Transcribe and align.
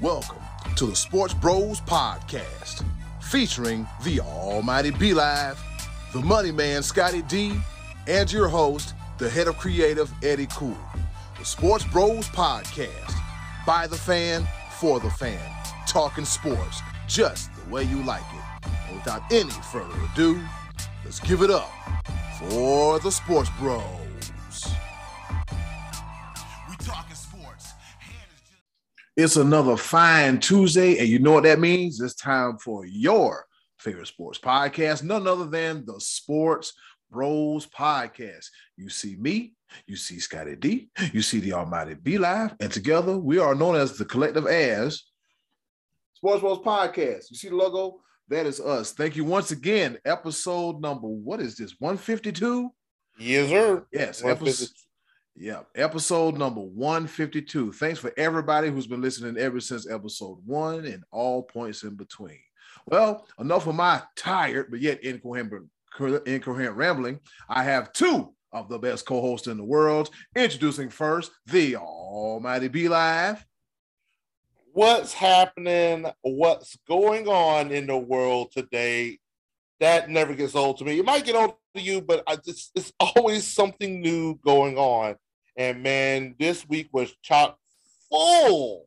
Welcome 0.00 0.38
to 0.76 0.86
the 0.86 0.94
Sports 0.94 1.34
Bros 1.34 1.80
Podcast, 1.80 2.84
featuring 3.20 3.84
the 4.04 4.20
Almighty 4.20 4.92
B 4.92 5.12
Live, 5.12 5.60
the 6.12 6.20
Money 6.20 6.52
Man 6.52 6.84
Scotty 6.84 7.22
D, 7.22 7.58
and 8.06 8.30
your 8.30 8.46
host, 8.46 8.94
the 9.18 9.28
head 9.28 9.48
of 9.48 9.58
creative 9.58 10.08
Eddie 10.22 10.46
Cool. 10.52 10.78
The 11.36 11.44
Sports 11.44 11.84
Bros 11.84 12.28
Podcast, 12.28 13.12
by 13.66 13.88
the 13.88 13.96
fan, 13.96 14.46
for 14.78 15.00
the 15.00 15.10
fan, 15.10 15.40
talking 15.88 16.24
sports 16.24 16.80
just 17.08 17.50
the 17.56 17.68
way 17.68 17.82
you 17.82 18.00
like 18.04 18.22
it. 18.22 18.70
And 18.88 18.98
without 18.98 19.22
any 19.32 19.50
further 19.72 19.98
ado, 20.12 20.40
let's 21.04 21.18
give 21.18 21.42
it 21.42 21.50
up 21.50 21.72
for 22.38 23.00
the 23.00 23.10
Sports 23.10 23.50
Bros. 23.58 24.07
It's 29.18 29.34
another 29.34 29.76
fine 29.76 30.38
Tuesday, 30.38 30.96
and 30.98 31.08
you 31.08 31.18
know 31.18 31.32
what 31.32 31.42
that 31.42 31.58
means? 31.58 32.00
It's 32.00 32.14
time 32.14 32.56
for 32.58 32.86
your 32.86 33.46
favorite 33.76 34.06
sports 34.06 34.38
podcast, 34.38 35.02
none 35.02 35.26
other 35.26 35.46
than 35.46 35.84
the 35.84 35.98
Sports 35.98 36.72
Bros 37.10 37.66
Podcast. 37.66 38.46
You 38.76 38.88
see 38.88 39.16
me, 39.16 39.54
you 39.88 39.96
see 39.96 40.20
Scotty 40.20 40.54
D, 40.54 40.90
you 41.12 41.20
see 41.20 41.40
the 41.40 41.54
Almighty 41.54 41.94
B 41.94 42.16
Live, 42.16 42.54
and 42.60 42.70
together 42.70 43.18
we 43.18 43.40
are 43.40 43.56
known 43.56 43.74
as 43.74 43.98
the 43.98 44.04
collective 44.04 44.46
as 44.46 45.02
Sports 46.14 46.40
Bros 46.40 46.58
Podcast. 46.58 47.28
You 47.32 47.36
see 47.36 47.48
the 47.48 47.56
logo? 47.56 48.00
That 48.28 48.46
is 48.46 48.60
us. 48.60 48.92
Thank 48.92 49.16
you 49.16 49.24
once 49.24 49.50
again. 49.50 49.98
Episode 50.04 50.80
number, 50.80 51.08
what 51.08 51.40
is 51.40 51.56
this? 51.56 51.74
152? 51.80 52.70
Yes, 53.18 53.48
sir. 53.48 53.84
Yes, 53.92 54.24
episode, 54.24 54.68
yeah, 55.40 55.60
episode 55.76 56.36
number 56.36 56.60
152. 56.60 57.72
Thanks 57.72 58.00
for 58.00 58.12
everybody 58.16 58.70
who's 58.70 58.88
been 58.88 59.00
listening 59.00 59.36
ever 59.36 59.60
since 59.60 59.88
episode 59.88 60.38
one 60.44 60.84
and 60.84 61.04
all 61.12 61.42
points 61.42 61.84
in 61.84 61.94
between. 61.94 62.40
Well, 62.86 63.26
enough 63.38 63.66
of 63.68 63.76
my 63.76 64.02
tired 64.16 64.70
but 64.70 64.80
yet 64.80 65.02
incoherent, 65.04 65.68
incoherent 66.26 66.76
rambling. 66.76 67.20
I 67.48 67.62
have 67.62 67.92
two 67.92 68.34
of 68.52 68.68
the 68.68 68.78
best 68.78 69.06
co-hosts 69.06 69.46
in 69.46 69.58
the 69.58 69.64
world. 69.64 70.10
Introducing 70.34 70.88
first 70.90 71.30
the 71.46 71.76
Almighty 71.76 72.68
B 72.68 72.88
Live. 72.88 73.44
What's 74.72 75.12
happening? 75.12 76.06
What's 76.22 76.76
going 76.88 77.28
on 77.28 77.70
in 77.70 77.86
the 77.86 77.98
world 77.98 78.50
today? 78.52 79.18
That 79.80 80.10
never 80.10 80.34
gets 80.34 80.56
old 80.56 80.78
to 80.78 80.84
me. 80.84 80.98
It 80.98 81.04
might 81.04 81.24
get 81.24 81.36
old 81.36 81.54
to 81.76 81.82
you, 81.82 82.00
but 82.00 82.24
I 82.26 82.36
just 82.36 82.72
it's 82.74 82.92
always 82.98 83.46
something 83.46 84.00
new 84.00 84.34
going 84.44 84.76
on. 84.76 85.14
And 85.58 85.82
man, 85.82 86.36
this 86.38 86.66
week 86.68 86.88
was 86.92 87.12
chock 87.20 87.58
full 88.08 88.86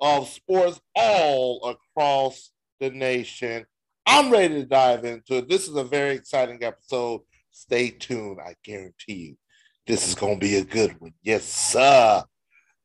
of 0.00 0.28
sports 0.28 0.80
all 0.94 1.68
across 1.68 2.52
the 2.78 2.90
nation. 2.90 3.66
I'm 4.06 4.30
ready 4.30 4.54
to 4.54 4.64
dive 4.64 5.04
into 5.04 5.38
it. 5.38 5.48
This 5.48 5.66
is 5.66 5.74
a 5.74 5.82
very 5.82 6.14
exciting 6.14 6.62
episode. 6.62 7.22
Stay 7.50 7.90
tuned. 7.90 8.38
I 8.40 8.54
guarantee 8.62 9.14
you, 9.14 9.36
this 9.88 10.06
is 10.06 10.14
going 10.14 10.38
to 10.38 10.46
be 10.46 10.56
a 10.56 10.64
good 10.64 10.94
one. 11.00 11.12
Yes, 11.24 11.44
sir. 11.44 12.22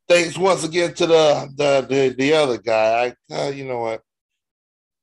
Thanks 0.10 0.36
once 0.36 0.64
again 0.64 0.96
to 0.96 1.06
the 1.06 1.54
the 1.56 1.86
the, 1.88 2.16
the 2.18 2.34
other 2.34 2.58
guy. 2.58 3.14
I, 3.30 3.36
uh, 3.36 3.50
you 3.50 3.66
know 3.66 3.80
what? 3.82 4.02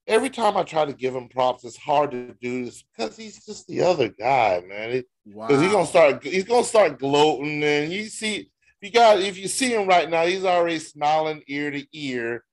Every 0.09 0.31
time 0.31 0.57
I 0.57 0.65
try 0.65 0.87
to 0.87 0.93
give 0.93 1.15
him 1.15 1.29
props, 1.29 1.65
it's 1.65 1.77
hard 1.77 2.11
to 2.11 2.35
do 2.43 2.65
this 2.65 2.83
because 2.83 3.17
he's 3.17 3.45
just 3.45 3.69
the 3.69 3.83
other 3.83 4.09
guy, 4.09 4.61
man. 4.67 5.05
Because 5.29 5.59
wow. 5.59 5.63
he's 5.63 5.73
gonna 5.73 5.87
start, 5.87 6.25
he's 6.25 6.45
gonna 6.45 6.65
start 6.65 6.99
gloating, 6.99 7.63
and 7.63 7.93
you 7.93 8.07
see, 8.07 8.51
you 8.81 8.91
got 8.91 9.21
if 9.21 9.37
you 9.37 9.49
see 9.49 9.75
him 9.75 9.87
right 9.87 10.09
now, 10.09 10.25
he's 10.25 10.45
already 10.45 10.79
smiling 10.79 11.43
ear 11.47 11.71
to 11.71 11.85
ear. 11.93 12.45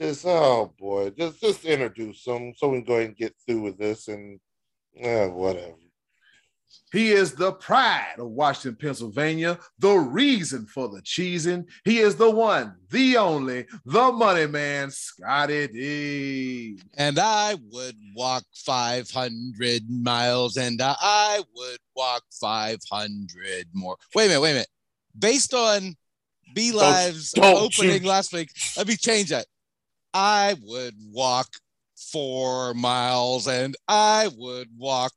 Just 0.00 0.24
oh 0.26 0.72
boy, 0.78 1.10
just 1.10 1.40
just 1.40 1.64
introduce 1.64 2.26
him 2.26 2.54
so 2.56 2.68
we 2.68 2.78
can 2.78 2.84
go 2.86 2.94
ahead 2.94 3.08
and 3.08 3.16
get 3.16 3.34
through 3.46 3.60
with 3.60 3.78
this, 3.78 4.08
and 4.08 4.40
uh, 5.04 5.26
whatever. 5.28 5.74
He 6.92 7.10
is 7.10 7.32
the 7.32 7.52
pride 7.52 8.16
of 8.18 8.30
Washington, 8.30 8.76
Pennsylvania, 8.76 9.58
the 9.78 9.94
reason 9.94 10.66
for 10.66 10.88
the 10.88 11.00
cheesing. 11.00 11.66
He 11.84 11.98
is 11.98 12.16
the 12.16 12.30
one, 12.30 12.76
the 12.90 13.16
only, 13.16 13.66
the 13.86 14.12
money 14.12 14.46
man, 14.46 14.90
Scotty 14.90 15.68
D. 15.68 16.78
And 16.98 17.18
I 17.18 17.56
would 17.70 17.96
walk 18.14 18.44
500 18.54 19.82
miles 19.88 20.56
and 20.58 20.80
I 20.82 21.42
would 21.54 21.78
walk 21.96 22.24
500 22.40 23.66
more. 23.72 23.96
Wait 24.14 24.26
a 24.26 24.28
minute, 24.28 24.40
wait 24.42 24.50
a 24.50 24.54
minute. 24.54 24.68
Based 25.18 25.54
on 25.54 25.94
B 26.54 26.72
Live's 26.72 27.32
opening 27.38 28.02
last 28.04 28.32
week, 28.34 28.50
let 28.76 28.86
me 28.86 28.96
change 28.96 29.30
that. 29.30 29.46
I 30.12 30.56
would 30.62 30.94
walk 31.10 31.48
four 31.96 32.74
miles 32.74 33.48
and 33.48 33.74
I 33.88 34.28
would 34.36 34.68
walk 34.76 35.12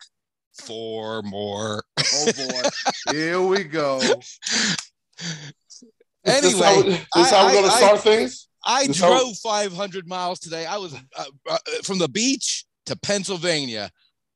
four 0.64 1.22
more. 1.24 1.84
oh 2.00 2.32
boy, 2.38 2.70
here 3.12 3.42
we 3.42 3.64
go. 3.64 4.00
anyway, 6.26 6.42
this 6.42 6.60
how, 6.60 6.82
this 6.82 7.06
I, 7.16 7.30
how 7.30 7.46
we're 7.46 7.54
going 7.54 7.66
to 7.66 7.72
start 7.72 8.02
things. 8.02 8.48
I 8.66 8.88
this 8.88 8.98
drove 8.98 9.36
how... 9.44 9.68
500 9.68 10.08
miles 10.08 10.40
today. 10.40 10.66
I 10.66 10.78
was 10.78 10.96
uh, 11.18 11.26
uh, 11.50 11.58
from 11.84 12.00
the 12.00 12.10
beach 12.10 12.66
to 12.88 12.96
Pennsylvania. 12.96 13.90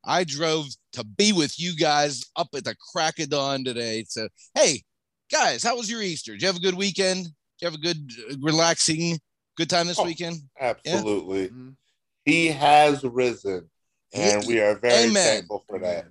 I 0.04 0.24
drove 0.24 0.66
to 0.94 1.04
be 1.04 1.32
with 1.32 1.58
you 1.60 1.76
guys 1.76 2.24
up 2.36 2.48
at 2.54 2.64
the 2.64 2.74
crack 2.92 3.18
of 3.18 3.28
dawn 3.28 3.64
today. 3.64 4.04
So, 4.08 4.28
hey, 4.54 4.82
guys, 5.30 5.62
how 5.62 5.76
was 5.76 5.90
your 5.90 6.02
Easter? 6.02 6.32
Did 6.32 6.42
you 6.42 6.46
have 6.48 6.56
a 6.56 6.60
good 6.60 6.74
weekend? 6.74 7.24
Did 7.24 7.32
you 7.60 7.66
have 7.66 7.74
a 7.74 7.78
good, 7.78 8.10
uh, 8.30 8.36
relaxing, 8.40 9.18
good 9.56 9.68
time 9.68 9.86
this 9.86 9.98
oh, 9.98 10.04
weekend? 10.04 10.38
Absolutely. 10.58 11.42
Yeah? 11.42 11.48
Mm-hmm. 11.48 11.68
He 12.24 12.48
has 12.48 13.02
risen 13.04 13.69
and 14.12 14.46
we 14.46 14.60
are 14.60 14.74
very 14.74 15.10
Amen. 15.10 15.14
thankful 15.14 15.64
for 15.68 15.78
that. 15.80 16.06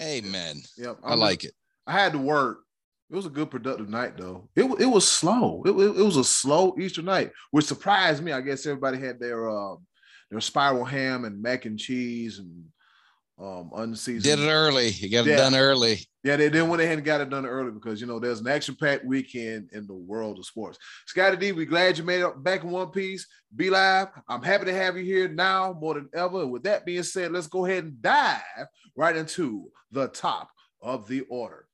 Amen. 0.00 0.62
Yep, 0.76 0.98
I 1.04 1.14
like 1.14 1.44
it. 1.44 1.52
I 1.86 1.92
had 1.92 2.12
to 2.12 2.18
work. 2.18 2.60
It 3.10 3.16
was 3.16 3.26
a 3.26 3.30
good 3.30 3.50
productive 3.50 3.88
night 3.88 4.16
though. 4.16 4.48
It, 4.56 4.64
it 4.80 4.86
was 4.86 5.08
slow. 5.08 5.62
It, 5.64 5.70
it, 5.70 6.00
it 6.00 6.02
was 6.02 6.16
a 6.16 6.24
slow 6.24 6.74
Easter 6.78 7.02
night, 7.02 7.30
which 7.50 7.66
surprised 7.66 8.22
me. 8.22 8.32
I 8.32 8.40
guess 8.40 8.66
everybody 8.66 8.98
had 8.98 9.20
their 9.20 9.48
uh, 9.48 9.76
their 10.30 10.40
spiral 10.40 10.84
ham 10.84 11.24
and 11.24 11.40
mac 11.40 11.64
and 11.64 11.78
cheese 11.78 12.38
and 12.38 12.64
um 13.38 13.70
unseasoned. 13.74 14.22
Did 14.22 14.38
it 14.38 14.50
early. 14.50 14.88
You 14.88 15.10
got 15.10 15.26
it 15.26 15.36
done 15.36 15.54
early. 15.54 15.98
Yeah, 16.22 16.36
they 16.36 16.48
then 16.48 16.68
went 16.68 16.80
ahead 16.80 16.98
and 16.98 17.04
got 17.04 17.20
it 17.20 17.30
done 17.30 17.44
early 17.44 17.70
because 17.70 18.00
you 18.00 18.06
know 18.06 18.18
there's 18.18 18.40
an 18.40 18.48
action-packed 18.48 19.04
weekend 19.04 19.70
in 19.72 19.86
the 19.86 19.94
world 19.94 20.38
of 20.38 20.46
sports. 20.46 20.78
Scotty 21.06 21.36
D, 21.36 21.52
we 21.52 21.66
glad 21.66 21.98
you 21.98 22.04
made 22.04 22.20
it 22.20 22.42
back 22.42 22.62
in 22.62 22.70
one 22.70 22.90
piece. 22.90 23.26
B 23.54 23.70
Live. 23.70 24.08
I'm 24.28 24.42
happy 24.42 24.66
to 24.66 24.74
have 24.74 24.96
you 24.96 25.04
here 25.04 25.28
now 25.28 25.76
more 25.78 25.94
than 25.94 26.08
ever. 26.14 26.42
And 26.42 26.52
with 26.52 26.62
that 26.62 26.86
being 26.86 27.02
said, 27.02 27.32
let's 27.32 27.46
go 27.46 27.66
ahead 27.66 27.84
and 27.84 28.00
dive 28.00 28.40
right 28.96 29.16
into 29.16 29.70
the 29.90 30.08
top 30.08 30.50
of 30.80 31.06
the 31.08 31.22
order. 31.22 31.66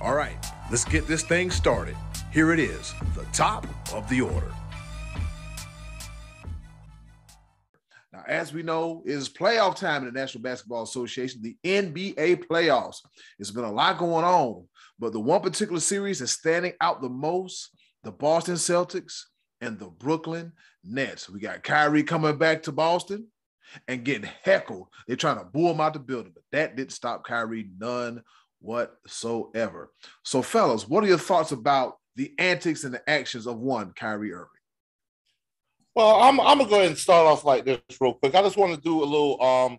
All 0.00 0.14
right, 0.14 0.44
let's 0.70 0.84
get 0.84 1.06
this 1.06 1.22
thing 1.22 1.50
started. 1.50 1.96
Here 2.32 2.52
it 2.52 2.58
is, 2.58 2.92
the 3.14 3.24
top 3.32 3.66
of 3.94 4.08
the 4.08 4.20
order. 4.20 4.52
Now, 8.28 8.34
as 8.34 8.52
we 8.52 8.62
know, 8.62 9.02
it 9.04 9.12
is 9.12 9.28
playoff 9.28 9.76
time 9.76 10.06
in 10.06 10.12
the 10.12 10.20
National 10.20 10.42
Basketball 10.42 10.82
Association, 10.82 11.42
the 11.42 11.56
NBA 11.64 12.46
playoffs. 12.46 12.98
It's 13.38 13.50
been 13.50 13.64
a 13.64 13.72
lot 13.72 13.98
going 13.98 14.24
on, 14.24 14.66
but 14.98 15.12
the 15.12 15.20
one 15.20 15.40
particular 15.40 15.80
series 15.80 16.20
is 16.20 16.32
standing 16.32 16.72
out 16.80 17.00
the 17.00 17.08
most 17.08 17.70
the 18.04 18.10
Boston 18.10 18.56
Celtics 18.56 19.22
and 19.60 19.78
the 19.78 19.88
Brooklyn 19.88 20.52
Nets. 20.82 21.30
We 21.30 21.38
got 21.38 21.62
Kyrie 21.62 22.02
coming 22.02 22.36
back 22.36 22.64
to 22.64 22.72
Boston 22.72 23.28
and 23.86 24.04
getting 24.04 24.28
heckled. 24.42 24.88
They're 25.06 25.16
trying 25.16 25.38
to 25.38 25.44
boo 25.44 25.68
him 25.68 25.80
out 25.80 25.92
the 25.92 26.00
building, 26.00 26.32
but 26.34 26.42
that 26.50 26.74
didn't 26.74 26.92
stop 26.92 27.24
Kyrie 27.24 27.70
none 27.78 28.22
whatsoever. 28.60 29.92
So, 30.24 30.42
fellas, 30.42 30.88
what 30.88 31.04
are 31.04 31.08
your 31.08 31.18
thoughts 31.18 31.52
about 31.52 31.94
the 32.16 32.34
antics 32.38 32.82
and 32.82 32.92
the 32.92 33.08
actions 33.08 33.46
of 33.46 33.58
one 33.58 33.92
Kyrie 33.94 34.32
Irving? 34.32 34.48
Well, 35.94 36.22
I'm 36.22 36.40
I'm 36.40 36.58
gonna 36.58 36.70
go 36.70 36.76
ahead 36.76 36.88
and 36.88 36.98
start 36.98 37.26
off 37.26 37.44
like 37.44 37.64
this 37.66 37.80
real 38.00 38.14
quick. 38.14 38.34
I 38.34 38.42
just 38.42 38.56
want 38.56 38.74
to 38.74 38.80
do 38.80 39.02
a 39.02 39.04
little 39.04 39.42
um 39.42 39.78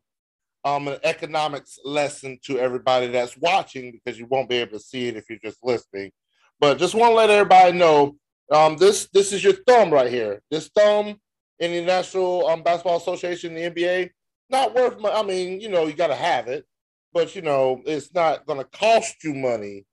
um 0.64 0.88
an 0.88 1.00
economics 1.04 1.80
lesson 1.84 2.40
to 2.46 2.60
everybody 2.60 3.08
that's 3.08 3.36
watching 3.38 3.92
because 3.92 4.20
you 4.20 4.28
won't 4.28 4.50
be 4.50 4.58
able 4.58 4.74
to 4.74 4.80
see 4.80 5.08
it 5.08 5.18
if 5.18 5.30
you're 5.30 5.40
just 5.44 5.64
listening. 5.64 6.12
But 6.60 6.78
just 6.78 6.94
want 6.94 7.12
to 7.12 7.16
let 7.16 7.32
everybody 7.32 7.78
know 7.78 8.16
um 8.52 8.78
this 8.78 9.10
this 9.12 9.34
is 9.34 9.44
your 9.44 9.54
thumb 9.68 9.92
right 9.92 10.12
here. 10.12 10.42
This 10.52 10.70
thumb 10.76 11.16
in 11.60 11.72
the 11.72 11.82
National 11.82 12.48
um, 12.48 12.62
Basketball 12.62 12.98
Association, 12.98 13.56
the 13.56 13.70
NBA, 13.72 14.12
not 14.50 14.76
worth. 14.76 15.00
Money. 15.00 15.16
I 15.16 15.24
mean, 15.24 15.62
you 15.62 15.70
know, 15.70 15.88
you 15.88 15.94
got 15.94 16.08
to 16.08 16.16
have 16.16 16.48
it, 16.48 16.66
but 17.14 17.36
you 17.36 17.42
know, 17.42 17.82
it's 17.86 18.14
not 18.14 18.46
to 18.48 18.66
cost 18.66 19.24
you 19.24 19.34
money. 19.34 19.86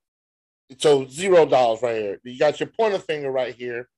So 0.78 1.06
zero 1.06 1.46
dollars 1.46 1.82
right 1.82 1.96
here. 1.96 2.20
You 2.24 2.38
got 2.38 2.60
your 2.60 2.68
pointer 2.68 2.98
finger 2.98 3.30
right 3.30 3.54
here 3.54 3.88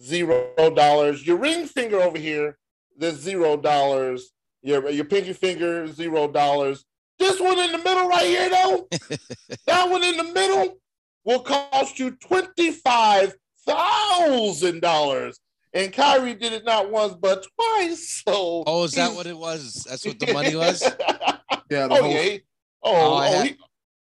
zero 0.00 0.52
dollars. 0.74 1.26
Your 1.26 1.36
ring 1.36 1.66
finger 1.66 2.00
over 2.00 2.18
here, 2.18 2.56
there's 2.96 3.16
zero 3.16 3.56
dollars. 3.56 4.30
Your 4.62 4.88
your 4.90 5.04
pinky 5.04 5.32
finger, 5.32 5.86
zero 5.86 6.28
dollars. 6.28 6.84
This 7.18 7.40
one 7.40 7.58
in 7.58 7.70
the 7.72 7.78
middle 7.78 8.08
right 8.08 8.26
here, 8.26 8.50
though, 8.50 8.88
that 9.66 9.88
one 9.88 10.02
in 10.02 10.16
the 10.16 10.24
middle 10.24 10.78
will 11.24 11.40
cost 11.40 11.98
you 11.98 12.12
twenty 12.12 12.72
five 12.72 13.34
thousand 13.66 14.80
dollars. 14.80 15.38
and 15.72 15.92
Kyrie 15.92 16.34
did 16.34 16.52
it 16.52 16.64
not 16.64 16.90
once 16.90 17.14
but 17.14 17.46
twice. 17.58 18.22
So 18.26 18.64
oh, 18.66 18.84
is 18.84 18.92
that 18.92 19.14
what 19.14 19.26
it 19.26 19.36
was? 19.36 19.84
That's 19.88 20.04
what 20.06 20.18
the 20.18 20.32
money 20.32 20.54
was. 20.64 20.82
Yeah. 21.70 21.86
The 21.88 21.88
oh 21.90 22.02
whole, 22.02 22.10
yeah. 22.12 22.36
Oh, 22.82 22.92
Oh, 22.94 23.12
oh, 23.12 23.14
I 23.16 23.28
had- 23.28 23.46
he, 23.46 23.56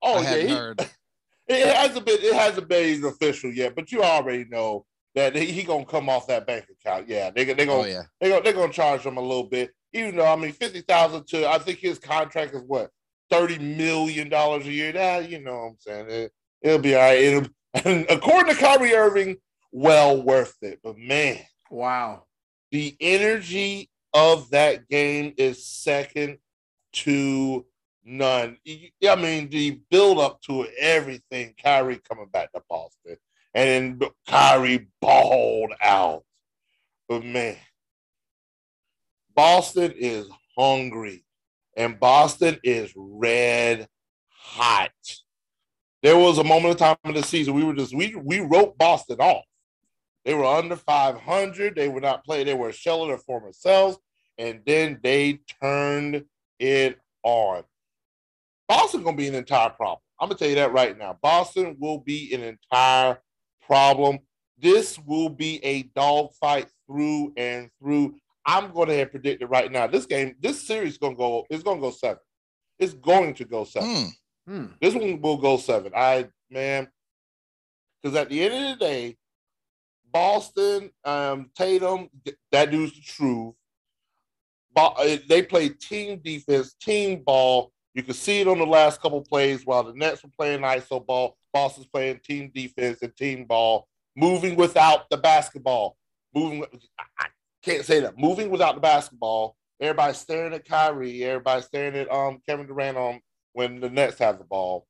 oh 0.02 0.18
I 0.18 0.22
yeah. 0.22 0.38
he- 0.38 0.48
heard. 0.54 0.90
It 1.48 1.76
hasn't 1.76 2.08
been 2.08 2.18
it 2.22 2.34
hasn't 2.34 2.68
been 2.68 3.06
official 3.06 3.52
yet, 3.54 3.76
but 3.76 3.92
you 3.92 4.02
already 4.02 4.46
know 4.46 4.84
that 5.16 5.36
he, 5.36 5.46
he 5.46 5.64
gonna 5.64 5.86
come 5.86 6.10
off 6.10 6.28
that 6.28 6.46
bank 6.46 6.66
account. 6.70 7.08
Yeah, 7.08 7.32
they 7.32 7.46
they 7.46 7.66
gonna 7.66 7.82
Oh 7.82 7.86
yeah. 7.86 8.04
they 8.20 8.30
gonna 8.30 8.44
they're 8.44 8.54
gonna 8.54 8.72
charge 8.72 9.06
him 9.06 9.18
a 9.18 9.22
little 9.22 9.46
bit. 9.46 9.72
Even 9.94 10.16
though 10.16 10.32
I 10.32 10.36
mean 10.36 10.52
fifty 10.52 10.82
thousand 10.82 11.28
to 11.28 11.50
I 11.50 11.58
think 11.58 11.80
his 11.80 12.00
contract 12.00 12.54
is 12.54 12.64
what 12.68 12.92
thirty 13.30 13.58
million 13.58 14.30
dollars 14.30 14.68
a 14.68 14.72
year. 14.72 14.92
That 14.92 15.30
you 15.30 15.40
know 15.40 15.56
what 15.56 15.68
I'm 15.68 15.76
saying 15.80 16.10
it, 16.10 16.32
it'll 16.62 16.80
be 16.80 16.96
all 16.96 17.02
right. 17.02 17.20
It'll, 17.20 17.50
according 18.10 18.54
to 18.54 18.60
Kyrie 18.60 18.94
Irving, 18.94 19.38
well 19.72 20.22
worth 20.22 20.58
it. 20.62 20.80
But 20.84 20.98
man, 20.98 21.40
wow. 21.70 22.24
the 22.72 22.96
energy 23.00 23.90
of 24.14 24.50
that 24.52 24.88
game 24.88 25.34
is 25.38 25.66
second 25.66 26.38
to 26.94 27.66
none. 28.06 28.58
I 28.68 29.16
mean, 29.16 29.50
the 29.50 29.82
build 29.90 30.20
up 30.20 30.42
to 30.44 30.64
it, 30.64 30.72
everything, 30.80 31.54
Kyrie 31.62 32.00
coming 32.10 32.28
back 32.32 32.52
to 32.54 32.62
Boston, 32.70 33.18
and 33.56 34.00
then 34.00 34.10
Kyrie 34.28 34.88
balled 35.02 35.74
out. 35.82 36.24
But 37.10 37.24
man, 37.26 37.56
Boston 39.36 39.94
is 39.98 40.28
hungry, 40.58 41.26
and 41.76 42.00
Boston 42.00 42.60
is 42.64 42.94
red 42.96 43.88
hot. 44.30 44.92
There 46.04 46.18
was 46.18 46.38
a 46.38 46.44
moment 46.44 46.74
of 46.74 46.78
time 46.78 46.98
in 47.06 47.16
the 47.16 47.24
season 47.24 47.56
we 47.56 47.64
were 47.64 47.74
just 47.74 47.96
we 47.96 48.16
we 48.16 48.42
wrote 48.42 48.78
Boston 48.78 49.18
off. 49.20 49.46
They 50.26 50.34
were 50.34 50.46
under 50.46 50.76
500. 50.76 51.76
They 51.76 51.88
were 51.88 52.02
not 52.02 52.26
playing. 52.26 52.48
They 52.48 52.56
were 52.56 52.70
a 52.70 52.74
shell 52.74 53.04
of 53.04 53.10
their 53.10 53.18
former 53.20 53.54
selves. 53.54 53.98
And 54.38 54.62
then 54.66 55.00
they 55.04 55.40
turned 55.62 56.26
it 56.60 57.00
on. 57.24 57.64
Boston 58.68 59.04
to 59.04 59.14
be 59.14 59.28
an 59.28 59.36
entire 59.36 59.70
problem. 59.70 60.00
I'm 60.20 60.30
to 60.30 60.36
tell 60.36 60.50
you 60.50 60.56
that 60.56 60.74
right 60.74 60.98
now. 60.98 61.18
Boston 61.22 61.78
will 61.80 62.00
be 62.00 62.34
an 62.34 62.42
entire 62.42 63.20
problem. 63.66 64.20
This 64.58 64.98
will 65.00 65.30
be 65.30 65.64
a 65.64 65.84
dogfight 65.96 66.68
through 66.88 67.34
and 67.38 67.70
through. 67.80 68.16
I'm 68.46 68.72
going 68.72 68.90
to 68.90 68.98
have 68.98 69.12
predicted 69.12 69.50
right 69.50 69.72
now. 69.72 69.88
This 69.88 70.06
game, 70.06 70.36
this 70.40 70.66
series 70.66 70.94
is 70.94 70.98
going 70.98 71.14
to 71.14 71.18
go, 71.18 71.46
it's 71.50 71.64
going 71.64 71.78
to 71.78 71.82
go 71.82 71.92
seven. 71.92 72.20
It's 72.80 72.94
going 72.94 73.34
to 73.36 73.46
go 73.46 73.64
seven. 73.64 74.12
Hmm. 74.48 74.66
This 74.80 74.94
one 74.94 75.22
will 75.22 75.38
go 75.38 75.58
seven. 75.58 75.92
I 75.96 76.28
man, 76.50 76.88
because 78.02 78.16
at 78.16 78.30
the 78.30 78.42
end 78.42 78.54
of 78.54 78.80
the 78.80 78.86
day, 78.86 79.18
Boston, 80.12 80.92
um, 81.04 81.50
Tatum, 81.58 82.10
that 82.52 82.72
dude's 82.72 82.94
the 82.94 83.02
truth. 83.02 83.56
Bo- 84.74 84.94
uh, 84.98 85.18
they 85.28 85.42
play 85.42 85.70
team 85.70 86.22
defense, 86.24 86.74
team 86.74 87.24
ball. 87.26 87.72
You 87.94 88.04
can 88.04 88.14
see 88.14 88.42
it 88.42 88.48
on 88.48 88.60
the 88.60 88.66
last 88.66 89.02
couple 89.02 89.22
plays 89.22 89.66
while 89.66 89.84
the 89.84 89.94
Nets 89.94 90.24
were 90.24 90.30
playing 90.38 90.62
ISO 90.62 91.06
ball. 91.06 91.38
Boston's 91.56 91.88
playing 91.88 92.20
team 92.20 92.52
defense 92.54 93.00
and 93.02 93.16
team 93.16 93.46
ball, 93.46 93.88
moving 94.14 94.58
without 94.58 95.10
the 95.10 95.16
basketball. 95.16 95.96
Moving, 96.34 96.66
I 97.18 97.28
can't 97.64 97.86
say 97.86 98.02
that. 98.02 98.20
Moving 98.20 98.50
without 98.50 98.76
the 98.76 98.82
basketball. 98.82 99.56
Everybody's 99.80 100.18
staring 100.18 100.54
at 100.54 100.66
Kyrie. 100.66 101.24
Everybody's 101.24 101.64
staring 101.64 101.96
at 101.96 102.12
um 102.12 102.42
Kevin 102.46 102.68
Durant 102.68 102.98
on 102.98 103.22
when 103.54 103.80
the 103.80 103.90
Nets 103.90 104.20
have 104.20 104.38
the 104.38 104.44
ball, 104.44 104.86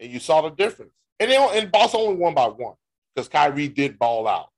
and 0.00 0.10
you 0.10 0.18
saw 0.18 0.42
the 0.42 0.50
difference. 0.50 0.90
And 1.20 1.30
they 1.30 1.36
and 1.36 1.70
Boston 1.70 2.00
only 2.00 2.16
won 2.16 2.34
by 2.34 2.46
one 2.46 2.74
because 3.14 3.28
Kyrie 3.28 3.68
did 3.68 3.96
ball 3.96 4.26
out. 4.26 4.48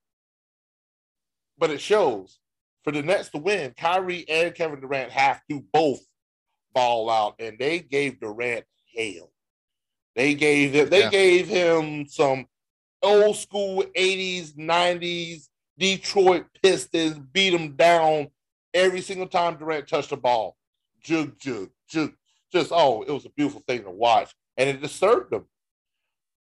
But 1.59 1.69
it 1.69 1.79
shows 1.79 2.39
for 2.83 2.91
the 2.91 3.03
Nets 3.03 3.29
to 3.29 3.37
win, 3.37 3.75
Kyrie 3.77 4.27
and 4.27 4.55
Kevin 4.55 4.79
Durant 4.79 5.11
have 5.11 5.41
to 5.51 5.63
both 5.71 5.99
ball 6.73 7.07
out, 7.07 7.35
and 7.37 7.59
they 7.59 7.77
gave 7.77 8.19
Durant 8.19 8.65
hell. 8.97 9.30
They 10.15 10.33
gave 10.33 10.73
him, 10.73 10.89
they 10.89 11.01
Yeah. 11.01 11.09
gave 11.09 11.47
him 11.47 12.07
some 12.07 12.47
old 13.01 13.35
school 13.37 13.83
80s, 13.95 14.53
90s 14.57 15.49
Detroit 15.77 16.45
Pistons, 16.61 17.17
beat 17.31 17.53
him 17.53 17.75
down 17.75 18.29
every 18.73 19.01
single 19.01 19.27
time 19.27 19.57
Durant 19.57 19.87
touched 19.87 20.09
the 20.11 20.17
ball. 20.17 20.57
Jug, 21.01 21.37
jug, 21.39 21.69
jug. 21.87 22.13
Just, 22.51 22.71
oh, 22.73 23.01
it 23.03 23.11
was 23.11 23.25
a 23.25 23.29
beautiful 23.29 23.63
thing 23.67 23.83
to 23.83 23.89
watch. 23.91 24.33
And 24.57 24.69
it 24.69 24.81
disturbed 24.81 25.31
them. 25.31 25.45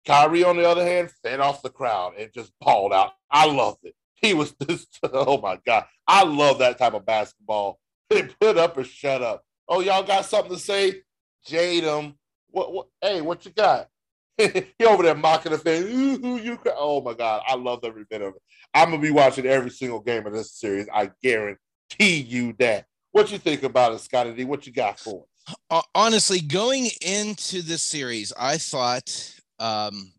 Kyrie, 0.06 0.44
on 0.44 0.58
the 0.58 0.70
other 0.70 0.86
hand, 0.86 1.10
fed 1.24 1.40
off 1.40 1.64
the 1.64 1.70
crowd 1.70 2.14
and 2.18 2.32
just 2.34 2.52
balled 2.62 2.94
out. 2.94 3.14
I 3.32 3.46
loved 3.48 3.86
it. 3.86 3.96
He 4.16 4.34
was 4.34 4.52
just, 4.70 5.00
oh 5.04 5.40
my 5.42 5.60
God. 5.66 5.86
I 6.08 6.24
love 6.24 6.60
that 6.60 6.78
type 6.78 6.94
of 6.94 7.06
basketball. 7.06 7.80
They 8.10 8.22
put 8.40 8.58
up 8.60 8.78
or 8.78 8.84
shut 8.84 9.24
up. 9.24 9.44
Oh, 9.68 9.80
y'all 9.80 10.04
got 10.04 10.26
something 10.26 10.54
to 10.54 10.60
say? 10.60 11.02
Jade 11.44 11.84
him. 11.86 12.14
What, 12.56 12.72
what, 12.72 12.88
hey, 13.02 13.20
what 13.20 13.46
you 13.46 13.52
got? 13.52 13.90
he 14.38 14.86
over 14.86 15.04
there 15.04 15.14
mocking 15.14 15.52
the 15.52 15.58
fan. 15.58 15.84
Ooh, 15.84 16.38
you. 16.38 16.58
Oh 16.78 17.02
my 17.02 17.14
God. 17.14 17.42
I 17.46 17.56
love 17.56 17.82
every 17.84 18.06
bit 18.10 18.22
of 18.22 18.36
it. 18.36 18.42
I'm 18.74 18.92
gonna 18.92 19.02
be 19.02 19.12
watching 19.12 19.46
every 19.46 19.70
single 19.70 20.00
game 20.00 20.26
of 20.26 20.32
this 20.32 20.54
series. 20.54 20.88
I 20.94 21.12
guarantee 21.22 22.22
you 22.22 22.56
that. 22.60 22.86
What 23.12 23.30
you 23.30 23.40
think 23.40 23.64
about 23.64 23.92
it, 23.92 24.00
Scotty 24.00 24.34
D? 24.34 24.46
What 24.46 24.66
you 24.66 24.72
got 24.72 25.02
for 25.02 25.24
us? 25.24 25.56
Uh, 25.70 25.82
honestly, 25.94 26.40
going 26.40 26.88
into 27.06 27.62
this 27.62 27.84
series, 27.84 28.32
I 28.40 28.58
thought 28.58 29.34
um, 29.60 30.14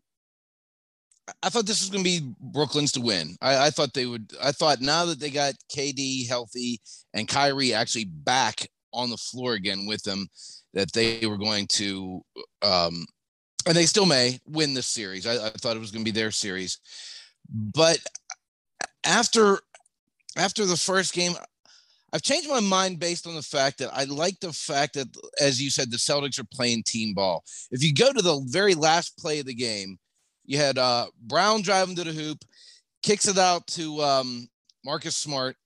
I 1.41 1.49
thought 1.49 1.65
this 1.65 1.81
was 1.81 1.89
going 1.89 2.03
to 2.03 2.09
be 2.09 2.33
Brooklyn's 2.39 2.91
to 2.91 3.01
win. 3.01 3.35
I, 3.41 3.67
I 3.67 3.69
thought 3.71 3.95
they 3.95 4.05
would. 4.05 4.31
I 4.43 4.51
thought 4.51 4.79
now 4.79 5.05
that 5.05 5.19
they 5.19 5.31
got 5.31 5.55
KD 5.75 6.27
healthy 6.27 6.81
and 7.15 7.27
Kyrie 7.27 7.73
actually 7.73 8.05
back 8.05 8.67
on 8.93 9.09
the 9.09 9.17
floor 9.17 9.53
again 9.53 9.87
with 9.87 10.03
them, 10.03 10.27
that 10.73 10.91
they 10.93 11.25
were 11.25 11.37
going 11.37 11.67
to, 11.67 12.21
um, 12.61 13.05
and 13.65 13.75
they 13.75 13.85
still 13.85 14.05
may 14.05 14.39
win 14.45 14.73
this 14.73 14.87
series. 14.87 15.25
I, 15.25 15.47
I 15.47 15.49
thought 15.49 15.75
it 15.75 15.79
was 15.79 15.91
going 15.91 16.03
to 16.05 16.11
be 16.11 16.17
their 16.17 16.31
series, 16.31 16.79
but 17.49 17.99
after 19.03 19.59
after 20.37 20.65
the 20.65 20.77
first 20.77 21.13
game, 21.13 21.33
I've 22.13 22.21
changed 22.21 22.49
my 22.49 22.59
mind 22.59 22.99
based 22.99 23.27
on 23.27 23.35
the 23.35 23.41
fact 23.41 23.79
that 23.79 23.89
I 23.93 24.05
like 24.05 24.39
the 24.39 24.53
fact 24.53 24.93
that, 24.93 25.07
as 25.41 25.61
you 25.61 25.69
said, 25.69 25.91
the 25.91 25.97
Celtics 25.97 26.39
are 26.39 26.47
playing 26.53 26.83
team 26.83 27.13
ball. 27.13 27.43
If 27.71 27.83
you 27.83 27.93
go 27.93 28.13
to 28.13 28.21
the 28.21 28.41
very 28.47 28.75
last 28.75 29.17
play 29.17 29.39
of 29.39 29.45
the 29.45 29.53
game, 29.53 29.97
you 30.45 30.57
had 30.57 30.77
uh, 30.77 31.07
Brown 31.21 31.61
driving 31.61 31.95
to 31.95 32.03
the 32.03 32.13
hoop, 32.13 32.45
kicks 33.03 33.27
it 33.27 33.37
out 33.37 33.67
to 33.67 34.01
um, 34.01 34.47
Marcus 34.85 35.17
Smart. 35.17 35.57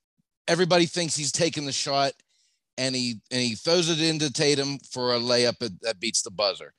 Everybody 0.47 0.87
thinks 0.87 1.15
he's 1.15 1.31
taking 1.31 1.65
the 1.65 1.71
shot, 1.71 2.13
and 2.77 2.95
he 2.95 3.21
and 3.31 3.41
he 3.41 3.55
throws 3.55 3.89
it 3.89 4.01
into 4.01 4.31
Tatum 4.31 4.79
for 4.91 5.13
a 5.13 5.19
layup 5.19 5.57
that, 5.81 5.99
beats 5.99 6.21
the 6.21 6.31
buzzer. 6.31 6.73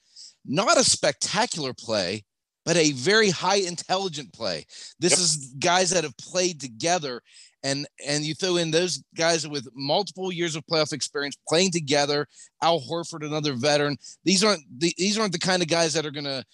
Not 0.44 0.78
a 0.78 0.84
spectacular 0.84 1.72
play, 1.72 2.24
but 2.64 2.76
a 2.76 2.92
very 2.92 3.30
high 3.30 3.56
intelligent 3.56 4.32
play. 4.32 4.64
This 4.98 5.12
Yep. 5.12 5.20
is 5.20 5.36
guys 5.58 5.90
that 5.90 6.04
have 6.04 6.16
played 6.16 6.60
together 6.60 7.22
and 7.62 7.86
and 8.06 8.24
you 8.24 8.34
throw 8.34 8.56
in 8.56 8.70
those 8.70 9.02
guys 9.16 9.46
with 9.46 9.68
multiple 9.74 10.32
years 10.32 10.56
of 10.56 10.66
playoff 10.66 10.92
experience 10.92 11.36
playing 11.48 11.70
together. 11.70 12.26
Al 12.62 12.80
Horford, 12.80 13.24
another 13.24 13.54
veteran. 13.54 13.96
These 14.24 14.42
aren't 14.42 14.62
the, 14.78 14.92
these 14.98 15.18
aren't 15.18 15.32
the 15.32 15.38
kind 15.38 15.62
of 15.62 15.68
guys 15.68 15.92
that 15.92 16.06
are 16.06 16.10
going 16.10 16.24
to 16.24 16.44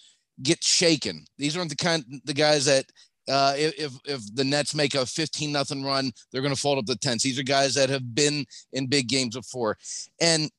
get 0.43 0.63
shaken. 0.63 1.25
These 1.37 1.57
aren't 1.57 1.69
the 1.71 1.75
kind 1.75 2.21
the 2.25 2.33
guys 2.33 2.65
that 2.65 2.85
uh, 3.29 3.53
if 3.55 3.93
if 4.05 4.35
the 4.35 4.43
Nets 4.43 4.73
make 4.73 4.95
a 4.95 5.05
15 5.05 5.51
nothing 5.51 5.83
run, 5.83 6.11
they're 6.31 6.41
going 6.41 6.53
to 6.53 6.59
fold 6.59 6.79
up 6.79 6.85
the 6.85 6.95
tents. 6.95 7.23
These 7.23 7.39
are 7.39 7.43
guys 7.43 7.75
that 7.75 7.89
have 7.89 8.15
been 8.15 8.45
in 8.73 8.87
big 8.87 9.07
games 9.07 9.35
before, 9.35 9.77
and 10.19 10.49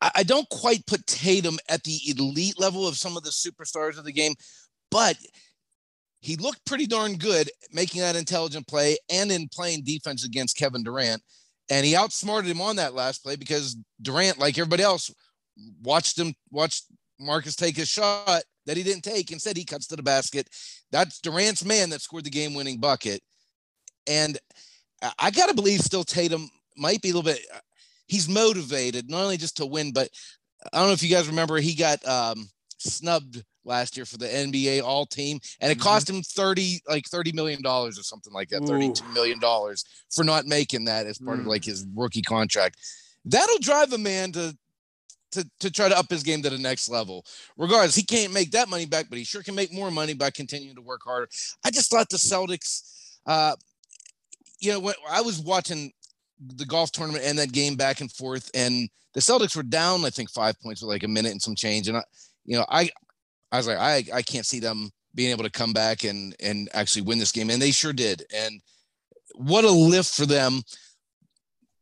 I, 0.00 0.10
I 0.16 0.22
don't 0.22 0.48
quite 0.50 0.86
put 0.86 1.06
Tatum 1.06 1.58
at 1.68 1.82
the 1.84 1.98
elite 2.08 2.58
level 2.58 2.86
of 2.86 2.96
some 2.96 3.16
of 3.16 3.22
the 3.22 3.30
superstars 3.30 3.98
of 3.98 4.04
the 4.04 4.12
game, 4.12 4.34
but 4.90 5.16
he 6.20 6.36
looked 6.36 6.64
pretty 6.64 6.86
darn 6.86 7.16
good 7.16 7.50
making 7.72 8.00
that 8.00 8.16
intelligent 8.16 8.66
play 8.68 8.96
and 9.10 9.32
in 9.32 9.48
playing 9.48 9.82
defense 9.82 10.24
against 10.24 10.56
Kevin 10.56 10.84
Durant. 10.84 11.20
And 11.68 11.84
he 11.84 11.96
outsmarted 11.96 12.50
him 12.50 12.60
on 12.60 12.76
that 12.76 12.94
last 12.94 13.24
play 13.24 13.34
because 13.34 13.76
Durant, 14.00 14.38
like 14.38 14.56
everybody 14.56 14.82
else, 14.82 15.12
watched 15.82 16.18
him 16.18 16.34
watched 16.50 16.86
Marcus 17.18 17.56
take 17.56 17.76
his 17.76 17.88
shot 17.88 18.42
that 18.66 18.76
he 18.76 18.82
didn't 18.82 19.02
take. 19.02 19.30
Instead, 19.32 19.56
he 19.56 19.64
cuts 19.64 19.86
to 19.88 19.96
the 19.96 20.02
basket. 20.02 20.48
That's 20.90 21.20
Durant's 21.20 21.64
man 21.64 21.90
that 21.90 22.00
scored 22.02 22.24
the 22.24 22.30
game-winning 22.30 22.78
bucket. 22.78 23.22
And 24.06 24.38
I- 25.02 25.12
I 25.18 25.30
gotta 25.30 25.54
believe 25.54 25.80
still 25.80 26.04
Tatum 26.04 26.48
might 26.76 27.02
be 27.02 27.10
a 27.10 27.14
little 27.14 27.30
bit. 27.32 27.44
He's 28.06 28.28
motivated 28.28 29.08
not 29.10 29.22
only 29.22 29.36
just 29.36 29.56
to 29.58 29.66
win, 29.66 29.92
but 29.92 30.10
I 30.72 30.78
don't 30.78 30.88
know 30.88 30.92
if 30.92 31.02
you 31.02 31.08
guys 31.08 31.26
remember 31.26 31.56
he 31.58 31.74
got 31.74 32.06
um, 32.06 32.48
snubbed 32.78 33.42
last 33.64 33.96
year 33.96 34.04
for 34.06 34.16
the 34.18 34.26
NBA 34.26 34.80
All 34.80 35.06
Team, 35.06 35.40
and 35.60 35.70
it 35.72 35.78
Mhm. 35.78 35.82
cost 35.82 36.10
him 36.10 36.22
thirty 36.22 36.82
like 36.88 37.06
thirty 37.08 37.32
million 37.32 37.62
dollars 37.62 37.98
or 37.98 38.02
something 38.02 38.32
like 38.32 38.48
that, 38.50 38.64
thirty-two 38.64 39.06
million 39.12 39.38
dollars 39.38 39.84
for 40.10 40.24
not 40.24 40.46
making 40.46 40.84
that 40.86 41.06
as 41.06 41.18
part 41.18 41.38
of 41.40 41.44
Mm. 41.46 41.48
like 41.48 41.64
his 41.64 41.84
rookie 41.94 42.22
contract. 42.22 42.76
That'll 43.24 43.58
drive 43.58 43.92
a 43.92 43.98
man 43.98 44.32
to 44.32 44.56
to 45.32 45.48
to 45.60 45.70
try 45.70 45.88
to 45.88 45.98
up 45.98 46.10
his 46.10 46.22
game 46.22 46.42
to 46.42 46.50
the 46.50 46.58
next 46.58 46.88
level. 46.88 47.24
Regardless, 47.56 47.94
he 47.94 48.02
can't 48.02 48.32
make 48.32 48.50
that 48.52 48.68
money 48.68 48.86
back, 48.86 49.06
but 49.08 49.18
he 49.18 49.24
sure 49.24 49.42
can 49.42 49.54
make 49.54 49.72
more 49.72 49.90
money 49.90 50.14
by 50.14 50.30
continuing 50.30 50.76
to 50.76 50.82
work 50.82 51.00
harder. 51.04 51.28
I 51.64 51.70
just 51.70 51.90
thought 51.90 52.08
the 52.08 52.16
Celtics. 52.16 53.18
Uh, 53.26 53.54
you 54.60 54.70
know, 54.72 54.80
when 54.80 54.94
I 55.10 55.20
was 55.20 55.40
watching 55.40 55.92
the 56.38 56.64
golf 56.64 56.92
tournament 56.92 57.24
and 57.24 57.38
that 57.38 57.52
game 57.52 57.76
back 57.76 58.00
and 58.00 58.10
forth, 58.10 58.50
and 58.54 58.88
the 59.14 59.20
Celtics 59.20 59.56
were 59.56 59.62
down, 59.62 60.04
I 60.04 60.10
think, 60.10 60.30
five 60.30 60.60
points 60.60 60.82
with 60.82 60.88
like 60.88 61.02
a 61.02 61.08
minute 61.08 61.32
and 61.32 61.42
some 61.42 61.54
change. 61.54 61.88
And 61.88 61.96
I, 61.98 62.04
you 62.44 62.56
know, 62.56 62.64
I, 62.68 62.90
I 63.50 63.56
was 63.58 63.66
like, 63.66 63.78
I, 63.78 64.04
I 64.14 64.22
can't 64.22 64.46
see 64.46 64.60
them 64.60 64.90
being 65.14 65.30
able 65.30 65.44
to 65.44 65.50
come 65.50 65.72
back 65.72 66.04
and 66.04 66.34
and 66.40 66.68
actually 66.72 67.02
win 67.02 67.18
this 67.18 67.32
game, 67.32 67.50
and 67.50 67.60
they 67.60 67.70
sure 67.70 67.92
did. 67.92 68.24
And 68.34 68.60
what 69.34 69.64
a 69.64 69.70
lift 69.70 70.14
for 70.14 70.26
them. 70.26 70.62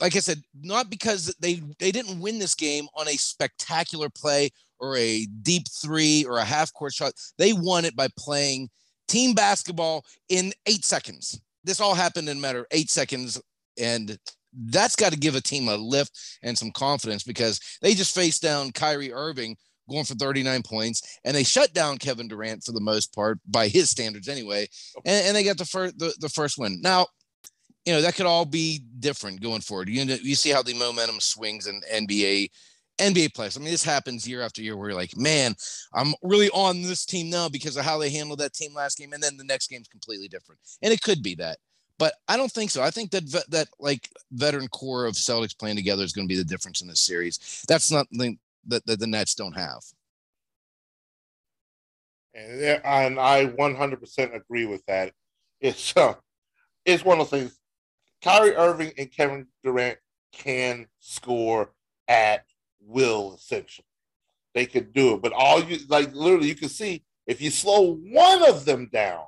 Like 0.01 0.17
I 0.17 0.21
said, 0.21 0.43
not 0.63 0.91
because 0.91 1.35
they 1.41 1.63
they 1.79 1.93
didn't 1.93 2.21
win 2.21 2.39
this 2.39 2.55
game 2.55 2.87
on 2.97 3.09
a 3.09 3.17
spectacular 3.17 4.09
play 4.09 4.51
or 4.81 4.97
a 4.97 5.27
deep 5.43 5.65
three 5.83 6.25
or 6.25 6.39
a 6.39 6.45
half 6.45 6.73
court 6.73 6.95
shot. 6.95 7.13
They 7.39 7.53
won 7.53 7.85
it 7.85 7.95
by 7.95 8.09
playing 8.19 8.71
team 9.09 9.35
basketball 9.35 10.05
in 10.29 10.53
eight 10.67 10.85
seconds. 10.85 11.41
This 11.65 11.81
all 11.81 11.95
happened 11.95 12.29
in 12.29 12.39
a 12.39 12.41
matter 12.41 12.61
of 12.61 12.67
eight 12.71 12.91
seconds. 12.91 13.41
And 13.79 14.19
that's 14.53 14.97
got 14.97 15.13
to 15.13 15.19
give 15.19 15.35
a 15.35 15.41
team 15.41 15.69
a 15.69 15.77
lift 15.77 16.19
and 16.43 16.57
some 16.57 16.71
confidence 16.73 17.23
because 17.23 17.61
they 17.83 17.95
just 17.95 18.15
faced 18.15 18.43
down 18.43 18.73
Kyrie 18.73 19.13
Irving 19.13 19.57
going 19.89 20.05
for 20.05 20.15
39 20.15 20.63
points 20.63 21.19
and 21.25 21.37
they 21.37 21.43
shut 21.43 21.73
down 21.73 21.99
Kevin 21.99 22.29
Durant 22.29 22.63
for 22.63 22.73
the 22.73 22.81
most 22.81 23.15
part 23.15 23.39
by 23.47 23.69
his 23.69 23.91
standards 23.91 24.29
anyway. 24.29 24.69
And, 25.05 25.27
and 25.27 25.37
they 25.37 25.45
got 25.45 25.59
the 25.59 25.65
first, 25.65 25.99
the, 25.99 26.15
the 26.21 26.29
first 26.29 26.59
win. 26.59 26.81
Now, 26.81 27.07
you 27.85 27.93
know, 27.93 28.03
that 28.03 28.15
could 28.15 28.27
all 28.27 28.45
be 28.45 28.83
different 28.99 29.41
going 29.41 29.61
forward. 29.61 29.89
You 29.89 30.05
know, 30.05 30.17
you 30.23 30.35
see 30.35 30.51
how 30.51 30.63
the 30.63 30.75
momentum 30.75 31.21
swings 31.21 31.67
in 31.67 31.81
NBA 31.93 32.51
NBA 33.01 33.35
players. 33.35 33.57
I 33.57 33.61
mean, 33.61 33.71
this 33.71 33.83
happens 33.83 34.29
year 34.29 34.43
after 34.43 34.63
year 34.63 34.77
where 34.77 34.91
you're 34.91 34.99
like, 34.99 35.17
man, 35.17 35.55
I'm 35.95 36.15
really 36.23 36.51
on 36.51 36.83
this 36.83 37.07
team 37.07 37.31
now 37.31 37.49
because 37.49 37.77
of 37.77 37.85
how 37.85 37.99
they 37.99 38.11
handled 38.11 38.41
that 38.41 38.53
team 38.53 38.75
last 38.75 38.99
game, 38.99 39.13
and 39.13 39.23
then 39.23 39.37
the 39.37 39.45
next 39.45 39.69
game's 39.69 39.89
completely 39.89 40.29
different. 40.29 40.61
And 40.83 40.93
it 40.93 41.03
could 41.03 41.23
be 41.23 41.35
that, 41.37 41.59
but 41.99 42.15
I 42.29 42.37
don't 42.37 42.53
think 42.53 42.71
so. 42.71 42.83
I 42.83 42.91
think 42.91 43.11
that 43.13 43.45
that 43.49 43.69
like 43.79 44.09
veteran 44.33 44.69
core 44.69 45.07
of 45.07 45.15
Celtics 45.15 45.59
playing 45.59 45.77
together 45.77 46.03
is 46.03 46.13
going 46.13 46.27
to 46.27 46.33
be 46.33 46.39
the 46.39 46.45
difference 46.45 46.83
in 46.83 46.89
this 46.89 47.01
series. 47.01 47.65
That's 47.69 47.91
not 47.91 48.07
that, 48.13 48.85
that 48.87 49.01
the 49.01 49.07
Nets 49.07 49.35
don't 49.35 49.57
have. 49.57 49.81
And, 52.35 52.81
and 52.85 53.19
I 53.19 53.47
100% 53.47 54.35
agree 54.35 54.67
with 54.67 54.85
that. 54.87 55.13
It's 55.61 55.97
uh, 55.97 56.15
it's 56.85 57.05
one 57.05 57.21
of 57.21 57.31
those 57.31 57.41
things. 57.41 57.60
Kyrie 58.23 58.57
Irving 58.57 58.93
and 58.99 59.11
Kevin 59.11 59.47
Durant 59.65 59.99
can 60.33 60.87
score 60.99 61.71
at 62.09 62.45
will 62.81 63.35
essentially. 63.35 63.87
They 64.55 64.67
could 64.67 64.93
do 64.93 65.15
it, 65.15 65.23
but 65.23 65.33
all 65.33 65.63
you 65.63 65.79
like 65.89 66.13
literally 66.13 66.49
you 66.49 66.55
can 66.55 66.69
see 66.69 67.05
if 67.27 67.41
you 67.41 67.51
slow 67.51 67.95
one 67.95 68.49
of 68.49 68.65
them 68.65 68.89
down, 68.93 69.25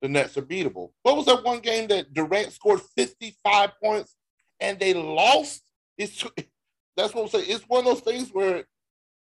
the 0.00 0.08
Nets 0.08 0.36
are 0.36 0.42
beatable. 0.42 0.90
What 1.02 1.16
was 1.16 1.26
that 1.26 1.44
one 1.44 1.60
game 1.60 1.86
that 1.88 2.12
Durant 2.12 2.52
scored 2.52 2.80
55 2.96 3.70
points 3.82 4.16
and 4.58 4.78
they 4.78 4.94
lost? 4.94 5.62
It's 5.96 6.24
that's 6.96 7.14
what 7.14 7.22
I'm 7.22 7.28
saying. 7.28 7.46
It's 7.48 7.68
one 7.68 7.80
of 7.80 7.84
those 7.84 8.00
things 8.00 8.30
where 8.30 8.64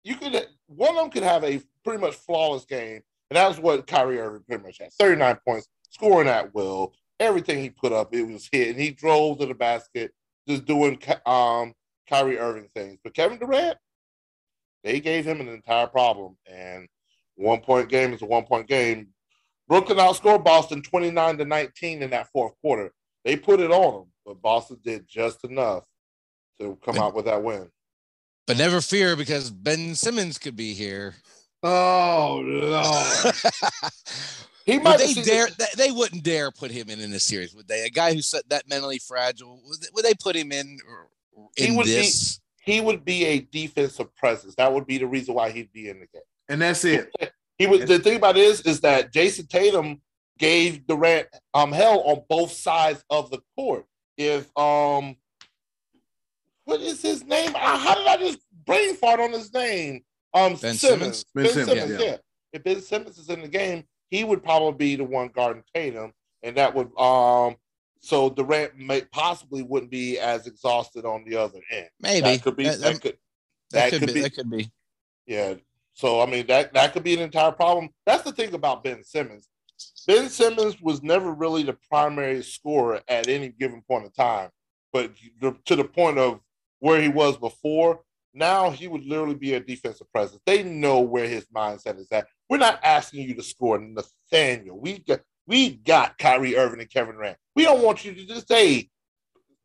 you 0.03 0.15
could 0.15 0.47
one 0.67 0.89
of 0.91 0.95
them 0.97 1.09
could 1.09 1.23
have 1.23 1.43
a 1.43 1.61
pretty 1.83 2.01
much 2.01 2.15
flawless 2.15 2.65
game, 2.65 3.01
and 3.29 3.37
that 3.37 3.47
was 3.47 3.59
what 3.59 3.87
Kyrie 3.87 4.19
Irving 4.19 4.43
pretty 4.47 4.63
much 4.63 4.79
had: 4.79 4.91
39 4.93 5.37
points, 5.47 5.67
scoring 5.89 6.27
at 6.27 6.53
will. 6.53 6.93
Everything 7.19 7.59
he 7.59 7.69
put 7.69 7.93
up, 7.93 8.13
it 8.13 8.23
was 8.23 8.49
hit, 8.51 8.69
and 8.69 8.79
he 8.79 8.91
drove 8.91 9.39
to 9.39 9.45
the 9.45 9.53
basket, 9.53 10.11
just 10.47 10.65
doing 10.65 10.99
um 11.25 11.73
Kyrie 12.09 12.39
Irving 12.39 12.69
things. 12.75 12.99
But 13.03 13.13
Kevin 13.13 13.39
Durant, 13.39 13.77
they 14.83 14.99
gave 14.99 15.25
him 15.25 15.41
an 15.41 15.47
entire 15.47 15.87
problem. 15.87 16.37
And 16.45 16.87
one 17.35 17.61
point 17.61 17.89
game 17.89 18.13
is 18.13 18.21
a 18.21 18.25
one 18.25 18.45
point 18.45 18.67
game. 18.67 19.07
Brooklyn 19.67 19.97
outscored 19.97 20.43
Boston 20.43 20.81
29 20.81 21.39
to 21.39 21.45
19 21.45 22.03
in 22.03 22.09
that 22.11 22.27
fourth 22.31 22.53
quarter. 22.61 22.91
They 23.23 23.35
put 23.35 23.59
it 23.59 23.71
on 23.71 23.93
them, 23.93 24.11
but 24.25 24.41
Boston 24.41 24.77
did 24.83 25.07
just 25.07 25.43
enough 25.43 25.83
to 26.59 26.77
come 26.85 26.95
but, 26.95 27.03
out 27.03 27.15
with 27.15 27.25
that 27.25 27.43
win. 27.43 27.69
But 28.45 28.57
never 28.57 28.79
fear 28.79 29.15
because 29.15 29.49
Ben 29.49 29.95
Simmons 29.95 30.37
could 30.37 30.55
be 30.55 30.73
here. 30.73 31.15
Oh 31.63 32.43
no. 32.45 33.31
he 34.65 34.79
might 34.79 34.99
would 34.99 35.15
they 35.15 35.21
dare 35.21 35.47
the- 35.47 35.75
they 35.77 35.91
wouldn't 35.91 36.23
dare 36.23 36.51
put 36.51 36.71
him 36.71 36.89
in 36.89 36.99
in 36.99 37.11
this 37.11 37.23
series, 37.23 37.53
would 37.55 37.67
they? 37.67 37.85
A 37.85 37.89
guy 37.89 38.13
who's 38.13 38.33
that 38.49 38.67
mentally 38.67 38.99
fragile, 38.99 39.61
would 39.65 39.81
they, 39.81 39.87
would 39.93 40.05
they 40.05 40.13
put 40.15 40.35
him 40.35 40.51
in 40.51 40.79
he 41.55 41.71
would 41.71 41.85
this. 41.85 42.37
be 42.37 42.73
he 42.73 42.81
would 42.81 43.05
be 43.05 43.25
a 43.25 43.39
defensive 43.41 44.13
presence. 44.15 44.55
That 44.55 44.73
would 44.73 44.87
be 44.87 44.97
the 44.97 45.05
reason 45.05 45.35
why 45.35 45.51
he'd 45.51 45.71
be 45.71 45.87
in 45.89 45.99
the 45.99 46.07
game. 46.07 46.23
And 46.49 46.61
that's 46.61 46.83
it. 46.83 47.09
He 47.57 47.67
would. 47.67 47.87
The 47.87 47.99
thing 47.99 48.17
about 48.17 48.35
it 48.35 48.41
is, 48.41 48.59
is 48.63 48.81
that 48.81 49.13
Jayson 49.13 49.47
Tatum 49.47 50.01
gave 50.37 50.85
Durant 50.87 51.27
um 51.53 51.71
hell 51.71 52.01
on 52.01 52.23
both 52.27 52.51
sides 52.51 53.01
of 53.09 53.31
the 53.31 53.39
court. 53.55 53.85
If 54.17 54.45
um, 54.57 55.15
what 56.65 56.81
is 56.81 57.01
his 57.01 57.23
name? 57.23 57.53
How 57.55 57.95
did 57.95 58.07
I 58.07 58.17
just 58.17 58.39
brain 58.65 58.95
fart 58.95 59.21
on 59.21 59.31
his 59.31 59.53
name? 59.53 60.03
Um, 60.33 60.55
ben 60.55 60.75
Simmons. 60.75 60.79
Simmons. 60.79 61.25
Ben, 61.33 61.43
ben 61.45 61.53
Simmons. 61.53 61.69
Simmons 61.69 61.91
yeah. 61.91 62.07
yeah. 62.07 62.17
If 62.51 62.63
Ben 62.65 62.81
Simmons 62.81 63.17
is 63.17 63.29
in 63.29 63.41
the 63.41 63.47
game, 63.47 63.85
he 64.09 64.23
would 64.23 64.43
probably 64.43 64.77
be 64.77 64.95
the 64.95 65.03
one 65.03 65.29
guarding 65.29 65.63
Tatum, 65.73 66.13
and 66.43 66.57
that 66.57 66.73
would 66.75 66.97
um 66.99 67.55
so 67.99 68.29
Durant 68.29 68.77
may 68.77 69.01
possibly 69.01 69.63
wouldn't 69.63 69.91
be 69.91 70.19
as 70.19 70.45
exhausted 70.45 71.05
on 71.05 71.23
the 71.25 71.37
other 71.37 71.59
end. 71.71 71.89
Maybe 71.99 72.21
that 72.21 72.43
could 72.43 72.55
be 72.55 72.65
that, 72.65 72.79
that 72.79 73.01
could 73.01 73.17
that, 73.71 73.89
could, 73.91 74.05
be, 74.05 74.13
be, 74.13 74.21
that 74.21 74.35
could 74.35 74.49
be. 74.49 74.71
Yeah. 75.25 75.55
So 75.93 76.21
I 76.21 76.25
mean 76.25 76.45
that 76.47 76.73
that 76.73 76.93
could 76.93 77.03
be 77.03 77.15
an 77.15 77.21
entire 77.21 77.51
problem. 77.51 77.89
That's 78.05 78.23
the 78.23 78.31
thing 78.31 78.53
about 78.53 78.83
Ben 78.83 79.03
Simmons. 79.03 79.49
Ben 80.07 80.29
Simmons 80.29 80.79
was 80.81 81.01
never 81.01 81.33
really 81.33 81.63
the 81.63 81.77
primary 81.89 82.43
scorer 82.43 83.01
at 83.07 83.27
any 83.27 83.49
given 83.49 83.81
point 83.89 84.05
in 84.05 84.11
time, 84.11 84.49
but 84.93 85.11
to 85.65 85.75
the 85.75 85.83
point 85.83 86.17
of 86.17 86.39
where 86.79 87.01
he 87.01 87.09
was 87.09 87.37
before, 87.37 88.01
now 88.33 88.69
he 88.69 88.87
would 88.87 89.05
literally 89.05 89.35
be 89.35 89.55
a 89.55 89.59
defensive 89.59 90.11
presence. 90.11 90.41
They 90.45 90.63
know 90.63 90.99
where 91.01 91.27
his 91.27 91.45
mindset 91.47 91.97
is 91.97 92.11
at. 92.11 92.27
We're 92.49 92.57
not 92.57 92.79
asking 92.83 93.27
you 93.27 93.35
to 93.35 93.43
score 93.43 93.79
Nathaniel. 93.79 94.79
We 94.79 94.99
got 94.99 95.21
we 95.47 95.71
got 95.75 96.17
Kyrie 96.17 96.57
Irving 96.57 96.79
and 96.79 96.89
Kevin 96.89 97.15
Durant. 97.15 97.37
We 97.55 97.63
don't 97.63 97.83
want 97.83 98.03
you 98.03 98.13
to 98.13 98.25
just 98.25 98.47
say 98.47 98.89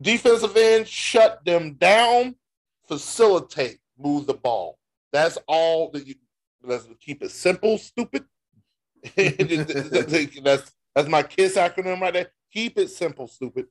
defensive 0.00 0.56
end, 0.56 0.86
shut 0.86 1.44
them 1.44 1.74
down, 1.74 2.36
facilitate, 2.88 3.78
move 3.98 4.26
the 4.26 4.34
ball. 4.34 4.78
That's 5.12 5.38
all 5.46 5.90
that 5.90 6.06
you 6.06 6.14
let's 6.62 6.86
keep 7.00 7.22
it 7.22 7.30
simple, 7.30 7.78
stupid. 7.78 8.24
that's 9.16 10.72
that's 10.94 11.08
my 11.08 11.22
KISS 11.22 11.56
acronym 11.56 12.00
right 12.00 12.12
there. 12.12 12.32
Keep 12.52 12.78
it 12.78 12.90
simple, 12.90 13.28
stupid. 13.28 13.66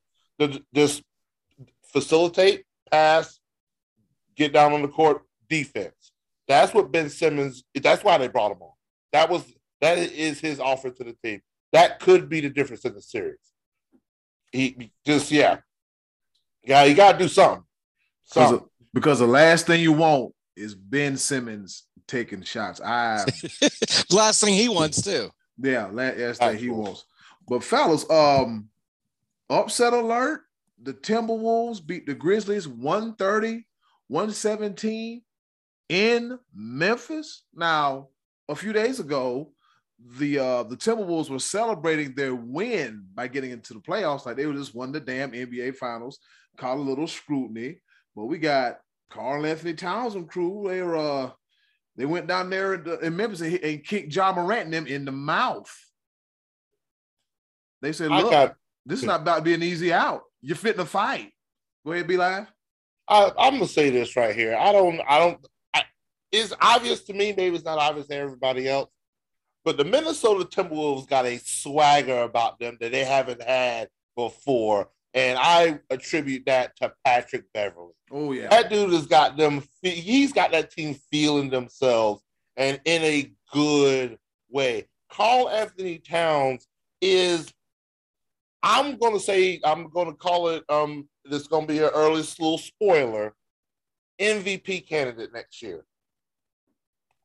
Just 0.73 1.03
facilitate, 1.91 2.63
pass, 2.89 3.39
get 4.35 4.53
down 4.53 4.73
on 4.73 4.81
the 4.81 4.87
court, 4.87 5.23
defense. 5.49 6.11
That's 6.47 6.73
what 6.73 6.91
Ben 6.91 7.09
Simmons. 7.09 7.63
That's 7.75 8.03
why 8.03 8.17
they 8.17 8.27
brought 8.27 8.53
him 8.53 8.61
on. 8.61 8.71
That 9.11 9.29
was 9.29 9.43
that 9.81 9.97
is 9.97 10.39
his 10.39 10.59
offer 10.59 10.89
to 10.89 11.03
the 11.03 11.15
team. 11.23 11.41
That 11.71 11.99
could 11.99 12.29
be 12.29 12.41
the 12.41 12.49
difference 12.49 12.85
in 12.85 12.93
the 12.93 13.01
series. 13.01 13.37
He 14.51 14.91
just 15.05 15.31
yeah, 15.31 15.57
yeah, 16.63 16.83
you 16.83 16.95
got 16.95 17.13
to 17.13 17.17
do 17.17 17.27
something. 17.27 17.63
Something. 18.25 18.67
Because, 18.93 19.19
the 19.19 19.27
last 19.27 19.67
thing 19.67 19.81
you 19.81 19.93
want 19.93 20.33
is 20.55 20.73
Ben 20.73 21.15
Simmons 21.15 21.83
taking 22.07 22.41
shots. 22.41 22.81
I 22.81 23.23
last 24.11 24.41
thing 24.41 24.53
he 24.53 24.67
wants 24.67 25.01
too. 25.01 25.29
Yeah, 25.57 25.87
last 25.87 26.39
thing 26.39 26.57
he 26.57 26.69
wants. 26.69 27.05
But 27.47 27.63
fellas, 27.63 28.09
um, 28.09 28.69
upset 29.49 29.93
alert. 29.93 30.41
The 30.81 30.93
Timberwolves 30.93 31.85
beat 31.85 32.05
the 32.05 32.13
Grizzlies 32.13 32.67
130, 32.67 33.65
117 34.07 35.21
in 35.89 36.39
Memphis. 36.53 37.43
Now, 37.53 38.09
a 38.49 38.55
few 38.55 38.73
days 38.73 38.99
ago, 38.99 39.51
the 40.17 40.39
uh 40.39 40.63
the 40.63 40.77
Timberwolves 40.77 41.29
were 41.29 41.39
celebrating 41.39 42.13
their 42.13 42.35
win 42.35 43.05
by 43.13 43.27
getting 43.27 43.51
into 43.51 43.73
the 43.73 43.79
playoffs. 43.79 44.25
Like 44.25 44.35
they 44.35 44.45
were 44.45 44.53
just 44.53 44.75
won 44.75 44.91
the 44.91 44.99
damn 44.99 45.31
NBA 45.31 45.75
finals, 45.75 46.19
caught 46.57 46.77
a 46.77 46.81
little 46.81 47.07
scrutiny. 47.07 47.79
But 48.15 48.25
we 48.25 48.37
got 48.37 48.79
Karl-Anthony 49.11 49.73
Towns 49.73 50.15
and 50.15 50.29
crew. 50.29 50.65
They 50.67 50.81
were 50.81 50.97
uh 50.97 51.31
they 51.95 52.05
went 52.05 52.27
down 52.27 52.49
there 52.49 52.75
in, 52.75 53.17
Memphis 53.17 53.41
and, 53.41 53.59
and, 53.59 53.83
kicked 53.83 54.15
Ja 54.15 54.31
Morant 54.31 54.65
and 54.65 54.73
them 54.73 54.87
in 54.87 55.03
the 55.03 55.11
mouth. 55.11 55.69
They 57.81 57.91
said, 57.91 58.09
look, 58.09 58.31
got, 58.31 58.55
this 58.85 58.99
is 58.99 59.05
not 59.05 59.21
about 59.21 59.37
to 59.37 59.41
be 59.41 59.53
an 59.53 59.63
easy 59.63 59.91
out. 59.91 60.21
You're 60.41 60.55
fitting 60.55 60.79
a 60.79 60.85
fight. 60.85 61.33
Go 61.85 61.91
ahead, 61.91 62.07
B 62.07 62.15
Live. 62.15 62.47
I, 63.05 63.31
I'm 63.37 63.55
gonna 63.55 63.67
say 63.67 63.89
this 63.89 64.15
right 64.15 64.33
here. 64.33 64.55
I 64.55 64.71
don't, 64.71 65.01
I 65.09 65.19
don't, 65.19 65.45
it's 66.31 66.53
obvious 66.61 67.03
to 67.05 67.13
me, 67.13 67.33
maybe 67.35 67.55
it's 67.55 67.65
not 67.65 67.79
obvious 67.79 68.07
to 68.07 68.15
everybody 68.15 68.67
else 68.67 68.89
but 69.65 69.77
the 69.77 69.83
Minnesota 69.83 70.45
Timberwolves 70.45 71.07
got 71.07 71.25
a 71.25 71.37
swagger 71.37 72.21
about 72.21 72.59
them 72.59 72.77
that 72.79 72.91
they 72.91 73.03
haven't 73.03 73.41
had 73.41 73.89
before. 74.15 74.89
And 75.13 75.37
I 75.39 75.79
attribute 75.89 76.45
that 76.45 76.75
to 76.77 76.93
Patrick 77.03 77.45
Beverley. 77.53 77.93
Oh, 78.11 78.31
yeah. 78.31 78.47
That 78.49 78.69
dude 78.69 78.93
has 78.93 79.07
got 79.07 79.37
them, 79.37 79.63
he's 79.81 80.33
got 80.33 80.51
that 80.51 80.71
team 80.71 80.95
feeling 81.11 81.49
themselves 81.49 82.23
and 82.57 82.79
in 82.85 83.01
a 83.03 83.31
good 83.51 84.17
way. 84.49 84.87
Karl-Anthony 85.11 85.97
Towns 85.99 86.67
is 87.01 87.51
I'm 88.61 88.97
gonna 88.97 89.19
say 89.19 89.61
I'm 89.63 89.89
gonna 89.89 90.13
call 90.13 90.49
it. 90.49 90.63
Um, 90.67 91.07
this 91.23 91.47
gonna 91.47 91.65
be 91.65 91.79
an 91.79 91.91
early 91.93 92.23
little 92.39 92.57
spoiler. 92.57 93.33
MVP 94.19 94.85
candidate 94.87 95.31
next 95.31 95.61
year. 95.61 95.85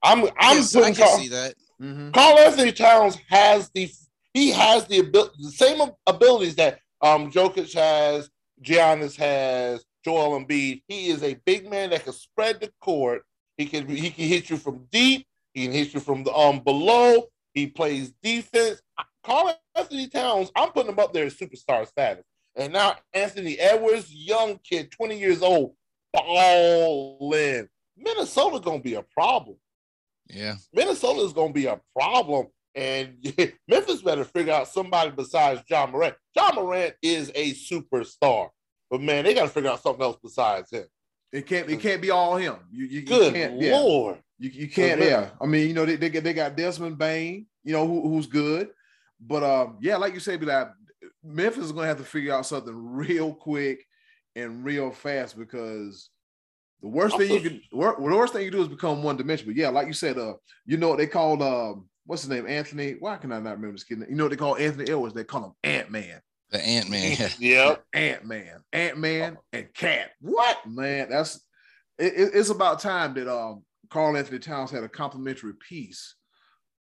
I'm 0.05 0.25
I'm 0.39 0.59
Yes, 0.59 0.77
I 0.77 0.93
can 0.93 0.95
Carl, 0.95 1.19
see 1.19 1.29
that. 1.29 1.55
Mhm. 1.83 2.13
Karl-Anthony 2.13 2.73
Towns 2.73 3.17
has 3.29 3.71
the 3.75 3.91
he 4.35 4.51
has 4.51 4.87
the 4.87 4.99
ability 5.01 5.35
the 5.41 5.51
same 5.51 5.81
abilities 6.07 6.55
that 6.57 6.79
um 7.01 7.31
Jokic 7.33 7.73
has, 7.75 8.31
Giannis 8.63 9.17
has, 9.17 9.85
Joel 10.05 10.39
Embiid. 10.39 10.83
He 10.87 11.09
is 11.09 11.23
a 11.23 11.35
big 11.47 11.69
man 11.69 11.91
that 11.91 12.05
can 12.05 12.13
spread 12.13 12.61
the 12.61 12.71
court. 12.81 13.23
He 13.57 13.67
can 13.67 13.89
he 13.89 14.11
can 14.11 14.27
hit 14.27 14.51
you 14.51 14.57
from 14.59 14.87
deep. 14.93 15.27
He 15.55 15.65
can 15.65 15.73
hit 15.73 15.95
you 15.95 16.01
from 16.01 16.23
the 16.23 16.33
um 16.35 16.61
below. 16.61 17.25
He 17.55 17.67
plays 17.67 18.13
defense. 18.23 18.83
Carl 19.25 19.59
Anthony 19.75 20.09
Towns, 20.09 20.51
I'm 20.55 20.71
putting 20.71 20.93
him 20.93 20.99
up 20.99 21.15
there 21.15 21.25
as 21.27 21.35
superstar 21.35 21.87
status. 21.87 22.25
And 22.57 22.73
now 22.73 22.97
Anthony 23.15 23.59
Edwards, 23.59 24.13
young 24.13 24.59
kid, 24.59 24.91
20 24.93 25.19
years 25.19 25.43
old, 25.43 25.75
balling. 26.13 27.69
Minnesota 27.97 28.61
gonna 28.61 28.81
be 28.81 28.95
a 28.95 29.03
problem. 29.03 29.57
Yeah. 30.29 30.55
Minnesota 30.73 31.21
is 31.23 31.33
going 31.33 31.49
to 31.49 31.55
be 31.55 31.67
a 31.67 31.81
problem. 31.99 32.47
And 32.75 33.17
Memphis 33.69 34.03
better 34.03 34.25
figure 34.25 34.53
out 34.53 34.69
somebody 34.69 35.11
besides 35.11 35.63
Ja 35.69 35.87
Morant. 35.87 36.15
Ja 36.35 36.51
Morant 36.55 36.95
is 37.03 37.31
a 37.35 37.53
superstar. 37.53 38.49
But 38.91 39.01
man, 39.01 39.25
they 39.25 39.35
got 39.35 39.45
to 39.45 39.49
figure 39.49 39.71
out 39.71 39.83
something 39.83 40.03
else 40.03 40.17
besides 40.23 40.71
him. 40.71 40.85
It 41.33 41.47
can't. 41.47 41.69
It 41.69 41.81
can't 41.81 42.01
be 42.03 42.11
all 42.11 42.37
him. 42.37 42.57
You, 42.71 42.85
you, 42.87 43.01
you 43.01 43.07
Good 43.07 43.35
can't. 43.35 43.61
Yeah. 43.61 43.77
lord. 43.79 44.19
You, 44.39 44.51
you 44.51 44.69
can't. 44.69 45.01
Good 45.01 45.09
Yeah. 45.09 45.31
I 45.41 45.47
mean, 45.47 45.69
you 45.69 45.75
know, 45.75 45.85
they 45.85 45.97
they, 45.97 46.09
got- 46.11 46.23
they 46.25 46.33
got 46.33 46.57
Desmond 46.57 46.99
Bane. 46.99 47.47
You 47.65 47.73
know, 47.73 47.87
who, 47.87 48.09
who's 48.09 48.27
good. 48.27 48.69
But 49.21 49.43
um, 49.43 49.79
yeah, 49.81 49.97
like 49.97 50.15
you 50.15 50.21
said, 50.21 50.39
be 50.41 50.47
like 50.47 50.69
Memphis 51.23 51.65
is 51.65 51.73
going 51.73 51.85
to 51.85 51.89
have 51.89 51.99
to 51.99 52.05
figure 52.05 52.35
out 52.35 52.47
something 52.47 52.75
real 52.95 53.33
quick 53.35 53.85
and 54.37 54.65
real 54.65 54.91
fast 54.91 55.39
because 55.39 56.11
the 56.85 56.91
worst 56.91 57.17
thing 57.17 57.31
you 57.33 57.41
can 57.41 57.63
wor- 57.73 57.97
the 57.97 58.03
worst 58.17 58.35
thing 58.35 58.45
you 58.45 58.51
do 58.51 58.61
is 58.61 58.69
become 58.69 59.03
one 59.03 59.17
dimensional. 59.17 59.55
But 59.55 59.59
yeah, 59.59 59.71
like 59.71 59.87
you 59.87 59.95
said, 59.95 60.19
uh, 60.19 60.35
you 60.67 60.77
know 60.77 60.91
what 60.91 60.99
they 60.99 61.07
called 61.07 61.41
um, 61.41 61.89
what's 62.05 62.23
his 62.23 62.29
name, 62.31 62.47
Anthony? 62.47 62.97
Why 63.01 63.17
can 63.17 63.33
I 63.33 63.39
not 63.39 63.57
remember 63.57 63.73
this 63.73 63.85
kid? 63.85 64.01
You 64.07 64.15
know 64.15 64.25
what 64.25 64.31
they 64.31 64.37
call 64.37 64.57
Anthony 64.59 64.91
Edwards? 64.91 65.15
They 65.15 65.25
call 65.25 65.45
him 65.47 65.53
Ant 65.65 65.91
Man. 65.91 66.21
The 66.51 66.61
Ant 66.61 66.91
Man. 66.91 67.17
Yep. 67.41 67.85
Ant 67.95 68.25
Man, 68.27 68.61
Ant 68.75 68.99
Man, 68.99 69.39
and 69.55 69.73
Cat. 69.73 70.11
What 70.21 70.59
man? 70.69 71.09
That's 71.09 71.37
it, 71.99 72.13
it- 72.15 72.31
it's 72.35 72.51
about 72.51 72.81
time 72.81 73.15
that 73.15 73.33
um 73.35 73.65
Karl-Anthony 73.89 74.39
Towns 74.39 74.71
had 74.71 74.85
a 74.85 74.89
complimentary 74.89 75.55
piece 75.55 76.17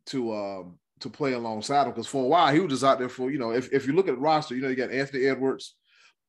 to 0.09 0.35
um 0.35 0.79
to 1.01 1.09
play 1.09 1.33
alongside 1.33 1.85
him 1.87 1.93
because 1.93 2.07
for 2.07 2.23
a 2.25 2.29
while 2.29 2.53
he 2.53 2.61
was 2.61 2.71
just 2.71 2.85
out 2.85 2.99
there 2.99 3.09
for 3.09 3.31
you 3.31 3.39
know 3.39 3.53
if, 3.53 3.73
if 3.73 3.87
you 3.87 3.95
look 3.95 4.07
at 4.09 4.15
the 4.17 4.21
roster, 4.21 4.55
you 4.55 4.61
know 4.61 4.69
you 4.69 4.77
got 4.77 4.91
Anthony 4.91 5.25
Edwards, 5.25 5.77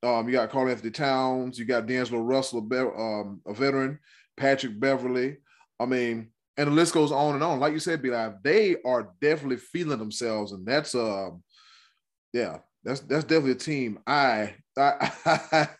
um 0.04 0.28
you 0.28 0.34
got 0.34 0.50
Karl-Anthony 0.50 0.92
Towns, 0.92 1.58
you 1.58 1.66
got 1.66 1.86
D'Angelo 1.86 2.22
Russell, 2.22 2.60
a, 2.60 2.62
be- 2.62 2.78
um, 2.78 3.42
a 3.46 3.54
veteran, 3.54 4.00
Patrick 4.38 4.80
Beverley. 4.80 5.38
I 5.80 5.86
mean, 5.86 6.30
and 6.58 6.68
the 6.68 6.72
list 6.72 6.94
goes 6.94 7.12
on 7.12 7.36
and 7.36 7.44
on. 7.44 7.60
Like 7.60 7.74
you 7.74 7.80
said, 7.80 8.02
be 8.02 8.12
like 8.12 8.42
they 8.44 8.78
are 8.86 9.14
definitely 9.22 9.58
feeling 9.58 10.00
themselves, 10.00 10.52
and 10.52 10.66
that's 10.66 10.96
um 10.96 11.44
yeah, 12.34 12.58
that's 12.84 13.02
that's 13.02 13.24
definitely 13.24 13.52
a 13.52 13.56
team 13.56 14.00
I 14.08 14.56
I, 14.78 15.12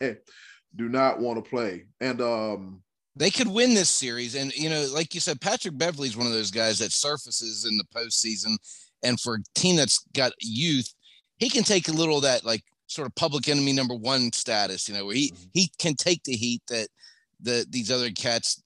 I 0.02 0.16
do 0.76 0.88
not 0.88 1.20
want 1.20 1.42
to 1.42 1.48
play. 1.48 1.86
And 2.00 2.20
um 2.20 2.82
they 3.16 3.30
could 3.30 3.48
win 3.48 3.74
this 3.74 3.90
series. 3.90 4.34
And 4.34 4.52
you 4.54 4.68
know, 4.68 4.86
like 4.92 5.14
you 5.14 5.20
said, 5.20 5.40
Patrick 5.40 5.78
Beverley's 5.78 6.16
one 6.16 6.26
of 6.26 6.32
those 6.32 6.50
guys 6.50 6.78
that 6.80 6.92
surfaces 6.92 7.64
in 7.64 7.78
the 7.78 7.84
postseason. 7.94 8.56
And 9.02 9.18
for 9.20 9.36
a 9.36 9.38
team 9.54 9.76
that's 9.76 10.04
got 10.14 10.32
youth, 10.40 10.92
he 11.38 11.48
can 11.48 11.64
take 11.64 11.88
a 11.88 11.92
little 11.92 12.16
of 12.16 12.22
that 12.24 12.44
like 12.44 12.62
sort 12.86 13.06
of 13.06 13.14
public 13.14 13.48
enemy 13.48 13.72
number 13.72 13.94
one 13.94 14.32
status, 14.32 14.88
you 14.88 14.94
know, 14.94 15.04
where 15.06 15.14
he 15.14 15.30
Mhm. 15.30 15.50
he 15.54 15.70
can 15.78 15.94
take 15.94 16.22
the 16.24 16.36
heat 16.36 16.62
that 16.68 16.88
the 17.40 17.66
these 17.68 17.90
other 17.90 18.10
cats 18.10 18.62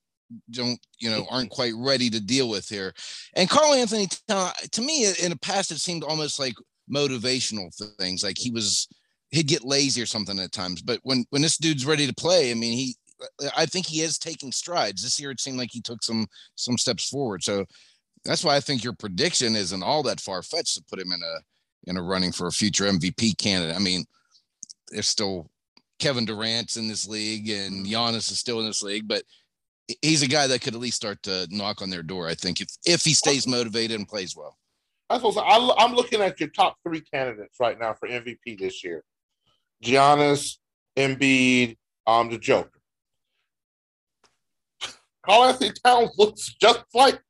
don't, 0.51 0.79
you 0.99 1.11
know, 1.11 1.27
aren't 1.31 1.51
quite 1.59 1.75
ready 1.77 2.11
to 2.11 2.21
deal 2.21 2.49
with 2.49 2.69
here. 2.69 2.95
And 3.35 3.51
Karl-Anthony 3.51 4.09
Town, 4.29 4.53
to 4.71 4.83
me, 4.83 5.07
in 5.23 5.31
the 5.31 5.39
past, 5.39 5.73
it 5.73 5.81
seemed 5.81 6.05
almost 6.05 6.39
like 6.39 6.55
motivational 6.93 7.75
things. 7.99 8.23
Like 8.23 8.39
he 8.39 8.51
was 8.51 8.87
he'd 9.31 9.47
get 9.47 9.65
lazy 9.65 10.03
or 10.03 10.07
something 10.07 10.39
at 10.39 10.53
times. 10.53 10.83
But 10.83 11.01
when 11.03 11.25
when 11.31 11.43
this 11.43 11.57
dude's 11.57 11.87
ready 11.87 12.07
to 12.07 12.15
play, 12.15 12.51
I 12.51 12.55
mean, 12.55 12.73
he 12.73 12.97
I 13.57 13.67
think 13.67 13.87
he 13.87 14.01
is 14.01 14.19
taking 14.19 14.53
strides. 14.53 15.03
This 15.03 15.21
year 15.21 15.31
it 15.31 15.41
seemed 15.41 15.59
like 15.59 15.71
he 15.73 15.81
took 15.81 16.03
some 16.03 16.27
some 16.57 16.79
steps 16.79 17.09
forward. 17.09 17.43
So 17.45 17.65
that's 18.25 18.45
why 18.45 18.57
I 18.57 18.61
think 18.61 18.85
your 18.85 18.93
prediction 18.93 19.57
isn't 19.57 19.83
all 19.83 20.03
that 20.05 20.21
far 20.21 20.43
fetched 20.43 20.75
to 20.77 20.85
put 20.89 21.01
him 21.01 21.13
in 21.13 21.21
a 21.23 21.41
in 21.85 21.97
a 21.97 22.03
running 22.03 22.33
for 22.33 22.47
a 22.47 22.53
future 22.53 22.85
MVP 22.85 23.39
candidate. 23.39 23.77
I 23.77 23.79
mean, 23.79 24.05
there's 24.91 25.09
still 25.09 25.51
Kevin 25.99 26.25
Durant's 26.25 26.77
in 26.77 26.89
this 26.89 27.07
league 27.07 27.49
and 27.49 27.87
Giannis 27.87 28.31
is 28.31 28.39
still 28.39 28.61
in 28.61 28.67
this 28.67 28.83
league, 28.83 29.07
but 29.07 29.23
he's 30.03 30.23
a 30.23 30.29
guy 30.29 30.47
that 30.47 30.61
could 30.61 30.75
at 30.75 30.81
least 30.81 30.97
start 30.97 31.23
to 31.25 31.47
knock 31.51 31.83
on 31.83 31.91
their 31.91 32.03
door. 32.03 32.29
I 32.29 32.35
think 32.35 32.61
if 32.61 32.69
if 32.85 33.03
he 33.03 33.15
stays 33.15 33.47
motivated 33.47 33.99
and 33.99 34.09
plays 34.09 34.37
well. 34.37 34.57
I'm 35.11 35.71
I'm 35.77 35.95
looking 35.95 36.21
at 36.21 36.39
your 36.39 36.51
top 36.51 36.77
three 36.85 37.01
candidates 37.01 37.59
right 37.59 37.79
now 37.79 37.95
for 37.95 38.09
MVP 38.09 38.59
this 38.59 38.85
year: 38.85 39.03
Giannis, 39.85 40.59
Embiid, 40.97 41.77
um, 42.07 42.31
the 42.31 42.39
Joker. 42.39 42.81
Karl-Anthony 45.23 45.73
Towns 45.85 46.11
looks 46.17 46.55
just 46.61 46.85
like 46.95 47.21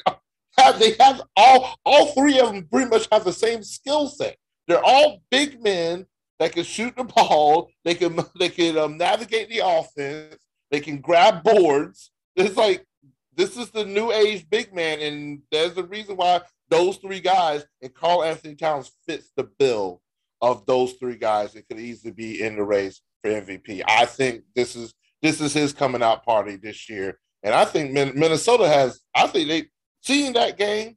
have 0.58 0.78
they 0.78 0.94
have 1.00 1.22
all 1.36 1.74
all 1.84 2.12
three 2.12 2.38
of 2.38 2.52
them 2.52 2.68
pretty 2.70 2.88
much 2.88 3.08
have 3.10 3.24
the 3.24 3.32
same 3.32 3.62
skill 3.62 4.08
set. 4.08 4.36
They're 4.70 4.84
all 4.84 5.20
big 5.32 5.60
men 5.60 6.06
that 6.38 6.52
can 6.52 6.62
shoot 6.62 6.94
the 6.96 7.02
ball. 7.02 7.70
They 7.84 7.96
can 7.96 8.16
they 8.38 8.48
can 8.48 8.78
um, 8.78 8.96
navigate 8.96 9.48
the 9.48 9.62
offense. 9.64 10.36
They 10.70 10.78
can 10.78 11.00
grab 11.00 11.42
boards. 11.42 12.12
It's 12.36 12.56
like 12.56 12.86
this 13.34 13.56
is 13.56 13.70
the 13.70 13.84
new 13.84 14.12
age 14.12 14.48
big 14.48 14.72
man, 14.72 15.00
and 15.00 15.42
there's 15.50 15.76
a 15.76 15.82
reason 15.82 16.16
why 16.16 16.42
those 16.68 16.98
three 16.98 17.18
guys 17.18 17.64
and 17.82 17.92
Karl-Anthony 17.92 18.54
Towns 18.54 18.92
fits 19.08 19.32
the 19.36 19.50
bill 19.58 20.00
of 20.40 20.64
those 20.66 20.92
three 20.92 21.16
guys. 21.16 21.56
It 21.56 21.66
could 21.66 21.80
easily 21.80 22.12
be 22.12 22.40
in 22.40 22.54
the 22.54 22.62
race 22.62 23.00
for 23.24 23.30
MVP. 23.32 23.82
I 23.88 24.04
think 24.04 24.44
this 24.54 24.76
is 24.76 24.94
this 25.20 25.40
is 25.40 25.52
his 25.52 25.72
coming 25.72 26.00
out 26.02 26.24
party 26.24 26.54
this 26.54 26.88
year, 26.88 27.18
and 27.42 27.52
I 27.52 27.64
think 27.64 27.90
Min- 27.90 28.16
Minnesota 28.16 28.68
has. 28.68 29.00
I 29.16 29.26
think 29.26 29.48
they 29.48 29.66
seeing 30.00 30.34
that 30.34 30.56
game, 30.56 30.96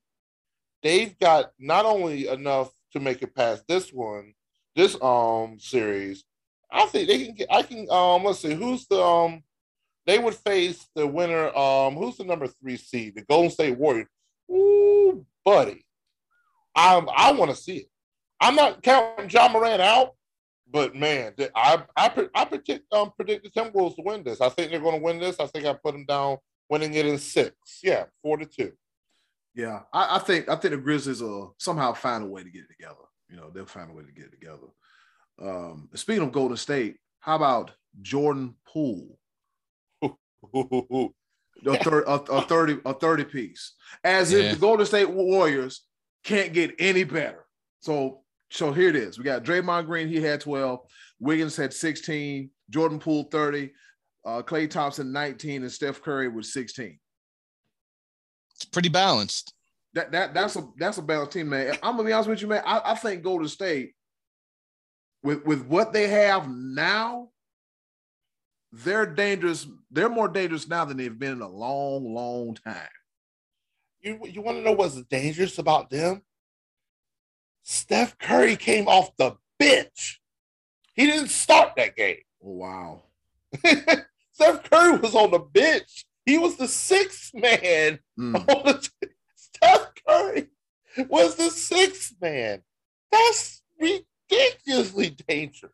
they've 0.83 1.17
got 1.17 1.53
not 1.57 1.85
only 1.85 2.27
enough 2.27 2.71
to 2.93 2.99
make 2.99 3.21
it 3.21 3.35
past 3.35 3.63
this 3.67 3.91
one, 3.91 4.33
this 4.75 4.95
um 5.01 5.57
series. 5.59 6.23
I 6.71 6.85
think 6.87 7.07
they 7.07 7.25
can 7.25 7.35
get. 7.35 7.51
I 7.51 7.63
can 7.63 7.87
um. 7.89 8.23
Let's 8.23 8.39
see 8.39 8.53
who's 8.53 8.87
the 8.87 9.01
um. 9.01 9.43
They 10.05 10.19
would 10.19 10.35
face 10.35 10.87
the 10.95 11.07
winner. 11.07 11.55
Um, 11.55 11.95
who's 11.95 12.17
the 12.17 12.25
number 12.25 12.47
three 12.47 12.77
seed? 12.77 13.15
The 13.15 13.21
Golden 13.21 13.51
State 13.51 13.77
Warriors. 13.77 14.07
Ooh, 14.51 15.25
buddy, 15.45 15.85
I 16.75 16.97
I 17.15 17.31
want 17.33 17.51
to 17.51 17.57
see 17.57 17.77
it. 17.77 17.87
I'm 18.41 18.55
not 18.55 18.81
counting 18.83 19.29
Ja 19.29 19.47
Morant 19.47 19.81
out, 19.81 20.15
but 20.69 20.95
man, 20.95 21.33
I 21.55 21.83
I 21.95 22.27
I 22.35 22.45
predict 22.45 22.91
um 22.93 23.11
predict 23.15 23.43
the 23.43 23.49
Timberwolves 23.49 23.95
to 23.95 24.01
win 24.03 24.23
this. 24.23 24.41
I 24.41 24.49
think 24.49 24.71
they're 24.71 24.79
going 24.79 24.99
to 24.99 25.03
win 25.03 25.19
this. 25.19 25.39
I 25.39 25.45
think 25.47 25.65
I 25.65 25.73
put 25.73 25.93
them 25.93 26.05
down, 26.05 26.37
winning 26.69 26.93
it 26.95 27.05
in 27.05 27.17
six. 27.17 27.55
Yeah, 27.83 28.05
four 28.21 28.37
to 28.37 28.45
two. 28.45 28.73
Yeah, 29.55 29.81
I, 29.93 30.15
I 30.15 30.19
think 30.19 30.49
I 30.49 30.55
think 30.55 30.71
the 30.73 30.77
Grizzlies 30.77 31.21
will 31.21 31.55
somehow 31.59 31.93
find 31.93 32.23
a 32.23 32.27
way 32.27 32.43
to 32.43 32.49
get 32.49 32.63
it 32.63 32.69
together. 32.75 32.95
You 33.29 33.37
know, 33.37 33.49
they'll 33.49 33.65
find 33.65 33.89
a 33.89 33.93
way 33.93 34.03
to 34.03 34.11
get 34.11 34.25
it 34.25 34.31
together. 34.31 34.67
Um, 35.41 35.89
speaking 35.95 36.23
of 36.23 36.31
Golden 36.31 36.57
State, 36.57 36.97
how 37.19 37.35
about 37.35 37.71
Jordan 38.01 38.55
Poole? 38.67 39.17
A, 41.65 41.77
thir- 41.77 42.03
a, 42.05 42.15
a 42.15 42.41
30 42.41 42.79
a 42.83 42.93
30 42.93 43.23
piece 43.25 43.73
as 44.03 44.33
Yeah. 44.33 44.39
if 44.39 44.53
the 44.55 44.59
golden 44.59 44.85
state 44.85 45.09
warriors 45.09 45.83
can't 46.25 46.51
get 46.51 46.75
any 46.79 47.03
better 47.05 47.45
so 47.79 48.23
so 48.49 48.73
here 48.73 48.89
it 48.89 48.97
is 48.97 49.17
we 49.17 49.23
got 49.23 49.43
Draymond 49.45 49.85
Green 49.85 50.09
he 50.09 50.19
had 50.19 50.41
12 50.41 50.79
Wiggins 51.19 51.55
had 51.55 51.71
16 51.71 52.49
Jordan 52.69 52.99
Poole 52.99 53.29
30 53.31 53.71
uh 54.25 54.41
Klay 54.41 54.69
Thompson 54.69 55.13
19 55.13 55.61
and 55.61 55.71
Steph 55.71 56.01
Curry 56.01 56.27
was 56.27 56.51
16 56.51 56.99
It's 58.63 58.69
pretty 58.71 58.89
balanced. 58.89 59.53
that 59.93 60.11
that 60.13 60.33
that's 60.33 60.55
a 60.55 60.65
that's 60.77 60.97
a 60.97 61.01
balanced 61.01 61.33
team 61.33 61.49
man 61.49 61.73
I'm 61.83 61.97
gonna 61.97 62.05
be 62.07 62.13
honest 62.13 62.29
with 62.29 62.41
you 62.41 62.47
man 62.47 62.63
I, 62.65 62.81
I 62.85 62.95
think 62.95 63.21
Golden 63.23 63.47
State 63.49 63.93
with 65.21 65.45
with 65.45 65.65
what 65.65 65.91
they 65.93 66.07
have 66.07 66.49
now 66.49 67.29
they're 68.71 69.05
dangerous 69.05 69.67
they're 69.91 70.09
more 70.09 70.27
dangerous 70.29 70.67
now 70.67 70.85
than 70.85 70.97
they've 70.97 71.19
been 71.19 71.33
in 71.33 71.41
a 71.41 71.47
long 71.49 72.13
long 72.13 72.55
time 72.55 72.87
You 74.01 74.19
you 74.25 74.41
want 74.41 74.57
to 74.57 74.63
know 74.63 74.71
what's 74.71 74.99
dangerous 75.03 75.59
about 75.59 75.89
them? 75.89 76.21
Steph 77.63 78.17
Curry 78.17 78.55
came 78.55 78.87
off 78.87 79.15
the 79.17 79.35
bench. 79.59 80.21
He 80.95 81.05
didn't 81.05 81.29
start 81.29 81.73
that 81.77 81.95
game. 81.95 82.17
oh 82.43 82.51
wow 82.51 83.03
Steph 84.31 84.63
Curry 84.69 84.97
was 84.97 85.13
on 85.15 85.31
the 85.31 85.39
bench. 85.39 86.05
He 86.25 86.37
was 86.37 86.55
the 86.57 86.67
sixth 86.67 87.33
man 87.33 87.99
Mm. 88.19 88.35
on 88.35 88.63
the 88.65 88.89
Steph 89.35 89.87
Curry 90.07 90.47
was 91.09 91.35
the 91.35 91.49
sixth 91.49 92.13
man. 92.21 92.61
That's 93.11 93.61
ridiculously 93.79 95.11
dangerous. 95.27 95.71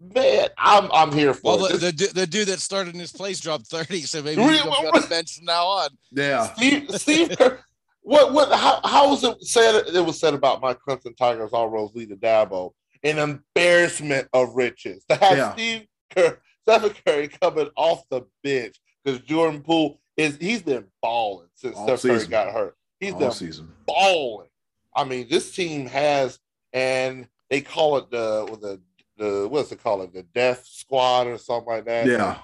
Man, 0.00 0.48
I'm 0.58 0.90
I'm 0.92 1.12
here 1.12 1.32
for 1.34 1.56
Well, 1.56 1.66
it. 1.66 1.80
the, 1.80 1.92
the, 1.92 2.12
the 2.14 2.26
dude 2.26 2.48
that 2.48 2.60
started 2.60 2.94
in 2.94 3.00
his 3.00 3.12
place 3.12 3.40
dropped 3.40 3.66
30, 3.68 4.02
so 4.02 4.22
maybe 4.22 4.40
Really? 4.42 4.54
he's 4.54 4.62
going 4.62 4.74
to 4.76 4.82
be 4.82 4.86
on 4.88 5.00
the 5.02 5.06
bench 5.08 5.36
from 5.36 5.44
now 5.46 5.64
on. 5.66 5.88
Yeah. 6.10 6.52
Steve, 6.54 6.90
Steve 6.96 7.36
Kerr, 7.38 7.60
what 8.02 8.32
what 8.32 8.52
how, 8.52 8.80
how 8.84 9.08
was 9.10 9.24
it 9.24 9.42
said 9.44 9.84
it 9.94 10.04
was 10.04 10.18
said 10.18 10.34
about 10.34 10.60
my 10.60 10.74
Clemson 10.74 11.16
Tigers 11.16 11.50
all 11.52 11.68
roads 11.68 11.94
lead 11.94 12.10
to 12.10 12.16
Dabo? 12.16 12.72
An 13.02 13.18
embarrassment 13.18 14.28
of 14.32 14.54
riches. 14.54 15.04
To 15.08 15.16
have 15.16 15.36
Yeah. 15.36 15.52
Steve 15.54 15.86
Kerr, 16.10 16.38
Stephen 16.68 16.94
Curry 17.06 17.28
coming 17.28 17.68
off 17.76 18.02
the 18.10 18.22
bench 18.42 18.76
because 19.04 19.20
Jordan 19.20 19.62
Poole 19.62 20.00
is 20.16 20.36
he's 20.36 20.62
been 20.62 20.86
balling 21.02 21.48
since 21.54 21.76
All 21.76 21.84
Steph 21.86 22.02
Curry 22.02 22.18
season. 22.18 22.30
got 22.30 22.52
hurt. 22.52 22.76
He's 23.00 23.12
All 23.12 23.18
been 23.18 23.30
season. 23.32 23.72
balling. 23.86 24.48
I 24.96 25.04
mean, 25.04 25.26
this 25.28 25.54
team 25.54 25.86
has, 25.86 26.38
and 26.72 27.28
they 27.50 27.60
call 27.60 27.96
it 27.98 28.10
the 28.10 28.46
the 28.60 28.80
the 29.16 29.48
what's 29.48 29.70
it 29.72 29.82
called 29.82 30.02
it 30.02 30.12
the 30.14 30.22
Death 30.22 30.64
Squad 30.66 31.26
or 31.26 31.38
something 31.38 31.72
like 31.72 31.84
that. 31.86 32.06
Yeah. 32.06 32.38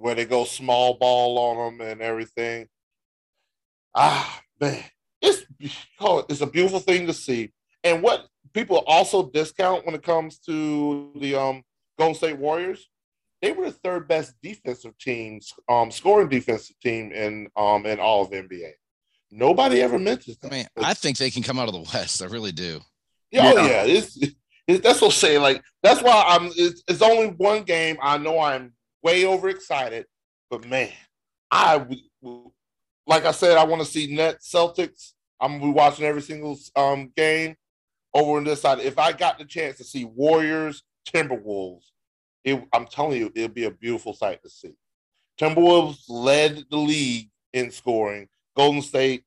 where 0.00 0.14
they 0.14 0.24
go 0.24 0.44
small 0.44 0.94
ball 0.94 1.38
on 1.38 1.78
them 1.78 1.86
and 1.86 2.00
everything. 2.00 2.68
Ah, 3.94 4.40
man, 4.60 4.82
it's 5.20 5.44
oh, 6.00 6.24
it's 6.28 6.40
a 6.40 6.46
beautiful 6.46 6.80
thing 6.80 7.06
to 7.06 7.12
see. 7.12 7.52
And 7.82 8.02
what 8.02 8.26
people 8.52 8.78
also 8.86 9.28
discount 9.30 9.84
when 9.86 9.94
it 9.94 10.02
comes 10.02 10.38
to 10.40 11.12
the 11.16 11.34
um 11.34 11.62
Golden 11.98 12.14
State 12.14 12.38
Warriors, 12.38 12.88
they 13.44 13.52
were 13.52 13.66
the 13.66 13.72
third 13.72 14.08
best 14.08 14.32
defensive 14.42 14.96
team, 14.96 15.38
um, 15.68 15.90
scoring 15.90 16.28
defensive 16.30 16.78
team 16.80 17.12
in 17.12 17.48
um 17.56 17.84
in 17.84 18.00
all 18.00 18.22
of 18.22 18.30
NBA. 18.30 18.70
Nobody 19.30 19.82
ever 19.82 19.98
mentions 19.98 20.38
I 20.42 20.48
mean, 20.48 20.66
I 20.78 20.94
think 20.94 21.18
they 21.18 21.30
can 21.30 21.42
come 21.42 21.58
out 21.58 21.68
of 21.68 21.74
the 21.74 21.90
West. 21.92 22.22
I 22.22 22.26
really 22.26 22.52
do. 22.52 22.80
Yeah, 23.30 23.52
oh 23.52 23.56
Yeah. 23.56 23.66
yeah, 23.66 23.84
it's, 23.84 24.18
it's 24.66 24.80
that's 24.80 25.00
what 25.02 25.08
I'm 25.08 25.12
saying. 25.12 25.42
Like 25.42 25.62
that's 25.82 26.02
why 26.02 26.24
I'm. 26.26 26.50
It's, 26.56 26.82
it's 26.88 27.02
only 27.02 27.28
one 27.28 27.64
game. 27.64 27.98
I 28.00 28.16
know 28.16 28.38
I'm 28.40 28.72
way 29.02 29.26
overexcited, 29.26 30.06
but 30.48 30.66
man, 30.66 30.92
I 31.50 31.78
w- 31.78 32.00
w- 32.22 32.50
like 33.06 33.26
I 33.26 33.32
said, 33.32 33.58
I 33.58 33.64
want 33.64 33.82
to 33.82 33.86
see 33.86 34.14
net 34.14 34.38
Celtics. 34.40 35.12
I'm 35.38 35.58
gonna 35.58 35.64
be 35.72 35.76
watching 35.76 36.06
every 36.06 36.22
single 36.22 36.58
um 36.76 37.12
game 37.14 37.56
over 38.14 38.38
on 38.38 38.44
this 38.44 38.62
side. 38.62 38.78
If 38.78 38.98
I 38.98 39.12
got 39.12 39.38
the 39.38 39.44
chance 39.44 39.76
to 39.78 39.84
see 39.84 40.06
Warriors 40.06 40.82
Timberwolves, 41.12 41.90
it, 42.44 42.62
I'm 42.72 42.86
telling 42.86 43.18
you, 43.18 43.32
it'll 43.34 43.48
be 43.54 43.64
a 43.64 43.70
beautiful 43.70 44.12
sight 44.14 44.42
to 44.42 44.50
see. 44.50 44.74
Timberwolves 45.40 46.04
led 46.08 46.64
the 46.70 46.76
league 46.76 47.30
in 47.52 47.70
scoring. 47.70 48.28
Golden 48.56 48.82
State 48.82 49.24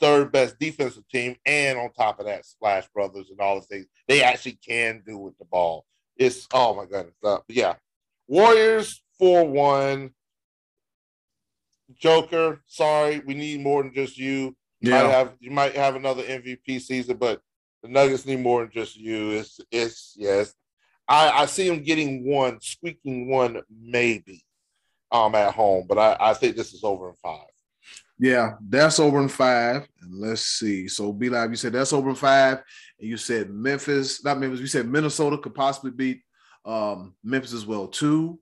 third 0.00 0.32
best 0.32 0.58
defensive 0.58 1.06
team, 1.08 1.36
and 1.44 1.78
on 1.78 1.92
top 1.92 2.18
of 2.18 2.26
that, 2.26 2.46
Splash 2.46 2.88
Brothers 2.94 3.28
and 3.30 3.38
all 3.40 3.56
the 3.56 3.66
things 3.66 3.86
they 4.08 4.22
actually 4.22 4.58
can 4.66 5.02
do 5.06 5.18
with 5.18 5.36
the 5.38 5.44
ball. 5.44 5.84
It's 6.16 6.48
oh 6.52 6.74
my 6.74 6.86
goodness, 6.86 7.14
uh, 7.22 7.38
yeah. 7.48 7.74
Warriors 8.26 9.02
four 9.18 9.46
one. 9.46 10.12
Joker, 11.98 12.62
sorry, 12.66 13.20
we 13.26 13.34
need 13.34 13.60
more 13.60 13.82
than 13.82 13.92
just 13.92 14.16
you. 14.16 14.56
You 14.80 14.90
might 14.92 15.02
Yeah. 15.02 15.10
have 15.10 15.36
you 15.40 15.50
might 15.50 15.74
have 15.76 15.96
another 15.96 16.22
MVP 16.22 16.78
season, 16.80 17.16
but 17.16 17.42
the 17.82 17.88
Nuggets 17.88 18.24
need 18.26 18.40
more 18.40 18.60
than 18.62 18.70
just 18.70 18.96
you. 18.96 19.32
It's 19.32 19.60
it's 19.70 20.14
yes. 20.16 20.54
I, 21.10 21.42
I 21.42 21.46
see 21.46 21.68
him 21.68 21.82
getting 21.82 22.24
one, 22.24 22.60
squeaking 22.60 23.28
one, 23.28 23.60
maybe 23.82 24.42
um 25.12 25.34
at 25.34 25.52
home, 25.52 25.84
but 25.88 25.98
I, 25.98 26.16
I 26.20 26.34
think 26.34 26.54
this 26.56 26.72
is 26.72 26.84
over 26.84 27.10
in 27.10 27.16
five. 27.16 27.48
Yeah, 28.18 28.52
that's 28.68 29.00
over 29.00 29.20
in 29.20 29.28
five. 29.28 29.88
And 30.02 30.14
let's 30.14 30.42
see. 30.42 30.86
So, 30.88 31.12
be 31.12 31.30
like 31.30 31.50
you 31.50 31.56
said, 31.56 31.72
that's 31.72 31.92
over 31.92 32.10
in 32.10 32.14
five. 32.16 32.58
And 33.00 33.08
you 33.08 33.16
said 33.16 33.50
Memphis, 33.50 34.22
not 34.22 34.38
Memphis, 34.38 34.60
you 34.60 34.66
said 34.66 34.86
Minnesota 34.86 35.38
could 35.38 35.54
possibly 35.54 35.90
beat 35.90 36.22
um, 36.64 37.14
Memphis 37.24 37.54
as 37.54 37.66
well, 37.66 37.88
too. 37.88 38.38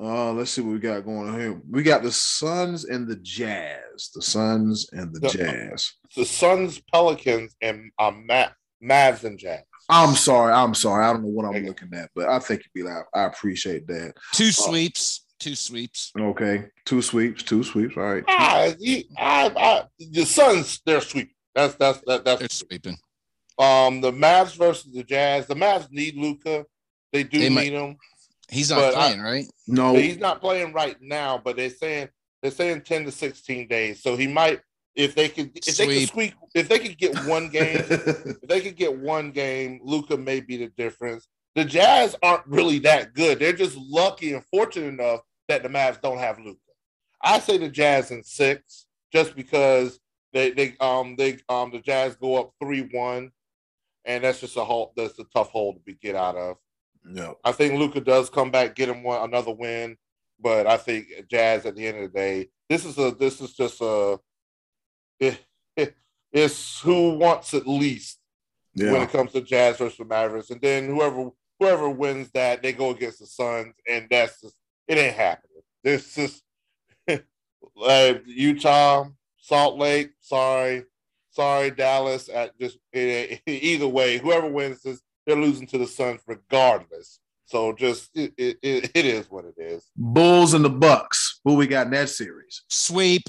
Uh, 0.00 0.32
let's 0.32 0.50
see 0.50 0.60
what 0.62 0.72
we 0.72 0.78
got 0.78 1.04
going 1.04 1.28
on 1.28 1.38
here. 1.38 1.60
We 1.70 1.82
got 1.82 2.02
the 2.02 2.12
Suns 2.12 2.84
and 2.84 3.06
the 3.06 3.16
Jazz. 3.16 4.10
The 4.14 4.22
Suns 4.22 4.88
and 4.92 5.14
the 5.14 5.20
The- 5.20 5.28
Jazz. 5.28 5.92
The 6.16 6.24
Suns, 6.24 6.80
Pelicans, 6.92 7.54
and 7.62 7.90
um, 7.98 8.26
Ma- 8.26 8.48
Mavs 8.82 9.24
and 9.24 9.38
Jazz. 9.38 9.62
I'm 9.88 10.14
sorry. 10.14 10.52
I'm 10.52 10.74
sorry. 10.74 11.04
I 11.04 11.12
don't 11.12 11.22
know 11.22 11.28
what 11.28 11.46
I'm 11.46 11.64
looking 11.64 11.92
at, 11.94 12.10
but 12.14 12.28
I 12.28 12.38
think 12.40 12.62
you'd 12.64 12.82
be 12.84 12.88
like, 12.88 13.04
I 13.14 13.24
appreciate 13.24 13.86
that. 13.86 14.14
Two 14.32 14.50
sweeps. 14.50 15.24
Two 15.38 15.54
sweeps. 15.54 16.12
Okay. 16.18 16.64
Two 16.86 17.02
sweeps, 17.02 17.42
two 17.42 17.62
sweeps. 17.62 17.96
All 17.96 18.02
right. 18.04 18.24
Ah, 18.26 18.68
you, 18.78 19.04
I, 19.18 19.52
I, 19.56 19.82
the 19.98 20.24
Suns, 20.24 20.80
they're 20.86 21.00
sweet. 21.02 21.28
That's 21.54 21.74
that's 21.76 22.00
that, 22.06 22.24
They're 22.24 22.36
that's 22.38 22.56
sweeping. 22.56 22.96
um 23.58 24.00
the 24.00 24.12
Mavs 24.12 24.56
versus 24.56 24.92
the 24.92 25.04
Jazz. 25.04 25.46
The 25.46 25.54
Mavs 25.54 25.90
need 25.90 26.16
Luka. 26.16 26.64
They 27.12 27.22
do 27.22 27.38
They 27.38 27.48
need 27.50 27.54
might- 27.54 27.72
him. 27.72 27.96
He's 28.48 28.70
not 28.70 28.76
But 28.78 28.94
I- 28.96 29.06
playing, 29.08 29.20
right? 29.22 29.44
No. 29.66 29.94
He's 29.94 30.18
not 30.18 30.40
playing 30.40 30.72
right 30.72 30.96
now. 31.02 31.40
But 31.42 31.56
they're 31.56 31.68
saying 31.70 32.08
they're 32.42 32.50
saying 32.50 32.82
ten 32.82 33.04
to 33.04 33.10
sixteen 33.12 33.68
days. 33.68 34.02
So 34.02 34.16
he 34.16 34.26
might 34.26 34.60
if 34.96 35.14
they 35.14 35.28
could 35.28 35.50
if 35.54 35.76
they 35.76 35.86
could 35.86 36.08
squeak 36.08 36.34
if 36.54 36.68
they 36.68 36.78
could 36.78 36.96
get 36.96 37.14
one 37.26 37.48
game 37.48 37.76
if 37.88 38.40
they 38.48 38.60
could 38.60 38.76
get 38.76 38.98
one 38.98 39.30
game, 39.30 39.78
Luka 39.82 40.16
may 40.16 40.40
be 40.40 40.56
the 40.56 40.68
difference. 40.68 41.28
The 41.54 41.64
Jazz 41.64 42.16
aren't 42.22 42.46
really 42.46 42.78
that 42.80 43.14
good. 43.14 43.38
They're 43.38 43.52
just 43.52 43.76
lucky 43.76 44.32
and 44.32 44.44
fortunate 44.46 44.88
enough 44.88 45.20
that 45.48 45.62
the 45.62 45.68
Mavs 45.68 46.00
don't 46.00 46.18
have 46.18 46.38
Luka. 46.38 46.58
I 47.22 47.38
say 47.38 47.58
the 47.58 47.68
Jazz 47.68 48.10
in 48.10 48.22
six, 48.22 48.86
just 49.12 49.36
because 49.36 50.00
they 50.32 50.50
they 50.50 50.76
um 50.80 51.14
they 51.16 51.38
um 51.48 51.70
the 51.70 51.80
Jazz 51.80 52.16
go 52.16 52.36
up 52.36 52.52
three 52.60 52.88
one, 52.92 53.30
and 54.04 54.24
that's 54.24 54.40
just 54.40 54.56
a 54.56 54.64
hole 54.64 54.92
that's 54.96 55.18
a 55.18 55.24
tough 55.24 55.50
hole 55.50 55.74
to 55.74 55.80
be 55.80 55.94
get 55.94 56.16
out 56.16 56.36
of. 56.36 56.56
no. 57.04 57.36
I 57.44 57.52
think 57.52 57.74
Luka 57.74 58.00
does 58.00 58.30
come 58.30 58.50
back, 58.50 58.74
get 58.74 58.88
him 58.88 59.02
one 59.02 59.22
another 59.22 59.52
win, 59.52 59.96
but 60.40 60.66
I 60.66 60.78
think 60.78 61.08
Jazz 61.30 61.66
at 61.66 61.76
the 61.76 61.86
end 61.86 61.98
of 61.98 62.12
the 62.12 62.18
day, 62.18 62.48
this 62.68 62.84
is 62.84 62.98
a 62.98 63.10
this 63.10 63.40
is 63.40 63.54
just 63.54 63.80
a 63.80 64.18
it, 65.20 65.40
it, 65.76 65.94
it's 66.32 66.80
who 66.80 67.16
wants 67.16 67.54
it 67.54 67.66
least 67.66 68.18
when 68.74 69.02
it 69.02 69.10
comes 69.10 69.32
to 69.32 69.40
Jazz 69.40 69.78
versus 69.78 69.98
the 69.98 70.04
Mavericks, 70.04 70.50
and 70.50 70.60
then 70.60 70.86
whoever 70.86 71.30
whoever 71.58 71.88
wins 71.88 72.30
that, 72.32 72.62
they 72.62 72.72
go 72.72 72.90
against 72.90 73.20
the 73.20 73.26
Suns, 73.26 73.74
and 73.88 74.06
that's 74.10 74.40
just 74.40 74.56
it 74.86 74.98
ain't 74.98 75.16
happening. 75.16 75.62
This 75.82 76.18
is 76.18 76.42
like 77.76 78.22
Utah, 78.26 79.06
Salt 79.38 79.78
Lake. 79.78 80.10
Sorry, 80.20 80.84
sorry, 81.30 81.70
Dallas. 81.70 82.28
At 82.28 82.58
just 82.58 82.78
eh, 82.92 83.38
either 83.46 83.88
way, 83.88 84.18
whoever 84.18 84.48
wins 84.48 84.82
this, 84.82 85.00
they're 85.26 85.36
losing 85.36 85.66
to 85.68 85.78
the 85.78 85.86
Suns 85.86 86.20
regardless. 86.26 87.20
So 87.46 87.72
just 87.72 88.10
it, 88.14 88.34
it, 88.36 88.58
it, 88.60 88.90
it 88.94 89.06
is 89.06 89.30
what 89.30 89.44
it 89.44 89.54
is. 89.56 89.88
Bulls 89.96 90.52
and 90.52 90.64
the 90.64 90.70
Bucks. 90.70 91.40
Who 91.44 91.54
we 91.54 91.68
got 91.68 91.86
in 91.86 91.92
that 91.92 92.10
series? 92.10 92.64
Sweep. 92.68 93.22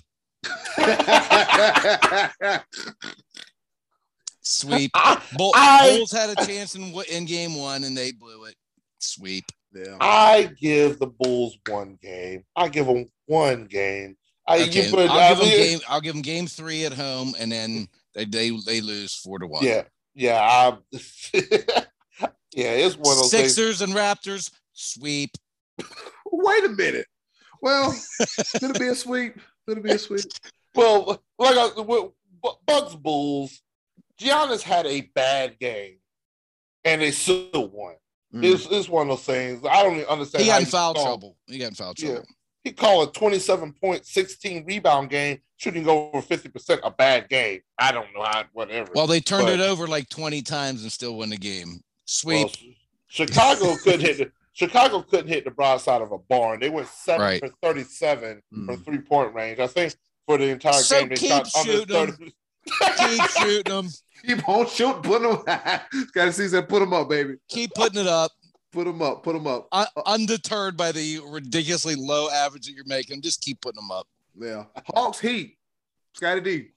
Sweep. 4.41 4.91
I, 4.93 5.21
Bull, 5.37 5.51
I- 5.55 5.97
Bulls 5.97 6.11
had 6.11 6.29
a 6.29 6.45
chance 6.45 6.75
in 6.75 6.93
in 7.11 7.25
game 7.25 7.55
one 7.55 7.83
and 7.83 7.97
they 7.97 8.11
blew 8.11 8.45
it. 8.45 8.55
Sweep. 8.99 9.45
yeah. 9.73 9.97
I 9.99 10.49
give 10.59 10.99
the 10.99 11.07
Bulls 11.07 11.57
one 11.67 11.97
game. 12.01 12.43
I 12.55 12.69
give 12.69 12.87
them 12.87 13.09
one 13.25 13.65
game. 13.65 14.17
I 14.47 14.61
Okay, 14.63 14.85
you 14.85 14.91
put, 14.91 15.09
I'll 15.09 15.19
I 15.19 15.29
give 15.29 15.39
them 15.39 15.49
game. 15.49 15.79
I'll 15.89 16.01
give 16.01 16.13
them 16.13 16.21
game 16.21 16.47
three 16.47 16.85
at 16.85 16.93
home, 16.93 17.35
and 17.37 17.51
then 17.51 17.87
they 18.15 18.23
they, 18.25 18.49
they 18.65 18.79
lose 18.81 19.13
four 19.13 19.39
to 19.39 19.47
one. 19.47 19.63
Yeah, 19.65 19.83
yeah, 20.15 20.39
I, 20.41 20.77
yeah. 22.53 22.71
It's 22.71 22.95
one 22.95 23.11
of 23.11 23.17
those 23.23 23.31
things. 23.31 23.53
Sixers 23.55 23.81
and 23.81 23.93
Raptors 23.93 24.49
sweep. 24.71 25.31
Wait 26.31 26.63
a 26.63 26.69
minute. 26.69 27.07
Well, 27.61 27.93
could 28.59 28.71
it 28.75 28.79
be 28.79 28.87
a 28.87 28.95
sweep? 28.95 29.37
Could 29.67 29.79
it 29.79 29.83
be 29.83 29.91
a 29.91 29.99
sweep? 29.99 30.21
Well, 30.75 31.23
like 31.39 31.57
I, 31.57 31.81
with 31.81 32.11
Bu- 32.43 32.49
Bucks 32.67 32.93
Bulls, 32.93 33.63
Giannis 34.21 34.61
had 34.61 34.85
a 34.85 35.01
bad 35.15 35.57
game, 35.57 35.95
and 36.85 37.01
they 37.01 37.09
still 37.09 37.67
won. 37.73 37.95
Mm. 38.31 38.43
It's, 38.43 38.67
it's 38.69 38.87
one 38.87 39.09
of 39.09 39.17
those 39.17 39.25
things. 39.25 39.65
I 39.67 39.81
don't 39.81 39.95
even 39.95 40.05
understand. 40.05 40.43
He 40.43 40.49
got 40.51 40.59
in 40.61 40.67
foul 40.67 40.93
trouble. 40.93 41.35
He 41.47 41.57
got 41.57 41.69
in 41.69 41.73
foul 41.73 41.93
Yeah. 41.97 42.09
trouble. 42.11 42.27
He 42.63 42.73
called 42.73 43.09
a 43.09 43.11
27 43.11 43.73
point, 43.73 44.05
16 44.05 44.65
rebound 44.67 45.09
game, 45.09 45.39
shooting 45.55 45.87
over 45.87 46.21
50% 46.21 46.79
a 46.83 46.91
bad 46.91 47.27
game. 47.27 47.61
I 47.79 47.91
don't 47.91 48.13
know 48.13 48.21
how, 48.23 48.43
whatever. 48.53 48.91
Well, 48.93 49.07
they 49.07 49.19
turned 49.19 49.45
But- 49.45 49.53
it 49.53 49.61
over 49.61 49.87
like 49.87 50.09
twenty 50.09 50.43
times 50.43 50.83
and 50.83 50.91
still 50.91 51.15
won 51.15 51.29
the 51.29 51.37
game. 51.37 51.81
Sweep. 52.05 52.45
Well, 52.47 52.73
Chicago 53.07 53.75
couldn't 53.83 54.01
hit 54.01 54.17
the 54.19 54.31
Chicago 54.57 55.03
couldn't 55.03 55.27
hit 55.27 55.45
the 55.45 55.51
broadside 55.51 56.01
of 56.01 56.11
a 56.11 56.17
barn. 56.17 56.59
They 56.59 56.69
went 56.71 56.87
seven 56.87 57.21
Right. 57.21 57.39
for 57.39 57.49
37 57.61 58.41
Mm. 58.51 58.65
from 58.65 58.83
three 58.83 58.97
point 59.01 59.33
range. 59.35 59.59
I 59.59 59.67
think 59.67 59.93
for 60.25 60.39
the 60.39 60.45
entire 60.45 60.73
So 60.81 60.99
game 60.99 61.09
they 61.09 61.15
keep 61.15 61.29
shot 61.29 61.49
under 61.55 61.71
shooting 61.71 61.95
'em. 61.95 62.07
30. 62.07 62.35
Keep 62.97 63.29
shooting 63.39 63.71
them. 63.71 63.89
Keep 64.25 64.49
on 64.49 64.67
shooting. 64.67 65.01
Put 65.03 65.21
them. 65.21 65.43
Got 66.13 66.25
to 66.25 66.33
see 66.33 66.47
that. 66.47 66.67
Put 66.67 66.79
them 66.79 66.91
up, 66.91 67.07
baby. 67.07 67.35
Keep 67.49 67.75
putting 67.75 68.01
it 68.01 68.07
up. 68.07 68.31
Put 68.71 68.85
them 68.85 68.99
up. 69.01 69.23
Put 69.23 69.33
them 69.33 69.45
up. 69.45 69.67
Un- 69.71 69.85
undeterred 70.07 70.75
by 70.75 70.91
the 70.91 71.19
ridiculously 71.27 71.93
low 71.95 72.27
average 72.31 72.65
that 72.65 72.73
you're 72.73 72.83
making. 72.85 73.21
Just 73.21 73.41
keep 73.41 73.61
putting 73.61 73.79
them 73.81 73.91
up. 73.91 74.07
Yeah. 74.35 74.65
Hawks 74.87 75.19
Heat. 75.19 75.57
Scotty 76.15 76.41
D. 76.41 76.67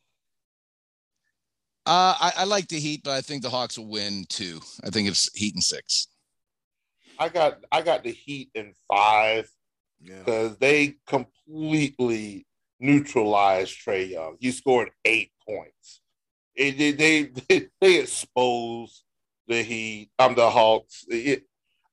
Uh, 1.87 2.15
I, 2.21 2.33
I 2.39 2.45
like 2.45 2.69
the 2.69 2.79
Heat, 2.79 3.01
but 3.03 3.13
I 3.13 3.23
think 3.23 3.43
the 3.43 3.51
Hawks 3.51 3.79
will 3.79 3.89
win 3.89 4.25
two. 4.29 4.61
I 4.85 4.91
think 4.91 5.09
it's 5.09 5.33
Heat 5.35 5.55
and 5.55 5.65
six. 5.65 6.09
I 7.21 7.29
got 7.29 7.63
I 7.71 7.83
got 7.83 8.03
the 8.03 8.13
Heat 8.13 8.51
in 8.55 8.73
five 8.89 9.49
because 10.03 10.51
yeah. 10.53 10.57
they 10.59 10.97
completely 11.07 12.47
neutralized 12.81 13.77
Trae 13.87 14.09
Young. 14.11 14.39
He 14.41 14.51
scored 14.51 14.91
eight 15.05 15.31
points. 15.47 16.01
It, 16.55 16.79
they, 16.79 16.93
they 16.93 17.69
they 17.81 18.01
exposed 18.01 19.05
the 19.47 19.63
Heat. 19.63 20.11
I'm 20.19 20.31
um, 20.31 20.35
the 20.35 20.49
Hawks. 20.49 21.05
It, 21.09 21.45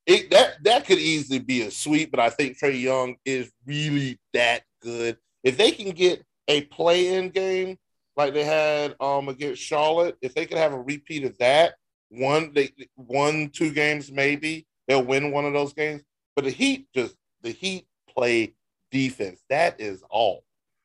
it 0.05 0.31
that 0.31 0.63
that 0.63 0.85
could 0.85 0.99
easily 0.99 1.39
be 1.39 1.63
a 1.63 1.71
sweep, 1.71 2.09
but 2.09 2.21
I 2.21 2.29
think 2.29 2.57
Trae 2.57 2.79
Young 2.81 3.17
is 3.25 3.51
really 3.65 4.19
that 4.33 4.63
good. 4.81 5.17
If 5.43 5.57
they 5.57 5.71
can 5.71 5.91
get 5.91 6.23
a 6.47 6.61
play-in 6.61 7.29
game 7.31 7.77
like 8.15 8.33
they 8.33 8.45
had 8.45 8.95
um 9.01 9.27
against 9.27 9.61
Charlotte, 9.61 10.15
if 10.21 10.33
they 10.33 10.45
could 10.45 10.57
have 10.57 10.71
a 10.71 10.81
repeat 10.81 11.25
of 11.25 11.37
that, 11.39 11.73
one 12.07 12.53
they 12.53 12.71
one 12.95 13.49
two 13.49 13.73
games 13.73 14.09
maybe 14.09 14.65
they'll 14.87 15.03
win 15.03 15.31
one 15.31 15.45
of 15.45 15.53
those 15.53 15.73
games. 15.73 16.03
But 16.35 16.45
the 16.45 16.51
Heat 16.51 16.87
just 16.93 17.15
the 17.41 17.51
Heat 17.51 17.87
play 18.09 18.55
defense. 18.91 19.41
That 19.49 19.79
is 19.79 20.03
all. 20.09 20.43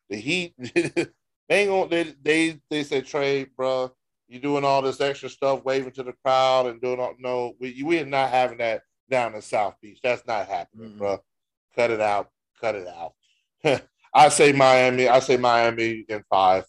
The 0.09 0.17
Heat 0.17 0.55
they 0.59 1.07
ain't 1.49 1.71
gonna 1.71 1.89
they 1.89 2.15
they 2.23 2.61
they 2.71 2.83
say 2.83 3.03
Trae, 3.03 3.49
bro, 3.57 3.93
you 4.29 4.41
doing 4.41 4.65
all 4.65 4.83
this 4.83 5.01
extra 5.01 5.29
stuff, 5.29 5.65
waving 5.65 5.93
to 5.93 6.03
the 6.03 6.15
crowd 6.25 6.67
and 6.67 6.81
doing 6.81 7.01
all 7.01 7.15
no, 7.19 7.55
we 7.61 7.83
we 7.83 7.99
are 8.01 8.07
not 8.07 8.31
having 8.31 8.59
that 8.59 8.83
down 9.11 9.35
in 9.35 9.43
South 9.43 9.77
Beach. 9.81 10.01
That's 10.03 10.27
not 10.27 10.49
happening, 10.49 10.91
mm-hmm. 10.91 10.99
bro. 10.99 11.23
Cut 11.77 11.91
it 11.91 12.01
out. 12.01 12.31
Cut 12.61 12.75
it 12.75 12.89
out. 12.89 13.13
I 14.15 14.29
say 14.29 14.53
Miami. 14.53 15.09
I 15.09 15.21
say 15.21 15.37
Miami 15.37 16.05
in 16.09 16.23
five. 16.29 16.65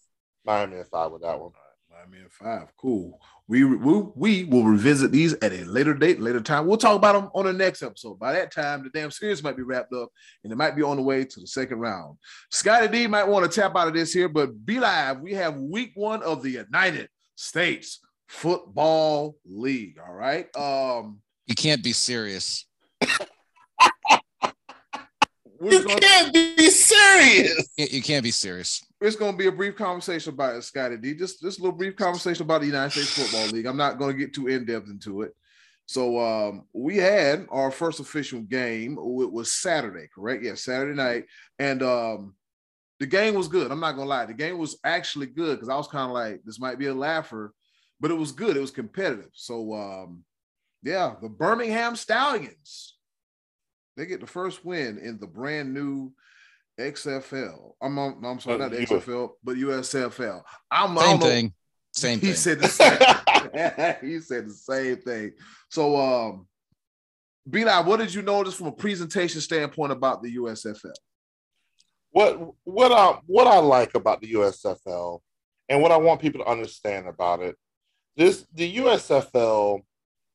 Miami 0.45 0.77
in 0.77 0.85
five 0.85 1.11
with 1.11 1.21
that 1.21 1.39
one. 1.39 1.51
Miami 1.89 2.23
in 2.23 2.29
five. 2.29 2.67
Cool. 2.77 3.19
We, 3.47 3.65
we 3.65 4.03
we 4.15 4.43
will 4.45 4.63
revisit 4.63 5.11
these 5.11 5.33
at 5.33 5.51
a 5.51 5.65
later 5.65 5.93
date, 5.93 6.21
later 6.21 6.39
time. 6.39 6.65
We'll 6.65 6.77
talk 6.77 6.95
about 6.95 7.13
them 7.13 7.29
on 7.35 7.45
the 7.45 7.51
next 7.51 7.83
episode. 7.83 8.17
By 8.17 8.31
that 8.33 8.53
time, 8.53 8.83
the 8.83 8.89
damn 8.89 9.11
series 9.11 9.43
might 9.43 9.57
be 9.57 9.63
wrapped 9.63 9.93
up 9.93 10.09
and 10.43 10.53
it 10.53 10.55
might 10.55 10.77
be 10.77 10.81
on 10.81 10.95
the 10.95 11.03
way 11.03 11.25
to 11.25 11.39
the 11.39 11.47
second 11.47 11.79
round. 11.79 12.17
Scotty 12.51 12.87
D 12.87 13.07
might 13.07 13.27
want 13.27 13.49
to 13.49 13.61
tap 13.61 13.75
out 13.75 13.89
of 13.89 13.93
this 13.93 14.13
here, 14.13 14.29
but 14.29 14.65
B 14.65 14.79
Live. 14.79 15.19
We 15.19 15.33
have 15.33 15.57
week 15.57 15.91
one 15.95 16.23
of 16.23 16.41
the 16.41 16.51
United 16.51 17.09
States 17.35 17.99
Football 18.29 19.35
League. 19.45 19.99
All 19.99 20.13
right. 20.13 20.47
Um, 20.55 21.19
you 21.45 21.55
can't 21.55 21.83
be 21.83 21.91
serious. 21.91 22.65
You 25.71 25.83
gonna, 25.85 25.99
can't 25.99 26.33
be 26.33 26.69
serious. 26.69 27.69
You 27.77 28.01
can't 28.01 28.23
be 28.23 28.31
serious. 28.31 28.83
It's 29.01 29.15
going 29.15 29.33
to 29.33 29.37
be 29.37 29.47
a 29.47 29.51
brief 29.51 29.75
conversation 29.75 30.33
about 30.33 30.55
it, 30.55 30.63
Scotty 30.63 30.97
D. 30.97 31.13
Just, 31.13 31.41
just 31.41 31.59
a 31.59 31.61
little 31.61 31.77
brief 31.77 31.95
conversation 31.95 32.43
about 32.43 32.61
the 32.61 32.67
United 32.67 32.91
States 32.91 33.17
Football 33.17 33.47
League. 33.47 33.65
I'm 33.65 33.77
not 33.77 33.97
going 33.97 34.13
to 34.13 34.19
get 34.19 34.33
too 34.33 34.47
in 34.47 34.65
depth 34.65 34.89
into 34.89 35.21
it. 35.21 35.33
So 35.85 36.19
um, 36.19 36.63
we 36.73 36.97
had 36.97 37.45
our 37.49 37.69
first 37.69 37.99
official 37.99 38.41
game. 38.41 38.93
It 38.93 39.31
was 39.31 39.51
Saturday, 39.51 40.07
correct? 40.13 40.43
Yeah, 40.43 40.55
Saturday 40.55 40.95
night, 40.95 41.25
and 41.59 41.83
um, 41.83 42.35
the 42.99 43.05
game 43.05 43.33
was 43.33 43.47
good. 43.47 43.71
I'm 43.71 43.81
not 43.81 43.97
gonna 43.97 44.07
lie, 44.07 44.25
the 44.25 44.33
game 44.33 44.57
was 44.57 44.77
actually 44.83 45.27
good 45.27 45.55
because 45.55 45.69
I 45.69 45.75
was 45.75 45.87
kind 45.87 46.05
of 46.05 46.13
like, 46.13 46.41
this 46.45 46.59
might 46.59 46.79
be 46.79 46.87
a 46.87 46.93
laugher, 46.93 47.53
but 47.99 48.11
it 48.11 48.17
was 48.17 48.31
good. 48.31 48.55
It 48.55 48.61
was 48.61 48.71
competitive. 48.71 49.31
So 49.33 49.73
um, 49.73 50.23
yeah, 50.83 51.15
the 51.21 51.29
Birmingham 51.29 51.95
Stallions. 51.95 52.92
They 53.95 54.05
get 54.05 54.21
the 54.21 54.27
first 54.27 54.65
win 54.65 54.97
in 54.97 55.19
the 55.19 55.27
brand 55.27 55.73
new 55.73 56.13
XFL. 56.79 57.73
I'm 57.81 57.99
on, 57.99 58.23
I'm 58.25 58.39
sorry, 58.39 58.57
not 58.57 58.71
the 58.71 58.77
XFL, 58.77 59.29
but 59.43 59.55
USFL. 59.55 60.41
I'm 60.71 60.97
same 60.97 61.19
thing. 61.19 61.53
Same 61.93 62.19
he 62.19 62.27
thing. 62.27 62.35
said 62.35 62.59
the 62.59 62.67
same. 62.67 64.01
he 64.01 64.19
said 64.19 64.47
the 64.47 64.53
same 64.53 64.97
thing. 64.97 65.31
So 65.69 65.95
um 65.95 66.47
Eli, 67.53 67.81
what 67.81 67.99
did 67.99 68.13
you 68.13 68.21
notice 68.21 68.55
from 68.55 68.67
a 68.67 68.71
presentation 68.71 69.41
standpoint 69.41 69.91
about 69.91 70.23
the 70.23 70.35
USFL? 70.37 70.93
What 72.11 72.53
what 72.63 72.91
I 72.91 73.19
what 73.27 73.47
I 73.47 73.57
like 73.57 73.95
about 73.95 74.21
the 74.21 74.33
USFL 74.33 75.19
and 75.69 75.81
what 75.81 75.91
I 75.91 75.97
want 75.97 76.21
people 76.21 76.43
to 76.43 76.49
understand 76.49 77.07
about 77.07 77.41
it, 77.41 77.55
this 78.15 78.45
the 78.53 78.77
USFL 78.77 79.81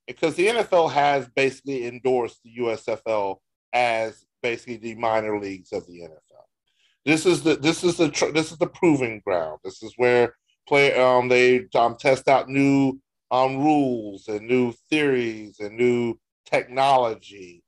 because 0.07 0.35
the 0.37 0.47
NFL 0.47 0.91
has 0.93 1.29
basically 1.29 1.87
endorsed 1.87 2.41
the 2.43 2.57
USFL 2.59 3.39
as 3.73 4.25
basically 4.43 4.77
the 4.77 4.95
minor 4.95 5.39
leagues 5.41 5.73
of 5.73 5.87
the 5.87 6.01
NFL. 6.01 6.45
This 7.05 7.27
is 7.27 7.43
the 7.43 7.57
this 7.57 7.85
is 7.85 7.97
the 7.97 8.09
this 8.35 8.53
is 8.53 8.59
the 8.59 8.67
proving 8.67 9.21
ground. 9.25 9.61
This 9.65 9.83
is 9.83 9.95
where 9.97 10.35
play 10.67 10.95
um 10.95 11.29
they 11.29 11.67
um 11.75 11.97
test 11.97 12.29
out 12.29 12.49
new 12.49 13.01
um 13.31 13.59
rules 13.59 14.29
and 14.29 14.47
new 14.47 14.73
theories 14.91 15.61
and 15.61 15.77
new 15.77 16.19
technology. 16.45 17.63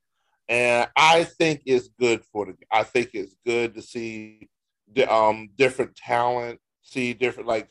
And 0.48 0.88
I 0.96 1.24
think 1.24 1.62
it's 1.64 1.88
good 1.98 2.22
for 2.32 2.46
the 2.46 2.54
I 2.70 2.82
think 2.82 3.10
it's 3.14 3.36
good 3.46 3.74
to 3.74 3.82
see 3.82 4.48
the, 4.92 5.10
um 5.12 5.48
different 5.56 5.96
talent, 5.96 6.60
see 6.82 7.14
different 7.14 7.48
like 7.48 7.68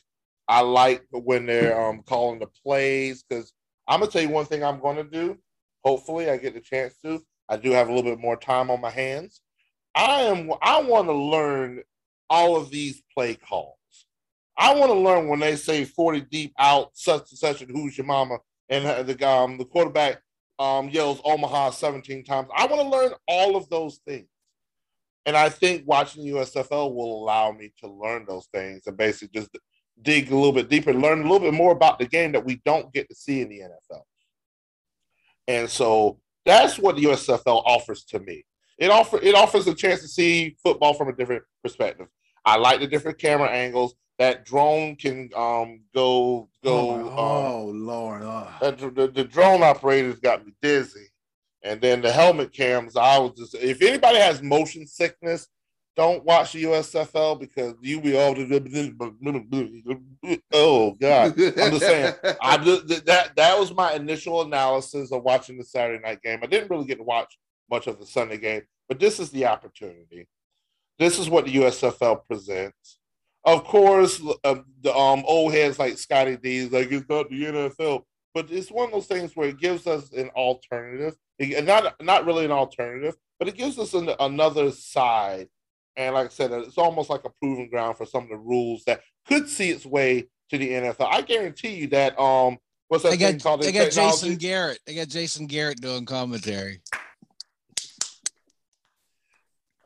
I 0.48 0.62
like 0.62 1.04
when 1.12 1.46
they're 1.46 1.80
um 1.80 2.02
calling 2.04 2.40
the 2.40 2.48
plays 2.64 3.22
because 3.22 3.52
I'm 3.86 4.00
gonna 4.00 4.10
tell 4.10 4.22
you 4.22 4.30
one 4.30 4.46
thing 4.46 4.64
I'm 4.64 4.80
gonna 4.80 5.04
do. 5.04 5.38
Hopefully, 5.84 6.30
I 6.30 6.36
get 6.36 6.54
the 6.54 6.60
chance 6.60 6.96
to. 7.04 7.20
I 7.50 7.56
do 7.56 7.72
have 7.72 7.88
a 7.88 7.92
little 7.92 8.10
bit 8.10 8.20
more 8.20 8.36
time 8.36 8.70
on 8.70 8.80
my 8.80 8.90
hands. 8.90 9.40
I 9.94 10.22
am. 10.22 10.52
I 10.62 10.80
want 10.80 11.08
to 11.08 11.12
learn 11.12 11.82
all 12.30 12.56
of 12.56 12.70
these 12.70 13.02
play 13.12 13.34
calls. 13.34 13.76
I 14.56 14.74
want 14.74 14.92
to 14.92 14.98
learn 14.98 15.28
when 15.28 15.40
they 15.40 15.56
say 15.56 15.84
40 15.84 16.20
deep 16.30 16.52
out, 16.58 16.90
such 16.94 17.30
and 17.30 17.38
such, 17.38 17.60
and 17.60 17.70
who's 17.70 17.98
your 17.98 18.06
mama, 18.06 18.38
and 18.68 19.08
the 19.08 19.28
um, 19.28 19.58
the 19.58 19.64
quarterback 19.64 20.22
um, 20.60 20.90
yells 20.90 21.20
Omaha 21.24 21.70
17 21.70 22.24
times. 22.24 22.48
I 22.56 22.66
want 22.66 22.82
to 22.82 22.88
learn 22.88 23.12
all 23.26 23.56
of 23.56 23.68
those 23.68 24.00
things. 24.06 24.28
And 25.26 25.36
I 25.36 25.48
think 25.48 25.82
watching 25.86 26.24
USFL 26.24 26.94
will 26.94 27.22
allow 27.22 27.52
me 27.52 27.72
to 27.80 27.88
learn 27.88 28.26
those 28.26 28.46
things 28.54 28.82
and 28.86 28.96
basically 28.96 29.40
just 29.40 29.50
dig 30.00 30.30
a 30.30 30.34
little 30.34 30.52
bit 30.52 30.68
deeper, 30.68 30.94
learn 30.94 31.20
a 31.20 31.22
little 31.22 31.40
bit 31.40 31.54
more 31.54 31.72
about 31.72 31.98
the 31.98 32.06
game 32.06 32.32
that 32.32 32.44
we 32.44 32.60
don't 32.64 32.92
get 32.92 33.08
to 33.08 33.14
see 33.14 33.40
in 33.40 33.48
the 33.48 33.60
NFL. 33.60 34.02
And 35.46 35.68
so 35.68 36.20
that's 36.44 36.78
what 36.78 36.96
the 36.96 37.04
USFL 37.04 37.62
offers 37.64 38.04
to 38.04 38.18
me. 38.20 38.44
It 38.78 38.90
offer 38.90 39.18
it 39.22 39.34
offers 39.34 39.66
a 39.66 39.74
chance 39.74 40.00
to 40.00 40.08
see 40.08 40.56
football 40.62 40.94
from 40.94 41.08
a 41.08 41.12
different 41.12 41.44
perspective. 41.62 42.08
I 42.44 42.56
like 42.56 42.80
the 42.80 42.86
different 42.86 43.18
camera 43.18 43.50
angles. 43.50 43.94
That 44.18 44.44
drone 44.44 44.96
can 44.96 45.30
um, 45.36 45.80
go 45.94 46.48
go. 46.64 46.90
Oh, 46.90 47.08
um, 47.08 47.14
oh 47.16 47.64
Lord! 47.74 48.22
Oh. 48.22 48.48
The, 48.60 49.10
the 49.14 49.24
drone 49.24 49.62
operators 49.62 50.18
got 50.18 50.44
me 50.44 50.52
dizzy, 50.60 51.08
and 51.62 51.80
then 51.80 52.00
the 52.00 52.12
helmet 52.12 52.52
cams. 52.52 52.96
I 52.96 53.18
was 53.18 53.32
just 53.36 53.54
if 53.54 53.82
anybody 53.82 54.18
has 54.18 54.42
motion 54.42 54.86
sickness, 54.86 55.46
don't 55.96 56.24
watch 56.24 56.52
the 56.52 56.64
USFL 56.64 57.38
because 57.38 57.74
you 57.80 58.00
be 58.00 58.16
all 58.16 58.34
the 58.34 58.44
oh 60.52 60.92
god. 60.92 61.32
I'm 61.32 61.70
just 61.72 61.80
saying. 61.80 62.14
I 62.42 62.56
that 62.58 63.32
that 63.36 63.58
was 63.58 63.74
my 63.74 63.94
initial 63.94 64.42
analysis 64.42 65.12
of 65.12 65.22
watching 65.22 65.58
the 65.58 65.64
Saturday 65.64 66.02
night 66.02 66.22
game. 66.22 66.40
I 66.42 66.46
didn't 66.46 66.70
really 66.70 66.86
get 66.86 66.98
to 66.98 67.04
watch 67.04 67.36
much 67.70 67.86
of 67.86 67.98
the 67.98 68.06
Sunday 68.06 68.38
game, 68.38 68.62
but 68.88 68.98
this 68.98 69.20
is 69.20 69.30
the 69.30 69.46
opportunity. 69.46 70.28
This 70.98 71.18
is 71.18 71.28
what 71.28 71.46
the 71.46 71.54
USFL 71.54 72.26
presents. 72.26 72.98
Of 73.44 73.64
course, 73.64 74.22
uh, 74.44 74.56
the 74.82 74.94
um, 74.94 75.24
old 75.26 75.52
heads 75.52 75.78
like 75.78 75.96
Scotty 75.98 76.36
D 76.36 76.68
like 76.68 76.92
it's 76.92 77.08
not 77.08 77.30
the 77.30 77.44
NFL, 77.44 78.02
but 78.34 78.50
it's 78.50 78.70
one 78.70 78.86
of 78.86 78.92
those 78.92 79.06
things 79.06 79.34
where 79.34 79.48
it 79.48 79.58
gives 79.58 79.86
us 79.86 80.12
an 80.12 80.28
alternative. 80.30 81.16
It, 81.38 81.64
not 81.64 81.94
not 82.02 82.26
really 82.26 82.44
an 82.44 82.52
alternative, 82.52 83.16
but 83.38 83.48
it 83.48 83.56
gives 83.56 83.78
us 83.78 83.94
an, 83.94 84.10
another 84.20 84.70
side 84.70 85.48
and 86.00 86.14
like 86.14 86.26
I 86.26 86.30
said, 86.30 86.50
it's 86.52 86.78
almost 86.78 87.10
like 87.10 87.24
a 87.24 87.30
proving 87.30 87.68
ground 87.68 87.98
for 87.98 88.06
some 88.06 88.24
of 88.24 88.30
the 88.30 88.36
rules 88.36 88.84
that 88.84 89.02
could 89.28 89.48
see 89.48 89.70
its 89.70 89.84
way 89.84 90.28
to 90.50 90.58
the 90.58 90.70
NFL. 90.70 91.08
I 91.10 91.20
guarantee 91.20 91.74
you 91.74 91.86
that 91.88 92.18
um 92.18 92.58
what's 92.88 93.04
that 93.04 93.10
thing 93.10 93.20
got, 93.20 93.42
called? 93.42 93.62
They 93.62 93.72
got 93.72 93.86
technology? 93.86 94.28
Jason 94.28 94.36
Garrett. 94.36 94.78
They 94.86 94.94
got 94.94 95.08
Jason 95.08 95.46
Garrett 95.46 95.80
doing 95.80 96.06
commentary. 96.06 96.80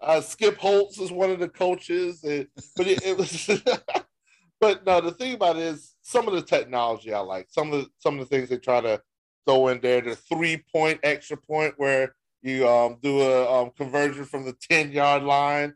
Uh, 0.01 0.21
Skip 0.21 0.59
Holtz 0.59 1.01
is 1.01 1.11
one 1.11 1.31
of 1.31 1.39
the 1.39 1.49
coaches, 1.49 2.23
and, 2.25 2.47
but 2.77 2.87
it, 2.87 3.05
it 3.05 3.17
was. 3.17 3.49
but 4.61 4.85
no, 4.87 5.01
the 5.01 5.13
thing 5.13 5.35
about 5.35 5.57
it 5.57 5.63
is 5.63 5.95
some 6.03 6.29
of 6.29 6.35
the 6.35 6.43
technology 6.43 7.13
I 7.13 7.21
like. 7.21 7.49
Some 7.51 7.73
of 7.73 7.81
the 7.81 7.91
some 7.99 8.19
of 8.19 8.29
the 8.29 8.37
things 8.37 8.49
they 8.49 8.59
try 8.59 8.81
to 8.81 9.01
throw 9.47 9.69
in 9.69 9.81
there. 9.81 10.01
The 10.01 10.15
three 10.15 10.63
point 10.73 11.01
extra 11.03 11.37
point 11.37 11.75
where 11.77 12.15
you 12.43 12.69
um, 12.69 12.99
do 13.03 13.23
a 13.23 13.63
um, 13.63 13.71
conversion 13.77 14.27
from 14.27 14.45
the 14.45 14.55
ten 14.71 14.93
yard 14.93 15.25
line 15.25 15.75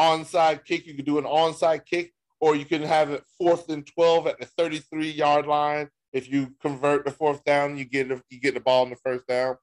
onside 0.00 0.64
kick. 0.64 0.86
You 0.86 0.94
could 0.94 1.04
do 1.04 1.18
an 1.18 1.24
onside 1.24 1.84
kick, 1.84 2.12
or 2.40 2.56
you 2.56 2.64
can 2.64 2.82
have 2.82 3.10
it 3.10 3.24
fourth 3.38 3.68
and 3.68 3.86
12 3.86 4.26
at 4.26 4.40
the 4.40 4.46
33 4.46 5.10
yard 5.10 5.46
line. 5.46 5.88
If 6.12 6.30
you 6.30 6.54
convert 6.60 7.04
the 7.04 7.10
fourth 7.10 7.44
down, 7.44 7.76
you 7.76 7.84
get 7.84 8.10
a, 8.10 8.22
you 8.30 8.40
get 8.40 8.54
the 8.54 8.60
ball 8.60 8.84
in 8.84 8.90
the 8.90 8.96
first 8.96 9.26
down. 9.26 9.56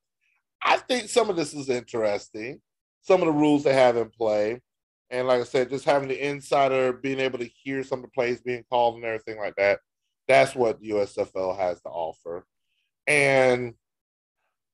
I 0.63 0.77
think 0.77 1.09
some 1.09 1.29
of 1.29 1.35
this 1.35 1.53
is 1.53 1.69
interesting. 1.69 2.61
Some 3.01 3.21
of 3.21 3.27
the 3.27 3.33
rules 3.33 3.63
they 3.63 3.73
have 3.73 3.97
in 3.97 4.09
play. 4.09 4.61
And 5.09 5.27
like 5.27 5.41
I 5.41 5.43
said, 5.45 5.69
just 5.69 5.85
having 5.85 6.09
the 6.09 6.27
insider 6.27 6.91
being 6.93 7.19
able 7.19 7.39
to 7.39 7.45
hear 7.45 7.83
some 7.83 7.99
of 7.99 8.05
the 8.05 8.11
plays 8.11 8.41
being 8.41 8.63
called 8.69 8.95
and 8.95 9.05
everything 9.05 9.37
like 9.39 9.55
that. 9.55 9.79
That's 10.27 10.55
what 10.55 10.81
USFL 10.81 11.57
has 11.57 11.81
to 11.81 11.89
offer. 11.89 12.45
And 13.05 13.73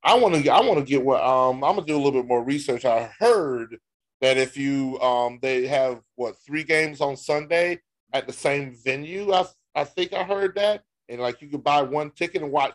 I 0.04 0.15
want 0.15 0.36
to 0.36 0.49
I 0.49 0.62
want 0.62 0.80
to 0.80 0.86
get 0.86 1.06
what 1.06 1.23
um 1.23 1.63
I'm 1.63 1.76
gonna 1.76 1.86
do 1.86 1.95
a 1.95 2.02
little 2.02 2.12
bit 2.12 2.28
more 2.28 2.43
research. 2.43 2.86
I 2.86 3.12
heard 3.19 3.78
that 4.23 4.38
if 4.38 4.55
you 4.55 4.97
um 5.01 5.38
they 5.41 5.67
have 5.67 5.99
what 6.15 6.38
three 6.47 6.63
games 6.63 7.01
on 7.01 7.17
Sunday 7.17 7.81
at 8.13 8.25
the 8.25 8.31
same 8.31 8.73
venue. 8.83 9.33
I 9.33 9.45
I 9.75 9.83
think 9.83 10.13
I 10.13 10.23
heard 10.23 10.55
that, 10.55 10.83
and 11.09 11.19
like 11.19 11.41
you 11.41 11.49
could 11.49 11.63
buy 11.63 11.81
one 11.81 12.09
ticket 12.12 12.41
and 12.41 12.51
watch 12.51 12.73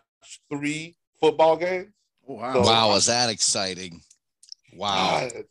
three 0.50 0.94
football 1.18 1.56
games. 1.56 1.88
Oh, 2.28 2.34
wow! 2.34 2.52
So, 2.52 2.60
wow, 2.60 2.94
is 2.96 3.06
that 3.06 3.30
exciting? 3.30 4.02
Wow, 4.74 5.28
God, 5.32 5.44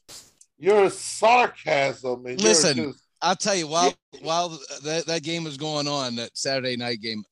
your 0.60 0.90
sarcasm. 0.92 2.28
And 2.28 2.40
Listen, 2.40 2.78
just, 2.78 3.04
I'll 3.24 3.36
tell 3.36 3.56
you 3.56 3.68
while 3.68 3.92
yeah. 4.14 4.20
while 4.22 4.60
that, 4.84 5.08
that 5.08 5.24
game 5.24 5.44
was 5.44 5.58
going 5.58 5.88
on, 5.88 6.16
that 6.18 6.38
Saturday 6.38 6.78
night 6.78 7.02
game, 7.02 7.24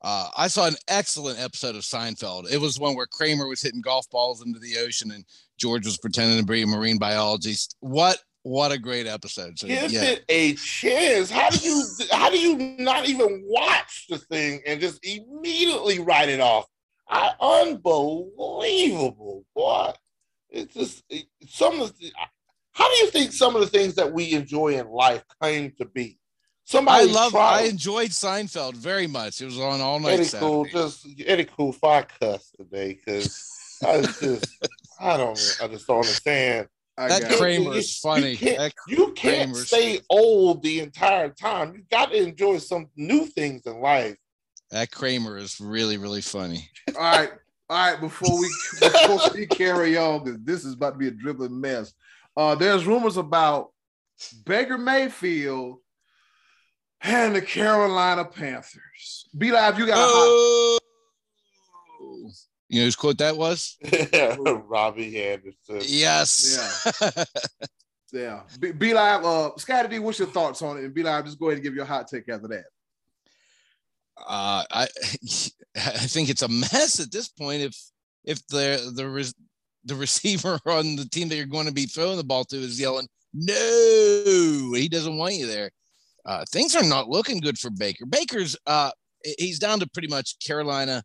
uh, 0.00 0.30
I 0.34 0.48
saw 0.48 0.66
an 0.66 0.76
excellent 0.88 1.38
episode 1.38 1.74
of 1.74 1.82
Seinfeld. 1.82 2.50
It 2.50 2.58
was 2.58 2.78
one 2.78 2.96
where 2.96 3.06
Kramer 3.06 3.48
was 3.48 3.60
hitting 3.60 3.82
golf 3.82 4.08
balls 4.08 4.42
into 4.42 4.60
the 4.60 4.78
ocean 4.78 5.10
and 5.10 5.26
George 5.58 5.86
was 5.86 5.98
pretending 5.98 6.38
to 6.38 6.44
be 6.44 6.62
a 6.62 6.66
marine 6.66 6.98
biologist. 6.98 7.76
What 7.80 8.18
what 8.44 8.72
a 8.72 8.78
great 8.78 9.06
episode! 9.06 9.58
So, 9.58 9.66
Give 9.66 9.90
yeah. 9.90 10.02
it 10.02 10.24
a 10.28 10.54
chance. 10.54 11.30
How 11.30 11.48
do 11.48 11.66
you 11.66 11.82
how 12.12 12.30
do 12.30 12.38
you 12.38 12.76
not 12.78 13.08
even 13.08 13.42
watch 13.46 14.06
the 14.10 14.18
thing 14.18 14.60
and 14.66 14.80
just 14.80 15.04
immediately 15.04 15.98
write 15.98 16.28
it 16.28 16.40
off? 16.40 16.66
I, 17.08 17.32
unbelievable, 17.40 19.44
boy! 19.56 19.92
It's 20.50 20.74
just 20.74 21.04
it, 21.08 21.24
some 21.48 21.80
of 21.80 21.96
the. 21.98 22.12
How 22.72 22.88
do 22.88 22.94
you 22.96 23.10
think 23.10 23.32
some 23.32 23.54
of 23.54 23.62
the 23.62 23.68
things 23.68 23.94
that 23.94 24.12
we 24.12 24.32
enjoy 24.32 24.78
in 24.78 24.88
life 24.88 25.24
came 25.42 25.72
to 25.78 25.86
be? 25.86 26.18
Somebody 26.64 27.08
I 27.08 27.12
love. 27.12 27.32
Tried, 27.32 27.60
I 27.60 27.62
enjoyed 27.62 28.10
Seinfeld 28.10 28.74
very 28.74 29.06
much. 29.06 29.40
It 29.40 29.46
was 29.46 29.58
on 29.58 29.80
all 29.80 30.00
night. 30.00 30.14
Eddie 30.14 30.24
Saturday. 30.24 30.50
Cool, 30.50 30.64
just 30.66 31.06
Eddie 31.24 31.44
Cool. 31.44 31.72
Fire 31.72 32.06
cuss 32.20 32.50
today 32.58 32.94
because 32.94 33.78
I 33.86 34.02
just 34.02 34.46
I 35.00 35.16
don't 35.16 35.58
I 35.62 35.68
just 35.68 35.86
don't 35.86 35.98
understand. 35.98 36.68
that 36.96 37.36
Kramer 37.38 37.74
is 37.74 37.98
funny. 37.98 38.32
You 38.32 38.36
can't, 38.36 38.74
you 38.86 39.12
can't 39.12 39.56
stay 39.56 40.00
old 40.08 40.62
the 40.62 40.80
entire 40.80 41.28
time. 41.28 41.74
You 41.74 41.82
got 41.90 42.10
to 42.10 42.22
enjoy 42.22 42.58
some 42.58 42.86
new 42.96 43.26
things 43.26 43.62
in 43.66 43.80
life. 43.80 44.16
That 44.70 44.90
Kramer 44.90 45.36
is 45.36 45.60
really 45.60 45.96
really 45.96 46.20
funny. 46.20 46.68
All 46.96 47.02
right, 47.02 47.30
all 47.68 47.90
right. 47.92 48.00
Before 48.00 48.38
we 48.38 48.48
before 48.80 49.20
we 49.34 49.46
carry 49.50 49.96
on, 49.96 50.24
because 50.24 50.40
this 50.42 50.64
is 50.64 50.74
about 50.74 50.92
to 50.92 50.98
be 50.98 51.08
a 51.08 51.12
dribbling 51.12 51.60
mess. 51.60 51.92
Uh, 52.36 52.54
there's 52.54 52.86
rumors 52.86 53.16
about 53.16 53.70
Baker 54.44 54.78
Mayfield 54.78 55.78
and 57.00 57.36
the 57.36 57.42
Carolina 57.42 58.24
Panthers. 58.24 59.28
B 59.36 59.52
Live, 59.52 59.78
you 59.78 59.86
got 59.86 59.98
a 59.98 60.00
hot. 60.00 60.10
Oh. 60.10 60.78
You 62.74 62.80
know 62.80 62.86
whose 62.86 62.96
quote 62.96 63.18
that 63.18 63.36
was? 63.36 63.78
Robbie 64.66 65.22
Anderson. 65.22 65.80
Yes. 65.82 66.92
Yeah. 67.00 67.24
yeah. 68.12 68.40
Be, 68.58 68.72
B 68.72 68.92
Live. 68.92 69.24
Uh, 69.24 69.52
Scotty 69.56 69.88
D, 69.90 69.98
what's 70.00 70.18
your 70.18 70.26
thoughts 70.26 70.60
on 70.60 70.78
it? 70.78 70.84
And 70.84 70.92
B 70.92 71.04
Live. 71.04 71.24
Just 71.24 71.38
go 71.38 71.46
ahead 71.46 71.58
and 71.58 71.62
give 71.62 71.76
your 71.76 71.84
hot 71.84 72.08
take 72.08 72.28
after 72.28 72.48
that. 72.48 72.64
Uh, 74.18 74.64
I 74.72 74.88
I 75.76 76.06
think 76.08 76.30
it's 76.30 76.42
a 76.42 76.48
mess 76.48 76.98
at 76.98 77.12
this 77.12 77.28
point. 77.28 77.62
If 77.62 77.78
if 78.24 78.44
the 78.48 78.92
the 78.92 79.32
the 79.84 79.94
receiver 79.94 80.58
on 80.66 80.96
the 80.96 81.08
team 81.08 81.28
that 81.28 81.36
you're 81.36 81.46
going 81.46 81.66
to 81.66 81.72
be 81.72 81.86
throwing 81.86 82.16
the 82.16 82.24
ball 82.24 82.44
to 82.46 82.56
is 82.56 82.80
yelling, 82.80 83.06
"No, 83.32 84.72
he 84.74 84.88
doesn't 84.90 85.16
want 85.16 85.34
you 85.34 85.46
there." 85.46 85.70
Uh, 86.26 86.44
things 86.50 86.74
are 86.74 86.82
not 86.82 87.08
looking 87.08 87.38
good 87.38 87.56
for 87.56 87.70
Baker. 87.70 88.04
Baker's 88.04 88.56
uh, 88.66 88.90
he's 89.38 89.60
down 89.60 89.78
to 89.78 89.88
pretty 89.90 90.08
much 90.08 90.40
Carolina 90.44 91.04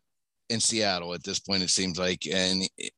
and 0.50 0.62
Seattle 0.62 1.14
at 1.14 1.22
this 1.22 1.38
point. 1.38 1.62
It 1.62 1.70
seems 1.70 1.98
like, 1.98 2.26
and 2.26 2.68
it, 2.76 2.92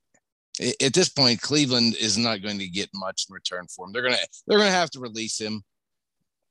at 0.82 0.92
this 0.92 1.08
point, 1.08 1.40
Cleveland 1.40 1.96
is 1.96 2.18
not 2.18 2.42
going 2.42 2.58
to 2.58 2.68
get 2.68 2.90
much 2.94 3.26
in 3.28 3.34
return 3.34 3.66
for 3.74 3.86
him. 3.86 3.92
They're 3.92 4.02
gonna 4.02 4.16
they're 4.46 4.58
gonna 4.58 4.70
have 4.70 4.90
to 4.90 5.00
release 5.00 5.40
him. 5.40 5.62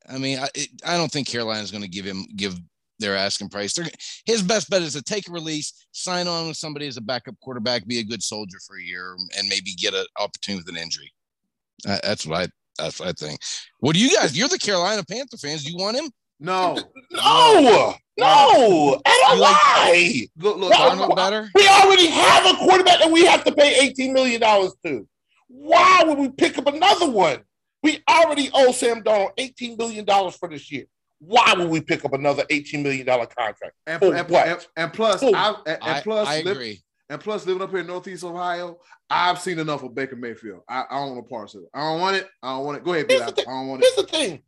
I 0.08 0.18
mean, 0.18 0.38
I, 0.38 0.48
it, 0.54 0.68
I 0.84 0.96
don't 0.96 1.10
think 1.10 1.28
Carolina's 1.28 1.70
going 1.70 1.84
to 1.84 1.88
give 1.88 2.04
him 2.04 2.26
give 2.36 2.58
their 2.98 3.16
asking 3.16 3.48
price. 3.48 3.74
They're, 3.74 3.86
his 4.26 4.42
best 4.42 4.70
bet 4.70 4.82
is 4.82 4.94
to 4.94 5.02
take 5.02 5.28
a 5.28 5.32
release, 5.32 5.86
sign 5.92 6.26
on 6.28 6.48
with 6.48 6.56
somebody 6.56 6.86
as 6.86 6.96
a 6.96 7.02
backup 7.02 7.34
quarterback, 7.40 7.86
be 7.86 7.98
a 7.98 8.04
good 8.04 8.22
soldier 8.22 8.58
for 8.66 8.76
a 8.78 8.82
year, 8.82 9.16
and 9.36 9.48
maybe 9.48 9.74
get 9.74 9.94
an 9.94 10.06
opportunity 10.18 10.64
with 10.64 10.74
an 10.74 10.80
injury. 10.82 11.12
That's 11.84 12.26
what 12.26 12.42
I 12.42 12.48
that's 12.78 13.00
what 13.00 13.08
I 13.08 13.12
think. 13.12 13.40
What 13.80 13.94
do 13.94 14.00
you 14.00 14.14
guys? 14.16 14.36
You're 14.36 14.48
the 14.48 14.58
Carolina 14.58 15.04
Panther 15.04 15.36
fans. 15.36 15.64
Do 15.64 15.70
you 15.70 15.76
want 15.76 15.98
him? 15.98 16.10
No, 16.42 16.76
no, 17.12 17.94
no. 18.18 19.00
And 19.06 19.40
why? 19.40 20.26
Look, 20.36 20.56
look, 20.56 20.72
Darnold 20.72 21.14
better. 21.14 21.48
We 21.54 21.68
already 21.68 22.08
have 22.08 22.46
a 22.46 22.58
quarterback 22.58 22.98
that 22.98 23.12
we 23.12 23.24
have 23.26 23.44
to 23.44 23.52
pay 23.52 23.78
eighteen 23.80 24.12
million 24.12 24.40
dollars 24.40 24.74
to. 24.84 25.06
Why 25.46 26.02
would 26.04 26.18
we 26.18 26.30
pick 26.30 26.58
up 26.58 26.66
another 26.66 27.08
one? 27.08 27.38
We 27.84 28.02
already 28.10 28.50
owe 28.52 28.72
Sam 28.72 29.02
Darnold 29.02 29.30
eighteen 29.38 29.76
million 29.76 30.04
dollars 30.04 30.34
for 30.34 30.48
this 30.48 30.70
year. 30.72 30.86
Why 31.20 31.54
would 31.56 31.68
we 31.68 31.80
pick 31.80 32.04
up 32.04 32.12
another 32.12 32.44
eighteen 32.50 32.82
million 32.82 33.06
dollar 33.06 33.26
contract? 33.26 33.74
And, 33.86 34.02
and, 34.02 34.28
and, 34.28 34.66
and, 34.76 34.92
plus, 34.92 35.22
I, 35.22 35.54
and, 35.64 36.02
plus, 36.02 36.26
I, 36.26 36.32
I 36.32 36.36
agree. 36.38 36.82
And 37.08 37.20
plus, 37.20 37.46
living 37.46 37.62
up 37.62 37.70
here 37.70 37.80
in 37.80 37.86
Northeast 37.86 38.24
Ohio, 38.24 38.80
I've 39.08 39.38
seen 39.38 39.60
enough 39.60 39.84
of 39.84 39.94
Baker 39.94 40.16
Mayfield. 40.16 40.62
I, 40.68 40.84
I 40.90 40.96
don't 40.96 41.14
want 41.14 41.24
to 41.24 41.30
parse 41.30 41.54
it. 41.54 41.62
I 41.72 41.80
don't 41.80 42.00
want 42.00 42.16
it. 42.16 42.28
I 42.42 42.54
don't 42.54 42.64
want 42.64 42.78
it. 42.78 42.84
Go 42.84 42.94
ahead, 42.94 43.06
I 43.12 43.30
don't 43.30 43.68
want 43.68 43.82
it. 43.84 43.92
Here's 43.94 44.06
the 44.06 44.12
thing. 44.12 44.42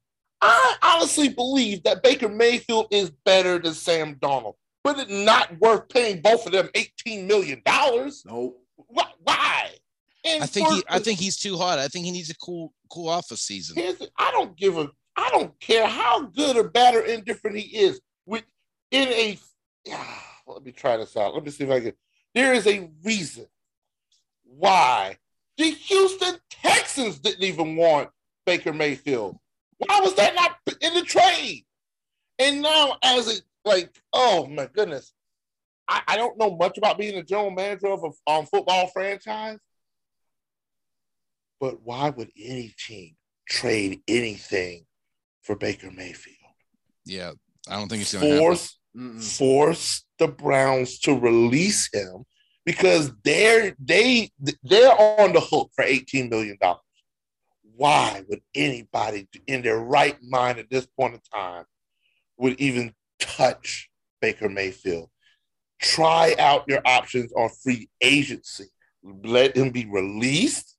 I 0.45 0.97
honestly 0.97 1.29
believe 1.29 1.83
that 1.85 2.03
Baker 2.03 2.29
Mayfield 2.29 2.89
is 2.91 3.11
better 3.25 3.59
than 3.59 3.75
Sam 3.75 4.17
Darnold, 4.17 4.55
but 4.83 4.99
it's 4.99 5.11
not 5.11 5.59
worth 5.59 5.89
paying 5.89 6.21
both 6.21 6.47
of 6.47 6.53
them 6.53 6.69
$18 6.75 7.27
million. 7.27 7.63
Nope. 7.67 8.61
Why? 8.77 9.71
And 10.25 10.43
I 10.43 10.47
think 10.47 10.69
he 10.69 10.83
I 10.89 10.99
think 10.99 11.19
he's 11.19 11.37
too 11.37 11.57
hot. 11.57 11.79
I 11.79 11.89
think 11.89 12.07
he 12.07 12.11
needs 12.11 12.31
a 12.31 12.37
cool 12.37 12.73
cool 12.91 13.09
off 13.09 13.31
a 13.31 13.37
season. 13.37 13.77
I 14.19 14.31
don't 14.31 14.57
give 14.57 14.79
a 14.79 14.91
I 15.17 15.29
don't 15.31 15.59
care 15.61 15.87
how 15.87 16.23
good 16.27 16.57
or 16.57 16.65
bad 16.65 16.95
or 16.95 17.03
indifferent 17.03 17.57
he 17.57 17.77
is. 17.77 18.01
With 18.27 18.45
in 18.91 19.09
a 19.09 19.39
let 20.47 20.65
me 20.65 20.73
try 20.73 20.97
this 20.97 21.17
out. 21.17 21.35
Let 21.35 21.45
me 21.45 21.51
see 21.51 21.65
if 21.65 21.71
I 21.71 21.81
can 21.81 21.93
there 22.35 22.55
is 22.55 22.67
a 22.67 22.91
reason 23.03 23.47
why 24.45 25.19
the 25.57 25.71
Houston 25.71 26.37
Texans 26.51 27.19
didn't 27.19 27.45
even 27.45 27.77
want 27.77 28.09
Baker 28.47 28.73
Mayfield. 28.73 29.39
Why 29.79 30.01
was 30.01 30.15
that 30.15 30.35
not 30.35 30.57
in 30.81 30.95
the 30.95 31.03
trade? 31.03 31.65
And 32.39 32.63
now, 32.63 32.97
as 33.03 33.29
it 33.29 33.43
like, 33.65 33.91
oh 34.13 34.47
my 34.47 34.69
goodness, 34.73 35.13
I, 35.89 36.03
I 36.09 36.17
don't 36.17 36.39
know 36.39 36.57
much 36.57 36.79
about 36.79 36.99
being 36.99 37.17
a 37.17 37.23
general 37.23 37.51
manager 37.51 37.89
of 37.89 38.05
a 38.05 38.31
um, 38.31 38.47
football 38.47 38.89
franchise, 38.89 39.59
but 41.61 41.83
why 41.83 42.11
would 42.11 42.31
any 42.39 42.75
team 42.79 43.17
trade 43.49 44.01
anything 44.09 44.85
for 45.43 45.57
Baker 45.57 45.91
Mayfield? 45.91 46.37
Yeah, 47.05 47.33
I 47.69 47.77
don't 47.77 47.89
think 47.89 48.03
it's 48.03 48.13
going 48.13 48.31
to 48.31 48.39
force 48.39 48.79
force 49.19 50.05
the 50.19 50.29
Browns 50.29 51.01
to 51.01 51.19
release 51.19 51.89
him 51.93 52.25
because 52.65 53.13
they're 53.25 53.75
they 53.79 54.31
they're 54.63 54.93
on 54.93 55.33
the 55.33 55.41
hook 55.41 55.71
for 55.75 55.85
18 55.85 56.31
million 56.31 56.57
dollars. 56.61 56.81
Why 57.77 58.23
would 58.29 58.41
anybody 58.55 59.29
in 59.47 59.63
their 59.63 59.79
right 59.79 60.17
mind 60.23 60.59
at 60.59 60.71
this 60.71 60.87
point 60.87 61.15
in 61.15 61.21
time 61.33 61.65
would 62.37 62.61
even 62.61 62.95
touch 63.19 63.91
Baker 64.21 64.49
Mayfield? 64.49 65.11
Try 65.81 66.35
out 66.39 66.65
your 66.69 66.81
options 66.85 67.33
on 67.33 67.51
free 67.63 67.89
agency. 68.01 68.67
Let 69.03 69.57
him 69.57 69.71
be 69.71 69.87
released, 69.87 70.77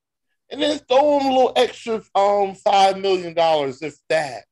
and 0.50 0.62
then 0.62 0.80
throw 0.80 1.20
him 1.20 1.28
a 1.28 1.30
little 1.30 1.54
extra 1.56 2.02
um 2.16 2.56
five 2.56 2.98
million 2.98 3.34
dollars 3.34 3.82
if 3.82 3.96
that. 4.10 4.46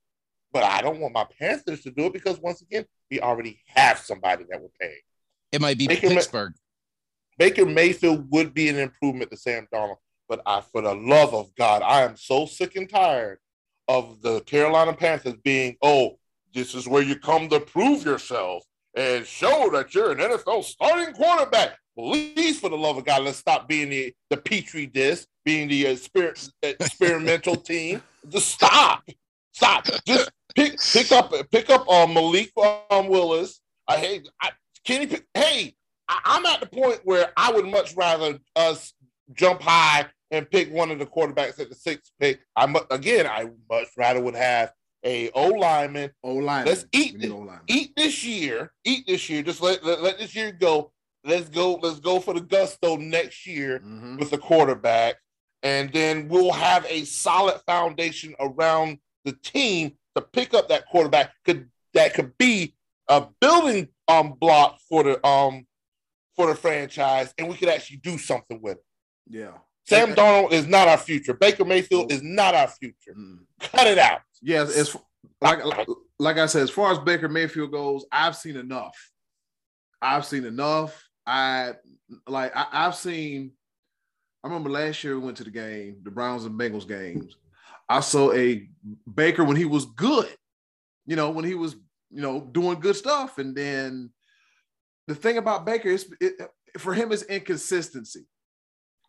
But 0.52 0.64
I 0.64 0.82
don't 0.82 1.00
want 1.00 1.16
my 1.16 1.26
Panthers 1.40 1.82
to 1.82 1.92
do 1.92 2.06
it 2.06 2.14
because 2.14 2.40
once 2.40 2.62
again, 2.62 2.86
we 3.10 3.20
already 3.20 3.62
have 3.68 3.98
somebody 3.98 4.46
that 4.52 4.62
will 4.62 4.72
pay. 4.80 4.96
It 5.52 5.62
might 5.62 5.78
be 5.78 5.88
Baker 5.88 6.10
Pittsburgh. 6.10 6.54
Baker 7.40 7.66
Mayfield 7.66 8.30
would 8.32 8.54
be 8.54 8.70
an 8.70 8.78
improvement 8.78 9.32
to 9.32 9.38
Sam 9.38 9.68
Darnold, 9.74 9.98
but 10.34 10.42
I, 10.48 10.62
for 10.62 10.82
the 10.82 10.96
love 10.96 11.36
of 11.36 11.54
God, 11.56 11.84
I 11.84 12.02
am 12.02 12.18
so 12.18 12.48
sick 12.48 12.76
and 12.76 12.90
tired 12.90 13.38
of 13.88 14.20
the 14.24 14.42
Carolina 14.42 14.92
Panthers 14.92 15.36
being, 15.44 15.78
oh, 15.84 16.18
this 16.56 16.74
is 16.74 16.88
where 16.88 17.04
you 17.04 17.20
come 17.20 17.50
to 17.50 17.60
prove 17.60 18.04
yourself 18.04 18.64
and 18.96 19.28
show 19.28 19.70
that 19.74 19.94
you're 19.94 20.12
an 20.12 20.18
NFL 20.18 20.64
starting 20.64 21.14
quarterback. 21.14 21.78
Please, 21.96 22.60
for 22.60 22.72
the 22.72 22.76
love 22.76 22.98
of 22.98 23.06
God, 23.06 23.22
let's 23.22 23.38
stop 23.38 23.68
being 23.68 23.92
the, 23.92 24.12
the 24.32 24.38
petri 24.38 24.88
dish, 24.88 25.28
being 25.46 25.68
the 25.68 25.96
spirit, 25.98 26.50
experimental 26.64 27.56
team. 27.70 28.02
Just 28.28 28.48
stop, 28.48 29.08
stop. 29.52 29.86
Just 30.08 30.32
pick 30.56 30.80
pick 30.94 31.12
up 31.12 31.32
pick 31.52 31.70
up 31.70 31.88
uh, 31.88 32.08
Malik 32.08 32.52
um, 32.90 33.08
Willis. 33.08 33.62
I 33.88 33.98
hate 33.98 34.28
I, 34.42 34.50
Kenny. 34.84 35.16
Hey, 35.36 35.76
I, 36.10 36.38
am 36.38 36.46
at 36.48 36.60
the 36.60 36.66
point 36.66 37.02
where 37.04 37.32
I 37.38 37.52
would 37.52 37.68
much 37.68 37.96
rather 37.96 38.40
us 38.56 38.96
jump 39.34 39.62
high 39.62 40.08
and 40.34 40.50
pick 40.50 40.74
one 40.74 40.90
of 40.90 40.98
the 40.98 41.06
quarterbacks 41.06 41.60
at 41.60 41.70
the 41.70 41.76
sixth 41.76 42.12
pick. 42.20 42.40
I 42.56 42.74
again, 42.90 43.28
I 43.28 43.48
much 43.70 43.88
rather 43.96 44.20
would 44.20 44.36
have 44.36 44.74
a 45.06 45.30
O 45.32 45.50
lineman. 45.50 46.10
O 46.24 46.34
lineman. 46.34 46.66
Let's 46.66 46.86
eat 46.92 47.20
this, 47.20 47.32
eat 47.68 47.92
this 47.96 48.24
year. 48.24 48.72
Eat 48.84 49.06
this 49.08 49.30
year. 49.30 49.44
Just 49.44 49.62
let, 49.62 49.86
let, 49.86 50.02
let 50.02 50.18
this 50.18 50.36
year 50.36 50.52
go. 50.52 50.92
Let's 51.24 51.50
go. 51.50 51.76
Let's 51.76 52.00
go 52.00 52.20
for 52.20 52.34
the 52.34 52.42
gusto 52.42 52.98
next 52.98 53.46
year 53.46 53.80
mm-hmm. 53.80 54.18
with 54.18 54.32
the 54.32 54.40
quarterback, 54.40 55.16
and 55.62 55.94
then 55.94 56.28
we'll 56.28 56.52
have 56.52 56.86
a 56.90 57.06
solid 57.06 57.62
foundation 57.68 58.34
around 58.40 58.98
the 59.26 59.34
team 59.44 59.94
to 60.16 60.22
pick 60.22 60.54
up 60.56 60.68
that 60.70 60.88
quarterback. 60.88 61.32
Could 61.46 61.70
that 61.94 62.16
could 62.16 62.36
be 62.40 62.76
a 63.08 63.28
building 63.40 63.90
um 64.08 64.34
block 64.34 64.80
for 64.90 65.04
the 65.04 65.26
um 65.26 65.68
for 66.36 66.48
the 66.48 66.56
franchise, 66.56 67.34
and 67.38 67.48
we 67.48 67.56
could 67.56 67.70
actually 67.70 67.98
do 67.98 68.18
something 68.18 68.60
with 68.62 68.78
it. 68.78 68.84
Yeah. 69.28 69.58
Sam 69.86 70.12
okay. 70.12 70.22
Darnold 70.22 70.52
is 70.52 70.68
not 70.68 70.88
our 70.88 70.98
future. 70.98 71.34
Baker 71.34 71.66
Mayfield 71.66 72.12
is 72.12 72.24
not 72.24 72.56
our 72.56 72.68
future. 72.68 73.14
Mm. 73.18 73.40
Cut 73.60 73.88
it 73.88 73.98
out. 73.98 74.22
Yes, 74.42 74.76
it's 74.76 74.96
like 75.42 75.60
like 76.20 76.38
I 76.38 76.46
said, 76.46 76.64
as 76.64 76.70
far 76.70 76.92
as 76.92 77.00
Baker 77.00 77.28
Mayfield 77.28 77.72
goes, 77.72 78.06
I've 78.12 78.36
seen 78.36 78.56
enough. 78.56 78.96
I've 80.02 80.26
seen 80.26 80.46
enough. 80.46 81.08
I 81.26 81.74
like 82.28 82.56
I, 82.56 82.68
I've 82.72 82.96
seen. 82.96 83.52
I 84.44 84.48
remember 84.48 84.70
last 84.70 85.04
year 85.04 85.18
we 85.18 85.26
went 85.26 85.38
to 85.38 85.44
the 85.46 85.52
game, 85.52 85.98
the 86.04 86.12
Browns 86.12 86.46
and 86.46 86.60
Bengals 86.60 86.88
games. 86.88 87.36
I 87.88 88.02
saw 88.02 88.34
a 88.34 88.68
Baker 89.14 89.44
when 89.44 89.56
he 89.56 89.66
was 89.66 89.86
good, 89.86 90.28
you 91.06 91.16
know, 91.16 91.32
when 91.32 91.46
he 91.46 91.56
was 91.56 91.76
you 92.10 92.22
know 92.22 92.42
doing 92.42 92.80
good 92.80 92.96
stuff, 92.96 93.38
and 93.38 93.56
then 93.56 94.12
the 95.08 95.16
thing 95.16 95.38
about 95.38 95.66
Baker 95.66 95.90
is 95.90 96.14
it, 96.20 96.34
for 96.78 96.94
him 96.94 97.12
is 97.12 97.24
inconsistency. 97.24 98.26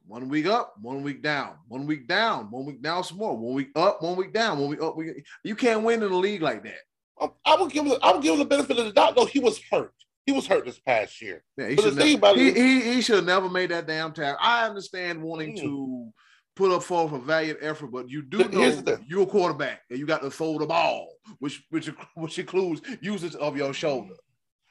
One 0.07 0.29
week 0.29 0.47
up, 0.47 0.75
one 0.81 1.03
week 1.03 1.23
down, 1.23 1.55
one 1.69 1.87
week 1.87 2.07
down, 2.07 2.51
one 2.51 2.67
week 2.67 2.83
down 2.83 3.05
some 3.05 3.19
more, 3.19 3.37
one 3.37 3.55
week 3.55 3.71
up, 3.75 4.03
one 4.03 4.17
week 4.17 4.35
down, 4.35 4.59
one 4.59 4.69
week 4.69 4.83
up. 4.83 4.97
You 5.43 5.57
can't 5.57 5.83
win 5.83 6.03
in 6.03 6.13
a 6.13 6.17
league 6.17 6.43
like 6.43 6.63
that. 6.65 7.31
I 7.45 7.57
would 7.57 7.73
give 7.73 7.87
him, 7.87 7.97
I 8.03 8.13
would 8.13 8.23
give 8.23 8.35
him 8.35 8.41
the 8.41 8.45
benefit 8.45 8.79
of 8.79 8.85
the 8.85 8.93
doubt. 8.93 9.17
Though 9.17 9.25
he 9.25 9.39
was 9.39 9.61
hurt. 9.71 9.95
He 10.27 10.33
was 10.33 10.47
hurt 10.47 10.65
this 10.65 10.79
past 10.79 11.21
year. 11.21 11.43
Yeah, 11.57 11.69
he, 11.69 11.77
should 11.77 11.97
never, 11.97 12.35
he, 12.35 12.53
he, 12.53 12.81
he, 12.81 13.01
should 13.03 13.17
have 13.17 13.25
never 13.27 13.49
made 13.49 13.71
that 13.71 13.87
damn 13.87 14.13
tackle. 14.13 14.39
I 14.41 14.67
understand 14.67 15.23
wanting 15.23 15.57
mm. 15.57 15.61
to 15.61 16.13
put 16.57 16.73
up 16.73 16.83
forth 16.83 17.13
a 17.13 17.19
valiant 17.19 17.59
effort, 17.61 17.89
but 17.89 18.09
you 18.09 18.23
do 18.23 18.39
know 18.39 18.71
the, 18.71 19.01
you're 19.07 19.23
a 19.23 19.27
quarterback 19.27 19.83
and 19.91 19.99
you 19.99 20.07
got 20.07 20.23
to 20.23 20.31
throw 20.31 20.59
the 20.59 20.67
ball, 20.67 21.13
which 21.41 21.63
which 21.71 21.91
which 22.15 22.39
includes 22.39 22.81
usage 23.01 23.35
of 23.35 23.57
your 23.57 23.75
shoulder. 23.75 24.15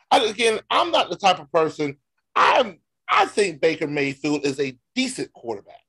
I, 0.09 0.23
again, 0.25 0.59
I'm 0.69 0.91
not 0.91 1.09
the 1.09 1.17
type 1.17 1.39
of 1.39 1.51
person. 1.51 1.97
I'm. 2.36 2.79
I 3.09 3.25
think 3.25 3.61
Baker 3.61 3.86
Mayfield 3.86 4.45
is 4.45 4.59
a 4.59 4.75
decent 4.96 5.32
quarterback, 5.34 5.82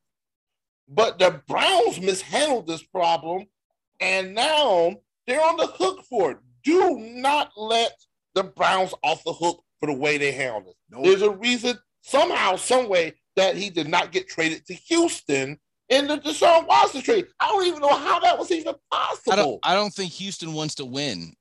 but 0.88 1.18
the 1.18 1.42
Browns 1.46 2.00
mishandled 2.00 2.66
this 2.66 2.82
problem, 2.82 3.46
and 4.00 4.34
now 4.34 4.96
they're 5.26 5.44
on 5.44 5.56
the 5.56 5.66
hook 5.66 6.04
for 6.08 6.32
it. 6.32 6.38
Do 6.62 6.98
not 6.98 7.52
let 7.56 7.92
the 8.34 8.44
Browns 8.44 8.94
off 9.02 9.22
the 9.24 9.32
hook 9.32 9.62
for 9.80 9.86
the 9.86 9.98
way 9.98 10.18
they 10.18 10.32
handled 10.32 10.68
it. 10.68 10.76
Nope. 10.90 11.04
There's 11.04 11.22
a 11.22 11.30
reason, 11.30 11.78
somehow, 12.02 12.56
some 12.56 12.88
way, 12.88 13.14
that 13.36 13.56
he 13.56 13.70
did 13.70 13.88
not 13.88 14.12
get 14.12 14.28
traded 14.28 14.64
to 14.66 14.74
Houston 14.74 15.58
in 15.88 16.06
the 16.06 16.18
Deshaun 16.18 16.66
Watson 16.66 17.02
trade. 17.02 17.26
I 17.40 17.48
don't 17.48 17.66
even 17.66 17.80
know 17.80 17.94
how 17.94 18.20
that 18.20 18.38
was 18.38 18.50
even 18.50 18.74
possible. 18.90 19.32
I 19.32 19.36
don't, 19.36 19.60
I 19.62 19.74
don't 19.74 19.92
think 19.92 20.12
Houston 20.12 20.52
wants 20.52 20.74
to 20.76 20.84
win. 20.84 21.34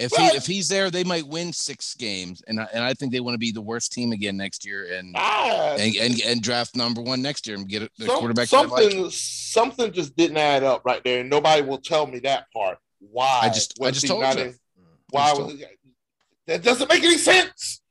If 0.00 0.12
he 0.12 0.24
if 0.28 0.46
he's 0.46 0.68
there, 0.68 0.90
they 0.90 1.04
might 1.04 1.26
win 1.26 1.52
six 1.52 1.94
games, 1.94 2.42
and 2.46 2.58
I, 2.58 2.68
and 2.72 2.82
I 2.82 2.94
think 2.94 3.12
they 3.12 3.20
want 3.20 3.34
to 3.34 3.38
be 3.38 3.52
the 3.52 3.60
worst 3.60 3.92
team 3.92 4.12
again 4.12 4.34
next 4.34 4.64
year, 4.64 4.88
and 4.94 5.14
ah, 5.14 5.76
and, 5.78 5.94
and, 5.94 6.20
and 6.22 6.42
draft 6.42 6.74
number 6.74 7.02
one 7.02 7.20
next 7.20 7.46
year 7.46 7.56
and 7.56 7.68
get 7.68 7.82
a, 7.82 7.90
some, 7.98 8.18
quarterback. 8.18 8.48
Something 8.48 9.02
like. 9.02 9.12
something 9.12 9.92
just 9.92 10.16
didn't 10.16 10.38
add 10.38 10.64
up 10.64 10.86
right 10.86 11.04
there, 11.04 11.20
and 11.20 11.28
nobody 11.28 11.60
will 11.60 11.78
tell 11.78 12.06
me 12.06 12.18
that 12.20 12.46
part. 12.50 12.78
Why? 12.98 13.40
I 13.42 13.48
just 13.50 13.78
I 13.82 13.90
just 13.90 14.06
told 14.06 14.22
you. 14.38 14.54
why 15.10 15.34
was 15.34 15.52
it, 15.52 15.68
that 16.46 16.62
doesn't 16.62 16.88
make 16.88 17.04
any 17.04 17.18
sense? 17.18 17.82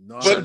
No, 0.00 0.20
but, 0.22 0.44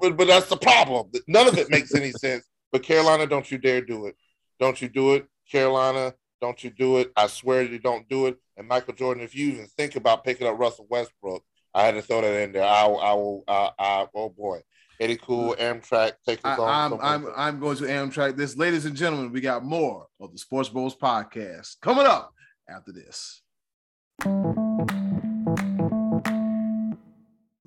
but 0.00 0.16
but 0.16 0.26
that's 0.28 0.48
the 0.48 0.56
problem. 0.56 1.10
None 1.26 1.48
of 1.48 1.58
it 1.58 1.68
makes 1.68 1.92
any 1.96 2.12
sense. 2.12 2.48
But 2.70 2.84
Carolina, 2.84 3.26
don't 3.26 3.50
you 3.50 3.58
dare 3.58 3.80
do 3.80 4.06
it! 4.06 4.14
Don't 4.60 4.80
you 4.80 4.88
do 4.88 5.14
it, 5.14 5.26
Carolina? 5.50 6.14
Don't 6.40 6.62
you 6.62 6.70
do 6.70 6.98
it? 6.98 7.10
I 7.16 7.26
swear 7.26 7.62
you 7.62 7.80
don't 7.80 8.08
do 8.08 8.26
it. 8.26 8.38
And 8.56 8.68
Michael 8.68 8.94
Jordan, 8.94 9.22
if 9.22 9.34
you 9.34 9.48
even 9.48 9.66
think 9.66 9.96
about 9.96 10.24
picking 10.24 10.46
up 10.46 10.58
Russell 10.58 10.86
Westbrook, 10.88 11.42
I 11.74 11.82
had 11.82 11.94
to 11.94 12.02
throw 12.02 12.20
that 12.20 12.42
in 12.42 12.52
there. 12.52 12.62
I, 12.62 12.84
I 12.86 13.12
will. 13.14 13.42
I, 13.48 13.70
I, 13.78 14.06
oh 14.14 14.28
boy, 14.28 14.60
Eddie 15.00 15.16
Cool, 15.16 15.56
mm. 15.56 15.82
Amtrak, 15.82 16.12
take 16.26 16.38
us 16.44 16.58
on. 16.58 16.92
I'm, 16.92 17.00
I'm, 17.00 17.32
I'm 17.36 17.60
going 17.60 17.76
to 17.78 17.84
Amtrak 17.84 18.36
this, 18.36 18.56
ladies 18.56 18.84
and 18.84 18.94
gentlemen. 18.94 19.32
We 19.32 19.40
got 19.40 19.64
more 19.64 20.06
of 20.20 20.32
the 20.32 20.38
Sports 20.38 20.68
Bros 20.68 20.94
podcast 20.94 21.80
coming 21.82 22.06
up 22.06 22.32
after 22.68 22.92
this. 22.92 23.42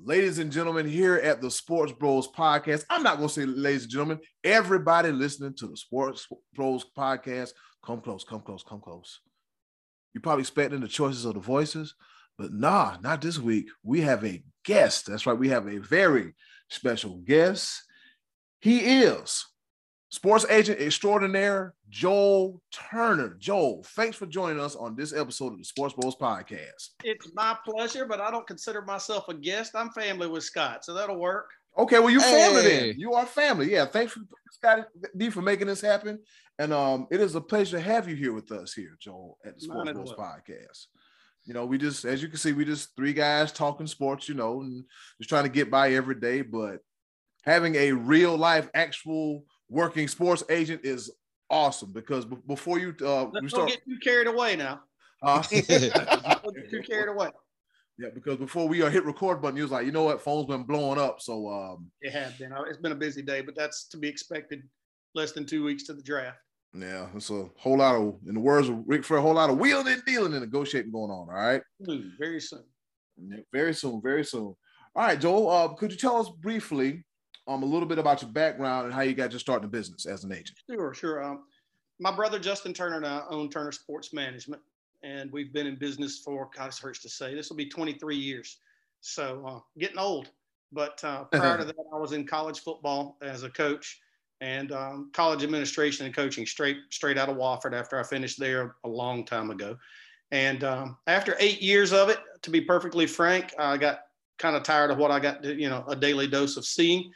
Ladies 0.00 0.38
and 0.38 0.50
gentlemen, 0.50 0.88
here 0.88 1.16
at 1.16 1.42
the 1.42 1.50
Sports 1.50 1.92
Bros 1.92 2.28
podcast, 2.28 2.86
I'm 2.88 3.02
not 3.02 3.18
going 3.18 3.28
to 3.28 3.34
say 3.34 3.44
ladies 3.44 3.82
and 3.82 3.92
gentlemen, 3.92 4.20
everybody 4.42 5.12
listening 5.12 5.52
to 5.58 5.66
the 5.66 5.76
Sports 5.76 6.26
Bros 6.54 6.86
podcast, 6.96 7.50
come 7.84 8.00
close, 8.00 8.24
come 8.24 8.40
close, 8.40 8.64
come 8.66 8.80
close. 8.80 9.20
You're 10.12 10.22
probably 10.22 10.42
expecting 10.42 10.80
the 10.80 10.88
choices 10.88 11.24
of 11.24 11.34
the 11.34 11.40
voices, 11.40 11.94
but 12.36 12.52
nah, 12.52 12.96
not 13.02 13.20
this 13.20 13.38
week. 13.38 13.68
We 13.82 14.00
have 14.02 14.24
a 14.24 14.42
guest. 14.64 15.06
That's 15.06 15.26
right. 15.26 15.38
We 15.38 15.48
have 15.48 15.66
a 15.68 15.78
very 15.78 16.34
special 16.68 17.18
guest. 17.18 17.82
He 18.60 19.02
is 19.02 19.46
sports 20.10 20.46
agent 20.48 20.80
extraordinaire 20.80 21.74
Joel 21.88 22.60
Turner. 22.72 23.36
Joel, 23.38 23.84
thanks 23.94 24.16
for 24.16 24.26
joining 24.26 24.60
us 24.60 24.74
on 24.74 24.96
this 24.96 25.12
episode 25.12 25.52
of 25.52 25.58
the 25.58 25.64
Sports 25.64 25.94
Bros 25.94 26.16
podcast. 26.16 26.90
It's 27.04 27.30
my 27.34 27.56
pleasure, 27.64 28.06
but 28.06 28.20
I 28.20 28.30
don't 28.30 28.46
consider 28.46 28.82
myself 28.82 29.28
a 29.28 29.34
guest. 29.34 29.72
I'm 29.74 29.90
family 29.90 30.28
with 30.28 30.44
Scott, 30.44 30.84
so 30.84 30.94
that'll 30.94 31.20
work. 31.20 31.50
Okay, 31.76 31.98
well, 31.98 32.10
you 32.10 32.20
hey. 32.20 32.32
family 32.32 32.62
then. 32.62 32.94
You 32.98 33.14
are 33.14 33.26
family. 33.26 33.70
Yeah, 33.70 33.86
thanks 33.86 34.12
for 34.12 34.20
Scott 34.50 34.88
D 35.16 35.30
for 35.30 35.42
making 35.42 35.66
this 35.66 35.80
happen. 35.80 36.18
And 36.58 36.72
um, 36.72 37.06
it 37.10 37.20
is 37.20 37.34
a 37.34 37.40
pleasure 37.40 37.76
to 37.76 37.82
have 37.82 38.08
you 38.08 38.16
here 38.16 38.32
with 38.32 38.50
us 38.50 38.72
here, 38.72 38.96
Joel, 39.00 39.38
at 39.44 39.54
the 39.54 39.60
Sports 39.60 39.92
Bros 39.92 40.12
podcast. 40.12 40.86
You 41.44 41.54
know, 41.54 41.64
we 41.64 41.78
just, 41.78 42.04
as 42.04 42.20
you 42.20 42.28
can 42.28 42.36
see, 42.36 42.52
we 42.52 42.64
just 42.64 42.94
three 42.96 43.12
guys 43.12 43.52
talking 43.52 43.86
sports, 43.86 44.28
you 44.28 44.34
know, 44.34 44.60
and 44.60 44.84
just 45.18 45.30
trying 45.30 45.44
to 45.44 45.48
get 45.48 45.70
by 45.70 45.92
every 45.92 46.16
day. 46.16 46.42
But 46.42 46.80
having 47.44 47.76
a 47.76 47.92
real 47.92 48.36
life, 48.36 48.68
actual 48.74 49.44
working 49.68 50.08
sports 50.08 50.42
agent 50.50 50.82
is 50.84 51.10
awesome 51.48 51.92
because 51.92 52.24
b- 52.24 52.36
before 52.46 52.78
you 52.78 52.94
uh, 53.02 53.26
Let's 53.32 53.50
start, 53.50 53.68
get 53.68 53.84
too 53.84 53.98
carried 54.02 54.26
away 54.26 54.56
now. 54.56 54.80
Uh, 55.22 55.42
get 55.50 56.70
too 56.70 56.82
carried 56.82 57.08
away. 57.08 57.28
Yeah, 57.98 58.10
because 58.14 58.36
before 58.36 58.68
we 58.68 58.82
uh, 58.82 58.90
hit 58.90 59.04
record 59.04 59.42
button, 59.42 59.56
you 59.56 59.64
was 59.64 59.72
like, 59.72 59.84
you 59.84 59.92
know 59.92 60.04
what, 60.04 60.22
phone's 60.22 60.46
been 60.46 60.62
blowing 60.62 61.00
up. 61.00 61.20
So 61.20 61.48
um, 61.48 61.90
it 62.00 62.12
has 62.12 62.34
been. 62.34 62.52
It's 62.68 62.78
been 62.78 62.92
a 62.92 62.96
busy 62.96 63.22
day, 63.22 63.40
but 63.40 63.56
that's 63.56 63.88
to 63.88 63.96
be 63.96 64.08
expected. 64.08 64.62
Less 65.14 65.32
than 65.32 65.46
two 65.46 65.64
weeks 65.64 65.84
to 65.84 65.94
the 65.94 66.02
draft. 66.02 66.38
Yeah, 66.74 67.08
it's 67.14 67.30
a 67.30 67.48
whole 67.56 67.78
lot 67.78 67.94
of, 67.94 68.18
in 68.26 68.34
the 68.34 68.40
words 68.40 68.68
of 68.68 68.82
Rick, 68.86 69.04
for 69.04 69.16
a 69.16 69.22
whole 69.22 69.34
lot 69.34 69.50
of 69.50 69.58
wheeling 69.58 69.88
and 69.88 70.04
dealing 70.04 70.32
and 70.32 70.42
negotiating 70.42 70.92
going 70.92 71.10
on. 71.10 71.28
All 71.28 71.34
right. 71.34 71.62
very 72.18 72.40
soon. 72.40 72.64
Yeah, 73.16 73.38
very 73.52 73.74
soon. 73.74 74.00
Very 74.02 74.24
soon. 74.24 74.54
All 74.94 75.04
right, 75.06 75.18
Joel. 75.18 75.50
Uh, 75.50 75.68
could 75.74 75.90
you 75.90 75.96
tell 75.96 76.18
us 76.18 76.28
briefly 76.28 77.04
um, 77.48 77.62
a 77.62 77.66
little 77.66 77.88
bit 77.88 77.98
about 77.98 78.22
your 78.22 78.30
background 78.30 78.86
and 78.86 78.94
how 78.94 79.00
you 79.00 79.14
got 79.14 79.30
your 79.32 79.40
start 79.40 79.64
in 79.64 79.70
business 79.70 80.06
as 80.06 80.24
an 80.24 80.32
agent? 80.32 80.58
Sure, 80.70 80.92
sure. 80.92 81.24
Um, 81.24 81.44
my 81.98 82.14
brother 82.14 82.38
Justin 82.38 82.74
Turner 82.74 82.96
and 82.96 83.06
I 83.06 83.22
own 83.30 83.48
Turner 83.48 83.72
Sports 83.72 84.12
Management, 84.12 84.62
and 85.02 85.30
we've 85.32 85.52
been 85.52 85.66
in 85.66 85.76
business 85.76 86.18
for, 86.18 86.48
God, 86.56 86.68
it 86.68 86.78
hurts 86.78 87.00
to 87.00 87.08
say, 87.08 87.34
this 87.34 87.48
will 87.48 87.56
be 87.56 87.68
23 87.68 88.16
years. 88.16 88.58
So 89.00 89.44
uh, 89.46 89.60
getting 89.78 89.98
old. 89.98 90.30
But 90.72 91.02
uh, 91.04 91.24
prior 91.32 91.58
to 91.58 91.64
that, 91.64 91.74
I 91.92 91.98
was 91.98 92.12
in 92.12 92.26
college 92.26 92.60
football 92.60 93.16
as 93.22 93.42
a 93.42 93.50
coach 93.50 94.00
and 94.40 94.72
um, 94.72 95.10
college 95.12 95.42
administration 95.42 96.06
and 96.06 96.14
coaching 96.14 96.46
straight 96.46 96.76
straight 96.90 97.18
out 97.18 97.28
of 97.28 97.36
Wofford 97.36 97.74
after 97.74 97.98
I 97.98 98.04
finished 98.04 98.38
there 98.38 98.76
a 98.84 98.88
long 98.88 99.24
time 99.24 99.50
ago. 99.50 99.76
And 100.30 100.62
um, 100.62 100.96
after 101.06 101.36
eight 101.40 101.62
years 101.62 101.92
of 101.92 102.08
it, 102.08 102.18
to 102.42 102.50
be 102.50 102.60
perfectly 102.60 103.06
frank, 103.06 103.54
I 103.58 103.76
got 103.76 104.00
kind 104.38 104.56
of 104.56 104.62
tired 104.62 104.90
of 104.90 104.98
what 104.98 105.10
I 105.10 105.18
got, 105.18 105.42
to, 105.42 105.54
you 105.54 105.68
know, 105.68 105.84
a 105.88 105.96
daily 105.96 106.28
dose 106.28 106.56
of 106.56 106.64
seeing. 106.64 107.10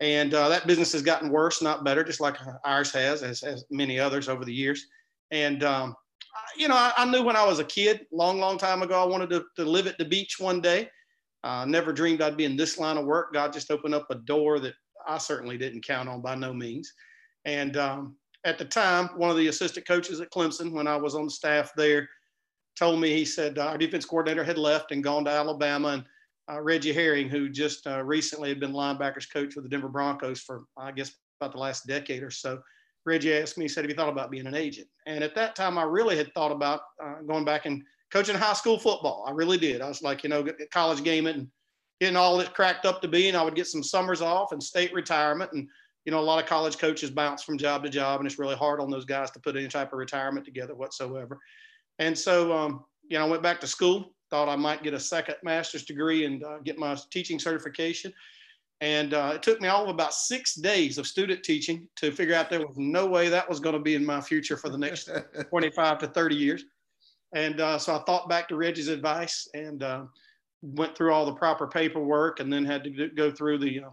And 0.00 0.34
uh, 0.34 0.48
that 0.48 0.66
business 0.66 0.92
has 0.92 1.02
gotten 1.02 1.30
worse, 1.30 1.62
not 1.62 1.84
better, 1.84 2.04
just 2.04 2.20
like 2.20 2.36
ours 2.64 2.92
has, 2.92 3.22
as, 3.22 3.42
as 3.42 3.64
many 3.70 3.98
others 3.98 4.28
over 4.28 4.44
the 4.44 4.52
years. 4.52 4.86
And, 5.30 5.62
um, 5.64 5.96
you 6.56 6.68
know, 6.68 6.74
I, 6.74 6.92
I, 6.96 7.04
knew 7.04 7.22
when 7.22 7.36
I 7.36 7.44
was 7.44 7.58
a 7.58 7.64
kid, 7.64 8.06
long, 8.12 8.38
long 8.38 8.58
time 8.58 8.82
ago, 8.82 9.00
I 9.00 9.06
wanted 9.06 9.30
to, 9.30 9.44
to 9.56 9.64
live 9.64 9.86
at 9.86 9.98
the 9.98 10.04
beach 10.04 10.38
one 10.38 10.60
day. 10.60 10.88
I 11.44 11.62
uh, 11.62 11.64
never 11.64 11.92
dreamed 11.92 12.20
I'd 12.20 12.36
be 12.36 12.44
in 12.44 12.56
this 12.56 12.78
line 12.78 12.96
of 12.96 13.04
work. 13.04 13.32
God 13.32 13.52
just 13.52 13.70
opened 13.70 13.94
up 13.94 14.10
a 14.10 14.16
door 14.16 14.58
that 14.60 14.74
I 15.06 15.18
certainly 15.18 15.56
didn't 15.56 15.86
count 15.86 16.08
on 16.08 16.20
by 16.20 16.34
no 16.34 16.52
means. 16.52 16.92
And 17.44 17.76
um, 17.76 18.16
at 18.44 18.58
the 18.58 18.64
time, 18.64 19.08
one 19.16 19.30
of 19.30 19.36
the 19.36 19.46
assistant 19.46 19.86
coaches 19.86 20.20
at 20.20 20.30
Clemson, 20.30 20.72
when 20.72 20.86
I 20.86 20.96
was 20.96 21.14
on 21.14 21.24
the 21.24 21.30
staff 21.30 21.72
there, 21.76 22.08
told 22.76 23.00
me 23.00 23.12
he 23.12 23.24
said 23.24 23.58
uh, 23.58 23.66
our 23.66 23.78
defense 23.78 24.04
coordinator 24.04 24.44
had 24.44 24.58
left 24.58 24.92
and 24.92 25.02
gone 25.02 25.24
to 25.24 25.30
Alabama, 25.30 25.88
and 25.88 26.04
uh, 26.50 26.60
Reggie 26.60 26.92
Herring, 26.92 27.28
who 27.28 27.48
just 27.48 27.86
uh, 27.86 28.02
recently 28.02 28.48
had 28.48 28.60
been 28.60 28.72
linebackers 28.72 29.30
coach 29.30 29.52
for 29.52 29.60
the 29.60 29.68
Denver 29.68 29.88
Broncos 29.88 30.40
for 30.40 30.64
I 30.76 30.92
guess 30.92 31.12
about 31.40 31.52
the 31.52 31.58
last 31.58 31.86
decade 31.86 32.22
or 32.22 32.30
so. 32.30 32.60
Reggie 33.08 33.34
asked 33.34 33.58
me, 33.58 33.64
he 33.64 33.68
said, 33.68 33.84
"Have 33.84 33.90
you 33.90 33.96
thought 33.96 34.08
about 34.08 34.30
being 34.30 34.46
an 34.46 34.54
agent?" 34.54 34.88
And 35.06 35.24
at 35.24 35.34
that 35.34 35.56
time, 35.56 35.78
I 35.78 35.82
really 35.82 36.16
had 36.16 36.32
thought 36.34 36.52
about 36.52 36.80
uh, 37.02 37.22
going 37.26 37.44
back 37.44 37.66
and 37.66 37.82
coaching 38.12 38.36
high 38.36 38.52
school 38.52 38.78
football. 38.78 39.24
I 39.26 39.32
really 39.32 39.58
did. 39.58 39.80
I 39.80 39.88
was 39.88 40.02
like, 40.02 40.22
you 40.22 40.30
know, 40.30 40.46
college 40.72 41.02
gaming 41.02 41.34
and 41.34 41.48
getting 42.00 42.16
all 42.16 42.40
it 42.40 42.54
cracked 42.54 42.86
up 42.86 43.02
to 43.02 43.08
be. 43.08 43.28
And 43.28 43.36
I 43.36 43.42
would 43.42 43.54
get 43.54 43.66
some 43.66 43.82
summers 43.82 44.22
off 44.22 44.52
and 44.52 44.62
state 44.62 44.92
retirement. 44.94 45.52
And, 45.52 45.68
you 46.04 46.12
know, 46.12 46.20
a 46.20 46.28
lot 46.30 46.42
of 46.42 46.48
college 46.48 46.78
coaches 46.78 47.10
bounce 47.10 47.42
from 47.42 47.58
job 47.58 47.82
to 47.84 47.90
job, 47.90 48.20
and 48.20 48.26
it's 48.26 48.38
really 48.38 48.56
hard 48.56 48.80
on 48.80 48.90
those 48.90 49.04
guys 49.04 49.30
to 49.32 49.40
put 49.40 49.56
any 49.56 49.68
type 49.68 49.92
of 49.92 49.98
retirement 49.98 50.46
together 50.46 50.74
whatsoever. 50.74 51.38
And 51.98 52.16
so, 52.16 52.56
um, 52.56 52.84
you 53.08 53.18
know, 53.18 53.26
I 53.26 53.28
went 53.28 53.42
back 53.42 53.60
to 53.60 53.66
school, 53.66 54.14
thought 54.30 54.48
I 54.48 54.56
might 54.56 54.82
get 54.82 54.94
a 54.94 55.00
second 55.00 55.36
master's 55.42 55.84
degree 55.84 56.24
and 56.24 56.42
uh, 56.44 56.58
get 56.64 56.78
my 56.78 56.96
teaching 57.10 57.38
certification. 57.38 58.12
And 58.80 59.12
uh, 59.12 59.32
it 59.34 59.42
took 59.42 59.60
me 59.60 59.68
all 59.68 59.84
of 59.84 59.88
about 59.88 60.14
six 60.14 60.54
days 60.54 60.98
of 60.98 61.06
student 61.06 61.42
teaching 61.42 61.88
to 61.96 62.12
figure 62.12 62.34
out 62.34 62.48
there 62.48 62.64
was 62.64 62.76
no 62.76 63.06
way 63.06 63.28
that 63.28 63.48
was 63.48 63.58
going 63.58 63.74
to 63.74 63.80
be 63.80 63.96
in 63.96 64.06
my 64.06 64.20
future 64.20 64.56
for 64.56 64.68
the 64.68 64.78
next 64.78 65.10
25 65.50 65.98
to 65.98 66.06
30 66.06 66.36
years. 66.36 66.64
And 67.34 67.60
uh, 67.60 67.78
so 67.78 67.96
I 67.96 67.98
thought 68.04 68.28
back 68.28 68.48
to 68.48 68.56
Reggie's 68.56 68.88
advice 68.88 69.48
and 69.52 69.82
uh, 69.82 70.04
went 70.62 70.96
through 70.96 71.12
all 71.12 71.26
the 71.26 71.34
proper 71.34 71.66
paperwork 71.66 72.40
and 72.40 72.52
then 72.52 72.64
had 72.64 72.84
to 72.84 73.08
go 73.08 73.30
through 73.30 73.58
the, 73.58 73.80
uh, 73.80 73.90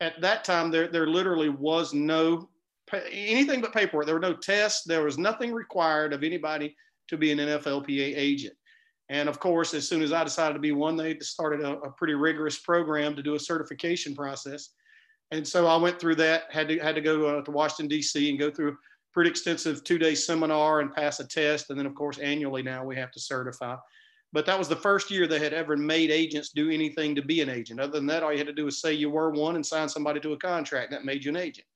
at 0.00 0.20
that 0.20 0.44
time, 0.44 0.70
there, 0.70 0.88
there 0.88 1.06
literally 1.06 1.48
was 1.48 1.94
no 1.94 2.48
anything 3.10 3.60
but 3.60 3.72
paperwork. 3.72 4.06
There 4.06 4.14
were 4.14 4.20
no 4.20 4.34
tests. 4.34 4.84
There 4.84 5.02
was 5.02 5.18
nothing 5.18 5.52
required 5.52 6.12
of 6.12 6.22
anybody 6.22 6.76
to 7.08 7.16
be 7.16 7.32
an 7.32 7.38
NFLPA 7.38 8.16
agent. 8.16 8.54
And 9.08 9.28
of 9.28 9.38
course, 9.38 9.72
as 9.74 9.88
soon 9.88 10.02
as 10.02 10.12
I 10.12 10.24
decided 10.24 10.54
to 10.54 10.60
be 10.60 10.72
one, 10.72 10.96
they 10.96 11.18
started 11.20 11.60
a, 11.60 11.78
a, 11.78 11.90
pretty 11.92 12.14
rigorous 12.14 12.58
program 12.58 13.14
to 13.14 13.22
do 13.22 13.34
a 13.34 13.40
certification 13.40 14.16
process. 14.16 14.70
And 15.30 15.46
so 15.46 15.66
I 15.66 15.76
went 15.76 16.00
through 16.00 16.16
that, 16.16 16.44
had 16.50 16.68
to, 16.68 16.78
had 16.78 16.96
to 16.96 17.00
go 17.00 17.26
uh, 17.38 17.42
to 17.42 17.50
Washington, 17.50 17.88
D.C. 17.88 18.30
and 18.30 18.38
go 18.38 18.50
through 18.50 18.72
a 18.72 18.76
pretty 19.12 19.30
extensive 19.30 19.84
two 19.84 19.98
day 19.98 20.14
seminar 20.14 20.80
and 20.80 20.92
pass 20.92 21.20
a 21.20 21.26
test. 21.26 21.70
And 21.70 21.78
then, 21.78 21.86
of 21.86 21.94
course, 21.94 22.18
annually 22.18 22.62
now 22.62 22.84
we 22.84 22.96
have 22.96 23.12
to 23.12 23.20
certify. 23.20 23.76
But 24.32 24.44
that 24.46 24.58
was 24.58 24.68
the 24.68 24.76
first 24.76 25.10
year 25.10 25.26
they 25.26 25.38
had 25.38 25.54
ever 25.54 25.76
made 25.76 26.10
agents 26.10 26.50
do 26.50 26.70
anything 26.70 27.14
to 27.14 27.22
be 27.22 27.40
an 27.40 27.48
agent. 27.48 27.80
Other 27.80 27.92
than 27.92 28.06
that, 28.06 28.22
all 28.22 28.32
you 28.32 28.38
had 28.38 28.48
to 28.48 28.52
do 28.52 28.64
was 28.64 28.80
say 28.80 28.92
you 28.92 29.08
were 29.08 29.30
one 29.30 29.54
and 29.54 29.64
sign 29.64 29.88
somebody 29.88 30.20
to 30.20 30.32
a 30.32 30.38
contract 30.38 30.90
that 30.90 31.04
made 31.04 31.24
you 31.24 31.30
an 31.30 31.36
agent. 31.36 31.66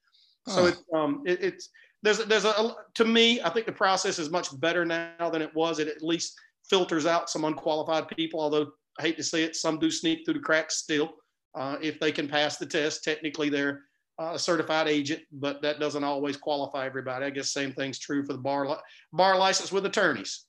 Huh. 0.47 0.55
So 0.55 0.67
it's, 0.67 0.83
um, 0.95 1.23
it, 1.25 1.43
it's, 1.43 1.71
there's, 2.03 2.19
there's 2.27 2.45
a, 2.45 2.77
to 2.95 3.05
me, 3.05 3.41
I 3.41 3.51
think 3.51 3.67
the 3.67 3.73
process 3.73 4.19
is 4.19 4.31
much 4.31 4.59
better 4.61 4.85
now 4.85 5.31
than 5.31 5.43
it 5.43 5.55
was. 5.55 5.79
It 5.79 5.89
at 5.89 6.03
least 6.03 6.39
filters 6.71 7.05
out 7.05 7.29
some 7.29 7.45
unqualified 7.45 8.09
people, 8.09 8.41
although 8.41 8.71
I 8.99 9.03
hate 9.03 9.17
to 9.19 9.25
say 9.25 9.43
it, 9.43 9.57
some 9.57 9.79
do 9.79 9.91
sneak 9.91 10.25
through 10.25 10.35
the 10.35 10.41
cracks 10.41 10.79
still. 10.79 11.15
Uh, 11.55 11.77
if 11.83 11.99
they 11.99 12.13
can 12.13 12.29
pass 12.29 12.57
the 12.57 12.67
test, 12.67 13.03
technically 13.03 13.49
they're 13.49 13.83
uh, 14.21 14.33
a 14.35 14.39
certified 14.39 14.87
agent, 14.87 15.23
but 15.33 15.61
that 15.63 15.81
doesn't 15.81 16.05
always 16.05 16.37
qualify 16.37 16.87
everybody. 16.87 17.27
I 17.27 17.31
guess 17.31 17.53
same 17.53 17.73
thing's 17.73 17.99
true 17.99 18.25
for 18.25 18.33
the 18.33 18.39
bar 18.39 18.69
li- 18.69 18.77
bar 19.13 19.37
license 19.37 19.73
with 19.73 19.85
attorneys. 19.85 20.47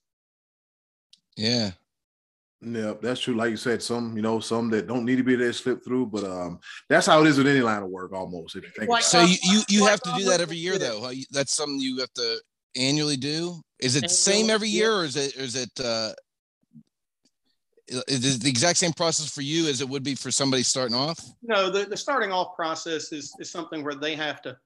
Yeah. 1.35 1.71
Yeah, 2.63 2.93
that's 3.01 3.21
true. 3.21 3.33
Like 3.33 3.49
you 3.49 3.57
said, 3.57 3.81
some 3.81 4.15
you 4.15 4.21
know 4.21 4.39
some 4.39 4.69
that 4.69 4.85
don't 4.85 5.03
need 5.03 5.15
to 5.15 5.23
be 5.23 5.35
there 5.35 5.51
slip 5.51 5.83
through, 5.83 6.07
but 6.07 6.23
um, 6.23 6.59
that's 6.89 7.07
how 7.07 7.19
it 7.23 7.27
is 7.27 7.39
with 7.39 7.47
any 7.47 7.61
line 7.61 7.81
of 7.81 7.89
work 7.89 8.13
almost. 8.13 8.55
If 8.55 8.63
you 8.63 8.69
think 8.77 8.87
like, 8.87 9.01
so, 9.01 9.21
you 9.21 9.37
you, 9.41 9.61
you 9.67 9.85
have 9.87 9.99
to 10.01 10.13
do 10.15 10.25
that 10.25 10.41
every 10.41 10.57
year 10.57 10.77
though. 10.77 11.11
That's 11.31 11.53
something 11.53 11.79
you 11.79 11.97
have 11.97 12.13
to 12.13 12.39
annually 12.75 13.17
do? 13.17 13.61
Is 13.81 13.95
it 13.95 14.03
the 14.03 14.09
same 14.09 14.49
every 14.49 14.69
year, 14.69 14.93
or 14.93 15.05
is 15.05 15.15
it 15.15 15.35
or 15.37 15.41
is 15.41 15.55
it 15.55 15.79
uh, 15.79 16.13
is 17.87 18.35
it 18.35 18.41
the 18.41 18.49
exact 18.49 18.77
same 18.77 18.93
process 18.93 19.29
for 19.33 19.41
you 19.41 19.67
as 19.67 19.81
it 19.81 19.89
would 19.89 20.03
be 20.03 20.15
for 20.15 20.31
somebody 20.31 20.63
starting 20.63 20.95
off? 20.95 21.19
No, 21.41 21.69
the, 21.69 21.85
the 21.85 21.97
starting 21.97 22.31
off 22.31 22.55
process 22.55 23.11
is 23.11 23.35
is 23.39 23.51
something 23.51 23.83
where 23.83 23.95
they 23.95 24.15
have 24.15 24.41
to 24.43 24.57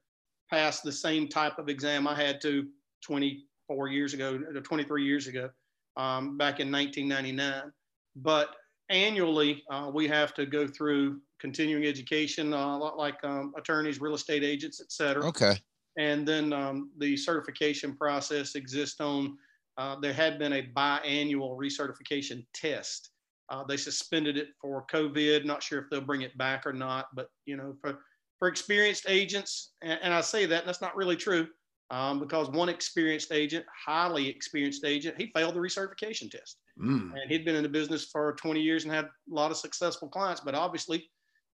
pass 0.50 0.82
the 0.82 0.92
same 0.92 1.28
type 1.28 1.58
of 1.58 1.70
exam 1.70 2.08
I 2.08 2.16
had 2.16 2.42
to 2.42 2.68
24 3.02 3.88
years 3.88 4.14
ago, 4.14 4.38
23 4.38 5.04
years 5.04 5.28
ago, 5.28 5.50
um, 5.98 6.38
back 6.38 6.60
in 6.60 6.72
1999. 6.72 7.72
But 8.18 8.56
annually, 8.90 9.64
uh, 9.72 9.90
we 9.94 10.08
have 10.08 10.34
to 10.36 10.46
go 10.46 10.68
through 10.68 11.22
continuing 11.40 11.86
education, 11.86 12.54
uh, 12.54 12.78
like 12.78 13.24
um, 13.24 13.54
attorneys, 13.58 14.00
real 14.00 14.16
estate 14.16 14.44
agents, 14.44 14.82
et 14.82 14.92
cetera. 14.92 15.26
Okay. 15.26 15.56
And 15.98 16.28
then 16.28 16.54
um, 16.54 16.92
the 16.98 17.16
certification 17.16 17.96
process 17.96 18.56
exists 18.56 19.00
on, 19.00 19.38
uh, 19.78 19.98
there 20.00 20.14
had 20.14 20.40
been 20.40 20.54
a 20.54 20.70
biannual 20.76 21.58
recertification 21.58 22.46
test. 22.54 23.12
Uh, 23.50 23.64
they 23.64 23.78
suspended 23.78 24.38
it 24.38 24.50
for 24.60 24.86
COVID. 24.92 25.46
Not 25.46 25.64
sure 25.64 25.80
if 25.80 25.86
they'll 25.90 26.02
bring 26.02 26.22
it 26.22 26.38
back 26.38 26.66
or 26.66 26.74
not, 26.74 27.08
but 27.14 27.30
you 27.46 27.56
know, 27.56 27.76
for, 27.82 28.00
for 28.40 28.48
experienced 28.48 29.06
agents, 29.08 29.74
and, 29.82 30.00
and 30.02 30.14
I 30.14 30.22
say 30.22 30.46
that, 30.46 30.60
and 30.60 30.68
that's 30.68 30.82
not 30.82 30.96
really 30.96 31.16
true 31.16 31.48
um, 31.92 32.20
because 32.20 32.50
one 32.50 32.70
experienced 32.70 33.32
agent, 33.32 33.66
highly 33.86 34.28
experienced 34.28 34.84
agent, 34.86 35.16
he 35.18 35.32
failed 35.36 35.54
the 35.54 35.60
recertification 35.60 36.32
test. 36.32 36.58
Mm. 36.82 37.12
And 37.14 37.30
he'd 37.30 37.46
been 37.46 37.56
in 37.56 37.64
the 37.64 37.70
business 37.70 38.06
for 38.06 38.34
20 38.34 38.60
years 38.60 38.84
and 38.84 38.94
had 38.94 39.06
a 39.06 39.10
lot 39.30 39.52
of 39.52 39.58
successful 39.58 40.10
clients, 40.10 40.42
but 40.42 40.56
obviously 40.56 41.08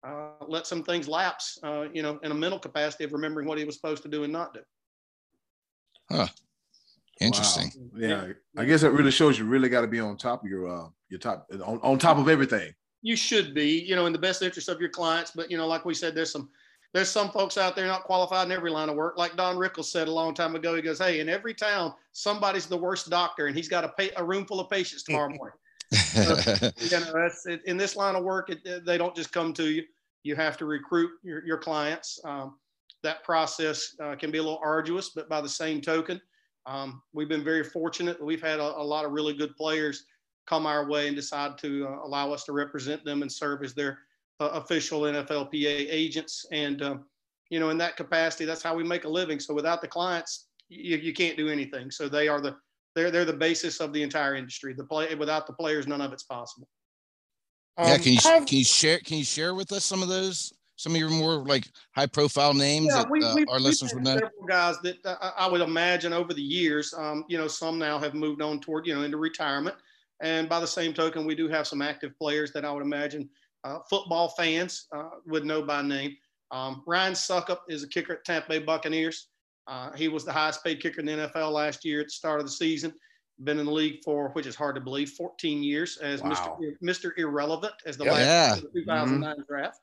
uh, 0.06 0.30
let 0.46 0.66
some 0.66 0.82
things 0.82 1.08
lapse, 1.08 1.58
uh, 1.62 1.86
you 1.92 2.02
know, 2.02 2.18
in 2.22 2.30
a 2.30 2.34
mental 2.34 2.58
capacity 2.58 3.04
of 3.04 3.12
remembering 3.12 3.46
what 3.46 3.58
he 3.58 3.64
was 3.64 3.74
supposed 3.74 4.02
to 4.02 4.08
do 4.08 4.24
and 4.24 4.32
not 4.32 4.54
do. 4.54 4.60
Huh. 6.10 6.28
Interesting. 7.20 7.72
Wow. 7.94 7.98
Yeah. 7.98 8.26
I 8.56 8.64
guess 8.64 8.80
that 8.82 8.92
really 8.92 9.10
shows 9.10 9.38
you 9.38 9.44
really 9.44 9.68
got 9.68 9.80
to 9.80 9.88
be 9.88 9.98
on 9.98 10.16
top 10.16 10.44
of 10.44 10.48
your, 10.48 10.68
uh, 10.68 10.88
your 11.08 11.18
top, 11.18 11.46
on, 11.52 11.80
on 11.82 11.98
top 11.98 12.18
of 12.18 12.28
everything. 12.28 12.72
You 13.02 13.16
should 13.16 13.54
be, 13.54 13.80
you 13.80 13.96
know, 13.96 14.06
in 14.06 14.12
the 14.12 14.18
best 14.18 14.42
interest 14.42 14.68
of 14.68 14.80
your 14.80 14.90
clients. 14.90 15.32
But, 15.32 15.50
you 15.50 15.56
know, 15.56 15.66
like 15.66 15.84
we 15.84 15.94
said, 15.94 16.14
there's 16.14 16.30
some, 16.30 16.48
there's 16.94 17.10
some 17.10 17.30
folks 17.30 17.58
out 17.58 17.76
there 17.76 17.86
not 17.86 18.04
qualified 18.04 18.46
in 18.46 18.52
every 18.52 18.70
line 18.70 18.88
of 18.88 18.94
work. 18.94 19.18
Like 19.18 19.36
Don 19.36 19.56
Rickles 19.56 19.86
said 19.86 20.08
a 20.08 20.12
long 20.12 20.32
time 20.32 20.54
ago, 20.54 20.74
he 20.74 20.82
goes, 20.82 20.98
Hey, 20.98 21.20
in 21.20 21.28
every 21.28 21.54
town, 21.54 21.92
somebody's 22.12 22.66
the 22.66 22.76
worst 22.76 23.10
doctor 23.10 23.46
and 23.46 23.56
he's 23.56 23.68
got 23.68 23.84
a, 23.84 23.88
pay, 23.88 24.10
a 24.16 24.24
room 24.24 24.46
full 24.46 24.60
of 24.60 24.70
patients 24.70 25.02
tomorrow 25.02 25.28
morning 25.34 25.58
you 26.16 27.00
know, 27.00 27.12
that's 27.14 27.46
in 27.46 27.76
this 27.76 27.96
line 27.96 28.14
of 28.14 28.24
work. 28.24 28.50
It, 28.50 28.84
they 28.84 28.98
don't 28.98 29.16
just 29.16 29.32
come 29.32 29.52
to 29.54 29.68
you. 29.68 29.82
You 30.22 30.36
have 30.36 30.56
to 30.58 30.66
recruit 30.66 31.10
your, 31.22 31.44
your 31.44 31.58
clients. 31.58 32.20
Um, 32.24 32.56
that 33.02 33.22
process 33.22 33.94
uh, 34.02 34.16
can 34.16 34.30
be 34.30 34.38
a 34.38 34.42
little 34.42 34.60
arduous, 34.62 35.10
but 35.10 35.28
by 35.28 35.40
the 35.40 35.48
same 35.48 35.80
token, 35.80 36.20
um, 36.66 37.00
we've 37.12 37.28
been 37.28 37.44
very 37.44 37.64
fortunate. 37.64 38.22
We've 38.22 38.42
had 38.42 38.58
a, 38.60 38.76
a, 38.78 38.82
lot 38.82 39.04
of 39.04 39.12
really 39.12 39.32
good 39.32 39.56
players 39.56 40.04
come 40.46 40.66
our 40.66 40.86
way 40.86 41.06
and 41.06 41.16
decide 41.16 41.56
to 41.58 41.86
uh, 41.86 42.06
allow 42.06 42.32
us 42.32 42.44
to 42.44 42.52
represent 42.52 43.04
them 43.04 43.22
and 43.22 43.30
serve 43.30 43.62
as 43.62 43.74
their 43.74 44.00
uh, 44.40 44.50
official 44.52 45.02
NFLPA 45.02 45.86
agents. 45.90 46.44
And 46.52 46.82
um, 46.82 47.04
you 47.50 47.60
know, 47.60 47.70
in 47.70 47.78
that 47.78 47.96
capacity, 47.96 48.44
that's 48.44 48.62
how 48.62 48.74
we 48.74 48.84
make 48.84 49.04
a 49.04 49.08
living. 49.08 49.40
So 49.40 49.54
without 49.54 49.80
the 49.80 49.88
clients, 49.88 50.48
you, 50.68 50.96
you 50.96 51.12
can't 51.12 51.36
do 51.36 51.48
anything. 51.48 51.90
So 51.90 52.08
they 52.08 52.28
are 52.28 52.40
the 52.40 52.56
they're 52.98 53.10
they're 53.12 53.24
the 53.24 53.32
basis 53.32 53.80
of 53.80 53.92
the 53.92 54.02
entire 54.02 54.34
industry. 54.34 54.74
The 54.74 54.84
play 54.84 55.14
without 55.14 55.46
the 55.46 55.52
players, 55.52 55.86
none 55.86 56.00
of 56.00 56.12
it's 56.12 56.24
possible. 56.24 56.68
yeah, 57.78 57.92
um, 57.92 58.00
can 58.00 58.12
you 58.12 58.20
can 58.20 58.58
you 58.58 58.64
share 58.64 58.98
can 58.98 59.18
you 59.18 59.24
share 59.24 59.54
with 59.54 59.70
us 59.72 59.84
some 59.84 60.02
of 60.02 60.08
those 60.08 60.52
some 60.76 60.92
of 60.92 60.98
your 60.98 61.10
more 61.10 61.34
like 61.34 61.68
high 61.94 62.06
profile 62.06 62.54
names 62.54 62.88
yeah, 62.90 63.02
that 63.02 63.10
we, 63.10 63.22
uh, 63.22 63.36
our 63.50 63.60
listeners 63.60 63.94
would 63.94 64.02
know? 64.02 64.14
Several 64.14 64.46
guys 64.48 64.80
that 64.82 64.96
uh, 65.04 65.30
I 65.36 65.48
would 65.48 65.60
imagine 65.60 66.12
over 66.12 66.34
the 66.34 66.42
years, 66.42 66.92
um, 66.96 67.24
you 67.28 67.38
know, 67.38 67.48
some 67.48 67.78
now 67.78 67.98
have 67.98 68.14
moved 68.14 68.42
on 68.42 68.60
toward 68.60 68.86
you 68.86 68.94
know 68.94 69.02
into 69.02 69.16
retirement, 69.16 69.76
and 70.20 70.48
by 70.48 70.58
the 70.58 70.66
same 70.66 70.92
token, 70.92 71.24
we 71.24 71.36
do 71.36 71.48
have 71.48 71.68
some 71.68 71.82
active 71.82 72.18
players 72.18 72.52
that 72.52 72.64
I 72.64 72.72
would 72.72 72.82
imagine 72.82 73.28
uh, 73.62 73.78
football 73.88 74.30
fans 74.30 74.86
uh, 74.92 75.10
would 75.26 75.44
know 75.44 75.62
by 75.62 75.82
name. 75.82 76.16
Um, 76.50 76.82
Ryan 76.86 77.12
Succop 77.12 77.58
is 77.68 77.84
a 77.84 77.88
kicker 77.88 78.14
at 78.14 78.24
Tampa 78.24 78.48
Bay 78.48 78.58
Buccaneers. 78.58 79.28
Uh, 79.68 79.92
he 79.92 80.08
was 80.08 80.24
the 80.24 80.32
highest 80.32 80.64
paid 80.64 80.80
kicker 80.80 81.00
in 81.00 81.06
the 81.06 81.12
NFL 81.12 81.52
last 81.52 81.84
year 81.84 82.00
at 82.00 82.06
the 82.06 82.12
start 82.12 82.40
of 82.40 82.46
the 82.46 82.52
season. 82.52 82.92
Been 83.44 83.60
in 83.60 83.66
the 83.66 83.72
league 83.72 84.00
for, 84.04 84.30
which 84.30 84.46
is 84.46 84.56
hard 84.56 84.74
to 84.74 84.80
believe, 84.80 85.10
14 85.10 85.62
years 85.62 85.98
as 85.98 86.22
wow. 86.22 86.58
Mr. 86.60 86.72
Mr. 86.82 87.18
Irrelevant 87.18 87.74
as 87.86 87.96
the 87.96 88.04
last 88.04 88.62
yeah. 88.64 88.80
2009 88.80 89.30
mm-hmm. 89.30 89.42
draft, 89.46 89.78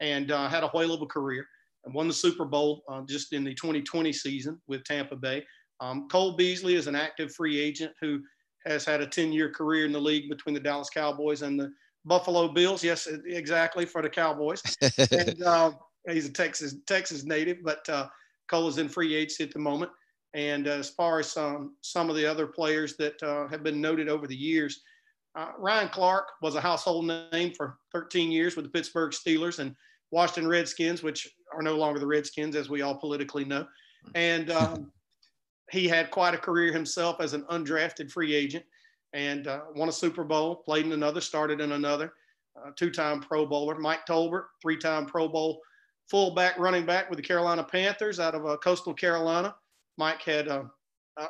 and 0.00 0.30
uh, 0.30 0.48
had 0.48 0.62
a 0.62 0.68
whale 0.68 0.94
of 0.94 1.02
a 1.02 1.06
career 1.06 1.46
and 1.84 1.94
won 1.94 2.08
the 2.08 2.14
Super 2.14 2.44
Bowl 2.44 2.82
uh, 2.88 3.02
just 3.02 3.32
in 3.32 3.44
the 3.44 3.54
2020 3.54 4.12
season 4.12 4.60
with 4.66 4.84
Tampa 4.84 5.16
Bay. 5.16 5.44
Um, 5.80 6.08
Cole 6.08 6.36
Beasley 6.36 6.74
is 6.74 6.86
an 6.86 6.96
active 6.96 7.34
free 7.34 7.60
agent 7.60 7.92
who 8.00 8.20
has 8.64 8.84
had 8.84 9.00
a 9.00 9.06
10-year 9.06 9.50
career 9.50 9.84
in 9.84 9.92
the 9.92 10.00
league 10.00 10.28
between 10.30 10.54
the 10.54 10.60
Dallas 10.60 10.88
Cowboys 10.88 11.42
and 11.42 11.60
the 11.60 11.70
Buffalo 12.04 12.48
Bills. 12.48 12.82
Yes, 12.82 13.06
exactly 13.26 13.84
for 13.84 14.00
the 14.00 14.08
Cowboys. 14.08 14.62
and 15.12 15.42
uh, 15.42 15.72
he's 16.08 16.26
a 16.26 16.32
Texas 16.32 16.76
Texas 16.86 17.24
native, 17.24 17.58
but 17.62 17.88
Cole 18.48 18.68
is 18.68 18.78
in 18.78 18.88
free 18.88 19.14
agency 19.14 19.44
at 19.44 19.52
the 19.52 19.58
moment. 19.58 19.90
And 20.34 20.68
uh, 20.68 20.72
as 20.72 20.90
far 20.90 21.18
as 21.18 21.36
um, 21.36 21.74
some 21.80 22.10
of 22.10 22.16
the 22.16 22.26
other 22.26 22.46
players 22.46 22.96
that 22.96 23.22
uh, 23.22 23.48
have 23.48 23.62
been 23.62 23.80
noted 23.80 24.08
over 24.08 24.26
the 24.26 24.36
years, 24.36 24.82
uh, 25.34 25.52
Ryan 25.58 25.88
Clark 25.88 26.28
was 26.42 26.54
a 26.54 26.60
household 26.60 27.06
name 27.32 27.52
for 27.54 27.78
13 27.92 28.30
years 28.30 28.56
with 28.56 28.64
the 28.64 28.70
Pittsburgh 28.70 29.12
Steelers 29.12 29.58
and 29.58 29.74
Washington 30.10 30.48
Redskins, 30.48 31.02
which 31.02 31.28
are 31.54 31.62
no 31.62 31.76
longer 31.76 31.98
the 31.98 32.06
Redskins, 32.06 32.56
as 32.56 32.68
we 32.68 32.82
all 32.82 32.96
politically 32.96 33.44
know. 33.44 33.66
And 34.14 34.50
um, 34.50 34.92
he 35.70 35.88
had 35.88 36.10
quite 36.10 36.34
a 36.34 36.38
career 36.38 36.72
himself 36.72 37.20
as 37.20 37.32
an 37.32 37.42
undrafted 37.44 38.10
free 38.10 38.34
agent 38.34 38.64
and 39.12 39.46
uh, 39.46 39.60
won 39.74 39.88
a 39.88 39.92
Super 39.92 40.24
Bowl, 40.24 40.56
played 40.56 40.86
in 40.86 40.92
another, 40.92 41.20
started 41.20 41.60
in 41.60 41.72
another, 41.72 42.12
uh, 42.56 42.70
two 42.76 42.90
time 42.90 43.20
Pro 43.20 43.46
Bowler. 43.46 43.78
Mike 43.78 44.06
Tolbert, 44.06 44.44
three 44.62 44.76
time 44.76 45.06
Pro 45.06 45.28
Bowl 45.28 45.60
fullback 46.10 46.58
running 46.58 46.86
back 46.86 47.10
with 47.10 47.16
the 47.18 47.22
Carolina 47.22 47.64
Panthers 47.64 48.20
out 48.20 48.34
of 48.34 48.46
uh, 48.46 48.56
coastal 48.58 48.94
Carolina. 48.94 49.54
Mike 49.98 50.22
had 50.22 50.48
a, 50.48 50.70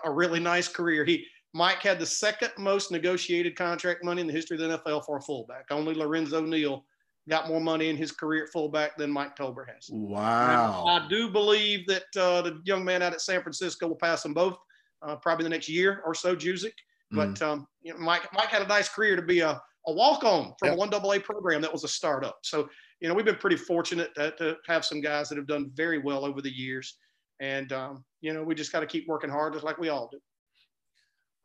a 0.05 0.11
really 0.11 0.41
nice 0.41 0.68
career. 0.68 1.05
He 1.05 1.24
Mike 1.55 1.81
had 1.81 1.99
the 1.99 2.07
second 2.07 2.51
most 2.59 2.93
negotiated 2.93 3.57
contract 3.57 4.05
money 4.05 4.20
in 4.20 4.27
the 4.27 4.33
history 4.33 4.62
of 4.62 4.68
the 4.68 4.79
NFL 4.79 5.07
for 5.07 5.16
a 5.16 5.22
fullback. 5.22 5.64
Only 5.70 5.95
Lorenzo 5.95 6.43
Neal 6.43 6.85
got 7.29 7.49
more 7.49 7.61
money 7.61 7.89
in 7.89 7.97
his 7.97 8.12
career 8.12 8.45
at 8.45 8.51
fullback 8.51 8.97
than 8.97 9.11
Mike 9.11 9.37
Tolbert 9.37 9.68
has. 9.74 9.89
Wow. 9.91 10.85
Now, 10.85 10.87
I 10.87 11.09
do 11.09 11.31
believe 11.31 11.87
that 11.87 12.05
uh, 12.16 12.43
the 12.43 12.61
young 12.64 12.85
man 12.85 13.03
out 13.03 13.12
at 13.12 13.20
San 13.20 13.43
Francisco 13.43 13.89
will 13.89 13.97
pass 13.97 14.22
them 14.22 14.35
both 14.35 14.57
uh, 15.03 15.16
probably 15.16 15.45
the 15.45 15.51
next 15.51 15.68
year 15.68 16.03
or 16.05 16.14
so, 16.14 16.37
Juszczyk. 16.37 16.72
But 17.11 17.35
mm. 17.35 17.43
um, 17.43 17.66
you 17.83 17.93
know, 17.93 18.01
Mike, 18.01 18.29
Mike 18.33 18.49
had 18.49 18.62
a 18.62 18.66
nice 18.66 18.89
career 18.89 19.16
to 19.16 19.22
be 19.22 19.41
a, 19.41 19.61
a 19.87 19.93
walk-on 19.93 20.55
from 20.59 20.68
yep. 20.68 20.74
a 20.74 20.77
one 20.77 20.93
AA 20.93 21.18
program 21.20 21.61
that 21.62 21.72
was 21.72 21.85
a 21.85 21.89
startup. 21.89 22.39
So, 22.43 22.68
you 23.01 23.09
know, 23.09 23.15
we've 23.15 23.25
been 23.25 23.37
pretty 23.37 23.57
fortunate 23.57 24.15
to, 24.15 24.31
to 24.33 24.57
have 24.67 24.85
some 24.85 25.01
guys 25.01 25.29
that 25.29 25.37
have 25.37 25.47
done 25.47 25.71
very 25.75 25.99
well 25.99 26.25
over 26.25 26.41
the 26.41 26.51
years. 26.51 26.97
And, 27.41 27.73
um, 27.73 28.05
you 28.21 28.33
know, 28.33 28.43
we 28.43 28.55
just 28.55 28.73
got 28.73 28.81
to 28.81 28.87
keep 28.87 29.07
working 29.07 29.31
hard 29.31 29.53
just 29.53 29.65
like 29.65 29.79
we 29.79 29.89
all 29.89 30.11
do. 30.11 30.19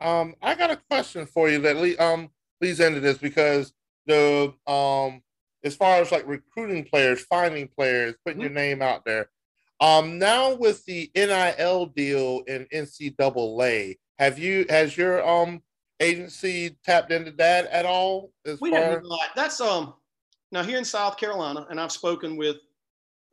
Um, 0.06 0.36
I 0.42 0.56
got 0.56 0.72
a 0.72 0.82
question 0.90 1.26
for 1.26 1.50
you 1.50 1.60
that 1.60 1.78
Lee, 1.78 1.98
um, 1.98 2.30
leads 2.60 2.80
into 2.80 3.00
this 3.00 3.18
because 3.18 3.74
the 4.08 4.54
um, 4.66 5.22
as 5.64 5.76
far 5.76 5.98
as 5.98 6.12
like 6.12 6.28
recruiting 6.28 6.84
players, 6.84 7.22
finding 7.26 7.68
players, 7.68 8.16
putting 8.26 8.42
mm-hmm. 8.42 8.56
your 8.56 8.64
name 8.64 8.82
out 8.82 9.06
there. 9.06 9.30
Um, 9.80 10.20
now 10.20 10.54
with 10.54 10.86
the 10.86 11.12
NIL 11.16 11.88
deal 11.88 12.42
in 12.48 12.68
NCAA, 12.74 13.98
have 14.20 14.40
you 14.40 14.66
has 14.70 14.96
your 14.96 15.28
um 15.28 15.62
agency 16.00 16.78
tapped 16.84 17.12
into 17.12 17.32
that 17.32 17.68
at 17.68 17.86
all? 17.86 18.32
We 18.60 18.72
have 18.72 19.02
not. 19.04 19.30
That's 19.36 19.60
um 19.62 19.94
now 20.52 20.64
here 20.64 20.78
in 20.78 20.86
South 20.86 21.18
Carolina, 21.18 21.66
and 21.70 21.80
I've 21.80 21.92
spoken 21.92 22.36
with 22.38 22.58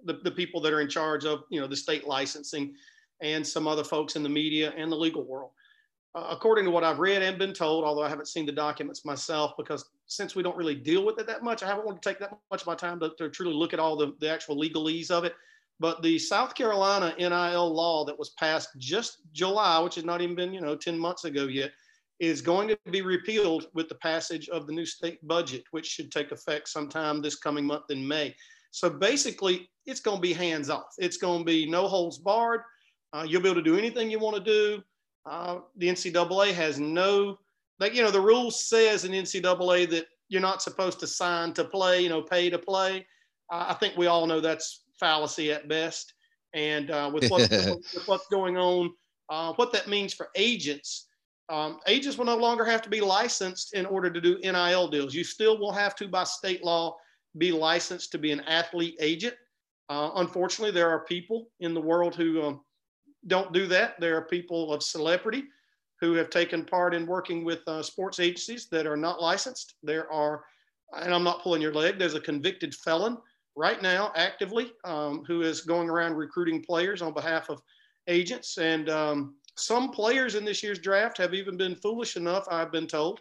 the, 0.04 0.14
the 0.22 0.30
people 0.30 0.60
that 0.60 0.72
are 0.72 0.80
in 0.80 0.88
charge 0.88 1.24
of 1.24 1.44
you 1.50 1.60
know 1.60 1.66
the 1.66 1.76
state 1.76 2.06
licensing 2.06 2.74
and 3.20 3.46
some 3.46 3.66
other 3.66 3.84
folks 3.84 4.16
in 4.16 4.22
the 4.22 4.28
media 4.28 4.72
and 4.76 4.90
the 4.90 4.96
legal 4.96 5.24
world. 5.24 5.50
Uh, 6.14 6.28
according 6.30 6.64
to 6.64 6.70
what 6.70 6.84
I've 6.84 7.00
read 7.00 7.22
and 7.22 7.38
been 7.38 7.52
told, 7.52 7.84
although 7.84 8.02
I 8.02 8.08
haven't 8.08 8.28
seen 8.28 8.46
the 8.46 8.52
documents 8.52 9.04
myself, 9.04 9.52
because 9.58 9.84
since 10.06 10.34
we 10.34 10.42
don't 10.42 10.56
really 10.56 10.74
deal 10.74 11.04
with 11.04 11.18
it 11.18 11.26
that 11.26 11.42
much, 11.42 11.62
I 11.62 11.66
haven't 11.66 11.84
wanted 11.84 12.00
to 12.02 12.08
take 12.08 12.18
that 12.20 12.36
much 12.50 12.62
of 12.62 12.66
my 12.66 12.74
time 12.74 12.98
to, 13.00 13.10
to 13.18 13.28
truly 13.28 13.52
look 13.52 13.74
at 13.74 13.80
all 13.80 13.96
the, 13.96 14.14
the 14.20 14.30
actual 14.30 14.56
legalese 14.56 15.10
of 15.10 15.24
it. 15.24 15.34
But 15.80 16.02
the 16.02 16.18
South 16.18 16.54
Carolina 16.54 17.14
NIL 17.18 17.72
law 17.72 18.04
that 18.04 18.18
was 18.18 18.30
passed 18.30 18.70
just 18.78 19.18
July, 19.32 19.78
which 19.80 19.96
has 19.96 20.04
not 20.04 20.22
even 20.22 20.34
been, 20.34 20.52
you 20.52 20.60
know, 20.60 20.74
10 20.74 20.98
months 20.98 21.24
ago 21.24 21.44
yet, 21.44 21.72
is 22.20 22.40
going 22.40 22.68
to 22.68 22.78
be 22.90 23.02
repealed 23.02 23.68
with 23.74 23.88
the 23.88 23.94
passage 23.96 24.48
of 24.48 24.66
the 24.66 24.72
new 24.72 24.86
state 24.86 25.26
budget, 25.26 25.62
which 25.70 25.86
should 25.86 26.10
take 26.10 26.32
effect 26.32 26.68
sometime 26.68 27.22
this 27.22 27.36
coming 27.36 27.64
month 27.64 27.84
in 27.90 28.06
May. 28.06 28.34
So 28.70 28.90
basically, 28.90 29.68
it's 29.86 30.00
going 30.00 30.18
to 30.18 30.22
be 30.22 30.32
hands 30.32 30.68
off. 30.68 30.94
It's 30.98 31.16
going 31.16 31.40
to 31.40 31.44
be 31.44 31.68
no 31.68 31.86
holds 31.86 32.18
barred. 32.18 32.62
Uh, 33.12 33.24
you'll 33.26 33.40
be 33.40 33.48
able 33.48 33.62
to 33.62 33.70
do 33.70 33.78
anything 33.78 34.10
you 34.10 34.18
want 34.18 34.36
to 34.36 34.42
do. 34.42 34.82
Uh, 35.28 35.60
the 35.76 35.88
NCAA 35.88 36.52
has 36.52 36.78
no, 36.78 37.38
like, 37.78 37.94
you 37.94 38.02
know, 38.02 38.10
the 38.10 38.20
rule 38.20 38.50
says 38.50 39.04
in 39.04 39.12
NCAA 39.12 39.88
that 39.90 40.06
you're 40.28 40.42
not 40.42 40.62
supposed 40.62 41.00
to 41.00 41.06
sign 41.06 41.52
to 41.54 41.64
play, 41.64 42.02
you 42.02 42.08
know, 42.08 42.22
pay 42.22 42.50
to 42.50 42.58
play. 42.58 43.06
Uh, 43.50 43.66
I 43.68 43.74
think 43.74 43.96
we 43.96 44.06
all 44.06 44.26
know 44.26 44.40
that's 44.40 44.84
fallacy 44.98 45.52
at 45.52 45.68
best. 45.68 46.12
And 46.52 46.90
uh, 46.90 47.10
with, 47.12 47.28
what, 47.30 47.50
with, 47.50 48.02
what's 48.06 48.26
going 48.26 48.56
on, 48.56 48.92
uh, 49.30 49.52
what 49.54 49.72
that 49.72 49.88
means 49.88 50.14
for 50.14 50.28
agents, 50.34 51.06
um, 51.48 51.80
agents 51.86 52.18
will 52.18 52.26
no 52.26 52.36
longer 52.36 52.64
have 52.64 52.82
to 52.82 52.90
be 52.90 53.00
licensed 53.00 53.74
in 53.74 53.86
order 53.86 54.10
to 54.10 54.20
do 54.20 54.38
NIL 54.38 54.88
deals. 54.88 55.14
You 55.14 55.24
still 55.24 55.58
will 55.58 55.72
have 55.72 55.94
to, 55.96 56.08
by 56.08 56.24
state 56.24 56.62
law, 56.62 56.96
be 57.38 57.52
licensed 57.52 58.12
to 58.12 58.18
be 58.18 58.32
an 58.32 58.40
athlete 58.40 58.96
agent. 59.00 59.34
Uh, 59.88 60.10
unfortunately, 60.16 60.72
there 60.72 60.90
are 60.90 61.04
people 61.04 61.48
in 61.60 61.72
the 61.72 61.80
world 61.80 62.14
who 62.14 62.42
um, 62.42 62.60
don't 63.26 63.52
do 63.52 63.66
that. 63.66 63.98
There 63.98 64.16
are 64.16 64.22
people 64.22 64.72
of 64.72 64.82
celebrity 64.82 65.44
who 66.00 66.12
have 66.14 66.30
taken 66.30 66.64
part 66.64 66.94
in 66.94 67.06
working 67.06 67.44
with 67.44 67.60
uh, 67.66 67.82
sports 67.82 68.20
agencies 68.20 68.68
that 68.70 68.86
are 68.86 68.96
not 68.96 69.20
licensed. 69.20 69.74
There 69.82 70.10
are, 70.12 70.44
and 70.92 71.12
I'm 71.14 71.24
not 71.24 71.42
pulling 71.42 71.62
your 71.62 71.74
leg, 71.74 71.98
there's 71.98 72.14
a 72.14 72.20
convicted 72.20 72.74
felon 72.74 73.18
right 73.56 73.82
now 73.82 74.12
actively 74.14 74.72
um, 74.84 75.24
who 75.26 75.42
is 75.42 75.62
going 75.62 75.90
around 75.90 76.14
recruiting 76.14 76.62
players 76.62 77.02
on 77.02 77.12
behalf 77.12 77.50
of 77.50 77.60
agents. 78.06 78.58
And 78.58 78.88
um, 78.88 79.34
some 79.58 79.90
players 79.90 80.34
in 80.34 80.44
this 80.44 80.62
year's 80.62 80.78
draft 80.78 81.18
have 81.18 81.34
even 81.34 81.56
been 81.56 81.74
foolish 81.74 82.16
enough, 82.16 82.46
I've 82.50 82.72
been 82.72 82.86
told, 82.86 83.20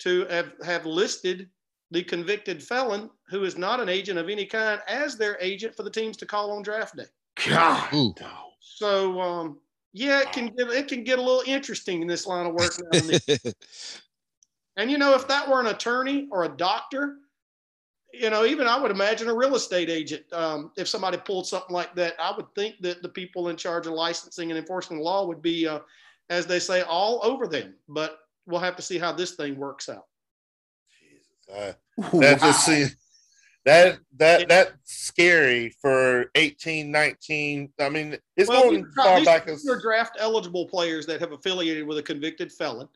to 0.00 0.26
have, 0.26 0.52
have 0.64 0.86
listed 0.86 1.48
the 1.90 2.02
convicted 2.02 2.62
felon 2.62 3.10
who 3.28 3.44
is 3.44 3.56
not 3.56 3.80
an 3.80 3.88
agent 3.88 4.18
of 4.18 4.28
any 4.28 4.46
kind 4.46 4.80
as 4.88 5.16
their 5.16 5.38
agent 5.40 5.76
for 5.76 5.82
the 5.82 5.90
teams 5.90 6.16
to 6.18 6.26
call 6.26 6.50
on 6.50 6.62
draft 6.62 6.96
day. 6.96 7.04
God. 7.46 7.92
Ooh. 7.94 8.14
So 8.60 9.20
um, 9.20 9.58
yeah, 9.92 10.20
it 10.20 10.32
can 10.32 10.48
get 10.48 10.68
it 10.68 10.88
can 10.88 11.04
get 11.04 11.18
a 11.18 11.22
little 11.22 11.44
interesting 11.46 12.02
in 12.02 12.08
this 12.08 12.26
line 12.26 12.46
of 12.46 12.54
work 12.54 12.72
now. 12.92 12.98
And, 12.98 13.54
and 14.76 14.90
you 14.90 14.98
know, 14.98 15.14
if 15.14 15.28
that 15.28 15.48
were 15.48 15.60
an 15.60 15.68
attorney 15.68 16.28
or 16.32 16.44
a 16.44 16.48
doctor, 16.48 17.18
you 18.20 18.30
know, 18.30 18.44
even 18.44 18.66
I 18.66 18.80
would 18.80 18.90
imagine 18.90 19.28
a 19.28 19.34
real 19.34 19.54
estate 19.54 19.90
agent. 19.90 20.24
Um, 20.32 20.70
if 20.76 20.88
somebody 20.88 21.18
pulled 21.18 21.46
something 21.46 21.74
like 21.74 21.94
that, 21.96 22.14
I 22.18 22.34
would 22.36 22.52
think 22.54 22.76
that 22.80 23.02
the 23.02 23.08
people 23.08 23.48
in 23.48 23.56
charge 23.56 23.86
of 23.86 23.92
licensing 23.92 24.50
and 24.50 24.58
enforcing 24.58 24.98
the 24.98 25.02
law 25.02 25.26
would 25.26 25.42
be, 25.42 25.66
uh, 25.66 25.80
as 26.30 26.46
they 26.46 26.58
say, 26.58 26.82
all 26.82 27.20
over 27.22 27.46
them. 27.46 27.74
But 27.88 28.18
we'll 28.46 28.60
have 28.60 28.76
to 28.76 28.82
see 28.82 28.98
how 28.98 29.12
this 29.12 29.32
thing 29.32 29.56
works 29.56 29.88
out. 29.88 30.06
Jesus, 31.00 31.48
uh, 31.52 31.72
that 32.18 32.40
wow. 32.40 32.46
just 32.46 32.64
seems 32.66 32.96
that 33.64 33.98
that 34.16 34.48
that's 34.48 34.72
scary 34.84 35.70
for 35.80 36.30
18 36.34 36.90
19 36.90 37.72
i 37.80 37.88
mean 37.88 38.16
it's 38.36 38.48
well, 38.48 38.64
going 38.64 38.86
far 38.94 39.24
back 39.24 39.48
as 39.48 39.66
are 39.66 39.80
draft 39.80 40.16
eligible 40.20 40.66
players 40.66 41.06
that 41.06 41.20
have 41.20 41.32
affiliated 41.32 41.86
with 41.86 41.98
a 41.98 42.02
convicted 42.02 42.52
felon 42.52 42.88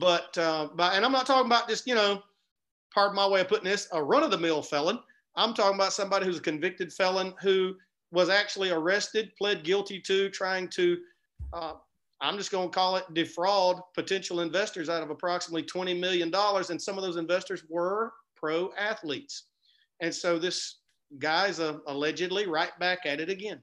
but 0.00 0.36
uh 0.38 0.68
by, 0.74 0.94
and 0.94 1.04
i'm 1.04 1.12
not 1.12 1.26
talking 1.26 1.46
about 1.46 1.68
just 1.68 1.86
you 1.86 1.94
know 1.94 2.22
pardon 2.94 3.16
my 3.16 3.26
way 3.26 3.40
of 3.40 3.48
putting 3.48 3.64
this 3.64 3.88
a 3.92 4.02
run-of-the-mill 4.02 4.62
felon 4.62 4.98
i'm 5.36 5.54
talking 5.54 5.74
about 5.74 5.92
somebody 5.92 6.26
who's 6.26 6.38
a 6.38 6.42
convicted 6.42 6.92
felon 6.92 7.34
who 7.40 7.74
was 8.12 8.28
actually 8.28 8.70
arrested 8.70 9.32
pled 9.36 9.62
guilty 9.64 10.00
to 10.00 10.28
trying 10.30 10.68
to 10.68 10.98
uh, 11.52 11.74
i'm 12.20 12.36
just 12.36 12.50
going 12.50 12.68
to 12.68 12.74
call 12.74 12.96
it 12.96 13.04
defraud 13.14 13.80
potential 13.94 14.40
investors 14.40 14.88
out 14.88 15.02
of 15.02 15.10
approximately 15.10 15.62
20 15.62 15.94
million 15.94 16.30
dollars 16.30 16.70
and 16.70 16.80
some 16.80 16.98
of 16.98 17.04
those 17.04 17.16
investors 17.16 17.64
were 17.68 18.12
pro 18.36 18.72
athletes 18.78 19.44
and 20.00 20.14
so 20.14 20.38
this 20.38 20.80
guy's 21.18 21.60
uh, 21.60 21.78
allegedly 21.86 22.46
right 22.46 22.76
back 22.78 23.00
at 23.04 23.20
it 23.20 23.28
again. 23.28 23.62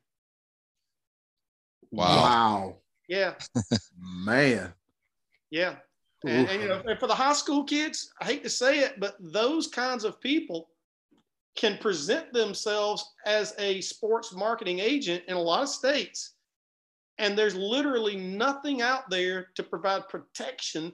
Wow. 1.92 2.08
Wow. 2.08 2.78
Yeah. 3.08 3.34
Man. 4.26 4.74
Yeah. 5.50 5.76
And, 6.26 6.50
and, 6.50 6.62
you 6.62 6.68
know, 6.68 6.82
and 6.86 7.00
for 7.00 7.08
the 7.08 7.16
high 7.16 7.34
school 7.34 7.64
kids, 7.64 8.12
I 8.20 8.26
hate 8.26 8.44
to 8.44 8.50
say 8.50 8.80
it, 8.80 9.00
but 9.00 9.16
those 9.20 9.68
kinds 9.68 10.04
of 10.04 10.20
people 10.20 10.70
can 11.56 11.78
present 11.78 12.34
themselves 12.34 13.14
as 13.26 13.54
a 13.60 13.82
sports 13.82 14.34
marketing 14.34 14.80
agent 14.80 15.24
in 15.28 15.36
a 15.36 15.42
lot 15.42 15.64
of 15.64 15.70
states. 15.70 16.34
And 17.20 17.38
there's 17.38 17.56
literally 17.56 18.16
nothing 18.16 18.82
out 18.82 19.10
there 19.10 19.50
to 19.56 19.64
provide 19.64 20.08
protection 20.08 20.94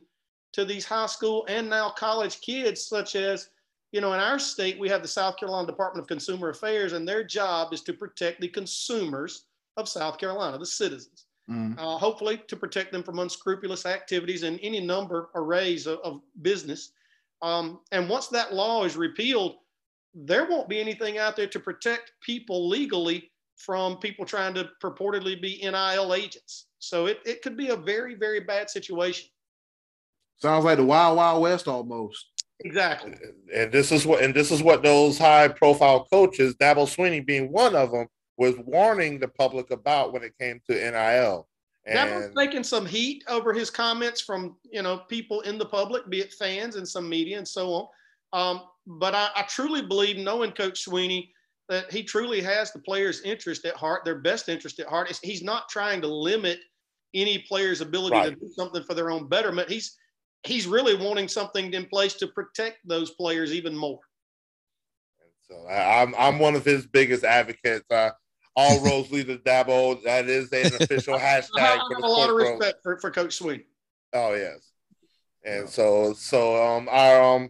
to 0.53 0.65
these 0.65 0.86
high 0.86 1.07
school 1.07 1.45
and 1.49 1.69
now 1.69 1.89
college 1.89 2.39
kids, 2.41 2.86
such 2.86 3.15
as 3.15 3.49
you 3.93 4.01
know, 4.01 4.11
in 4.13 4.19
our 4.19 4.39
state, 4.39 4.80
we 4.80 4.89
have 4.89 5.03
the 5.03 5.07
South 5.07 5.38
Carolina 5.38 5.67
Department 5.67 6.03
of 6.03 6.07
Consumer 6.07 6.49
Affairs, 6.49 6.93
and 6.93 7.07
their 7.07 7.24
job 7.24 7.74
is 7.74 7.82
to 7.82 7.93
protect 7.93 8.41
the 8.41 8.47
consumers 8.47 9.45
of 9.78 9.88
South 9.88 10.17
Carolina, 10.17 10.57
the 10.57 10.65
citizens. 10.65 11.28
Mm. 11.50 11.78
Uh, 11.78 11.98
hopefully, 11.98 12.41
to 12.48 12.56
protect 12.56 12.91
them 12.91 13.04
from 13.04 13.20
unscrupulous 13.20 13.86
activities 13.86 14.44
in 14.44 14.60
any 14.60 14.80
number 14.80 15.30
arrays 15.36 15.88
of, 15.88 16.00
of 16.00 16.22
business. 16.41 16.91
Um, 17.41 17.82
and 17.91 18.10
once 18.10 18.28
that 18.30 18.54
law 18.54 18.86
is 18.86 18.96
repealed, 18.96 19.56
there 20.14 20.46
won't 20.46 20.70
be 20.70 20.80
anything 20.80 21.18
out 21.18 21.36
there 21.36 21.48
to 21.48 21.60
protect 21.60 22.14
people 22.22 22.70
legally 22.70 23.32
from 23.58 23.98
people 23.98 24.26
trying 24.26 24.54
to 24.54 24.70
purportedly 24.82 25.41
be 25.41 25.60
NIL 25.62 26.14
agents. 26.14 26.68
So 26.80 27.08
it, 27.08 27.20
it 27.26 27.41
could 27.41 27.58
be 27.58 27.70
a 27.70 27.76
very, 27.76 28.16
very 28.16 28.39
bad 28.39 28.70
situation. 28.70 29.30
Sounds 30.38 30.66
like 30.66 30.78
the 30.78 30.86
Wild 30.86 31.18
Wild 31.18 31.41
West 31.41 31.68
almost. 31.68 32.28
Exactly. 32.62 33.16
And 33.54 33.72
this 33.72 33.91
is 33.91 34.06
what 34.06 34.24
and 34.24 34.34
this 34.34 34.52
is 34.52 34.64
what 34.64 34.84
those 34.84 35.18
high 35.18 35.48
profile 35.48 36.06
coaches, 36.12 36.56
Dabo 36.56 36.88
Sweeney 36.88 37.20
being 37.20 37.52
one 37.52 37.76
of 37.76 37.91
them, 37.91 38.08
was 38.38 38.56
warning 38.66 39.20
the 39.20 39.28
public 39.28 39.72
about 39.72 40.14
when 40.14 40.24
it 40.24 40.38
came 40.40 40.62
to 40.70 40.74
NIL. 40.74 41.48
And 41.86 42.10
Dabo's 42.10 42.36
taking 42.36 42.64
some 42.64 42.86
heat 42.86 43.24
over 43.28 43.54
his 43.54 43.70
comments 43.70 44.22
from 44.22 44.56
you 44.72 44.82
know 44.82 45.00
people 45.10 45.42
in 45.42 45.58
the 45.58 45.66
public, 45.66 46.10
be 46.10 46.22
it 46.22 46.34
fans 46.34 46.76
and 46.76 46.88
some 46.88 47.10
media 47.10 47.38
and 47.38 47.48
so 47.48 47.74
on. 47.74 47.88
Um, 48.32 48.62
but 48.88 49.14
I, 49.14 49.30
I, 49.36 49.44
truly 49.44 49.82
believe, 49.82 50.18
knowing 50.18 50.52
Coach 50.52 50.82
Sweeney, 50.82 51.32
that 51.70 51.92
he 51.92 52.04
truly 52.04 52.42
has 52.42 52.72
the 52.72 52.80
players' 52.80 53.22
interest 53.22 53.66
at 53.66 53.76
heart, 53.76 54.06
their 54.06 54.20
best 54.20 54.50
interest 54.50 54.80
at 54.80 54.88
heart. 54.88 55.20
He's 55.22 55.44
not 55.44 55.70
trying 55.70 56.02
to 56.02 56.08
limit 56.08 56.60
any 57.14 57.40
player's 57.40 57.82
ability 57.82 58.16
right. 58.16 58.30
to 58.30 58.36
do 58.36 58.50
something 58.56 58.84
for 58.84 58.94
their 58.94 59.12
own 59.12 59.28
betterment. 59.28 59.70
He's 59.70 59.98
he's 60.44 60.68
really 60.68 60.96
wanting 60.96 61.28
something 61.28 61.74
in 61.74 61.86
place 61.86 62.14
to 62.16 62.28
protect 62.28 62.78
those 62.86 63.12
players 63.12 63.54
even 63.54 63.76
more. 63.76 64.00
So 65.50 65.68
I'm 65.68 66.16
I'm 66.18 66.40
one 66.40 66.56
of 66.56 66.66
his 66.66 66.88
biggest 66.88 67.24
advocates. 67.24 67.86
Uh, 67.92 68.12
all 68.56 68.80
roads 68.86 69.12
lead 69.12 69.28
to 69.28 69.38
Dabo. 69.38 70.01
That 70.04 70.28
is 70.28 70.51
an 70.51 70.74
official 70.82 71.18
hashtag. 71.18 71.49
I 71.58 71.62
have 71.62 72.04
a 72.04 72.08
lot 72.08 72.30
of 72.30 72.36
respect 72.36 72.80
for, 72.84 72.97
for 72.97 73.12
Coach 73.12 73.36
Sweet. 73.36 73.66
Oh 74.14 74.34
yes. 74.34 74.72
And 75.45 75.70
so, 75.70 76.14
so 76.14 76.64
um, 76.64 76.88
our 76.89 77.22
um, 77.22 77.49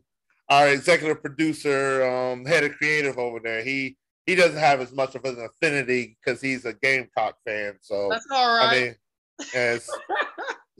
our 0.49 0.69
executive 0.69 1.21
producer, 1.21 2.03
um, 2.03 2.45
head 2.45 2.63
of 2.63 2.75
creative 2.77 3.17
over 3.17 3.39
there, 3.39 3.63
he 3.63 3.97
he 4.25 4.35
doesn't 4.35 4.59
have 4.59 4.81
as 4.81 4.91
much 4.91 5.15
of 5.15 5.25
an 5.25 5.37
affinity 5.39 6.17
because 6.23 6.41
he's 6.41 6.65
a 6.65 6.73
Gamecock 6.73 7.35
fan. 7.45 7.75
So 7.81 8.09
that's 8.09 8.25
all 8.31 8.57
right. 8.57 8.67
I 8.67 8.81
mean, 8.81 8.95
as 9.53 9.89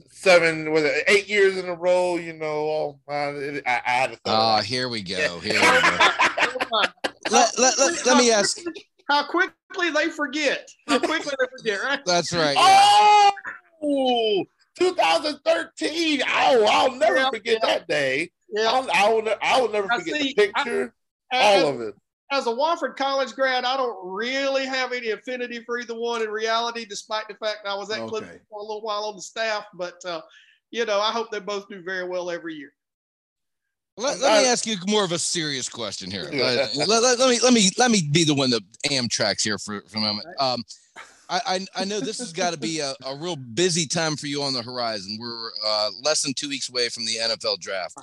seven 0.08 0.72
was 0.72 0.84
it 0.84 1.04
eight 1.06 1.28
years 1.28 1.56
in 1.56 1.68
a 1.68 1.74
row, 1.74 2.16
you 2.16 2.32
know. 2.32 2.98
Uh, 3.08 3.12
I, 3.12 3.62
I 3.66 3.90
had 3.90 4.12
to. 4.12 4.18
Oh, 4.24 4.60
here 4.60 4.88
we 4.88 5.02
go. 5.02 5.38
Here 5.40 5.54
we 5.54 5.60
go. 5.60 6.82
let, 7.30 7.58
let, 7.58 7.78
let, 7.78 8.06
let 8.06 8.16
me 8.16 8.30
ask. 8.32 8.58
How 9.08 9.26
quickly 9.26 9.90
they 9.90 10.08
forget. 10.08 10.68
How 10.88 10.98
quickly 10.98 11.32
they 11.38 11.46
forget, 11.58 11.82
right? 11.82 12.00
That's 12.06 12.32
right. 12.32 12.56
Yeah. 12.56 13.30
Oh, 13.82 14.44
2013. 14.78 16.22
Oh, 16.26 16.66
I'll 16.70 16.96
never 16.96 17.16
yeah, 17.16 17.30
forget 17.30 17.58
yeah. 17.62 17.74
that 17.74 17.88
day. 17.88 18.30
Yeah. 18.48 18.70
I'll, 18.70 18.88
I 18.94 19.12
will, 19.12 19.34
I 19.42 19.60
will 19.60 19.70
never 19.70 19.88
forget 19.88 20.20
see, 20.20 20.28
the 20.28 20.34
picture. 20.34 20.94
I, 21.32 21.60
all 21.60 21.68
of 21.68 21.80
it 21.80 21.94
as 22.34 22.46
a 22.46 22.50
Wofford 22.50 22.96
College 22.96 23.34
grad, 23.34 23.64
I 23.64 23.76
don't 23.76 23.96
really 24.02 24.66
have 24.66 24.92
any 24.92 25.10
affinity 25.10 25.60
for 25.64 25.78
either 25.78 25.94
one 25.94 26.22
in 26.22 26.30
reality, 26.30 26.84
despite 26.84 27.28
the 27.28 27.34
fact 27.34 27.66
I 27.66 27.74
was 27.74 27.90
at 27.90 28.00
okay. 28.00 28.10
Clemson 28.10 28.40
for 28.50 28.58
a 28.58 28.62
little 28.62 28.82
while 28.82 29.04
on 29.04 29.16
the 29.16 29.22
staff. 29.22 29.66
But 29.74 30.04
uh, 30.04 30.20
you 30.70 30.84
know, 30.84 31.00
I 31.00 31.12
hope 31.12 31.30
they 31.30 31.40
both 31.40 31.68
do 31.68 31.82
very 31.82 32.06
well 32.06 32.30
every 32.30 32.54
year. 32.54 32.72
Let, 33.96 34.18
let 34.18 34.42
me 34.42 34.48
ask 34.48 34.66
you 34.66 34.76
more 34.88 35.04
of 35.04 35.12
a 35.12 35.18
serious 35.18 35.68
question 35.68 36.10
here. 36.10 36.28
let, 36.32 36.88
let, 36.88 37.18
let, 37.18 37.30
me 37.30 37.38
let 37.42 37.52
me 37.52 37.70
let 37.78 37.90
me 37.92 38.08
be 38.10 38.24
the 38.24 38.34
one 38.34 38.50
that 38.50 38.62
Amtrak's 38.86 39.44
here 39.44 39.58
for, 39.58 39.82
for 39.88 39.98
a 39.98 40.00
moment. 40.00 40.26
Um, 40.40 40.64
I, 41.28 41.40
I, 41.46 41.66
I 41.82 41.84
know 41.84 42.00
this 42.00 42.18
has 42.18 42.32
got 42.32 42.52
to 42.52 42.58
be 42.58 42.80
a, 42.80 42.94
a 43.06 43.16
real 43.16 43.36
busy 43.36 43.86
time 43.86 44.16
for 44.16 44.26
you 44.26 44.42
on 44.42 44.52
the 44.52 44.62
horizon. 44.62 45.16
We're 45.18 45.50
uh, 45.64 45.90
less 46.02 46.22
than 46.22 46.34
two 46.34 46.48
weeks 46.48 46.68
away 46.68 46.88
from 46.88 47.06
the 47.06 47.16
NFL 47.16 47.60
draft. 47.60 47.96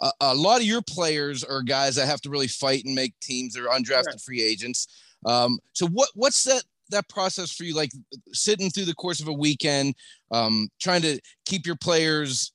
Uh, 0.00 0.10
a 0.20 0.34
lot 0.34 0.60
of 0.60 0.66
your 0.66 0.82
players 0.82 1.42
are 1.42 1.62
guys 1.62 1.96
that 1.96 2.06
have 2.06 2.20
to 2.22 2.30
really 2.30 2.46
fight 2.46 2.84
and 2.84 2.94
make 2.94 3.18
teams. 3.20 3.54
They're 3.54 3.68
undrafted 3.68 4.22
free 4.24 4.42
agents. 4.42 4.86
Um, 5.24 5.58
so 5.72 5.86
what 5.86 6.10
what's 6.14 6.44
that 6.44 6.62
that 6.90 7.08
process 7.08 7.50
for 7.50 7.64
you? 7.64 7.74
Like 7.74 7.90
sitting 8.32 8.70
through 8.70 8.84
the 8.84 8.94
course 8.94 9.20
of 9.20 9.28
a 9.28 9.32
weekend, 9.32 9.94
um, 10.30 10.68
trying 10.78 11.02
to 11.02 11.18
keep 11.46 11.66
your 11.66 11.76
players, 11.76 12.52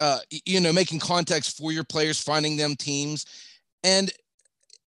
uh, 0.00 0.18
you 0.46 0.60
know, 0.60 0.72
making 0.72 0.98
contacts 0.98 1.52
for 1.52 1.72
your 1.72 1.84
players, 1.84 2.20
finding 2.20 2.56
them 2.56 2.74
teams, 2.76 3.26
and 3.84 4.10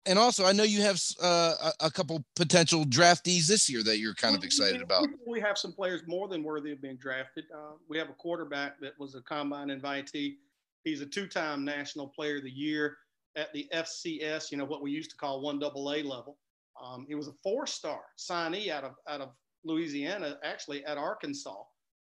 and 0.06 0.18
also, 0.18 0.44
I 0.44 0.52
know 0.52 0.64
you 0.64 0.82
have 0.82 1.00
uh, 1.22 1.70
a, 1.80 1.90
couple 1.90 2.24
potential 2.34 2.84
draftees 2.84 3.46
this 3.46 3.70
year 3.70 3.84
that 3.84 3.98
you're 3.98 4.14
kind 4.14 4.36
of 4.36 4.42
excited 4.42 4.82
about. 4.82 5.06
We 5.28 5.38
have 5.40 5.56
some 5.56 5.72
players 5.72 6.02
more 6.08 6.26
than 6.26 6.42
worthy 6.42 6.72
of 6.72 6.82
being 6.82 6.96
drafted. 6.96 7.44
Uh, 7.54 7.74
we 7.88 7.98
have 7.98 8.08
a 8.08 8.14
quarterback 8.14 8.80
that 8.80 8.98
was 8.98 9.14
a 9.14 9.20
combine 9.22 9.68
invitee. 9.68 10.38
He's 10.82 11.02
a 11.02 11.06
two-time 11.06 11.64
National 11.64 12.08
Player 12.08 12.38
of 12.38 12.42
the 12.42 12.50
Year 12.50 12.96
at 13.36 13.52
the 13.52 13.68
FCS. 13.72 14.50
You 14.50 14.58
know 14.58 14.64
what 14.64 14.82
we 14.82 14.90
used 14.90 15.10
to 15.10 15.16
call 15.16 15.40
one 15.40 15.60
double 15.60 15.92
A 15.92 16.02
level. 16.02 16.36
Um, 16.82 17.06
he 17.06 17.14
was 17.14 17.28
a 17.28 17.34
four-star 17.44 18.00
signee 18.18 18.70
out 18.70 18.82
of 18.82 18.94
out 19.08 19.20
of 19.20 19.28
Louisiana, 19.64 20.36
actually 20.42 20.84
at 20.84 20.98
Arkansas 20.98 21.62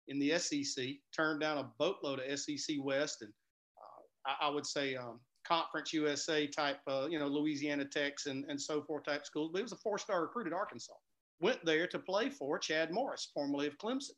in 0.10 0.20
the 0.20 0.38
SEC. 0.38 0.86
Turned 1.16 1.39
down 1.39 1.60
a 1.60 1.70
boatload 1.78 2.20
of 2.20 2.39
SEC 2.39 2.78
West, 2.82 3.22
and 3.22 3.32
uh, 3.78 4.32
I, 4.41 4.47
I, 4.47 4.49
would 4.49 4.66
say 4.66 4.95
um, 4.95 5.20
Conference 5.47 5.93
USA 5.93 6.45
type, 6.45 6.80
uh, 6.88 7.07
you 7.10 7.20
know, 7.20 7.28
Louisiana 7.28 7.86
Techs 7.86 8.26
and, 8.26 8.45
and 8.49 8.62
so 8.62 8.82
forth 8.82 9.05
type 9.05 9.26
schools. 9.26 9.51
But 9.51 9.60
he 9.60 9.64
was 9.64 9.72
a 9.72 9.78
four 9.78 9.97
star 9.97 10.22
recruit 10.22 10.47
at 10.47 10.53
Arkansas. 10.53 10.93
Went 11.39 11.64
there 11.64 11.88
to 11.88 11.99
play 11.99 12.30
for 12.30 12.60
Chad 12.60 12.91
Morris, 12.91 13.32
formerly 13.34 13.68
of 13.68 13.78
Clemson. 13.78 14.12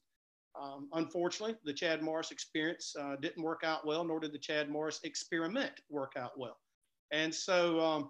Um, 0.60 0.90
unfortunately, 0.94 1.56
the 1.64 1.74
Chad 1.74 2.02
Morris 2.02 2.32
experience 2.32 2.94
uh, 3.00 3.16
didn't 3.22 3.44
work 3.44 3.62
out 3.64 3.86
well, 3.86 4.04
nor 4.04 4.20
did 4.20 4.34
the 4.34 4.40
Chad 4.40 4.70
Morris 4.70 5.00
experiment 5.04 5.72
work 5.90 6.14
out 6.18 6.38
well. 6.38 6.58
And 7.12 7.34
so, 7.34 7.80
um, 7.80 8.10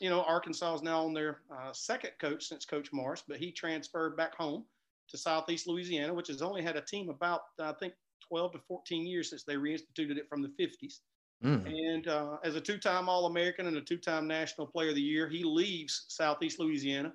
you 0.00 0.08
know, 0.08 0.22
Arkansas 0.22 0.76
is 0.76 0.82
now 0.82 1.04
on 1.04 1.12
their 1.12 1.40
uh, 1.54 1.72
second 1.72 2.12
coach 2.20 2.44
since 2.44 2.64
Coach 2.64 2.92
Morris, 2.92 3.22
but 3.26 3.36
he 3.36 3.52
transferred 3.52 4.16
back 4.16 4.34
home 4.34 4.64
to 5.12 5.18
Southeast 5.18 5.68
Louisiana, 5.68 6.12
which 6.12 6.28
has 6.28 6.42
only 6.42 6.62
had 6.62 6.76
a 6.76 6.80
team 6.80 7.08
about, 7.08 7.42
I 7.60 7.72
think, 7.72 7.94
12 8.28 8.52
to 8.52 8.58
14 8.66 9.06
years 9.06 9.30
since 9.30 9.44
they 9.44 9.54
reinstituted 9.54 10.16
it 10.16 10.28
from 10.28 10.42
the 10.42 10.48
50s. 10.48 11.00
Mm. 11.44 11.66
And 11.66 12.08
uh, 12.08 12.36
as 12.44 12.54
a 12.54 12.60
two 12.60 12.78
time 12.78 13.08
All 13.08 13.26
American 13.26 13.66
and 13.66 13.76
a 13.76 13.80
two 13.80 13.98
time 13.98 14.26
National 14.26 14.66
Player 14.66 14.90
of 14.90 14.94
the 14.94 15.02
Year, 15.02 15.28
he 15.28 15.44
leaves 15.44 16.06
Southeast 16.08 16.58
Louisiana 16.58 17.12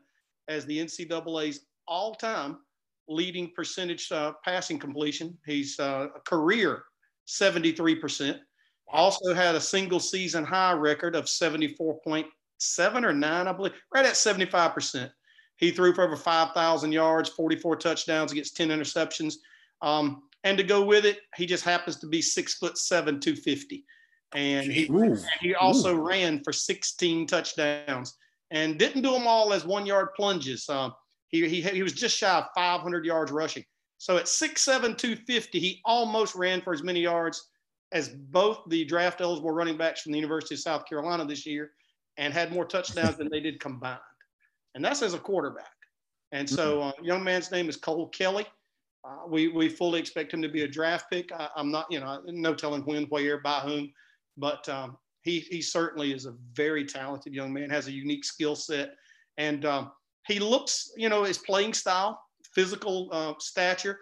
as 0.48 0.66
the 0.66 0.80
NCAA's 0.80 1.62
all 1.88 2.14
time 2.16 2.58
leading 3.08 3.52
percentage 3.56 4.12
uh, 4.12 4.34
passing 4.44 4.78
completion. 4.78 5.38
He's 5.46 5.80
uh, 5.80 6.08
a 6.16 6.20
career 6.22 6.84
73%. 7.28 8.38
Also 8.90 9.34
had 9.34 9.56
a 9.56 9.62
single 9.62 10.00
season 10.00 10.44
high 10.44 10.74
record 10.74 11.16
of 11.16 11.26
74.7 11.26 13.04
or 13.04 13.14
9, 13.14 13.48
I 13.48 13.54
believe, 13.54 13.74
right 13.94 14.06
at 14.06 14.14
75%. 14.14 15.10
He 15.58 15.72
threw 15.72 15.94
for 15.94 16.04
over 16.04 16.16
5,000 16.16 16.92
yards, 16.92 17.30
44 17.30 17.76
touchdowns 17.78 18.32
against 18.32 18.56
10 18.56 18.70
interceptions. 18.70 19.36
Um, 19.82 20.24
and 20.44 20.58
to 20.58 20.64
go 20.64 20.84
with 20.84 21.06
it, 21.06 21.20
he 21.36 21.46
just 21.46 21.64
happens 21.64 21.98
to 22.00 22.08
be 22.08 22.22
six 22.22 22.56
foot 22.56 22.78
seven, 22.78 23.20
250 23.20 23.84
and 24.34 24.72
he, 24.72 24.88
and 24.88 25.20
he 25.40 25.56
also 25.56 25.96
Ooh. 25.96 26.08
ran 26.08 26.42
for 26.44 26.52
16 26.52 27.28
touchdowns 27.28 28.16
and 28.52 28.78
didn't 28.78 29.02
do 29.02 29.12
them 29.12 29.28
all 29.28 29.54
as 29.54 29.66
one 29.66 29.86
yard 29.86 30.10
plunges. 30.16 30.68
Um, 30.70 30.94
he, 31.30 31.48
he, 31.48 31.62
he 31.62 31.84
was 31.84 31.94
just 31.94 32.18
shy 32.18 32.30
of 32.38 32.46
500 32.56 33.06
yards 33.06 33.32
rushing. 33.32 33.64
So 34.00 34.18
at 34.18 34.26
6'7, 34.26 34.98
250, 34.98 35.60
he 35.60 35.82
almost 35.86 36.36
ran 36.36 36.62
for 36.62 36.74
as 36.74 36.84
many 36.84 37.02
yards 37.02 37.50
as 37.94 38.10
both 38.10 38.60
the 38.68 38.86
draft 38.86 39.22
eligible 39.22 39.52
running 39.52 39.78
backs 39.78 40.02
from 40.02 40.12
the 40.12 40.20
University 40.20 40.56
of 40.56 40.60
South 40.60 40.86
Carolina 40.86 41.26
this 41.26 41.46
year 41.46 41.72
and 42.18 42.34
had 42.34 42.52
more 42.52 42.66
touchdowns 42.66 43.18
than 43.18 43.30
they 43.32 43.40
did 43.40 43.60
combined. 43.60 44.00
And 44.78 44.86
that's 44.86 45.02
as 45.02 45.14
a 45.14 45.20
quarterback. 45.20 45.66
And 46.32 46.50
so, 46.50 46.78
mm-hmm. 46.78 47.02
uh, 47.02 47.04
young 47.04 47.24
man's 47.24 47.52
name 47.52 47.68
is 47.68 47.76
Cole 47.76 48.08
Kelly. 48.10 48.46
Uh, 49.04 49.28
we, 49.28 49.48
we 49.50 49.68
fully 49.68 50.00
expect 50.00 50.34
him 50.34 50.42
to 50.42 50.50
be 50.50 50.62
a 50.64 50.68
draft 50.68 51.08
pick. 51.12 51.32
I, 51.34 51.50
am 51.58 51.72
not, 51.72 51.88
you 51.90 52.00
know, 52.00 52.22
no 52.28 52.54
telling 52.54 52.84
when, 52.84 53.04
where, 53.06 53.40
by 53.40 53.60
whom 53.60 53.92
but 54.38 54.68
um, 54.70 54.98
he, 55.24 55.40
he 55.40 55.62
certainly 55.62 56.14
is 56.14 56.26
a 56.26 56.36
very 56.54 56.86
talented 56.86 57.34
young 57.34 57.52
man, 57.52 57.70
has 57.70 57.88
a 57.88 57.92
unique 57.92 58.24
skill 58.24 58.56
set. 58.56 58.92
And 59.38 59.66
um, 59.66 59.92
he 60.28 60.40
looks, 60.40 60.92
you 60.96 61.10
know, 61.10 61.24
his 61.24 61.40
playing 61.40 61.74
style, 61.74 62.22
physical 62.54 63.10
uh, 63.12 63.34
stature, 63.40 64.00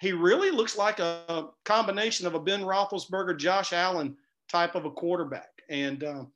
he 0.00 0.12
really 0.12 0.50
looks 0.50 0.76
like 0.76 1.00
a 1.00 1.48
combination 1.64 2.26
of 2.26 2.34
a 2.34 2.40
Ben 2.40 2.62
Roethlisberger, 2.62 3.36
Josh 3.36 3.72
Allen 3.72 4.16
type 4.48 4.76
of 4.76 4.84
a 4.84 4.90
quarterback. 4.90 5.48
And 5.70 6.04
um, 6.04 6.32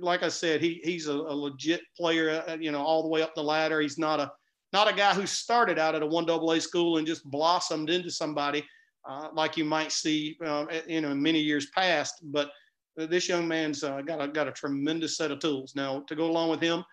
like 0.00 0.22
I 0.22 0.28
said, 0.28 0.60
he, 0.60 0.80
he's 0.84 1.06
a, 1.06 1.12
a 1.12 1.34
legit 1.34 1.82
player, 1.96 2.42
uh, 2.46 2.56
you 2.60 2.72
know, 2.72 2.82
all 2.82 3.02
the 3.02 3.08
way 3.08 3.22
up 3.22 3.34
the 3.34 3.42
ladder. 3.42 3.80
He's 3.80 3.98
not 3.98 4.20
a 4.20 4.32
not 4.72 4.90
a 4.90 4.94
guy 4.94 5.14
who 5.14 5.26
started 5.26 5.78
out 5.78 5.94
at 5.94 6.02
a 6.02 6.06
one 6.06 6.26
double 6.26 6.52
A 6.52 6.60
school 6.60 6.98
and 6.98 7.06
just 7.06 7.24
blossomed 7.24 7.90
into 7.90 8.10
somebody 8.10 8.64
uh, 9.08 9.28
like 9.32 9.56
you 9.56 9.64
might 9.64 9.92
see, 9.92 10.36
uh, 10.44 10.66
you 10.86 11.00
know, 11.00 11.14
many 11.14 11.40
years 11.40 11.66
past. 11.74 12.14
But 12.22 12.50
this 12.96 13.28
young 13.28 13.48
man's 13.48 13.82
uh, 13.82 14.00
got 14.02 14.22
a 14.22 14.28
got 14.28 14.48
a 14.48 14.52
tremendous 14.52 15.16
set 15.16 15.30
of 15.30 15.38
tools. 15.38 15.72
Now 15.74 16.00
to 16.06 16.14
go 16.14 16.26
along 16.26 16.50
with 16.50 16.60
him, 16.60 16.84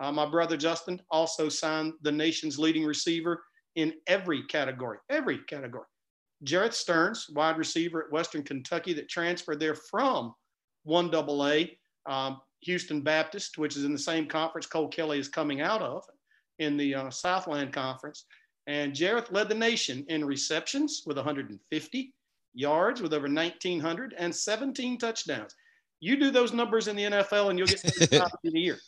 uh, 0.00 0.12
my 0.12 0.26
brother 0.26 0.56
Justin 0.56 1.00
also 1.10 1.48
signed 1.48 1.94
the 2.02 2.12
nation's 2.12 2.58
leading 2.58 2.84
receiver 2.84 3.42
in 3.74 3.92
every 4.06 4.42
category, 4.44 4.98
every 5.10 5.38
category. 5.38 5.84
Jerreth 6.44 6.74
Sterns, 6.74 7.26
wide 7.30 7.56
receiver 7.56 8.04
at 8.04 8.12
Western 8.12 8.42
Kentucky, 8.42 8.92
that 8.94 9.08
transferred 9.08 9.60
there 9.60 9.74
from 9.74 10.34
one 10.84 11.10
double 11.10 11.46
A, 11.46 11.76
um, 12.06 12.40
Houston 12.60 13.00
Baptist, 13.00 13.58
which 13.58 13.76
is 13.76 13.84
in 13.84 13.92
the 13.92 13.98
same 13.98 14.26
conference 14.26 14.66
Cole 14.66 14.88
Kelly 14.88 15.18
is 15.18 15.28
coming 15.28 15.60
out 15.60 15.82
of, 15.82 16.04
in 16.58 16.76
the 16.76 16.94
uh, 16.94 17.10
Southland 17.10 17.72
Conference. 17.72 18.24
And 18.66 18.92
Jerreth 18.92 19.30
led 19.30 19.48
the 19.48 19.54
nation 19.54 20.04
in 20.08 20.24
receptions 20.24 21.02
with 21.06 21.16
150, 21.16 22.14
yards 22.54 23.00
with 23.00 23.14
over 23.14 23.28
1,900 23.28 24.14
and 24.18 24.34
17 24.34 24.98
touchdowns. 24.98 25.54
You 26.00 26.18
do 26.18 26.30
those 26.30 26.52
numbers 26.52 26.88
in 26.88 26.96
the 26.96 27.04
NFL 27.04 27.50
and 27.50 27.58
you'll 27.58 27.68
get 27.68 27.78
to 27.78 28.00
the 28.00 28.18
top 28.18 28.32
of 28.32 28.38
the 28.42 28.58
year. 28.58 28.78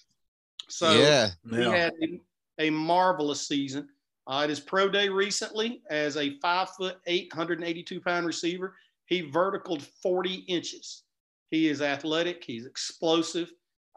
So 0.69 0.93
yeah, 0.93 1.29
he 1.49 1.59
yeah. 1.59 1.71
had 1.71 1.93
a, 2.03 2.67
a, 2.67 2.71
marvelous 2.71 3.47
season. 3.47 3.89
Uh, 4.27 4.43
at 4.43 4.51
his 4.51 4.61
pro 4.61 4.91
day 4.91 5.09
recently, 5.09 5.81
as 5.89 6.19
a 6.19 6.39
five 6.41 6.69
foot, 6.71 6.99
882 7.07 8.01
pound 8.01 8.27
receiver, 8.27 8.75
he 9.07 9.23
verticaled 9.23 9.83
40 10.03 10.35
inches. 10.49 11.05
He 11.51 11.69
is 11.69 11.81
athletic, 11.81 12.45
he's 12.45 12.67
explosive, 12.67 13.51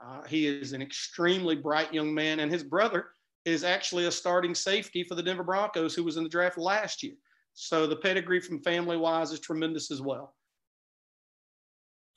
uh, 0.04 0.24
he 0.28 0.47
is 0.47 0.74
an 0.74 0.82
extremely 0.82 1.56
bright 1.56 1.93
young 1.93 2.14
man, 2.14 2.39
and 2.39 2.52
his 2.52 2.64
brother 2.64 3.10
is 3.45 3.64
actually 3.64 4.06
a 4.06 4.12
starting 4.12 4.56
safety 4.56 5.04
for 5.04 5.16
the 5.16 5.24
Denver 5.24 5.43
Broncos, 5.43 5.95
who 5.95 6.04
was 6.04 6.18
in 6.18 6.24
the 6.24 6.30
draft 6.30 6.58
last 6.58 7.04
year. 7.04 7.14
So 7.54 7.88
the 7.88 7.95
pedigree 7.95 8.39
from 8.39 8.62
family 8.62 8.97
wise 8.97 9.32
is 9.32 9.39
tremendous 9.39 9.91
as 9.91 10.02
well. 10.02 10.34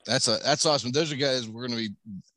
That's 0.05 0.27
a 0.27 0.37
that's 0.43 0.65
awesome. 0.65 0.91
Those 0.91 1.11
are 1.11 1.15
guys 1.15 1.49
we're 1.49 1.67
going 1.67 1.79
to 1.79 1.89
be 1.89 1.95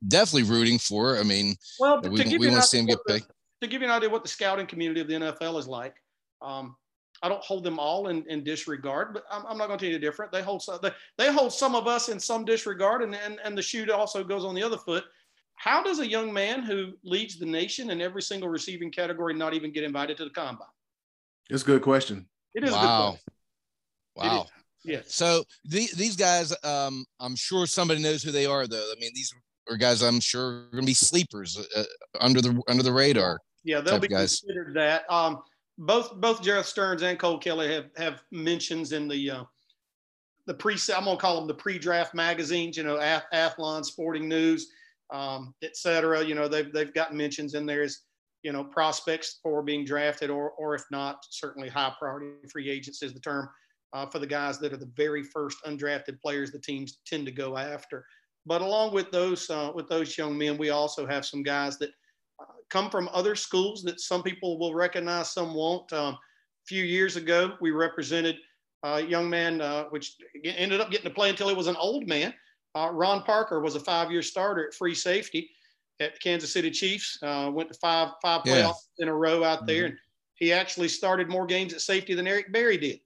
definitely 0.08 0.50
rooting 0.50 0.78
for. 0.78 1.18
I 1.18 1.22
mean, 1.22 1.54
well, 1.78 2.00
we, 2.00 2.38
we 2.38 2.48
want 2.48 2.62
to 2.62 2.68
see 2.68 2.78
him 2.78 2.86
get 2.86 2.98
picked. 3.06 3.30
To 3.60 3.66
give 3.66 3.82
you 3.82 3.88
an 3.88 3.92
idea 3.92 4.08
what 4.08 4.22
the 4.22 4.28
scouting 4.28 4.66
community 4.66 5.00
of 5.00 5.08
the 5.08 5.14
NFL 5.14 5.58
is 5.58 5.68
like, 5.68 5.94
um, 6.40 6.76
I 7.22 7.28
don't 7.28 7.42
hold 7.42 7.64
them 7.64 7.78
all 7.78 8.08
in, 8.08 8.24
in 8.28 8.44
disregard, 8.44 9.12
but 9.12 9.24
I'm, 9.30 9.44
I'm 9.46 9.58
not 9.58 9.66
going 9.66 9.78
to 9.78 9.84
tell 9.84 9.92
you 9.92 9.98
different. 9.98 10.30
They 10.32 10.42
hold 10.42 10.62
some, 10.62 10.78
they, 10.82 10.90
they 11.16 11.32
hold 11.32 11.52
some 11.52 11.74
of 11.74 11.86
us 11.86 12.08
in 12.08 12.20
some 12.20 12.44
disregard, 12.44 13.02
and, 13.02 13.14
and 13.14 13.38
and 13.44 13.56
the 13.56 13.62
shoe 13.62 13.90
also 13.92 14.22
goes 14.22 14.44
on 14.44 14.54
the 14.54 14.62
other 14.62 14.78
foot. 14.78 15.04
How 15.56 15.82
does 15.82 15.98
a 15.98 16.06
young 16.06 16.32
man 16.32 16.62
who 16.62 16.92
leads 17.02 17.38
the 17.38 17.46
nation 17.46 17.90
in 17.90 18.00
every 18.00 18.22
single 18.22 18.48
receiving 18.48 18.92
category 18.92 19.34
not 19.34 19.54
even 19.54 19.72
get 19.72 19.82
invited 19.82 20.16
to 20.18 20.24
the 20.24 20.30
combine? 20.30 20.68
It's 21.50 21.62
a 21.62 21.66
good 21.66 21.82
question. 21.82 22.28
It 22.54 22.62
is 22.64 22.70
wow. 22.70 23.18
Wow. 24.14 24.46
Yeah. 24.84 25.00
So 25.06 25.44
the, 25.64 25.88
these 25.96 26.16
guys, 26.16 26.54
um, 26.64 27.04
I'm 27.20 27.36
sure 27.36 27.66
somebody 27.66 28.00
knows 28.02 28.22
who 28.22 28.30
they 28.30 28.46
are, 28.46 28.66
though. 28.66 28.76
I 28.76 28.94
mean, 29.00 29.10
these 29.14 29.32
are 29.68 29.76
guys 29.76 30.02
I'm 30.02 30.20
sure 30.20 30.44
are 30.44 30.70
going 30.72 30.82
to 30.84 30.86
be 30.86 30.94
sleepers 30.94 31.58
uh, 31.76 31.82
under 32.20 32.40
the 32.40 32.60
under 32.68 32.82
the 32.82 32.92
radar. 32.92 33.40
Yeah, 33.64 33.80
they'll 33.80 33.98
be 33.98 34.08
guys. 34.08 34.40
considered 34.40 34.74
that. 34.74 35.10
Um, 35.12 35.42
both 35.78 36.20
both 36.20 36.42
Jerreth 36.42 36.66
Sterns 36.66 37.02
and 37.02 37.18
Cole 37.18 37.38
Kelly 37.38 37.72
have 37.72 37.86
have 37.96 38.22
mentions 38.32 38.92
in 38.92 39.08
the 39.08 39.30
uh, 39.30 39.44
the 40.46 40.54
pre. 40.54 40.76
I'm 40.94 41.04
gonna 41.04 41.16
call 41.16 41.36
them 41.36 41.46
the 41.46 41.54
pre-draft 41.54 42.14
magazines. 42.14 42.76
You 42.76 42.82
know, 42.82 42.98
Athlon, 43.32 43.84
Sporting 43.84 44.28
News, 44.28 44.68
um, 45.12 45.54
etc. 45.62 46.24
You 46.24 46.34
know, 46.34 46.48
they've 46.48 46.72
they've 46.72 46.92
got 46.92 47.14
mentions 47.14 47.54
in 47.54 47.64
there 47.64 47.82
as 47.82 48.00
you 48.42 48.52
know 48.52 48.64
prospects 48.64 49.38
for 49.42 49.62
being 49.62 49.84
drafted, 49.84 50.30
or 50.30 50.50
or 50.52 50.74
if 50.74 50.84
not, 50.90 51.24
certainly 51.30 51.68
high 51.68 51.92
priority 51.98 52.32
free 52.50 52.68
agents 52.68 53.02
is 53.02 53.14
the 53.14 53.20
term 53.20 53.48
uh, 53.92 54.06
for 54.06 54.18
the 54.18 54.26
guys 54.26 54.58
that 54.58 54.72
are 54.72 54.78
the 54.78 54.90
very 54.96 55.22
first 55.22 55.58
undrafted 55.64 56.20
players 56.20 56.50
the 56.50 56.58
teams 56.58 56.98
tend 57.06 57.24
to 57.26 57.32
go 57.32 57.56
after. 57.56 58.04
But 58.46 58.62
along 58.62 58.94
with 58.94 59.10
those 59.12 59.48
uh, 59.48 59.70
with 59.74 59.88
those 59.88 60.18
young 60.18 60.36
men, 60.36 60.58
we 60.58 60.70
also 60.70 61.06
have 61.06 61.24
some 61.24 61.44
guys 61.44 61.78
that 61.78 61.90
come 62.68 62.90
from 62.90 63.08
other 63.12 63.34
schools 63.34 63.82
that 63.82 64.00
some 64.00 64.22
people 64.22 64.58
will 64.58 64.74
recognize, 64.74 65.32
some 65.32 65.54
won't. 65.54 65.92
Um, 65.92 66.14
a 66.14 66.18
few 66.66 66.84
years 66.84 67.16
ago, 67.16 67.54
we 67.60 67.70
represented 67.70 68.36
a 68.82 69.00
young 69.00 69.28
man, 69.28 69.60
uh, 69.60 69.84
which 69.84 70.16
ended 70.44 70.80
up 70.80 70.90
getting 70.90 71.08
to 71.08 71.14
play 71.14 71.30
until 71.30 71.48
he 71.48 71.54
was 71.54 71.66
an 71.66 71.76
old 71.76 72.06
man. 72.06 72.32
Uh, 72.74 72.90
Ron 72.92 73.22
Parker 73.22 73.60
was 73.60 73.74
a 73.74 73.80
five-year 73.80 74.22
starter 74.22 74.68
at 74.68 74.74
free 74.74 74.94
safety 74.94 75.50
at 76.00 76.14
the 76.14 76.20
Kansas 76.20 76.52
City 76.52 76.70
Chiefs. 76.70 77.18
Uh, 77.22 77.50
went 77.52 77.72
to 77.72 77.78
five 77.78 78.12
five 78.22 78.42
playoffs 78.42 78.88
in 78.98 79.08
a 79.08 79.14
row 79.14 79.42
out 79.42 79.66
there, 79.66 79.84
mm-hmm. 79.84 79.90
and 79.92 79.98
he 80.34 80.52
actually 80.52 80.88
started 80.88 81.28
more 81.28 81.46
games 81.46 81.72
at 81.72 81.80
safety 81.80 82.14
than 82.14 82.28
Eric 82.28 82.52
Berry 82.52 82.76
did, 82.76 83.00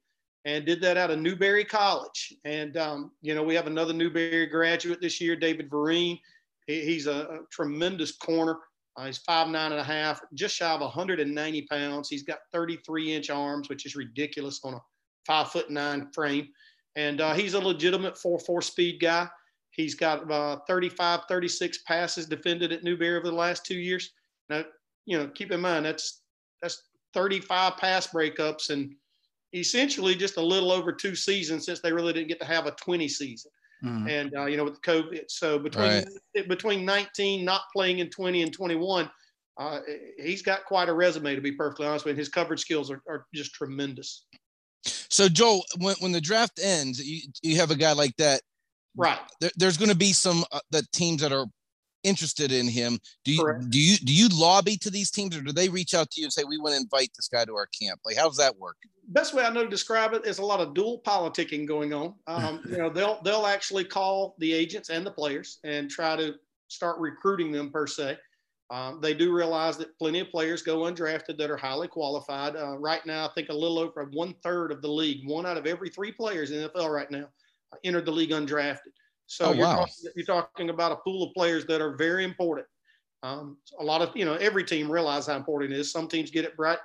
and 0.44 0.66
did 0.66 0.82
that 0.82 0.96
out 0.96 1.10
of 1.10 1.20
Newberry 1.20 1.64
College. 1.64 2.34
And 2.44 2.76
um, 2.76 3.12
you 3.22 3.34
know, 3.34 3.42
we 3.42 3.54
have 3.54 3.66
another 3.66 3.92
Newberry 3.94 4.46
graduate 4.46 5.00
this 5.00 5.20
year, 5.20 5.36
David 5.36 5.70
Vereen. 5.70 6.20
He, 6.66 6.82
he's 6.82 7.06
a, 7.06 7.12
a 7.12 7.38
tremendous 7.50 8.12
corner. 8.12 8.58
Uh, 8.96 9.06
he's 9.06 9.18
five 9.18 9.48
nine 9.48 9.72
and 9.72 9.80
a 9.80 9.84
half, 9.84 10.20
just 10.34 10.56
shy 10.56 10.70
of 10.70 10.80
190 10.80 11.62
pounds. 11.62 12.08
He's 12.08 12.22
got 12.22 12.40
33 12.52 13.14
inch 13.14 13.30
arms, 13.30 13.68
which 13.68 13.86
is 13.86 13.96
ridiculous 13.96 14.60
on 14.64 14.74
a 14.74 14.80
five 15.26 15.50
foot 15.50 15.70
nine 15.70 16.10
frame. 16.12 16.48
And 16.96 17.20
uh, 17.20 17.32
he's 17.32 17.54
a 17.54 17.60
legitimate 17.60 18.18
four 18.18 18.38
four 18.38 18.60
speed 18.60 19.00
guy. 19.00 19.28
He's 19.70 19.94
got 19.94 20.30
uh, 20.30 20.58
35, 20.68 21.20
36 21.28 21.78
passes 21.86 22.26
defended 22.26 22.72
at 22.72 22.84
Newberry 22.84 23.16
over 23.16 23.28
the 23.28 23.34
last 23.34 23.64
two 23.64 23.78
years. 23.78 24.12
Now, 24.50 24.64
you 25.06 25.18
know, 25.18 25.28
keep 25.28 25.50
in 25.50 25.60
mind 25.60 25.86
that's 25.86 26.22
that's 26.60 26.82
35 27.14 27.78
pass 27.78 28.06
breakups 28.08 28.70
and 28.70 28.94
essentially 29.54 30.14
just 30.14 30.36
a 30.36 30.42
little 30.42 30.70
over 30.70 30.92
two 30.92 31.14
seasons 31.14 31.64
since 31.64 31.80
they 31.80 31.92
really 31.92 32.12
didn't 32.12 32.28
get 32.28 32.40
to 32.40 32.46
have 32.46 32.66
a 32.66 32.72
20 32.72 33.08
season. 33.08 33.50
Mm-hmm. 33.84 34.08
And 34.08 34.34
uh, 34.36 34.46
you 34.46 34.56
know, 34.56 34.64
with 34.64 34.80
COVID, 34.82 35.24
so 35.28 35.58
between 35.58 36.04
right. 36.34 36.48
between 36.48 36.84
19 36.84 37.44
not 37.44 37.62
playing 37.74 37.98
in 37.98 38.10
20 38.10 38.42
and 38.42 38.52
21, 38.52 39.10
uh, 39.58 39.80
he's 40.18 40.42
got 40.42 40.64
quite 40.64 40.88
a 40.88 40.92
resume 40.92 41.34
to 41.34 41.40
be 41.40 41.52
perfectly 41.52 41.86
honest 41.86 42.04
with. 42.04 42.16
You. 42.16 42.20
His 42.20 42.28
coverage 42.28 42.60
skills 42.60 42.90
are, 42.90 43.02
are 43.08 43.26
just 43.34 43.54
tremendous. 43.54 44.26
So, 44.84 45.28
Joel, 45.28 45.64
when, 45.78 45.94
when 46.00 46.12
the 46.12 46.20
draft 46.20 46.60
ends, 46.62 47.04
you, 47.04 47.20
you 47.42 47.56
have 47.56 47.70
a 47.70 47.76
guy 47.76 47.92
like 47.92 48.16
that. 48.16 48.40
Right. 48.96 49.18
There, 49.40 49.50
there's 49.56 49.76
going 49.76 49.90
to 49.90 49.96
be 49.96 50.12
some 50.12 50.44
uh, 50.52 50.60
the 50.70 50.84
teams 50.92 51.22
that 51.22 51.32
are 51.32 51.46
interested 52.04 52.52
in 52.52 52.68
him. 52.68 52.98
Do 53.24 53.32
you 53.32 53.42
Correct. 53.42 53.70
do 53.70 53.80
you 53.80 53.96
do 53.98 54.12
you 54.12 54.28
lobby 54.28 54.76
to 54.78 54.90
these 54.90 55.10
teams, 55.10 55.36
or 55.36 55.42
do 55.42 55.52
they 55.52 55.68
reach 55.68 55.94
out 55.94 56.10
to 56.12 56.20
you 56.20 56.26
and 56.26 56.32
say 56.32 56.44
we 56.44 56.58
want 56.58 56.74
to 56.74 56.80
invite 56.80 57.10
this 57.16 57.28
guy 57.28 57.44
to 57.44 57.54
our 57.54 57.66
camp? 57.66 58.00
Like, 58.04 58.16
how 58.16 58.28
does 58.28 58.38
that 58.38 58.56
work? 58.58 58.76
Best 59.08 59.34
way 59.34 59.44
I 59.44 59.50
know 59.50 59.64
to 59.64 59.70
describe 59.70 60.12
it 60.12 60.24
is 60.24 60.38
a 60.38 60.44
lot 60.44 60.60
of 60.60 60.74
dual 60.74 61.02
politicking 61.04 61.66
going 61.66 61.92
on. 61.92 62.14
Um, 62.26 62.62
you 62.68 62.78
know, 62.78 62.88
they'll 62.88 63.20
they'll 63.22 63.46
actually 63.46 63.84
call 63.84 64.34
the 64.38 64.52
agents 64.52 64.90
and 64.90 65.04
the 65.04 65.10
players 65.10 65.58
and 65.64 65.90
try 65.90 66.16
to 66.16 66.34
start 66.68 66.98
recruiting 66.98 67.52
them 67.52 67.70
per 67.70 67.86
se. 67.86 68.16
Um, 68.70 69.00
they 69.02 69.12
do 69.12 69.32
realize 69.32 69.76
that 69.76 69.96
plenty 69.98 70.20
of 70.20 70.30
players 70.30 70.62
go 70.62 70.78
undrafted 70.78 71.36
that 71.36 71.50
are 71.50 71.58
highly 71.58 71.88
qualified. 71.88 72.56
Uh, 72.56 72.78
right 72.78 73.04
now, 73.04 73.26
I 73.26 73.30
think 73.34 73.50
a 73.50 73.54
little 73.54 73.78
over 73.78 74.08
one 74.12 74.34
third 74.42 74.72
of 74.72 74.80
the 74.80 74.88
league, 74.88 75.28
one 75.28 75.44
out 75.44 75.58
of 75.58 75.66
every 75.66 75.90
three 75.90 76.10
players 76.10 76.50
in 76.50 76.62
the 76.62 76.70
NFL 76.70 76.88
right 76.88 77.10
now, 77.10 77.28
uh, 77.72 77.76
entered 77.84 78.06
the 78.06 78.12
league 78.12 78.30
undrafted. 78.30 78.92
So 79.26 79.46
oh, 79.46 79.52
you're, 79.52 79.66
wow. 79.66 79.76
talking, 79.76 79.94
you're 80.16 80.26
talking 80.26 80.70
about 80.70 80.92
a 80.92 80.96
pool 80.96 81.24
of 81.24 81.34
players 81.34 81.66
that 81.66 81.82
are 81.82 81.96
very 81.96 82.24
important. 82.24 82.66
Um, 83.22 83.58
a 83.78 83.84
lot 83.84 84.00
of, 84.00 84.16
you 84.16 84.24
know, 84.24 84.34
every 84.34 84.64
team 84.64 84.90
realize 84.90 85.26
how 85.26 85.36
important 85.36 85.72
it 85.72 85.78
is. 85.78 85.92
Some 85.92 86.08
teams 86.08 86.30
get 86.30 86.46
it 86.46 86.54
right 86.58 86.78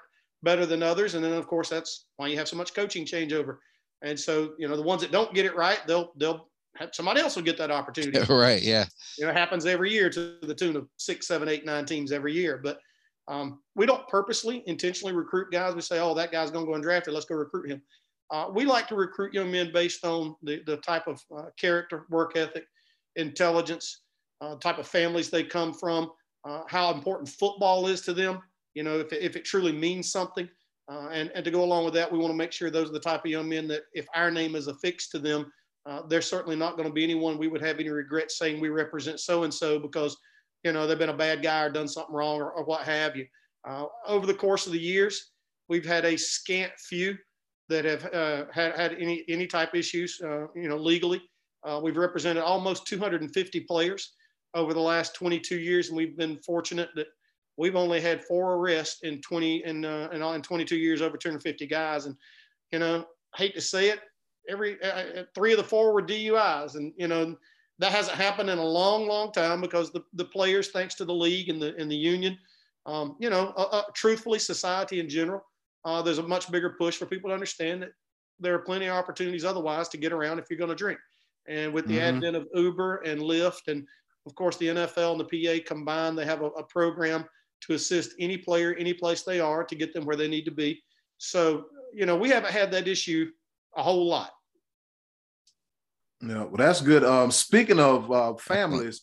better 0.43 0.65
than 0.65 0.83
others. 0.83 1.15
And 1.15 1.23
then 1.23 1.33
of 1.33 1.47
course, 1.47 1.69
that's 1.69 2.05
why 2.17 2.27
you 2.27 2.37
have 2.37 2.47
so 2.47 2.57
much 2.57 2.73
coaching 2.73 3.05
changeover. 3.05 3.57
And 4.03 4.19
so, 4.19 4.53
you 4.57 4.67
know, 4.67 4.75
the 4.75 4.83
ones 4.83 5.01
that 5.01 5.11
don't 5.11 5.33
get 5.33 5.45
it 5.45 5.55
right, 5.55 5.79
they'll, 5.87 6.11
they'll 6.17 6.49
have 6.75 6.89
somebody 6.93 7.21
else 7.21 7.35
will 7.35 7.43
get 7.43 7.57
that 7.57 7.71
opportunity. 7.71 8.19
right. 8.33 8.61
Yeah. 8.61 8.85
You 9.17 9.25
know, 9.25 9.31
it 9.31 9.37
happens 9.37 9.65
every 9.65 9.91
year 9.91 10.09
to 10.11 10.37
the 10.41 10.53
tune 10.53 10.75
of 10.75 10.87
six, 10.97 11.27
seven, 11.27 11.49
eight, 11.49 11.65
nine 11.65 11.85
teams 11.85 12.11
every 12.11 12.33
year. 12.33 12.59
But 12.63 12.79
um, 13.27 13.59
we 13.75 13.85
don't 13.85 14.07
purposely, 14.07 14.63
intentionally 14.67 15.13
recruit 15.13 15.51
guys. 15.51 15.75
We 15.75 15.81
say, 15.81 15.99
oh, 15.99 16.13
that 16.13 16.31
guy's 16.31 16.51
going 16.51 16.65
to 16.65 16.71
go 16.71 16.77
undrafted. 16.77 17.13
Let's 17.13 17.25
go 17.25 17.35
recruit 17.35 17.69
him. 17.69 17.81
Uh, 18.29 18.49
we 18.53 18.65
like 18.65 18.87
to 18.89 18.95
recruit 18.95 19.33
young 19.33 19.51
men 19.51 19.71
based 19.73 20.05
on 20.05 20.35
the, 20.43 20.61
the 20.65 20.77
type 20.77 21.07
of 21.07 21.21
uh, 21.35 21.45
character, 21.59 22.05
work 22.09 22.35
ethic, 22.35 22.65
intelligence, 23.15 24.01
uh, 24.41 24.55
type 24.55 24.77
of 24.77 24.87
families 24.87 25.29
they 25.29 25.43
come 25.43 25.73
from, 25.73 26.11
uh, 26.45 26.61
how 26.67 26.93
important 26.93 27.27
football 27.27 27.87
is 27.87 28.01
to 28.01 28.13
them. 28.13 28.39
You 28.77 28.83
know, 28.83 28.99
if, 28.99 29.11
if 29.11 29.35
it 29.35 29.43
truly 29.43 29.71
means 29.71 30.11
something. 30.11 30.47
Uh, 30.87 31.09
and, 31.11 31.31
and 31.33 31.43
to 31.43 31.49
go 31.49 31.63
along 31.63 31.83
with 31.83 31.95
that, 31.95 32.09
we 32.09 32.19
want 32.19 32.31
to 32.31 32.37
make 32.37 32.51
sure 32.51 32.69
those 32.69 32.89
are 32.89 32.93
the 32.93 32.99
type 32.99 33.25
of 33.25 33.31
young 33.31 33.49
men 33.49 33.67
that 33.67 33.81
if 33.93 34.05
our 34.13 34.29
name 34.29 34.55
is 34.55 34.67
affixed 34.67 35.09
to 35.11 35.19
them, 35.19 35.51
uh, 35.87 36.03
there's 36.07 36.29
certainly 36.29 36.55
not 36.55 36.77
going 36.77 36.87
to 36.87 36.93
be 36.93 37.03
anyone 37.03 37.39
we 37.39 37.47
would 37.47 37.61
have 37.61 37.79
any 37.79 37.89
regret 37.89 38.31
saying 38.31 38.61
we 38.61 38.69
represent 38.69 39.19
so 39.19 39.43
and 39.45 39.53
so 39.53 39.79
because, 39.79 40.15
you 40.63 40.71
know, 40.71 40.85
they've 40.85 40.99
been 40.99 41.09
a 41.09 41.17
bad 41.17 41.41
guy 41.41 41.63
or 41.63 41.71
done 41.71 41.87
something 41.87 42.13
wrong 42.13 42.39
or, 42.39 42.51
or 42.51 42.63
what 42.65 42.83
have 42.83 43.15
you. 43.15 43.25
over 44.05 44.27
the 44.27 44.33
course 44.33 44.67
of 44.67 44.73
the 44.73 44.79
years, 44.79 45.31
we've 45.69 45.85
had 45.85 46.05
a 46.05 46.15
scant 46.15 46.71
few 46.77 47.17
that 47.69 47.83
have 47.83 48.05
uh, 48.13 48.45
had, 48.53 48.75
had 48.75 48.93
any, 48.93 49.25
any 49.27 49.47
type 49.47 49.73
issues, 49.73 50.21
uh, 50.23 50.45
you 50.55 50.69
know, 50.69 50.77
legally. 50.77 51.21
Uh, 51.65 51.79
we've 51.81 51.97
represented 51.97 52.43
almost 52.43 52.85
250 52.85 53.59
players 53.61 54.13
over 54.53 54.73
the 54.73 54.79
last 54.79 55.15
22 55.15 55.57
years, 55.57 55.87
and 55.89 55.97
we've 55.97 56.15
been 56.15 56.37
fortunate 56.45 56.89
that 56.95 57.07
we've 57.57 57.75
only 57.75 57.99
had 57.99 58.23
four 58.23 58.55
arrests 58.55 59.03
in 59.03 59.21
20 59.21 59.65
in, 59.65 59.85
uh, 59.85 60.09
in, 60.11 60.21
in 60.21 60.41
22 60.41 60.75
years, 60.77 61.01
over 61.01 61.17
250 61.17 61.65
guys. 61.67 62.05
And, 62.05 62.15
you 62.71 62.79
know, 62.79 63.05
hate 63.35 63.55
to 63.55 63.61
say 63.61 63.89
it, 63.89 63.99
every 64.49 64.81
uh, 64.81 64.87
uh, 64.87 65.23
three 65.35 65.51
of 65.51 65.57
the 65.57 65.63
four 65.63 65.93
were 65.93 66.01
DUIs, 66.01 66.75
and 66.75 66.93
you 66.97 67.07
know 67.07 67.35
that 67.79 67.91
hasn't 67.91 68.17
happened 68.17 68.49
in 68.49 68.57
a 68.57 68.65
long, 68.65 69.07
long 69.07 69.31
time 69.31 69.61
because 69.61 69.91
the, 69.91 70.03
the 70.13 70.25
players, 70.25 70.69
thanks 70.69 70.95
to 70.95 71.05
the 71.05 71.13
league 71.13 71.49
and 71.49 71.61
the 71.61 71.75
and 71.77 71.91
the 71.91 71.95
union, 71.95 72.37
um, 72.85 73.15
you 73.19 73.29
know, 73.29 73.53
truthfully, 73.93 74.39
society 74.39 74.99
in 74.99 75.09
general 75.09 75.43
uh, 75.87 76.01
there's 76.01 76.17
a 76.17 76.23
much 76.23 76.51
bigger 76.51 76.71
push 76.71 76.97
for 76.97 77.05
people 77.05 77.29
to 77.29 77.33
understand 77.33 77.81
that 77.81 77.91
there 78.41 78.53
are 78.53 78.59
plenty 78.59 78.87
of 78.87 78.95
opportunities 78.97 79.45
otherwise 79.45 79.87
to 79.87 79.97
get 79.97 80.11
around 80.11 80.37
if 80.37 80.45
you're 80.49 80.59
going 80.59 80.69
to 80.69 80.75
drink. 80.75 80.99
And 81.47 81.73
with 81.73 81.87
the 81.87 81.97
mm-hmm. 81.97 82.17
advent 82.17 82.35
of 82.35 82.47
Uber 82.53 82.97
and 82.97 83.21
Lyft, 83.21 83.69
and 83.69 83.87
of 84.25 84.35
course 84.35 84.57
the 84.57 84.67
NFL 84.67 85.13
and 85.13 85.21
the 85.21 85.61
PA 85.61 85.63
combined, 85.65 86.17
they 86.17 86.25
have 86.25 86.41
a, 86.41 86.47
a 86.47 86.63
program 86.63 87.23
to 87.61 87.73
assist 87.73 88.13
any 88.19 88.37
player, 88.37 88.75
any 88.75 88.93
place 88.93 89.23
they 89.23 89.39
are, 89.39 89.63
to 89.63 89.75
get 89.75 89.93
them 89.93 90.05
where 90.05 90.15
they 90.15 90.27
need 90.27 90.45
to 90.45 90.51
be. 90.51 90.81
So, 91.17 91.65
you 91.93 92.05
know, 92.05 92.15
we 92.15 92.29
haven't 92.29 92.51
had 92.51 92.71
that 92.71 92.87
issue 92.87 93.31
a 93.75 93.83
whole 93.83 94.07
lot. 94.07 94.31
Yeah, 96.21 96.43
well, 96.43 96.57
that's 96.57 96.81
good. 96.81 97.03
Um, 97.03 97.29
speaking 97.31 97.79
of 97.79 98.11
uh, 98.11 98.33
families, 98.35 99.01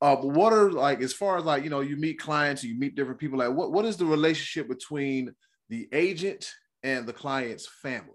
uh, 0.00 0.16
what 0.16 0.52
are 0.52 0.70
like 0.72 1.00
as 1.00 1.12
far 1.12 1.38
as 1.38 1.44
like 1.44 1.64
you 1.64 1.70
know, 1.70 1.80
you 1.80 1.96
meet 1.96 2.18
clients, 2.18 2.64
you 2.64 2.78
meet 2.78 2.96
different 2.96 3.20
people. 3.20 3.38
Like, 3.38 3.52
what 3.52 3.72
what 3.72 3.84
is 3.84 3.96
the 3.96 4.04
relationship 4.04 4.68
between 4.68 5.32
the 5.68 5.88
agent 5.92 6.50
and 6.82 7.06
the 7.06 7.12
client's 7.12 7.66
family? 7.66 8.10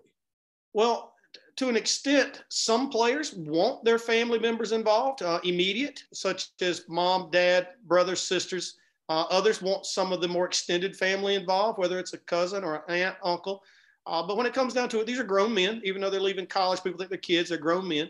Well, 0.74 1.14
to 1.58 1.70
an 1.70 1.76
extent, 1.76 2.44
some 2.50 2.90
players 2.90 3.34
want 3.34 3.84
their 3.84 4.00
family 4.00 4.40
members 4.40 4.72
involved, 4.72 5.22
uh, 5.22 5.40
immediate, 5.44 6.04
such 6.14 6.50
as 6.62 6.86
mom, 6.88 7.30
dad, 7.32 7.68
brothers, 7.86 8.22
sisters. 8.22 8.78
Uh, 9.12 9.26
others 9.30 9.62
want 9.62 9.86
some 9.86 10.14
of 10.14 10.22
the 10.22 10.28
more 10.36 10.46
extended 10.46 10.96
family 10.96 11.36
involved, 11.36 11.78
whether 11.78 12.00
it's 12.00 12.14
a 12.14 12.18
cousin 12.36 12.64
or 12.64 12.76
an 12.76 12.84
aunt, 12.88 13.18
uncle. 13.26 13.62
Uh, 14.08 14.24
but 14.26 14.38
when 14.38 14.46
it 14.46 14.54
comes 14.54 14.74
down 14.74 14.88
to 14.88 15.02
it, 15.02 15.06
these 15.06 15.20
are 15.20 15.34
grown 15.34 15.54
men. 15.54 15.82
Even 15.84 16.00
though 16.00 16.10
they're 16.10 16.30
leaving 16.30 16.48
college, 16.48 16.82
people 16.82 16.98
think 16.98 17.10
they're 17.10 17.18
kids, 17.32 17.50
they're 17.50 17.58
grown 17.58 17.86
men. 17.86 18.10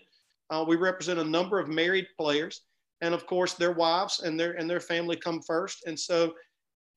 Uh, 0.51 0.63
we 0.67 0.75
represent 0.75 1.17
a 1.17 1.23
number 1.37 1.57
of 1.59 1.67
married 1.67 2.07
players, 2.19 2.55
and 3.03 3.15
of 3.15 3.25
course, 3.25 3.53
their 3.55 3.71
wives 3.71 4.21
and 4.25 4.39
their 4.39 4.51
and 4.59 4.69
their 4.69 4.79
family 4.79 5.15
come 5.15 5.41
first. 5.41 5.77
And 5.87 5.99
so 5.99 6.17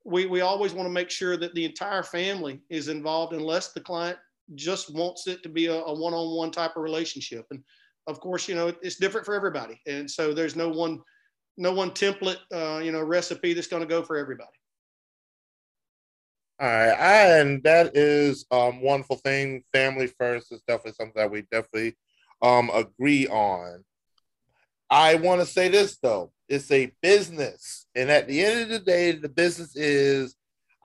we, 0.05 0.27
we 0.27 0.43
always 0.43 0.75
want 0.75 0.87
to 0.87 0.93
make 0.93 1.11
sure 1.11 1.39
that 1.39 1.55
the 1.55 1.65
entire 1.65 2.03
family 2.03 2.61
is 2.69 2.89
involved 2.89 3.33
unless 3.33 3.73
the 3.73 3.81
client 3.81 4.19
just 4.55 4.95
wants 4.95 5.27
it 5.27 5.43
to 5.45 5.49
be 5.49 5.67
a, 5.67 5.79
a 5.93 5.95
one-on-one 6.07 6.51
type 6.51 6.77
of 6.77 6.83
relationship. 6.83 7.47
And 7.53 7.65
of 8.07 8.21
course, 8.21 8.49
you 8.49 8.55
know, 8.55 8.69
it's 8.83 8.97
different 8.97 9.25
for 9.25 9.35
everybody. 9.35 9.81
And 9.87 10.11
so 10.11 10.35
there's 10.35 10.57
no 10.57 10.69
one, 10.69 11.01
no 11.57 11.73
one 11.73 11.91
template, 11.91 12.39
uh, 12.53 12.81
you 12.81 12.93
know, 12.93 13.03
recipe 13.03 13.55
that's 13.55 13.67
going 13.67 13.83
to 13.83 13.89
go 13.89 14.03
for 14.03 14.17
everybody. 14.17 14.51
All 16.61 16.69
right, 16.69 17.41
and 17.41 17.63
that 17.65 17.97
is 17.97 18.47
um 18.53 18.81
wonderful 18.81 19.17
thing. 19.17 19.65
Family 19.73 20.07
first 20.07 20.53
is 20.53 20.63
definitely 20.69 20.93
something 20.93 21.21
that 21.21 21.31
we 21.31 21.43
definitely 21.43 21.97
um 22.43 22.71
agree 22.73 23.27
on. 23.27 23.85
I 24.89 25.17
want 25.17 25.41
to 25.41 25.47
say 25.47 25.69
this 25.69 25.99
though, 25.99 26.31
it's 26.49 26.71
a 26.71 26.93
business, 27.03 27.87
and 27.97 28.09
at 28.09 28.29
the 28.29 28.45
end 28.45 28.63
of 28.63 28.69
the 28.69 28.79
day, 28.79 29.13
the 29.13 29.29
business 29.29 29.75
is. 29.77 30.37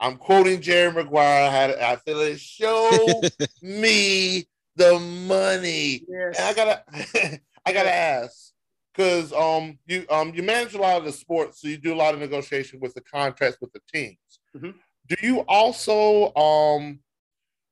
I'm 0.02 0.16
quoting 0.16 0.62
Jerry 0.62 0.90
Maguire. 0.90 1.46
I 1.46 1.50
had 1.50 1.78
I 1.78 1.96
feel 1.96 2.20
it 2.20 2.40
show 2.40 3.22
me 3.62 4.48
the 4.76 4.98
money. 4.98 6.06
Yes. 6.08 6.38
And 6.38 6.48
I 6.48 6.54
gotta 6.54 7.40
I 7.66 7.72
gotta 7.72 7.94
ask 7.94 8.49
because 8.94 9.32
um 9.32 9.78
you 9.86 10.04
um 10.10 10.32
you 10.34 10.42
manage 10.42 10.74
a 10.74 10.78
lot 10.80 10.98
of 10.98 11.04
the 11.04 11.12
sports, 11.12 11.60
so 11.60 11.68
you 11.68 11.76
do 11.76 11.94
a 11.94 11.96
lot 11.96 12.14
of 12.14 12.20
negotiation 12.20 12.80
with 12.80 12.94
the 12.94 13.00
contracts 13.02 13.58
with 13.60 13.72
the 13.72 13.80
teams. 13.92 14.40
Mm-hmm. 14.56 14.70
Do 15.08 15.16
you 15.22 15.40
also 15.48 16.34
um 16.34 17.00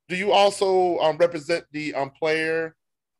do 0.08 0.16
you 0.16 0.32
also 0.32 0.98
um, 0.98 1.18
represent 1.18 1.64
the 1.72 1.94
um, 1.94 2.10
player 2.10 2.74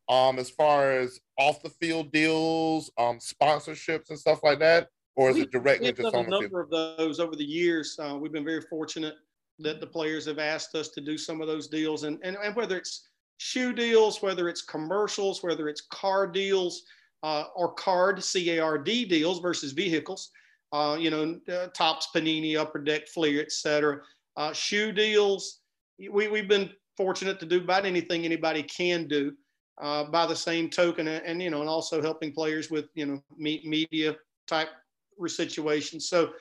um, 0.09 0.39
as 0.39 0.49
far 0.49 0.91
as 0.91 1.19
off 1.37 1.61
the 1.61 1.69
field 1.69 2.11
deals, 2.11 2.91
um, 2.97 3.19
sponsorships, 3.19 4.09
and 4.09 4.17
stuff 4.17 4.39
like 4.43 4.59
that, 4.59 4.87
or 5.15 5.29
is 5.29 5.35
we, 5.35 5.41
it 5.43 5.51
directly 5.51 5.91
just 5.91 6.15
on 6.15 6.27
the 6.27 6.37
a 6.37 6.41
number 6.41 6.59
of 6.59 6.69
those 6.71 7.19
over 7.19 7.35
the 7.35 7.45
years. 7.45 7.97
Uh, 8.01 8.17
we've 8.19 8.31
been 8.31 8.43
very 8.45 8.61
fortunate 8.61 9.15
that 9.59 9.79
the 9.79 9.87
players 9.87 10.25
have 10.25 10.39
asked 10.39 10.73
us 10.73 10.89
to 10.89 11.01
do 11.01 11.17
some 11.17 11.41
of 11.41 11.47
those 11.47 11.67
deals, 11.67 12.03
and 12.03 12.19
and, 12.23 12.37
and 12.43 12.55
whether 12.55 12.75
it's 12.75 13.07
shoe 13.37 13.71
deals, 13.71 14.21
whether 14.21 14.49
it's 14.49 14.63
commercials, 14.63 15.43
whether 15.43 15.69
it's 15.69 15.81
car 15.91 16.25
deals, 16.25 16.83
uh, 17.23 17.45
or 17.55 17.73
card 17.73 18.23
C 18.23 18.57
A 18.57 18.59
R 18.59 18.77
D 18.77 19.05
deals 19.05 19.39
versus 19.39 19.71
vehicles 19.71 20.31
uh, 20.71 20.97
you 20.99 21.09
know, 21.09 21.39
uh, 21.51 21.67
Topps 21.73 22.09
Panini, 22.15 22.57
Upper 22.57 22.79
Deck 22.79 23.07
Fleer, 23.07 23.41
et 23.41 23.51
cetera. 23.51 23.99
Uh, 24.37 24.53
shoe 24.53 24.91
deals. 24.91 25.59
We, 25.97 26.27
we've 26.27 26.47
been 26.47 26.69
fortunate 26.95 27.39
to 27.39 27.45
do 27.45 27.59
about 27.59 27.85
anything 27.85 28.25
anybody 28.25 28.63
can 28.63 29.07
do 29.07 29.33
uh, 29.81 30.05
by 30.05 30.25
the 30.25 30.35
same 30.35 30.69
token 30.69 31.07
and, 31.07 31.25
and, 31.25 31.41
you 31.41 31.49
know, 31.49 31.61
and 31.61 31.69
also 31.69 32.01
helping 32.01 32.31
players 32.31 32.69
with, 32.69 32.85
you 32.93 33.05
know, 33.05 33.23
me, 33.37 33.61
media 33.65 34.15
type 34.47 34.69
situations. 35.27 36.07
So, 36.07 36.31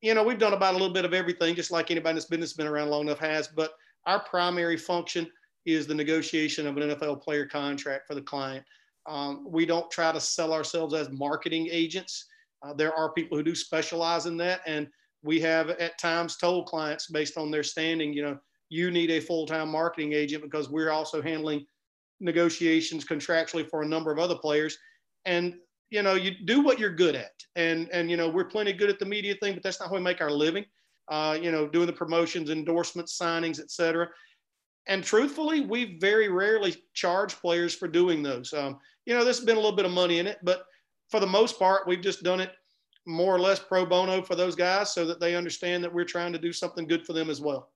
you 0.00 0.14
know, 0.14 0.22
we've 0.22 0.38
done 0.38 0.52
about 0.52 0.74
a 0.74 0.76
little 0.76 0.92
bit 0.92 1.04
of 1.04 1.14
everything, 1.14 1.54
just 1.54 1.70
like 1.70 1.90
anybody 1.90 2.14
that's 2.14 2.26
business 2.26 2.52
been 2.52 2.66
around 2.66 2.90
long 2.90 3.02
enough 3.02 3.18
has, 3.18 3.48
but 3.48 3.72
our 4.06 4.20
primary 4.20 4.76
function 4.76 5.28
is 5.64 5.86
the 5.86 5.94
negotiation 5.94 6.66
of 6.66 6.76
an 6.76 6.90
NFL 6.90 7.22
player 7.22 7.46
contract 7.46 8.06
for 8.06 8.14
the 8.14 8.20
client. 8.20 8.64
Um, 9.06 9.46
we 9.46 9.66
don't 9.66 9.90
try 9.90 10.12
to 10.12 10.20
sell 10.20 10.52
ourselves 10.52 10.94
as 10.94 11.10
marketing 11.10 11.68
agents. 11.70 12.26
Uh, 12.62 12.72
there 12.72 12.94
are 12.94 13.12
people 13.12 13.36
who 13.36 13.44
do 13.44 13.54
specialize 13.54 14.26
in 14.26 14.36
that. 14.38 14.60
And 14.66 14.88
we 15.22 15.40
have 15.40 15.70
at 15.70 15.98
times 15.98 16.36
told 16.36 16.66
clients 16.66 17.08
based 17.08 17.36
on 17.36 17.50
their 17.50 17.62
standing, 17.62 18.12
you 18.12 18.22
know, 18.22 18.38
you 18.70 18.90
need 18.90 19.10
a 19.10 19.20
full-time 19.20 19.70
marketing 19.70 20.12
agent 20.12 20.42
because 20.42 20.70
we're 20.70 20.90
also 20.90 21.20
handling 21.20 21.66
negotiations 22.20 23.04
contractually 23.04 23.68
for 23.68 23.82
a 23.82 23.86
number 23.86 24.10
of 24.10 24.18
other 24.18 24.36
players. 24.36 24.78
And, 25.24 25.54
you 25.90 26.02
know, 26.02 26.14
you 26.14 26.32
do 26.44 26.62
what 26.62 26.78
you're 26.78 26.94
good 26.94 27.14
at. 27.14 27.32
And, 27.56 27.88
and, 27.92 28.10
you 28.10 28.16
know, 28.16 28.28
we're 28.28 28.44
plenty 28.44 28.72
good 28.72 28.90
at 28.90 28.98
the 28.98 29.04
media 29.04 29.34
thing, 29.40 29.54
but 29.54 29.62
that's 29.62 29.80
not 29.80 29.90
how 29.90 29.94
we 29.94 30.00
make 30.00 30.20
our 30.20 30.30
living. 30.30 30.64
Uh, 31.08 31.38
you 31.40 31.52
know, 31.52 31.68
doing 31.68 31.86
the 31.86 31.92
promotions, 31.92 32.48
endorsements, 32.48 33.18
signings, 33.18 33.60
et 33.60 33.70
cetera. 33.70 34.08
And 34.86 35.02
truthfully, 35.02 35.62
we 35.62 35.98
very 35.98 36.28
rarely 36.28 36.76
charge 36.92 37.36
players 37.36 37.74
for 37.74 37.88
doing 37.88 38.22
those. 38.22 38.52
Um, 38.52 38.78
you 39.06 39.14
know, 39.14 39.24
there's 39.24 39.40
been 39.40 39.56
a 39.56 39.60
little 39.60 39.76
bit 39.76 39.86
of 39.86 39.92
money 39.92 40.18
in 40.18 40.26
it, 40.26 40.38
but 40.42 40.66
for 41.10 41.20
the 41.20 41.26
most 41.26 41.58
part, 41.58 41.86
we've 41.86 42.02
just 42.02 42.22
done 42.22 42.40
it 42.40 42.52
more 43.06 43.34
or 43.34 43.38
less 43.38 43.58
pro 43.58 43.84
bono 43.84 44.22
for 44.22 44.34
those 44.34 44.54
guys 44.54 44.92
so 44.92 45.04
that 45.06 45.20
they 45.20 45.34
understand 45.34 45.84
that 45.84 45.92
we're 45.92 46.04
trying 46.04 46.32
to 46.32 46.38
do 46.38 46.52
something 46.52 46.86
good 46.86 47.04
for 47.06 47.12
them 47.12 47.30
as 47.30 47.40
well. 47.40 47.70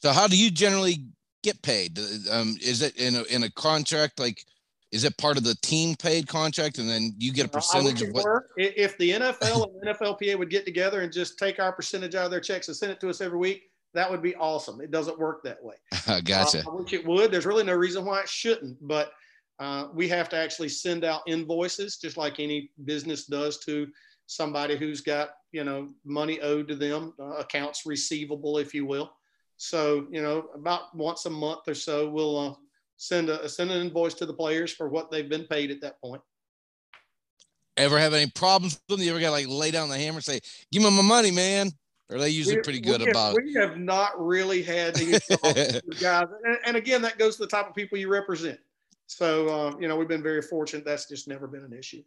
So 0.00 0.12
how 0.12 0.26
do 0.26 0.36
you 0.36 0.50
generally 0.50 1.06
get 1.42 1.60
paid? 1.62 1.98
Um, 2.30 2.56
is 2.60 2.82
it 2.82 2.96
in 2.96 3.16
a, 3.16 3.22
in 3.24 3.44
a 3.44 3.50
contract? 3.50 4.18
Like, 4.18 4.44
is 4.90 5.04
it 5.04 5.16
part 5.16 5.38
of 5.38 5.44
the 5.44 5.54
team 5.62 5.96
paid 5.96 6.28
contract 6.28 6.78
and 6.78 6.88
then 6.88 7.14
you 7.18 7.32
get 7.32 7.46
a 7.46 7.48
percentage 7.48 8.02
of 8.02 8.10
what? 8.10 8.24
Work. 8.24 8.50
If 8.58 8.98
the 8.98 9.10
NFL 9.10 9.68
and 9.82 9.96
NFLPA 9.96 10.38
would 10.38 10.50
get 10.50 10.66
together 10.66 11.00
and 11.00 11.10
just 11.10 11.38
take 11.38 11.58
our 11.58 11.72
percentage 11.72 12.14
out 12.14 12.26
of 12.26 12.30
their 12.30 12.40
checks 12.40 12.68
and 12.68 12.76
send 12.76 12.92
it 12.92 13.00
to 13.00 13.08
us 13.08 13.22
every 13.22 13.38
week, 13.38 13.70
that 13.94 14.10
would 14.10 14.22
be 14.22 14.34
awesome. 14.36 14.80
It 14.80 14.90
doesn't 14.90 15.18
work 15.18 15.42
that 15.44 15.62
way. 15.62 15.74
gotcha. 16.24 16.60
Uh, 16.66 16.70
I 16.70 16.74
wish 16.74 16.92
it 16.92 17.06
would. 17.06 17.30
There's 17.30 17.46
really 17.46 17.64
no 17.64 17.74
reason 17.74 18.04
why 18.04 18.20
it 18.20 18.28
shouldn't, 18.28 18.76
but 18.80 19.12
uh, 19.58 19.88
we 19.94 20.08
have 20.08 20.28
to 20.30 20.36
actually 20.36 20.68
send 20.68 21.04
out 21.04 21.22
invoices 21.26 21.96
just 21.96 22.16
like 22.16 22.40
any 22.40 22.70
business 22.84 23.26
does 23.26 23.58
to 23.60 23.86
somebody 24.26 24.76
who's 24.76 25.00
got 25.00 25.30
you 25.52 25.62
know 25.62 25.88
money 26.04 26.40
owed 26.40 26.68
to 26.68 26.74
them 26.74 27.12
uh, 27.20 27.36
accounts 27.36 27.84
receivable 27.84 28.58
if 28.58 28.74
you 28.74 28.86
will 28.86 29.12
so 29.58 30.06
you 30.10 30.22
know 30.22 30.46
about 30.54 30.94
once 30.96 31.26
a 31.26 31.30
month 31.30 31.60
or 31.68 31.74
so 31.74 32.08
we'll 32.08 32.38
uh, 32.38 32.54
send 32.96 33.28
a 33.28 33.48
send 33.48 33.70
an 33.70 33.80
invoice 33.80 34.14
to 34.14 34.26
the 34.26 34.32
players 34.32 34.72
for 34.72 34.88
what 34.88 35.10
they've 35.10 35.28
been 35.28 35.44
paid 35.44 35.70
at 35.70 35.80
that 35.80 36.00
point 36.00 36.22
ever 37.76 37.98
have 37.98 38.14
any 38.14 38.30
problems 38.30 38.74
with 38.88 38.98
them 38.98 39.04
you 39.04 39.10
ever 39.10 39.20
got 39.20 39.30
like 39.30 39.46
lay 39.48 39.70
down 39.70 39.88
the 39.88 39.98
hammer 39.98 40.16
and 40.16 40.24
say 40.24 40.40
give 40.70 40.82
me 40.82 40.90
my 40.90 41.02
money 41.02 41.30
man 41.30 41.70
are 42.12 42.18
they 42.18 42.28
usually 42.28 42.56
we, 42.56 42.62
pretty 42.62 42.80
good 42.80 43.00
we 43.00 43.10
about 43.10 43.34
it 43.36 43.44
we 43.44 43.54
have 43.54 43.78
not 43.78 44.12
really 44.22 44.62
had 44.62 44.94
the 44.94 45.96
guys 46.00 46.26
and, 46.44 46.58
and, 46.66 46.76
again 46.76 47.02
that 47.02 47.18
goes 47.18 47.36
to 47.36 47.42
the 47.42 47.48
type 47.48 47.68
of 47.68 47.74
people 47.74 47.98
you 47.98 48.08
represent 48.08 48.58
so 49.06 49.48
uh, 49.48 49.74
you 49.80 49.88
know 49.88 49.96
we've 49.96 50.08
been 50.08 50.22
very 50.22 50.42
fortunate 50.42 50.84
that's 50.84 51.08
just 51.08 51.28
never 51.28 51.46
been 51.46 51.64
an 51.64 51.72
issue 51.72 52.02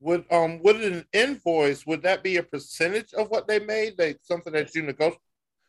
would 0.00 0.24
um 0.30 0.60
would 0.62 0.76
an 0.76 1.04
invoice 1.12 1.86
would 1.86 2.02
that 2.02 2.22
be 2.22 2.36
a 2.36 2.42
percentage 2.42 3.12
of 3.14 3.30
what 3.30 3.48
they 3.48 3.58
made? 3.58 3.94
Like 3.98 4.18
something 4.22 4.52
that 4.52 4.74
you 4.74 4.82
negotiate? 4.82 5.20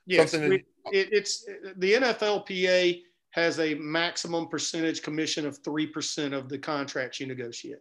Yes, 0.05 0.33
we, 0.33 0.63
it, 0.91 1.09
it's 1.11 1.45
the 1.77 1.93
NFLPA 1.93 3.01
has 3.31 3.59
a 3.59 3.75
maximum 3.75 4.47
percentage 4.47 5.01
commission 5.01 5.45
of 5.45 5.57
three 5.63 5.87
percent 5.87 6.33
of 6.33 6.49
the 6.49 6.57
contracts 6.57 7.19
you 7.19 7.27
negotiate. 7.27 7.79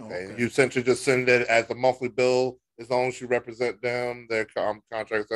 Okay. 0.00 0.02
okay. 0.02 0.34
You 0.38 0.46
essentially 0.46 0.84
just 0.84 1.04
send 1.04 1.28
it 1.28 1.46
as 1.48 1.68
a 1.70 1.74
monthly 1.74 2.08
bill 2.08 2.58
as 2.80 2.90
long 2.90 3.08
as 3.08 3.20
you 3.20 3.26
represent 3.26 3.80
them, 3.82 4.26
their 4.28 4.46
um, 4.56 4.82
contracts. 4.92 5.32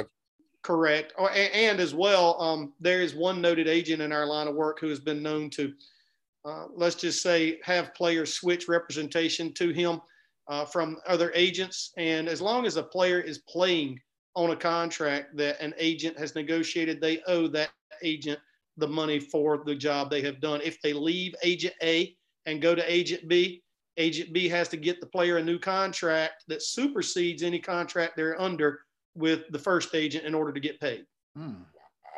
Correct. 0.63 1.13
Oh, 1.19 1.27
and, 1.27 1.53
and, 1.53 1.81
as 1.81 1.95
well, 1.95 2.41
um, 2.41 2.73
there 2.81 3.03
is 3.03 3.15
one 3.15 3.43
noted 3.43 3.69
agent 3.69 4.01
in 4.01 4.13
our 4.13 4.25
line 4.25 4.49
of 4.49 4.55
work 4.55 4.81
who 4.81 4.89
has 4.89 4.99
been 4.99 5.23
known 5.23 5.51
to 5.51 5.75
uh, 6.45 6.67
let's 6.75 6.97
just 6.97 7.23
say, 7.23 7.59
have 7.63 7.95
players 7.95 8.35
switch 8.35 8.69
representation 8.69 9.53
to 9.55 9.71
him 9.71 10.01
uh, 10.49 10.65
from 10.65 10.99
other 11.07 11.33
agents. 11.35 11.93
And 11.97 12.29
as 12.29 12.41
long 12.41 12.67
as 12.67 12.77
a 12.77 12.83
player 12.83 13.21
is 13.21 13.39
playing 13.39 13.99
on 14.37 14.51
a 14.51 14.57
contract 14.57 15.37
that 15.37 15.61
an 15.61 15.75
agent 15.79 16.19
has 16.19 16.35
negotiated, 16.35 17.01
they 17.01 17.23
owe 17.27 17.49
that 17.49 17.71
agent 18.03 18.39
the 18.77 18.89
money 18.89 19.19
for 19.19 19.63
the 19.65 19.75
job 19.75 20.11
they 20.11 20.21
have 20.21 20.41
done. 20.41 20.61
If 20.63 20.83
they 20.83 20.93
leave 20.93 21.35
agent 21.43 21.75
A 21.83 22.15
and 22.45 22.61
go 22.61 22.75
to 22.75 22.93
agent 22.93 23.27
B, 23.27 23.63
agent 23.97 24.33
B 24.33 24.49
has 24.49 24.69
to 24.69 24.77
get 24.77 25.01
the 25.01 25.07
player 25.07 25.37
a 25.39 25.43
new 25.43 25.59
contract 25.59 26.45
that 26.49 26.63
supersedes 26.63 27.43
any 27.43 27.59
contract 27.59 28.17
they're 28.17 28.41
under 28.41 28.81
with 29.15 29.43
the 29.51 29.59
first 29.59 29.95
agent 29.95 30.25
in 30.25 30.35
order 30.35 30.53
to 30.53 30.61
get 30.61 30.81
paid. 30.81 31.07
Hmm. 31.37 31.63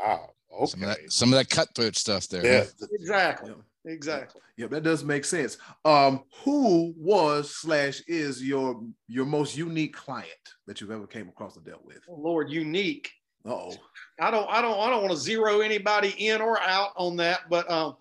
Wow. 0.03 0.31
Okay. 0.53 0.67
Some 0.67 0.83
of, 0.83 0.89
that, 0.89 1.13
some 1.13 1.33
of 1.33 1.39
that 1.39 1.51
cutthroat 1.51 1.97
stuff 1.97 2.29
there. 2.29 2.45
Yeah. 2.45 2.65
Exactly. 2.93 3.51
Yeah. 3.51 3.57
Exactly. 3.89 4.41
Yep, 4.57 4.71
that 4.71 4.83
does 4.83 5.05
make 5.05 5.25
sense. 5.25 5.59
Um, 5.85 6.25
who 6.45 6.93
was 6.97 7.55
slash 7.55 8.01
is 8.09 8.43
your 8.43 8.83
your 9.07 9.25
most 9.25 9.57
unique 9.57 9.95
client 9.95 10.31
that 10.67 10.81
you've 10.81 10.91
ever 10.91 11.07
came 11.07 11.29
across 11.29 11.57
or 11.57 11.61
dealt 11.61 11.85
with? 11.85 12.01
Oh, 12.09 12.17
Lord, 12.17 12.51
unique. 12.51 13.13
Oh, 13.45 13.73
I 14.21 14.33
don't, 14.33 14.49
I 14.51 14.61
don't, 14.61 14.77
I 14.77 14.91
don't 14.91 15.03
want 15.03 15.13
to 15.13 15.19
zero 15.21 15.61
anybody 15.61 16.09
in 16.19 16.41
or 16.41 16.61
out 16.61 16.91
on 16.97 17.15
that, 17.19 17.43
but 17.49 17.71
um, 17.71 17.97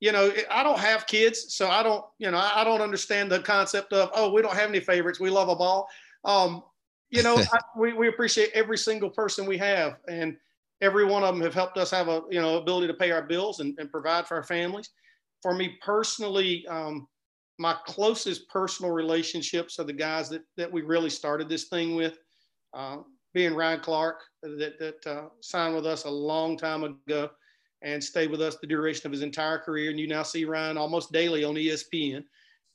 you 0.00 0.12
know, 0.12 0.32
I 0.50 0.62
don't 0.62 0.78
have 0.78 1.06
kids, 1.06 1.54
so 1.54 1.68
I 1.68 1.82
don't, 1.82 2.04
you 2.18 2.30
know, 2.30 2.38
I 2.38 2.64
don't 2.64 2.80
understand 2.80 3.30
the 3.30 3.40
concept 3.40 3.92
of 3.92 4.10
oh, 4.14 4.32
we 4.32 4.42
don't 4.42 4.56
have 4.56 4.70
any 4.70 4.80
favorites, 4.80 5.20
we 5.20 5.30
love 5.30 5.48
them 5.48 5.58
all. 5.60 5.88
Um, 6.24 6.62
you 7.10 7.22
know, 7.22 7.36
I, 7.52 7.58
we 7.76 7.92
we 7.92 8.08
appreciate 8.08 8.50
every 8.54 8.78
single 8.78 9.10
person 9.10 9.46
we 9.46 9.58
have, 9.58 9.98
and 10.08 10.36
every 10.80 11.04
one 11.04 11.22
of 11.22 11.34
them 11.34 11.42
have 11.42 11.54
helped 11.54 11.78
us 11.78 11.90
have 11.90 12.08
a 12.08 12.22
you 12.30 12.40
know 12.40 12.56
ability 12.56 12.86
to 12.88 12.94
pay 12.94 13.10
our 13.10 13.22
bills 13.22 13.60
and, 13.60 13.78
and 13.78 13.90
provide 13.90 14.26
for 14.26 14.36
our 14.36 14.42
families 14.42 14.90
for 15.42 15.54
me 15.54 15.78
personally, 15.80 16.66
um, 16.68 17.08
my 17.58 17.74
closest 17.86 18.48
personal 18.48 18.92
relationships 18.92 19.78
are 19.78 19.84
the 19.84 19.92
guys 19.92 20.28
that, 20.30 20.42
that 20.56 20.70
we 20.70 20.82
really 20.82 21.10
started 21.10 21.48
this 21.48 21.64
thing 21.64 21.94
with. 21.94 22.18
Uh, 22.72 22.98
being 23.32 23.54
Ryan 23.54 23.80
Clark, 23.80 24.22
that, 24.42 24.78
that 24.78 25.06
uh, 25.06 25.28
signed 25.40 25.74
with 25.74 25.86
us 25.86 26.04
a 26.04 26.10
long 26.10 26.56
time 26.56 26.84
ago 26.84 27.30
and 27.82 28.02
stayed 28.02 28.30
with 28.30 28.40
us 28.40 28.56
the 28.56 28.66
duration 28.66 29.06
of 29.06 29.12
his 29.12 29.22
entire 29.22 29.58
career. 29.58 29.90
And 29.90 29.98
you 29.98 30.06
now 30.06 30.22
see 30.22 30.44
Ryan 30.44 30.76
almost 30.76 31.12
daily 31.12 31.44
on 31.44 31.54
ESPN. 31.54 32.24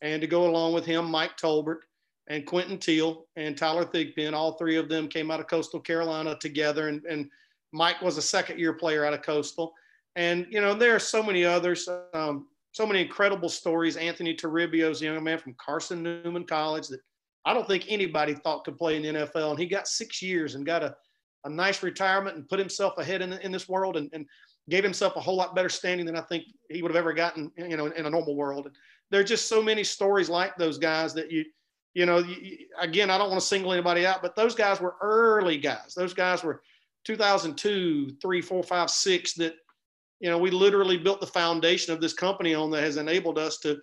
And 0.02 0.22
to 0.22 0.28
go 0.28 0.48
along 0.48 0.74
with 0.74 0.86
him, 0.86 1.10
Mike 1.10 1.38
Tolbert 1.38 1.80
and 2.28 2.46
Quinton 2.46 2.78
Teal 2.78 3.26
and 3.36 3.58
Tyler 3.58 3.86
Thigpen, 3.86 4.34
all 4.34 4.54
three 4.54 4.78
of 4.78 4.90
them 4.90 5.08
came 5.08 5.30
out 5.30 5.40
of 5.40 5.48
Coastal 5.48 5.80
Carolina 5.80 6.38
together. 6.40 6.88
And, 6.88 7.04
and 7.06 7.30
Mike 7.72 8.02
was 8.02 8.18
a 8.18 8.22
second 8.22 8.60
year 8.60 8.74
player 8.74 9.06
out 9.06 9.14
of 9.14 9.22
Coastal 9.22 9.74
And, 10.16 10.48
you 10.50 10.62
know, 10.62 10.74
there 10.74 10.96
are 10.96 11.00
so 11.00 11.22
many 11.22 11.46
others, 11.46 11.88
um, 12.14 12.48
so 12.72 12.86
many 12.86 13.02
incredible 13.02 13.50
stories. 13.50 13.98
Anthony 13.98 14.36
Toribio 14.36 14.90
is 14.90 15.02
a 15.02 15.06
young 15.06 15.24
man 15.24 15.38
from 15.38 15.56
Carson 15.64 16.02
Newman 16.02 16.46
College 16.46 16.88
that 16.88 17.02
I 17.46 17.54
don't 17.54 17.68
think 17.68 17.86
anybody 17.88 18.34
thought 18.34 18.64
could 18.66 18.78
play 18.78 18.96
in 18.96 19.04
the 19.04 19.20
NFL. 19.20 19.52
And 19.52 19.60
he 19.60 19.68
got 19.68 19.88
six 19.88 20.22
years 20.22 20.56
and 20.56 20.66
got 20.66 20.84
a, 20.84 20.96
a 21.44 21.50
nice 21.50 21.84
retirement 21.84 22.36
and 22.36 22.50
put 22.50 22.60
himself 22.60 22.98
ahead 22.98 23.22
in, 23.22 23.34
in 23.34 23.52
this 23.52 23.70
world 23.70 23.98
and, 23.98 24.10
and 24.14 24.26
gave 24.70 24.84
himself 24.84 25.16
a 25.16 25.20
whole 25.20 25.36
lot 25.36 25.56
better 25.56 25.70
standing 25.70 26.06
than 26.06 26.16
I 26.16 26.22
think 26.22 26.46
he 26.70 26.82
would 26.82 26.92
have 26.92 26.98
ever 26.98 27.14
gotten, 27.14 27.52
you 27.58 27.78
know, 27.78 27.86
in, 27.86 27.94
in 27.94 28.06
a 28.06 28.10
normal 28.10 28.36
world. 28.36 28.66
And 28.66 28.76
there 29.12 29.22
are 29.22 29.26
just 29.26 29.48
so 29.48 29.62
many 29.62 29.84
stories 29.84 30.30
like 30.30 30.56
those 30.58 30.78
guys 30.78 31.14
that 31.14 31.32
you, 31.32 31.46
you 31.94 32.06
know, 32.06 32.18
you, 32.18 32.58
again, 32.80 33.10
I 33.10 33.18
don't 33.18 33.30
want 33.30 33.40
to 33.40 33.48
single 33.48 33.74
anybody 33.74 34.06
out, 34.06 34.22
but 34.22 34.36
those 34.36 34.56
guys 34.56 34.82
were 34.82 34.96
early 35.02 35.58
guys. 35.58 35.94
Those 35.96 36.14
guys 36.14 36.44
were 36.44 36.62
2002, 37.06 38.18
three, 38.22 38.42
four, 38.42 38.64
five, 38.64 38.90
six 38.90 39.34
that, 39.36 39.56
you 40.20 40.30
know, 40.30 40.38
we 40.38 40.50
literally 40.50 40.98
built 40.98 41.22
the 41.22 41.28
foundation 41.28 41.94
of 41.94 42.02
this 42.02 42.14
company 42.14 42.56
on 42.56 42.72
that 42.72 42.84
has 42.84 42.98
enabled 42.98 43.38
us 43.38 43.60
to 43.60 43.78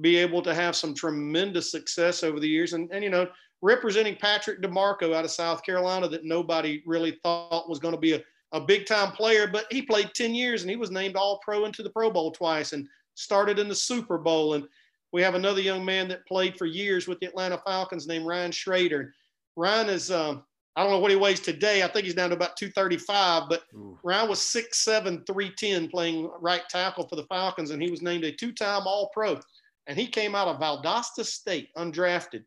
be 0.00 0.16
able 0.16 0.42
to 0.42 0.54
have 0.54 0.76
some 0.76 0.94
tremendous 0.94 1.70
success 1.70 2.22
over 2.22 2.38
the 2.38 2.48
years. 2.48 2.72
And, 2.72 2.88
and 2.92 3.02
you 3.02 3.10
know, 3.10 3.26
representing 3.62 4.16
Patrick 4.16 4.62
DiMarco 4.62 5.14
out 5.14 5.24
of 5.24 5.30
South 5.30 5.64
Carolina 5.64 6.08
that 6.08 6.24
nobody 6.24 6.82
really 6.86 7.18
thought 7.22 7.68
was 7.68 7.80
going 7.80 7.94
to 7.94 8.00
be 8.00 8.14
a, 8.14 8.22
a 8.52 8.60
big 8.60 8.86
time 8.86 9.12
player, 9.12 9.46
but 9.46 9.66
he 9.70 9.82
played 9.82 10.10
10 10.14 10.34
years 10.34 10.62
and 10.62 10.70
he 10.70 10.76
was 10.76 10.90
named 10.90 11.16
all 11.16 11.38
pro 11.44 11.64
into 11.64 11.82
the 11.82 11.90
Pro 11.90 12.10
Bowl 12.10 12.32
twice 12.32 12.72
and 12.72 12.86
started 13.14 13.58
in 13.58 13.68
the 13.68 13.74
Super 13.74 14.18
Bowl. 14.18 14.54
And 14.54 14.66
we 15.12 15.22
have 15.22 15.34
another 15.34 15.60
young 15.60 15.84
man 15.84 16.08
that 16.08 16.26
played 16.26 16.56
for 16.56 16.66
years 16.66 17.06
with 17.06 17.20
the 17.20 17.26
Atlanta 17.26 17.58
Falcons 17.64 18.06
named 18.06 18.26
Ryan 18.26 18.52
Schraeder. 18.52 19.14
Ryan 19.56 19.88
is, 19.88 20.10
um, 20.10 20.44
I 20.76 20.82
don't 20.82 20.92
know 20.92 20.98
what 20.98 21.10
he 21.10 21.16
weighs 21.16 21.40
today. 21.40 21.82
I 21.82 21.88
think 21.88 22.04
he's 22.04 22.14
down 22.14 22.30
to 22.30 22.36
about 22.36 22.56
235, 22.56 23.44
but 23.48 23.62
Ooh. 23.74 23.98
Ryan 24.02 24.28
was 24.28 24.40
6'7, 24.40 25.26
310 25.26 25.88
playing 25.88 26.30
right 26.40 26.62
tackle 26.68 27.06
for 27.08 27.16
the 27.16 27.24
Falcons, 27.24 27.70
and 27.70 27.82
he 27.82 27.90
was 27.90 28.02
named 28.02 28.24
a 28.24 28.32
two 28.32 28.52
time 28.52 28.82
All 28.86 29.10
Pro. 29.12 29.38
And 29.86 29.98
he 29.98 30.06
came 30.06 30.34
out 30.34 30.48
of 30.48 30.60
Valdosta 30.60 31.24
State, 31.24 31.70
undrafted. 31.76 32.44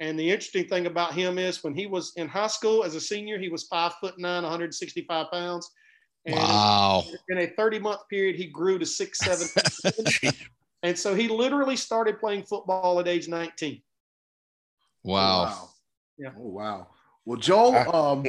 And 0.00 0.18
the 0.18 0.28
interesting 0.28 0.66
thing 0.66 0.86
about 0.86 1.14
him 1.14 1.38
is 1.38 1.62
when 1.62 1.74
he 1.74 1.86
was 1.86 2.12
in 2.16 2.28
high 2.28 2.48
school 2.48 2.84
as 2.84 2.94
a 2.94 3.00
senior, 3.00 3.38
he 3.38 3.48
was 3.48 3.64
five 3.64 3.94
foot 4.00 4.18
nine, 4.18 4.42
165 4.42 5.30
pounds. 5.30 5.70
And 6.26 6.36
wow. 6.36 7.04
In 7.28 7.38
a 7.38 7.46
30 7.46 7.78
month 7.78 8.00
period, 8.10 8.36
he 8.36 8.46
grew 8.46 8.78
to 8.78 8.86
six, 8.86 9.18
seven. 9.18 10.32
and 10.82 10.98
so 10.98 11.14
he 11.14 11.28
literally 11.28 11.76
started 11.76 12.18
playing 12.18 12.44
football 12.44 12.98
at 12.98 13.06
age 13.06 13.28
19. 13.28 13.82
Wow. 15.04 15.14
Oh, 15.14 15.44
wow. 15.44 15.68
Yeah. 16.18 16.30
Oh, 16.36 16.48
wow. 16.48 16.86
Well, 17.24 17.38
Joel, 17.38 17.94
um, 17.94 18.24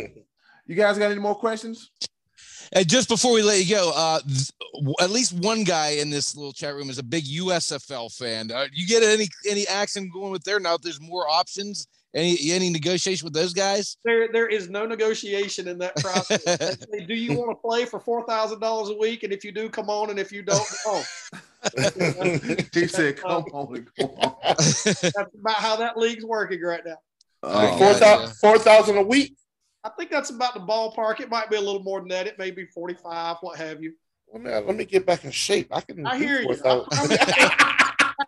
you 0.66 0.76
guys 0.76 0.98
got 0.98 1.12
any 1.12 1.20
more 1.20 1.36
questions? 1.36 1.92
And 2.72 2.88
just 2.88 3.10
before 3.10 3.34
we 3.34 3.42
let 3.42 3.64
you 3.64 3.76
go, 3.76 3.92
uh, 3.96 4.20
th- 4.22 4.52
at 5.02 5.10
least 5.10 5.34
one 5.34 5.64
guy 5.64 5.92
in 5.92 6.10
this 6.10 6.36
little 6.36 6.54
chat 6.54 6.74
room 6.76 6.90
is 6.90 6.98
a 6.98 7.04
big 7.04 7.24
USFL 7.26 8.16
fan. 8.16 8.52
Uh, 8.52 8.66
you 8.74 8.88
get 8.88 9.04
any 9.04 9.28
any 9.50 9.68
action 9.68 10.10
going 10.14 10.32
with 10.32 10.44
there 10.44 10.60
now? 10.60 10.78
There's 10.78 11.02
more 11.02 11.30
options. 11.30 11.88
Any 12.14 12.38
any 12.52 12.70
negotiation 12.70 13.26
with 13.26 13.34
those 13.34 13.54
guys? 13.54 13.98
There 14.06 14.30
there 14.32 14.48
is 14.48 14.70
no 14.70 14.86
negotiation 14.86 15.68
in 15.68 15.78
that 15.80 15.96
process. 15.98 16.44
say, 16.92 17.06
do 17.06 17.14
you 17.14 17.38
want 17.38 17.52
to 17.52 17.56
play 17.56 17.86
for 17.86 18.00
four 18.00 18.26
thousand 18.26 18.60
dollars 18.60 18.90
a 18.90 18.98
week? 18.98 19.24
And 19.24 19.34
if 19.34 19.44
you 19.44 19.52
do, 19.52 19.70
come 19.70 19.90
on. 19.90 20.10
And 20.10 20.18
if 20.18 20.32
you 20.32 20.42
don't, 20.42 20.68
go. 20.86 21.04
he 22.74 22.88
said, 22.88 23.18
"Come 23.18 23.44
on, 23.52 23.86
come 23.98 24.10
on." 24.10 24.36
That's 24.46 25.16
about 25.18 25.56
how 25.56 25.76
that 25.78 25.98
league's 25.98 26.24
working 26.24 26.62
right 26.62 26.82
now. 26.86 26.98
Oh, 27.44 27.78
4,000 28.40 28.96
4, 28.96 29.04
a 29.04 29.06
week. 29.06 29.36
I 29.86 29.90
think 29.90 30.10
that's 30.10 30.32
about 30.32 30.56
the 30.56 30.62
ballpark. 30.62 31.20
It 31.20 31.30
might 31.30 31.50
be 31.50 31.58
a 31.58 31.62
little 31.62 31.84
more 31.84 32.00
than 32.00 32.10
that. 32.10 32.26
It 32.26 32.40
may 32.40 32.50
be 32.50 32.66
45, 32.66 33.38
what 33.42 33.60
have 33.60 33.84
you. 33.84 33.94
Well, 34.28 34.42
man, 34.42 34.66
let 34.66 34.76
me 34.76 34.84
get 34.84 35.06
back 35.06 35.24
in 35.24 35.32
shape. 35.32 35.68
I 35.72 35.82
can. 35.82 36.06
I 36.08 36.18
hear 36.18 36.42
you. 36.42 36.50
I 36.52 36.56
promise, 36.58 36.88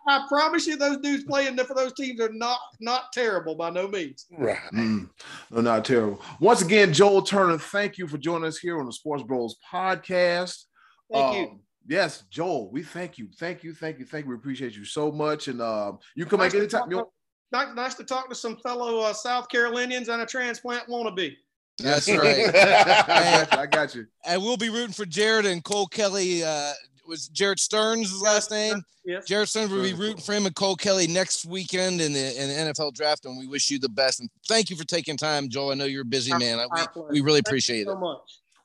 I 0.06 0.24
promise, 0.28 0.66
you, 0.68 0.76
those 0.76 0.98
dudes 0.98 1.24
playing 1.24 1.56
for 1.56 1.74
those 1.74 1.92
teams 1.94 2.20
are 2.20 2.32
not 2.32 2.60
not 2.78 3.12
terrible 3.12 3.56
by 3.56 3.70
no 3.70 3.88
means. 3.88 4.26
Right. 4.30 4.58
Mm, 4.72 5.10
no, 5.50 5.60
not 5.60 5.84
terrible. 5.84 6.22
Once 6.38 6.62
again, 6.62 6.92
Joel 6.92 7.22
Turner, 7.22 7.58
thank 7.58 7.98
you 7.98 8.06
for 8.06 8.18
joining 8.18 8.46
us 8.46 8.58
here 8.58 8.78
on 8.78 8.86
the 8.86 8.92
Sports 8.92 9.24
Bros 9.24 9.56
podcast. 9.68 10.64
Thank 11.12 11.24
um, 11.24 11.36
you. 11.36 11.60
Yes, 11.88 12.22
Joel, 12.30 12.70
we 12.70 12.84
thank 12.84 13.18
you. 13.18 13.28
Thank 13.36 13.64
you. 13.64 13.74
Thank 13.74 13.98
you. 13.98 14.04
Thank 14.04 14.26
you. 14.26 14.30
We 14.30 14.36
appreciate 14.36 14.76
you 14.76 14.84
so 14.84 15.10
much. 15.10 15.48
And 15.48 15.60
um, 15.60 15.98
you 16.14 16.24
come 16.26 16.38
nice 16.38 16.52
back 16.52 16.60
anytime. 16.60 16.90
To, 16.90 17.06
nice, 17.50 17.74
nice 17.74 17.94
to 17.94 18.04
talk 18.04 18.28
to 18.28 18.34
some 18.34 18.56
fellow 18.58 19.00
uh, 19.00 19.12
South 19.12 19.48
Carolinians 19.48 20.08
and 20.08 20.22
a 20.22 20.26
transplant 20.26 20.86
wannabe. 20.86 21.34
That's 21.78 22.08
right. 22.10 22.54
I 22.54 23.66
got 23.70 23.94
you. 23.94 24.06
And 24.26 24.42
we'll 24.42 24.56
be 24.56 24.68
rooting 24.68 24.92
for 24.92 25.04
Jerreth 25.04 25.50
and 25.50 25.62
Cole 25.62 25.86
Kelley. 25.86 26.42
Uh, 26.44 26.72
was 27.06 27.28
Jerreth 27.30 27.58
Sterns 27.58 28.10
his 28.10 28.20
last 28.20 28.50
name? 28.50 28.82
Yes. 29.04 29.26
Jerreth 29.26 29.48
Sterns 29.48 29.70
will 29.70 29.82
be 29.82 29.94
rooting 29.94 30.20
for 30.20 30.34
him 30.34 30.44
and 30.44 30.54
Cole 30.54 30.76
Kelley 30.76 31.06
next 31.06 31.46
weekend 31.46 32.00
in 32.00 32.12
the, 32.12 32.42
in 32.42 32.48
the 32.48 32.72
NFL 32.72 32.92
draft, 32.92 33.24
and 33.24 33.38
we 33.38 33.46
wish 33.46 33.70
you 33.70 33.78
the 33.78 33.88
best. 33.88 34.20
And 34.20 34.28
thank 34.46 34.68
you 34.68 34.76
for 34.76 34.84
taking 34.84 35.16
time, 35.16 35.48
Joel. 35.48 35.70
I 35.70 35.74
know 35.74 35.86
you're 35.86 36.02
a 36.02 36.04
busy 36.04 36.36
man. 36.36 36.58
we, 36.94 37.02
we 37.10 37.20
really 37.22 37.40
appreciate 37.40 37.82
it. 37.82 37.86
So 37.86 37.96
much. 37.96 38.18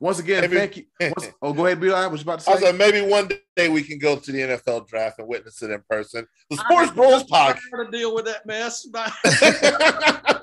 Once 0.04 0.20
again, 0.20 0.42
maybe, 0.42 0.58
thank 0.58 0.76
you. 0.76 0.84
Once, 1.00 1.32
oh, 1.42 1.54
go 1.54 1.66
ahead, 1.66 1.80
Bill. 1.80 1.96
I 1.96 2.08
was 2.08 2.24
about 2.24 2.40
to 2.40 2.46
say. 2.46 2.52
I 2.52 2.58
said 2.58 2.76
maybe 2.76 3.00
one 3.02 3.30
day 3.56 3.70
we 3.70 3.82
can 3.82 4.00
go 4.00 4.18
to 4.18 4.32
the 4.34 4.40
NFL 4.40 4.86
draft 4.90 5.20
and 5.20 5.30
witness 5.30 5.62
it 5.62 5.72
in 5.72 5.82
person. 5.90 6.28
The 6.50 6.58
Sports 6.58 6.92
Bros 6.92 7.24
podcast. 7.24 7.60
to 7.86 7.90
deal 7.90 8.14
with 8.14 8.26
that 8.26 8.46
mess. 8.46 8.86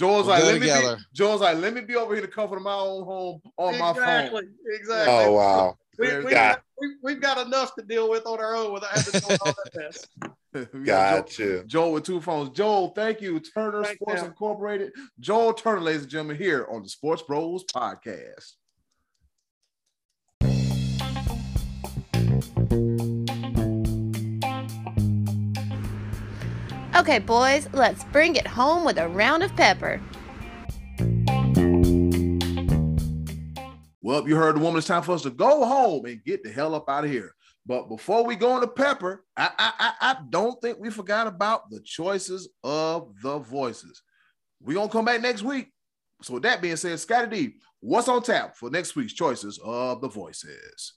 Joel's 0.00 0.26
we'll 0.26 0.36
like, 0.36 0.44
let 0.44 0.52
together. 0.54 0.90
me 0.92 0.96
be, 0.96 1.02
Joel's 1.12 1.40
like, 1.42 1.58
let 1.58 1.74
me 1.74 1.82
be 1.82 1.94
over 1.94 2.14
here 2.14 2.22
to 2.22 2.30
comfort 2.30 2.62
my 2.62 2.72
own 2.72 3.04
home 3.04 3.42
on 3.58 3.74
exactly, 3.74 4.00
my 4.00 4.40
phone. 4.40 4.54
Exactly. 4.72 5.14
Oh 5.14 5.32
wow. 5.32 5.76
We, 5.98 6.24
we, 6.24 6.30
got, 6.30 6.62
we, 7.02 7.12
have 7.12 7.20
got 7.20 7.46
enough 7.46 7.74
to 7.74 7.84
deal 7.84 8.08
with 8.08 8.24
on 8.24 8.40
our 8.40 8.56
own 8.56 8.72
without 8.72 8.92
having 8.92 9.20
to 9.20 9.28
do 9.28 9.36
all 9.44 9.52
that 9.52 9.76
mess. 10.54 10.66
got 10.86 11.28
Joel, 11.28 11.46
you. 11.46 11.64
Joel 11.66 11.92
with 11.92 12.04
two 12.04 12.22
phones. 12.22 12.48
Joel, 12.56 12.88
thank 12.96 13.20
you. 13.20 13.38
Turner 13.40 13.84
Thanks 13.84 14.00
Sports 14.00 14.22
now. 14.22 14.28
Incorporated. 14.28 14.92
Joel 15.18 15.52
Turner, 15.52 15.82
ladies 15.82 16.02
and 16.02 16.10
gentlemen, 16.10 16.38
here 16.38 16.66
on 16.70 16.82
the 16.82 16.88
Sports 16.88 17.20
Bros 17.20 17.64
podcast. 17.64 18.54
Okay, 27.00 27.18
boys, 27.18 27.66
let's 27.72 28.04
bring 28.04 28.36
it 28.36 28.46
home 28.46 28.84
with 28.84 28.98
a 28.98 29.08
round 29.08 29.42
of 29.42 29.56
pepper. 29.56 29.98
Well, 34.02 34.28
you 34.28 34.36
heard 34.36 34.56
the 34.56 34.60
woman. 34.60 34.76
It's 34.76 34.86
time 34.86 35.02
for 35.02 35.12
us 35.12 35.22
to 35.22 35.30
go 35.30 35.64
home 35.64 36.04
and 36.04 36.22
get 36.22 36.42
the 36.42 36.52
hell 36.52 36.74
up 36.74 36.90
out 36.90 37.06
of 37.06 37.10
here. 37.10 37.34
But 37.64 37.88
before 37.88 38.22
we 38.26 38.36
go 38.36 38.54
into 38.54 38.66
pepper, 38.66 39.24
I, 39.34 39.50
I, 39.58 39.92
I, 39.98 40.16
don't 40.28 40.60
think 40.60 40.78
we 40.78 40.90
forgot 40.90 41.26
about 41.26 41.70
the 41.70 41.80
choices 41.80 42.50
of 42.62 43.14
the 43.22 43.38
voices. 43.38 44.02
We're 44.60 44.74
going 44.74 44.88
to 44.88 44.92
come 44.92 45.06
back 45.06 45.22
next 45.22 45.42
week. 45.42 45.68
So, 46.20 46.34
with 46.34 46.42
that 46.42 46.60
being 46.60 46.76
said, 46.76 47.00
Scotty 47.00 47.48
D, 47.48 47.54
what's 47.80 48.08
on 48.08 48.22
tap 48.22 48.58
for 48.58 48.68
next 48.68 48.94
week's 48.94 49.14
choices 49.14 49.58
of 49.64 50.02
the 50.02 50.08
voices? 50.08 50.92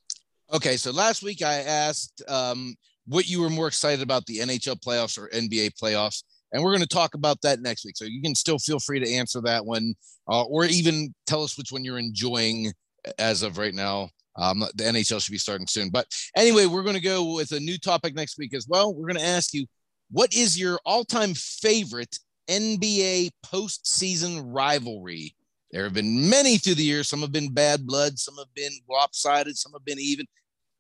Okay, 0.54 0.76
so 0.76 0.92
last 0.92 1.24
week 1.24 1.42
I 1.42 1.60
asked 1.62 2.22
um, 2.28 2.76
what 3.06 3.28
you 3.28 3.42
were 3.42 3.50
more 3.50 3.68
excited 3.68 4.02
about 4.02 4.26
the 4.26 4.40
NHL 4.40 4.82
playoffs 4.82 5.18
or 5.18 5.30
NBA 5.30 5.72
playoffs. 5.82 6.24
And 6.52 6.64
we're 6.64 6.72
going 6.72 6.82
to 6.82 6.88
talk 6.88 7.16
about 7.16 7.42
that 7.42 7.62
next 7.62 7.84
week. 7.84 7.98
So 7.98 8.06
you 8.06 8.22
can 8.22 8.36
still 8.36 8.60
feel 8.60 8.80
free 8.80 9.00
to 9.00 9.12
answer 9.12 9.42
that 9.42 9.66
one 9.66 9.96
uh, 10.30 10.44
or 10.44 10.66
even 10.66 11.14
tell 11.26 11.44
us 11.44 11.58
which 11.58 11.72
one 11.72 11.84
you're 11.84 11.98
enjoying 11.98 12.72
as 13.18 13.42
of 13.42 13.58
right 13.58 13.74
now. 13.74 14.10
Um, 14.36 14.60
the 14.60 14.84
NHL 14.84 15.22
should 15.22 15.32
be 15.32 15.38
starting 15.38 15.68
soon. 15.68 15.90
But 15.90 16.08
anyway, 16.36 16.66
we're 16.66 16.84
going 16.84 16.96
to 16.96 17.02
go 17.02 17.36
with 17.36 17.52
a 17.52 17.60
new 17.60 17.78
topic 17.78 18.16
next 18.16 18.38
week 18.38 18.54
as 18.54 18.68
well. 18.68 18.94
We're 18.94 19.08
going 19.08 19.20
to 19.20 19.26
ask 19.26 19.54
you 19.54 19.66
what 20.12 20.34
is 20.34 20.60
your 20.60 20.80
all 20.86 21.04
time 21.04 21.34
favorite 21.34 22.20
NBA 22.48 23.30
postseason 23.46 24.44
rivalry? 24.46 25.36
There 25.72 25.84
have 25.84 25.94
been 25.94 26.30
many 26.30 26.58
through 26.58 26.76
the 26.76 26.84
years. 26.84 27.10
Some 27.10 27.22
have 27.22 27.32
been 27.32 27.52
bad 27.52 27.88
blood, 27.88 28.20
some 28.20 28.36
have 28.38 28.54
been 28.54 28.72
lopsided, 28.88 29.58
some 29.58 29.72
have 29.74 29.84
been 29.84 30.00
even 30.00 30.28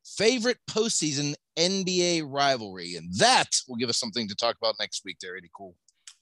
favorite 0.05 0.57
postseason 0.69 1.35
NBA 1.57 2.23
rivalry. 2.27 2.95
And 2.95 3.13
that 3.17 3.49
will 3.67 3.77
give 3.77 3.89
us 3.89 3.97
something 3.97 4.27
to 4.27 4.35
talk 4.35 4.55
about 4.61 4.75
next 4.79 5.03
week 5.05 5.17
there, 5.21 5.35
Eddie 5.37 5.51
Cool. 5.55 5.75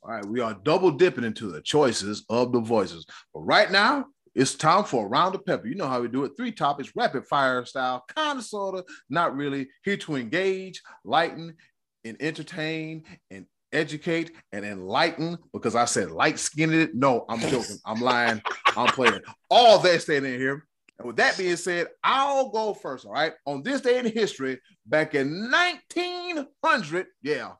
All 0.03 0.11
right, 0.11 0.25
we 0.25 0.39
are 0.39 0.55
double 0.63 0.91
dipping 0.91 1.23
into 1.23 1.51
the 1.51 1.61
choices 1.61 2.25
of 2.29 2.51
the 2.51 2.59
voices. 2.59 3.05
But 3.33 3.41
right 3.41 3.71
now, 3.71 4.05
it's 4.33 4.55
time 4.55 4.83
for 4.83 5.05
a 5.05 5.09
round 5.09 5.35
of 5.35 5.45
pepper. 5.45 5.67
You 5.67 5.75
know 5.75 5.87
how 5.87 6.01
we 6.01 6.07
do 6.07 6.23
it. 6.23 6.31
Three 6.35 6.51
topics, 6.51 6.91
rapid 6.95 7.27
fire 7.27 7.63
style, 7.65 8.03
kind 8.07 8.39
of, 8.39 8.45
sort 8.45 8.75
of, 8.79 8.85
not 9.09 9.35
really. 9.35 9.67
Here 9.83 9.97
to 9.97 10.15
engage, 10.15 10.81
lighten, 11.03 11.55
and 12.03 12.17
entertain, 12.19 13.03
and 13.29 13.45
educate, 13.73 14.31
and 14.51 14.65
enlighten. 14.65 15.37
Because 15.53 15.75
I 15.75 15.85
said 15.85 16.11
light 16.11 16.39
skinned. 16.39 16.73
it. 16.73 16.95
No, 16.95 17.25
I'm 17.29 17.39
joking. 17.41 17.77
I'm 17.85 18.01
lying. 18.01 18.41
I'm 18.75 18.87
playing. 18.87 19.19
All 19.49 19.79
that 19.79 20.01
staying 20.01 20.25
in 20.25 20.39
here. 20.39 20.65
And 21.01 21.07
with 21.07 21.15
that 21.17 21.37
being 21.37 21.55
said, 21.55 21.87
I'll 22.03 22.49
go 22.49 22.73
first. 22.73 23.05
All 23.05 23.11
right. 23.11 23.33
On 23.45 23.63
this 23.63 23.81
day 23.81 23.99
in 23.99 24.05
history, 24.05 24.59
back 24.85 25.15
in 25.15 25.49
1900, 25.51 27.07
yeah, 27.23 27.53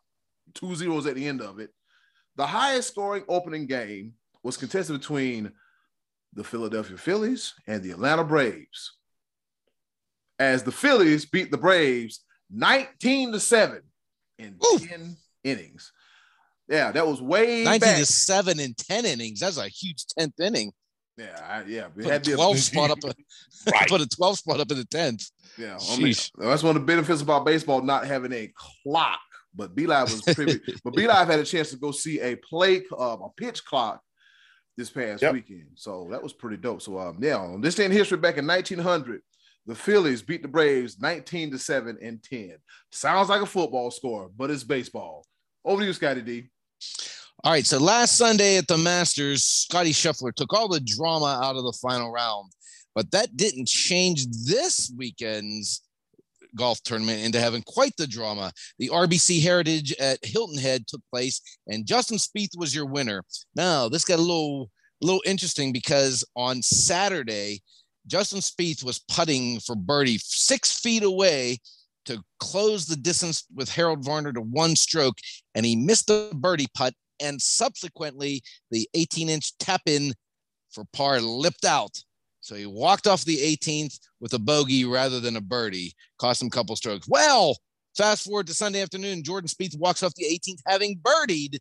two 0.53 0.75
zeros 0.75 1.07
at 1.07 1.15
the 1.15 1.27
end 1.27 1.41
of 1.41 1.59
it, 1.59 1.71
the 2.35 2.45
highest 2.45 2.89
scoring 2.89 3.23
opening 3.27 3.65
game 3.67 4.13
was 4.43 4.57
contested 4.57 4.99
between 4.99 5.51
the 6.33 6.43
Philadelphia 6.43 6.97
Phillies 6.97 7.53
and 7.67 7.83
the 7.83 7.91
Atlanta 7.91 8.23
Braves. 8.23 8.93
as 10.39 10.63
the 10.63 10.71
Phillies 10.71 11.25
beat 11.25 11.51
the 11.51 11.57
Braves 11.57 12.21
19 12.51 13.33
to 13.33 13.39
7 13.39 13.81
in 14.39 14.57
Ooh. 14.65 14.79
10 14.79 15.15
innings. 15.43 15.91
Yeah, 16.67 16.91
that 16.91 17.05
was 17.05 17.21
way 17.21 17.63
19 17.63 17.79
back. 17.79 17.97
to 17.97 18.05
7 18.05 18.59
in 18.59 18.73
10 18.75 19.05
innings. 19.05 19.39
That's 19.41 19.57
a 19.57 19.67
huge 19.67 20.05
10th 20.17 20.39
inning. 20.39 20.71
Yeah, 21.17 21.39
I, 21.47 21.63
yeah. 21.67 21.87
Put 21.89 22.05
had 22.05 22.27
a 22.27 22.35
12 22.35 22.59
spot 22.59 22.91
up, 22.91 22.99
right. 23.71 23.87
put 23.87 24.01
a 24.01 24.07
12 24.07 24.37
spot 24.37 24.59
up 24.59 24.71
in 24.71 24.77
the 24.77 24.85
10th. 24.85 25.29
Yeah, 25.57 25.77
I 25.91 25.97
mean, 25.97 26.13
that's 26.37 26.63
one 26.63 26.75
of 26.75 26.81
the 26.81 26.85
benefits 26.85 27.21
about 27.21 27.45
baseball 27.45 27.81
not 27.81 28.05
having 28.05 28.33
a 28.33 28.51
clock. 28.83 29.19
But 29.53 29.75
B 29.75 29.85
Live 29.85 30.09
was 30.09 30.21
pretty, 30.21 30.61
but 30.83 30.95
B 30.95 31.07
Live 31.07 31.27
had 31.27 31.39
a 31.39 31.43
chance 31.43 31.71
to 31.71 31.77
go 31.77 31.91
see 31.91 32.21
a 32.21 32.35
play, 32.37 32.83
uh, 32.97 33.17
a 33.21 33.29
pitch 33.35 33.65
clock 33.65 34.01
this 34.77 34.89
past 34.89 35.21
yep. 35.21 35.33
weekend. 35.33 35.67
So 35.75 36.07
that 36.11 36.23
was 36.23 36.31
pretty 36.31 36.55
dope. 36.55 36.81
So 36.81 36.97
um, 36.97 37.17
yeah, 37.19 37.37
on 37.37 37.59
this 37.59 37.75
day 37.75 37.85
in 37.85 37.91
history, 37.91 38.17
back 38.17 38.37
in 38.37 38.47
1900, 38.47 39.21
the 39.65 39.75
Phillies 39.75 40.21
beat 40.21 40.41
the 40.41 40.47
Braves 40.47 40.99
19 40.99 41.51
to 41.51 41.59
7 41.59 41.97
and 42.01 42.23
10. 42.23 42.55
Sounds 42.91 43.29
like 43.29 43.41
a 43.41 43.45
football 43.45 43.91
score, 43.91 44.29
but 44.35 44.49
it's 44.49 44.63
baseball. 44.63 45.25
Over 45.63 45.81
to 45.81 45.87
you, 45.87 45.93
Scotty 45.93 46.21
D. 46.21 46.49
All 47.43 47.51
right. 47.51 47.65
So 47.65 47.79
last 47.79 48.17
Sunday 48.17 48.57
at 48.57 48.67
the 48.67 48.77
Masters, 48.77 49.43
Scottie 49.43 49.93
Scheffler 49.93 50.33
took 50.33 50.53
all 50.53 50.67
the 50.67 50.79
drama 50.79 51.39
out 51.41 51.55
of 51.55 51.63
the 51.63 51.75
final 51.81 52.11
round, 52.11 52.51
but 52.93 53.09
that 53.11 53.35
didn't 53.35 53.67
change 53.67 54.27
this 54.45 54.93
weekend's 54.95 55.81
golf 56.55 56.83
tournament 56.83 57.23
into 57.23 57.39
having 57.39 57.63
quite 57.63 57.97
the 57.97 58.05
drama. 58.05 58.51
The 58.77 58.89
RBC 58.89 59.41
Heritage 59.41 59.91
at 59.93 60.23
Hilton 60.23 60.59
Head 60.59 60.85
took 60.85 61.01
place, 61.11 61.41
and 61.65 61.87
Justin 61.87 62.17
Spieth 62.17 62.55
was 62.55 62.75
your 62.75 62.85
winner. 62.85 63.23
Now, 63.55 63.89
this 63.89 64.05
got 64.05 64.19
a 64.19 64.21
little, 64.21 64.69
a 65.01 65.05
little 65.07 65.23
interesting 65.25 65.73
because 65.73 66.23
on 66.35 66.61
Saturday, 66.61 67.63
Justin 68.05 68.41
Spieth 68.41 68.83
was 68.83 68.99
putting 68.99 69.59
for 69.61 69.75
birdie 69.75 70.19
six 70.21 70.79
feet 70.79 71.01
away 71.01 71.57
to 72.05 72.21
close 72.39 72.85
the 72.85 72.95
distance 72.95 73.45
with 73.55 73.69
Harold 73.69 74.03
Varner 74.03 74.33
to 74.33 74.41
one 74.41 74.75
stroke, 74.75 75.17
and 75.55 75.65
he 75.65 75.75
missed 75.75 76.05
the 76.05 76.31
birdie 76.35 76.67
putt. 76.75 76.93
And 77.21 77.41
subsequently, 77.41 78.41
the 78.69 78.87
18 78.93 79.29
inch 79.29 79.57
tap 79.57 79.81
in 79.85 80.13
for 80.71 80.85
par 80.93 81.19
lipped 81.21 81.65
out. 81.65 82.01
So 82.41 82.55
he 82.55 82.65
walked 82.65 83.07
off 83.07 83.23
the 83.23 83.37
18th 83.37 83.99
with 84.19 84.33
a 84.33 84.39
bogey 84.39 84.83
rather 84.85 85.19
than 85.19 85.35
a 85.35 85.41
birdie, 85.41 85.93
cost 86.17 86.41
him 86.41 86.47
a 86.47 86.51
couple 86.51 86.75
strokes. 86.75 87.07
Well, 87.07 87.57
fast 87.95 88.25
forward 88.25 88.47
to 88.47 88.53
Sunday 88.53 88.81
afternoon, 88.81 89.23
Jordan 89.23 89.47
Spieth 89.47 89.77
walks 89.77 90.01
off 90.01 90.15
the 90.15 90.25
18th 90.25 90.61
having 90.65 90.99
birdied 90.99 91.59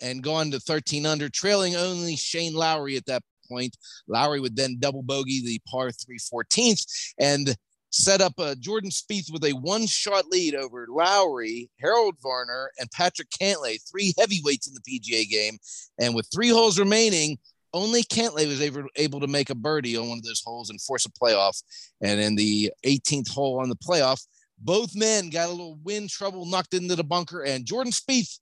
and 0.00 0.22
gone 0.22 0.50
to 0.52 0.60
13 0.60 1.06
under, 1.06 1.28
trailing 1.28 1.74
only 1.74 2.16
Shane 2.16 2.54
Lowry 2.54 2.96
at 2.96 3.06
that 3.06 3.22
point. 3.48 3.76
Lowry 4.06 4.40
would 4.40 4.56
then 4.56 4.76
double 4.78 5.02
bogey 5.02 5.42
the 5.44 5.60
par 5.68 5.90
3 5.90 6.18
14th 6.18 7.12
and 7.18 7.56
set 7.92 8.20
up 8.20 8.32
uh, 8.38 8.54
Jordan 8.56 8.90
Spieth 8.90 9.32
with 9.32 9.44
a 9.44 9.52
one 9.52 9.86
shot 9.86 10.26
lead 10.28 10.54
over 10.54 10.86
Lowry, 10.90 11.70
Harold 11.78 12.16
Varner, 12.22 12.70
and 12.78 12.90
Patrick 12.90 13.28
Cantlay, 13.30 13.78
three 13.88 14.14
heavyweights 14.18 14.66
in 14.66 14.74
the 14.74 14.80
PGA 14.80 15.28
game. 15.28 15.58
And 16.00 16.14
with 16.14 16.28
three 16.32 16.48
holes 16.48 16.78
remaining, 16.78 17.38
only 17.74 18.02
Cantlay 18.02 18.46
was 18.46 18.60
able, 18.60 18.84
able 18.96 19.20
to 19.20 19.26
make 19.26 19.50
a 19.50 19.54
birdie 19.54 19.96
on 19.96 20.08
one 20.08 20.18
of 20.18 20.24
those 20.24 20.42
holes 20.44 20.70
and 20.70 20.80
force 20.80 21.06
a 21.06 21.10
playoff. 21.10 21.62
And 22.00 22.20
in 22.20 22.34
the 22.34 22.72
18th 22.84 23.30
hole 23.30 23.60
on 23.60 23.68
the 23.68 23.76
playoff, 23.76 24.22
both 24.58 24.94
men 24.94 25.30
got 25.30 25.48
a 25.48 25.52
little 25.52 25.78
wind 25.82 26.10
trouble, 26.10 26.46
knocked 26.46 26.74
into 26.74 26.96
the 26.96 27.04
bunker, 27.04 27.42
and 27.42 27.66
Jordan 27.66 27.92
Spieth 27.92 28.38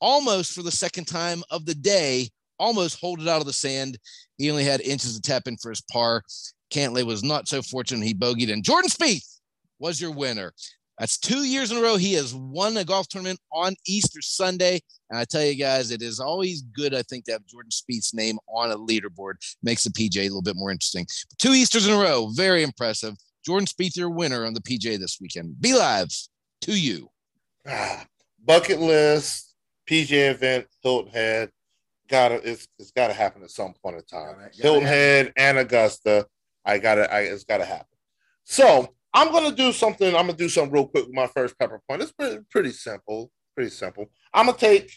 almost 0.00 0.52
for 0.52 0.62
the 0.62 0.70
second 0.70 1.06
time 1.06 1.42
of 1.50 1.66
the 1.66 1.74
day 1.74 2.30
almost 2.58 3.00
hold 3.00 3.20
it 3.20 3.28
out 3.28 3.40
of 3.40 3.46
the 3.46 3.52
sand. 3.52 3.98
He 4.36 4.50
only 4.50 4.64
had 4.64 4.80
inches 4.80 5.14
to 5.14 5.20
tap 5.20 5.46
in 5.46 5.56
for 5.56 5.70
his 5.70 5.82
par. 5.82 6.22
Cantlay 6.72 7.04
was 7.04 7.22
not 7.22 7.48
so 7.48 7.62
fortunate. 7.62 8.04
He 8.04 8.14
bogeyed, 8.14 8.52
and 8.52 8.64
Jordan 8.64 8.90
Spieth 8.90 9.40
was 9.78 10.00
your 10.00 10.12
winner. 10.12 10.52
That's 10.98 11.16
two 11.16 11.44
years 11.44 11.70
in 11.70 11.78
a 11.78 11.80
row 11.80 11.96
he 11.96 12.14
has 12.14 12.34
won 12.34 12.76
a 12.76 12.84
golf 12.84 13.06
tournament 13.08 13.38
on 13.52 13.76
Easter 13.86 14.20
Sunday. 14.20 14.80
And 15.10 15.18
I 15.18 15.24
tell 15.24 15.44
you 15.44 15.54
guys, 15.54 15.92
it 15.92 16.02
is 16.02 16.18
always 16.18 16.62
good, 16.62 16.92
I 16.92 17.02
think, 17.02 17.24
to 17.26 17.32
have 17.32 17.46
Jordan 17.46 17.70
Spieth's 17.70 18.12
name 18.12 18.36
on 18.48 18.72
a 18.72 18.76
leaderboard. 18.76 19.34
Makes 19.62 19.84
the 19.84 19.90
PJ 19.90 20.18
a 20.18 20.22
little 20.24 20.42
bit 20.42 20.56
more 20.56 20.72
interesting. 20.72 21.06
Two 21.38 21.52
Easters 21.52 21.86
in 21.86 21.94
a 21.94 21.98
row, 21.98 22.30
very 22.34 22.64
impressive. 22.64 23.14
Jordan 23.46 23.66
Spieth, 23.66 23.96
your 23.96 24.10
winner 24.10 24.44
on 24.44 24.54
the 24.54 24.60
PJ 24.60 24.98
this 24.98 25.18
weekend. 25.20 25.60
Be 25.60 25.72
live 25.72 26.08
to 26.62 26.78
you. 26.78 27.08
Ah, 27.66 28.04
bucket 28.44 28.80
list, 28.80 29.54
PJ 29.88 30.30
event, 30.30 30.66
Hilton 30.82 31.12
Head 31.12 31.50
gotta 32.08 32.36
it's, 32.48 32.68
it's 32.78 32.90
gotta 32.90 33.12
happen 33.12 33.42
at 33.42 33.50
some 33.50 33.74
point 33.82 33.96
in 33.96 34.04
time. 34.04 34.36
Gotta, 34.36 34.50
gotta 34.50 34.62
Hilton. 34.62 34.86
Head 34.86 35.32
and 35.36 35.58
Augusta, 35.58 36.26
I 36.64 36.78
gotta 36.78 37.12
I, 37.12 37.20
it's 37.20 37.44
gotta 37.44 37.64
happen. 37.64 37.86
So 38.44 38.94
I'm 39.14 39.32
gonna 39.32 39.54
do 39.54 39.72
something. 39.72 40.14
I'm 40.14 40.26
gonna 40.26 40.34
do 40.34 40.48
something 40.48 40.72
real 40.72 40.86
quick 40.86 41.06
with 41.06 41.14
my 41.14 41.26
first 41.26 41.58
pepper 41.58 41.80
point. 41.88 42.02
It's 42.02 42.12
pretty, 42.12 42.38
pretty 42.50 42.70
simple, 42.70 43.30
pretty 43.54 43.70
simple. 43.70 44.10
I'm 44.34 44.46
gonna 44.46 44.58
take 44.58 44.92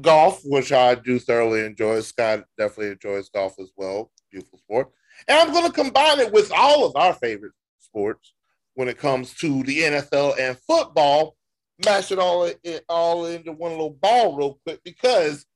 golf, 0.00 0.42
which 0.44 0.72
I 0.72 0.94
do 0.94 1.18
thoroughly 1.18 1.64
enjoy. 1.64 2.00
Scott 2.00 2.44
definitely 2.56 2.92
enjoys 2.92 3.28
golf 3.28 3.58
as 3.58 3.72
well. 3.76 4.10
Beautiful 4.30 4.58
sport. 4.58 4.90
And 5.26 5.38
I'm 5.38 5.52
gonna 5.52 5.72
combine 5.72 6.20
it 6.20 6.32
with 6.32 6.52
all 6.52 6.84
of 6.84 6.94
our 6.96 7.14
favorite 7.14 7.52
sports 7.78 8.34
when 8.74 8.88
it 8.88 8.98
comes 8.98 9.34
to 9.34 9.62
the 9.64 9.80
NFL 9.80 10.38
and 10.38 10.56
football. 10.58 11.36
Mash 11.84 12.12
it 12.12 12.18
all 12.18 12.44
it 12.44 12.84
all 12.88 13.26
into 13.26 13.52
one 13.52 13.72
little 13.72 13.90
ball 13.90 14.36
real 14.36 14.60
quick 14.64 14.80
because 14.84 15.46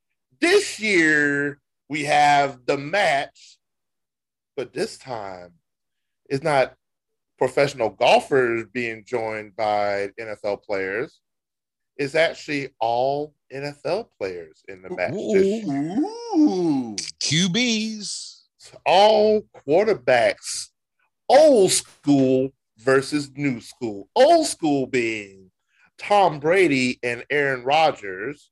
this 0.43 0.79
year 0.79 1.59
we 1.89 2.05
have 2.05 2.67
the 2.67 2.77
match, 2.77 3.59
but 4.57 4.75
this 4.75 4.99
time 4.99 5.53
it's 6.29 6.45
not 6.45 6.75
professional 7.39 7.91
golfers 7.91 8.67
being 8.73 9.05
joined 9.07 9.57
by 9.57 10.11
NFL 10.21 10.63
players. 10.63 11.21
It's 11.97 12.15
actually 12.15 12.71
all 12.81 13.35
NFL 13.53 14.09
players 14.19 14.63
in 14.69 14.83
the 14.83 14.91
match. 14.91 15.13
Ooh, 15.13 16.97
QBs. 17.21 18.43
All 18.87 19.43
quarterbacks. 19.67 20.69
Old 21.29 21.73
school 21.73 22.53
versus 22.79 23.31
new 23.35 23.61
school. 23.61 24.09
Old 24.15 24.47
school 24.47 24.87
being 24.87 25.51
Tom 25.99 26.41
Brady 26.41 26.99
and 27.03 27.25
Aaron 27.29 27.65
Rodgers 27.65 28.52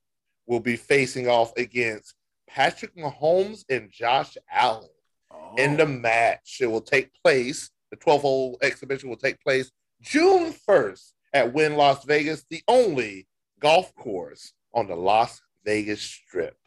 will 0.51 0.59
be 0.59 0.75
facing 0.75 1.29
off 1.29 1.53
against 1.55 2.13
Patrick 2.45 2.93
Mahomes 2.97 3.63
and 3.69 3.89
Josh 3.89 4.37
Allen 4.51 4.89
oh. 5.33 5.55
in 5.57 5.77
the 5.77 5.83
oh. 5.83 5.87
match. 5.87 6.57
It 6.59 6.67
will 6.67 6.81
take 6.81 7.09
place, 7.23 7.69
the 7.89 7.95
12 7.95 8.21
hole 8.21 8.57
exhibition 8.61 9.07
will 9.07 9.15
take 9.15 9.39
place 9.39 9.71
June 10.01 10.53
1st 10.67 11.13
at 11.31 11.53
Wynn 11.53 11.77
Las 11.77 12.03
Vegas, 12.03 12.43
the 12.49 12.61
only 12.67 13.29
golf 13.61 13.95
course 13.95 14.51
on 14.73 14.87
the 14.87 14.95
Las 14.95 15.41
Vegas 15.63 16.01
Strip. 16.01 16.57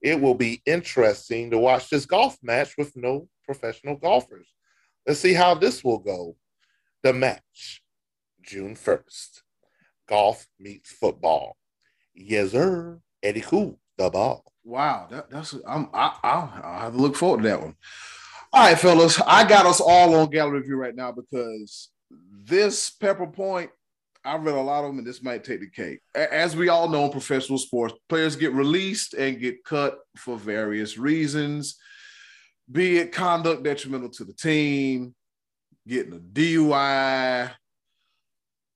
It 0.00 0.18
will 0.18 0.34
be 0.34 0.62
interesting 0.64 1.50
to 1.50 1.58
watch 1.58 1.90
this 1.90 2.06
golf 2.06 2.38
match 2.42 2.74
with 2.78 2.96
no 2.96 3.28
professional 3.44 3.96
golfers. 3.96 4.48
Let's 5.06 5.20
see 5.20 5.34
how 5.34 5.54
this 5.54 5.84
will 5.84 5.98
go. 5.98 6.36
The 7.02 7.12
match, 7.12 7.82
June 8.40 8.74
1st. 8.74 9.42
Golf 10.08 10.46
meets 10.58 10.90
football. 10.90 11.58
Yes, 12.14 12.52
sir. 12.52 13.00
Eddie 13.22 13.40
Cool, 13.40 13.78
the 13.96 14.10
ball. 14.10 14.44
Wow, 14.64 15.08
that, 15.10 15.30
that's 15.30 15.54
I'm 15.66 15.88
I, 15.92 16.16
I'll, 16.22 16.52
I'll 16.62 16.80
have 16.80 16.92
to 16.92 16.98
look 16.98 17.16
forward 17.16 17.42
to 17.42 17.48
that 17.48 17.60
one. 17.60 17.76
All 18.52 18.62
right, 18.62 18.78
fellas, 18.78 19.20
I 19.26 19.46
got 19.46 19.66
us 19.66 19.80
all 19.80 20.14
on 20.14 20.30
gallery 20.30 20.62
view 20.62 20.76
right 20.76 20.94
now 20.94 21.12
because 21.12 21.90
this 22.44 22.90
Pepper 22.90 23.26
Point, 23.26 23.70
I 24.24 24.36
read 24.36 24.54
a 24.54 24.60
lot 24.60 24.84
of 24.84 24.90
them, 24.90 24.98
and 24.98 25.06
this 25.06 25.22
might 25.22 25.44
take 25.44 25.60
the 25.60 25.68
cake. 25.68 26.00
As 26.14 26.56
we 26.56 26.68
all 26.68 26.88
know 26.88 27.06
in 27.06 27.10
professional 27.10 27.58
sports, 27.58 27.94
players 28.08 28.36
get 28.36 28.52
released 28.52 29.14
and 29.14 29.40
get 29.40 29.64
cut 29.64 29.98
for 30.16 30.38
various 30.38 30.96
reasons, 30.96 31.76
be 32.70 32.98
it 32.98 33.12
conduct 33.12 33.64
detrimental 33.64 34.10
to 34.10 34.24
the 34.24 34.32
team, 34.32 35.14
getting 35.86 36.14
a 36.14 36.18
DUI, 36.18 37.50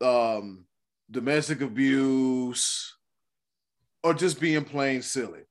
um, 0.03 0.67
domestic 1.11 1.61
abuse, 1.63 2.98
or 4.09 4.15
just 4.15 4.41
being 4.41 4.65
plain 4.65 5.03
silly. 5.03 5.43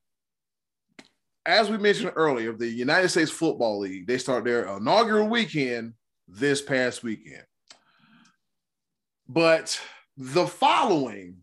As 1.46 1.70
we 1.70 1.78
mentioned 1.78 2.10
earlier, 2.16 2.52
the 2.52 2.66
United 2.66 3.08
States 3.08 3.30
Football 3.30 3.78
League, 3.78 4.08
they 4.08 4.18
start 4.18 4.44
their 4.44 4.66
inaugural 4.76 5.28
weekend 5.28 5.92
this 6.26 6.60
past 6.60 7.04
weekend. 7.04 7.44
But 9.28 9.80
the 10.16 10.44
following, 10.44 11.36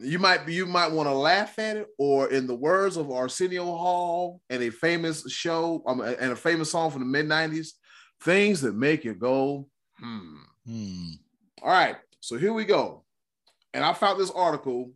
you 0.00 0.18
might 0.18 0.46
be 0.46 0.54
you 0.54 0.66
might 0.66 0.90
want 0.90 1.08
to 1.08 1.14
laugh 1.14 1.60
at 1.60 1.76
it, 1.76 1.86
or 1.96 2.28
in 2.28 2.48
the 2.48 2.56
words 2.56 2.96
of 2.96 3.08
Arsenio 3.08 3.64
Hall 3.64 4.40
and 4.50 4.60
a 4.60 4.70
famous 4.70 5.30
show 5.30 5.84
um, 5.86 6.00
and 6.00 6.32
a 6.32 6.36
famous 6.36 6.72
song 6.72 6.90
from 6.90 7.02
the 7.02 7.06
mid 7.06 7.26
90s, 7.26 7.68
things 8.20 8.60
that 8.62 8.74
make 8.74 9.04
you 9.04 9.14
go, 9.14 9.68
hmm. 10.00 10.38
hmm. 10.66 11.10
All 11.62 11.70
right, 11.70 11.96
so 12.18 12.36
here 12.36 12.52
we 12.52 12.64
go. 12.64 13.04
And 13.72 13.84
I 13.84 13.92
found 13.92 14.18
this 14.18 14.32
article 14.32 14.90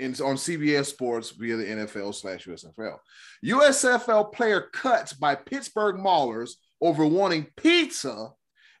in, 0.00 0.12
on 0.14 0.36
CBS 0.36 0.86
Sports 0.86 1.30
via 1.30 1.56
the 1.56 1.64
NFL 1.64 2.14
slash 2.14 2.46
USFL. 2.46 2.96
USFL 3.44 4.32
player 4.32 4.62
cuts 4.72 5.12
by 5.12 5.34
Pittsburgh 5.34 5.96
Maulers 5.96 6.52
over 6.80 7.04
wanting 7.04 7.46
pizza 7.56 8.30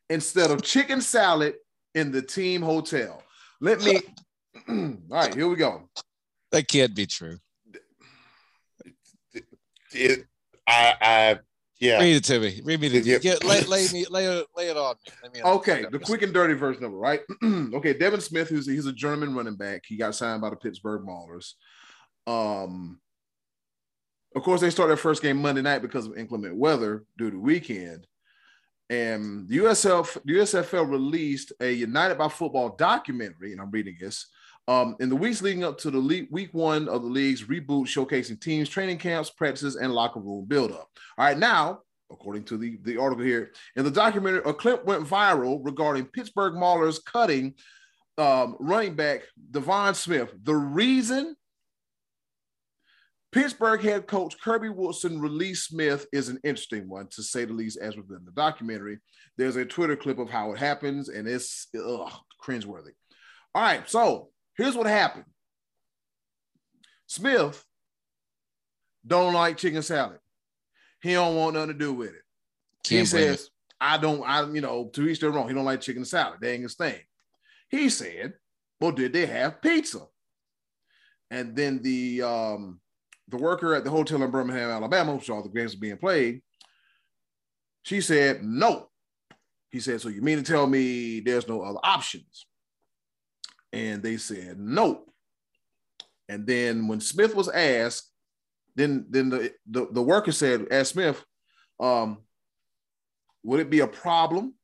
instead 0.08 0.50
of 0.50 0.62
chicken 0.62 1.00
salad 1.00 1.54
in 1.94 2.10
the 2.10 2.22
team 2.22 2.62
hotel. 2.62 3.22
Let 3.60 3.82
me. 3.82 4.00
all 4.68 4.96
right, 5.10 5.34
here 5.34 5.48
we 5.48 5.56
go. 5.56 5.88
That 6.50 6.66
can't 6.66 6.94
be 6.94 7.06
true. 7.06 7.38
It, 9.92 10.24
I, 10.66 10.94
I, 11.00 11.38
yeah. 11.80 11.98
Read 11.98 12.16
it 12.16 12.24
to 12.24 12.38
me. 12.38 12.60
Read 12.64 12.80
me 12.80 12.88
the 12.88 13.00
Yep. 13.00 13.22
get, 13.22 13.44
lay, 13.44 13.62
lay 13.62 13.88
me 13.92 14.04
lay, 14.10 14.26
it- 14.26 14.46
lay 14.56 14.68
it 14.68 14.76
on 14.76 14.94
me. 15.34 15.42
Okay, 15.42 15.86
the 15.90 15.98
quick 15.98 16.22
and 16.22 16.32
dirty 16.32 16.54
version 16.54 16.84
of 16.84 16.92
it, 16.92 16.96
right? 16.96 17.20
okay, 17.44 17.94
Devin 17.94 18.20
Smith, 18.20 18.48
who's 18.48 18.66
he's 18.66 18.86
a 18.86 18.92
German 18.92 19.34
running 19.34 19.56
back. 19.56 19.84
He 19.86 19.96
got 19.96 20.14
signed 20.14 20.42
by 20.42 20.50
the 20.50 20.56
Pittsburgh 20.56 21.02
Maulers. 21.02 21.54
Um, 22.26 23.00
of 24.36 24.42
course, 24.42 24.60
they 24.60 24.70
started 24.70 24.90
their 24.90 24.96
first 24.96 25.22
game 25.22 25.38
Monday 25.42 25.62
night 25.62 25.82
because 25.82 26.06
of 26.06 26.16
inclement 26.16 26.54
weather 26.56 27.04
due 27.18 27.30
to 27.30 27.38
weekend. 27.40 28.06
And 28.88 29.48
the 29.48 29.58
USF, 29.58 30.18
the 30.24 30.34
USFL 30.34 30.88
released 30.88 31.52
a 31.60 31.70
United 31.72 32.18
by 32.18 32.28
Football 32.28 32.76
documentary, 32.76 33.52
and 33.52 33.60
I'm 33.60 33.70
reading 33.70 33.96
this. 34.00 34.26
Um, 34.68 34.94
in 35.00 35.08
the 35.08 35.16
weeks 35.16 35.42
leading 35.42 35.64
up 35.64 35.78
to 35.78 35.90
the 35.90 36.28
week 36.30 36.50
one 36.52 36.88
of 36.88 37.02
the 37.02 37.08
league's 37.08 37.44
reboot, 37.44 37.86
showcasing 37.86 38.40
teams, 38.40 38.68
training 38.68 38.98
camps, 38.98 39.30
practices, 39.30 39.76
and 39.76 39.92
locker 39.92 40.20
room 40.20 40.44
buildup. 40.46 40.88
All 41.18 41.24
right, 41.24 41.38
now, 41.38 41.80
according 42.12 42.44
to 42.44 42.56
the, 42.56 42.78
the 42.82 42.96
article 42.96 43.24
here, 43.24 43.52
in 43.74 43.84
the 43.84 43.90
documentary, 43.90 44.42
a 44.44 44.54
clip 44.54 44.84
went 44.84 45.04
viral 45.04 45.60
regarding 45.62 46.04
Pittsburgh 46.06 46.54
Maulers 46.54 47.04
cutting 47.04 47.54
um, 48.18 48.56
running 48.60 48.94
back 48.94 49.22
Devon 49.50 49.94
Smith. 49.94 50.32
The 50.42 50.54
reason 50.54 51.34
Pittsburgh 53.32 53.80
head 53.80 54.06
coach 54.06 54.36
Kirby 54.40 54.70
Wilson 54.70 55.20
released 55.20 55.68
Smith 55.68 56.06
is 56.12 56.28
an 56.28 56.38
interesting 56.42 56.88
one, 56.88 57.06
to 57.12 57.22
say 57.22 57.44
the 57.44 57.52
least, 57.52 57.78
as 57.80 57.96
within 57.96 58.24
the 58.24 58.32
documentary. 58.32 58.98
There's 59.36 59.56
a 59.56 59.64
Twitter 59.64 59.96
clip 59.96 60.18
of 60.18 60.28
how 60.28 60.52
it 60.52 60.58
happens, 60.58 61.08
and 61.08 61.28
it's 61.28 61.68
ugh, 61.74 62.12
cringeworthy. 62.44 62.92
All 63.54 63.62
right, 63.62 63.88
so 63.88 64.30
here's 64.60 64.76
what 64.76 64.86
happened. 64.86 65.24
Smith 67.06 67.64
don't 69.06 69.34
like 69.34 69.56
chicken 69.56 69.82
salad. 69.82 70.18
He 71.02 71.14
don't 71.14 71.34
want 71.34 71.54
nothing 71.54 71.72
to 71.72 71.78
do 71.78 71.92
with 71.92 72.10
it. 72.10 72.22
he 72.86 72.96
Can't 72.96 73.10
blame 73.10 73.36
says, 73.36 73.50
I 73.80 73.96
don't, 73.96 74.22
I, 74.22 74.46
you 74.50 74.60
know, 74.60 74.90
to 74.92 75.08
each 75.08 75.20
their 75.20 75.32
own. 75.32 75.48
He 75.48 75.54
don't 75.54 75.64
like 75.64 75.80
chicken 75.80 76.04
salad. 76.04 76.38
That 76.40 76.52
ain't 76.52 76.62
his 76.62 76.74
thing. 76.74 77.00
He 77.70 77.88
said, 77.88 78.34
Well, 78.80 78.92
did 78.92 79.12
they 79.12 79.26
have 79.26 79.62
pizza? 79.62 80.00
And 81.30 81.56
then 81.56 81.80
the 81.82 82.22
um 82.22 82.80
the 83.28 83.38
worker 83.38 83.74
at 83.74 83.84
the 83.84 83.90
hotel 83.90 84.22
in 84.22 84.30
Birmingham, 84.30 84.70
Alabama, 84.70 85.14
which 85.14 85.30
all 85.30 85.42
the 85.42 85.48
games 85.48 85.74
are 85.74 85.78
being 85.78 85.96
played, 85.96 86.42
she 87.82 88.00
said, 88.00 88.44
No. 88.44 88.88
He 89.70 89.80
said, 89.80 90.00
So 90.00 90.08
you 90.08 90.20
mean 90.20 90.36
to 90.36 90.44
tell 90.44 90.66
me 90.66 91.20
there's 91.20 91.48
no 91.48 91.62
other 91.62 91.78
options? 91.82 92.46
And 93.72 94.02
they 94.02 94.16
said, 94.16 94.58
No. 94.58 95.04
And 96.28 96.46
then 96.46 96.86
when 96.86 97.00
Smith 97.00 97.34
was 97.34 97.48
asked, 97.48 98.10
then 98.76 99.06
then 99.10 99.30
the 99.30 99.52
the, 99.66 99.88
the 99.90 100.02
worker 100.02 100.32
said, 100.32 100.68
asked 100.70 100.92
Smith, 100.92 101.22
um, 101.80 102.18
would 103.42 103.60
it 103.60 103.70
be 103.70 103.80
a 103.80 103.86
problem 103.86 104.54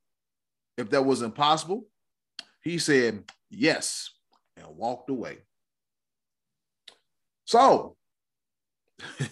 if 0.77 0.89
that 0.91 1.05
was 1.05 1.21
impossible? 1.21 1.85
He 2.61 2.77
said, 2.77 3.23
yes, 3.49 4.11
and 4.55 4.67
walked 4.75 5.09
away. 5.09 5.37
So, 7.45 7.95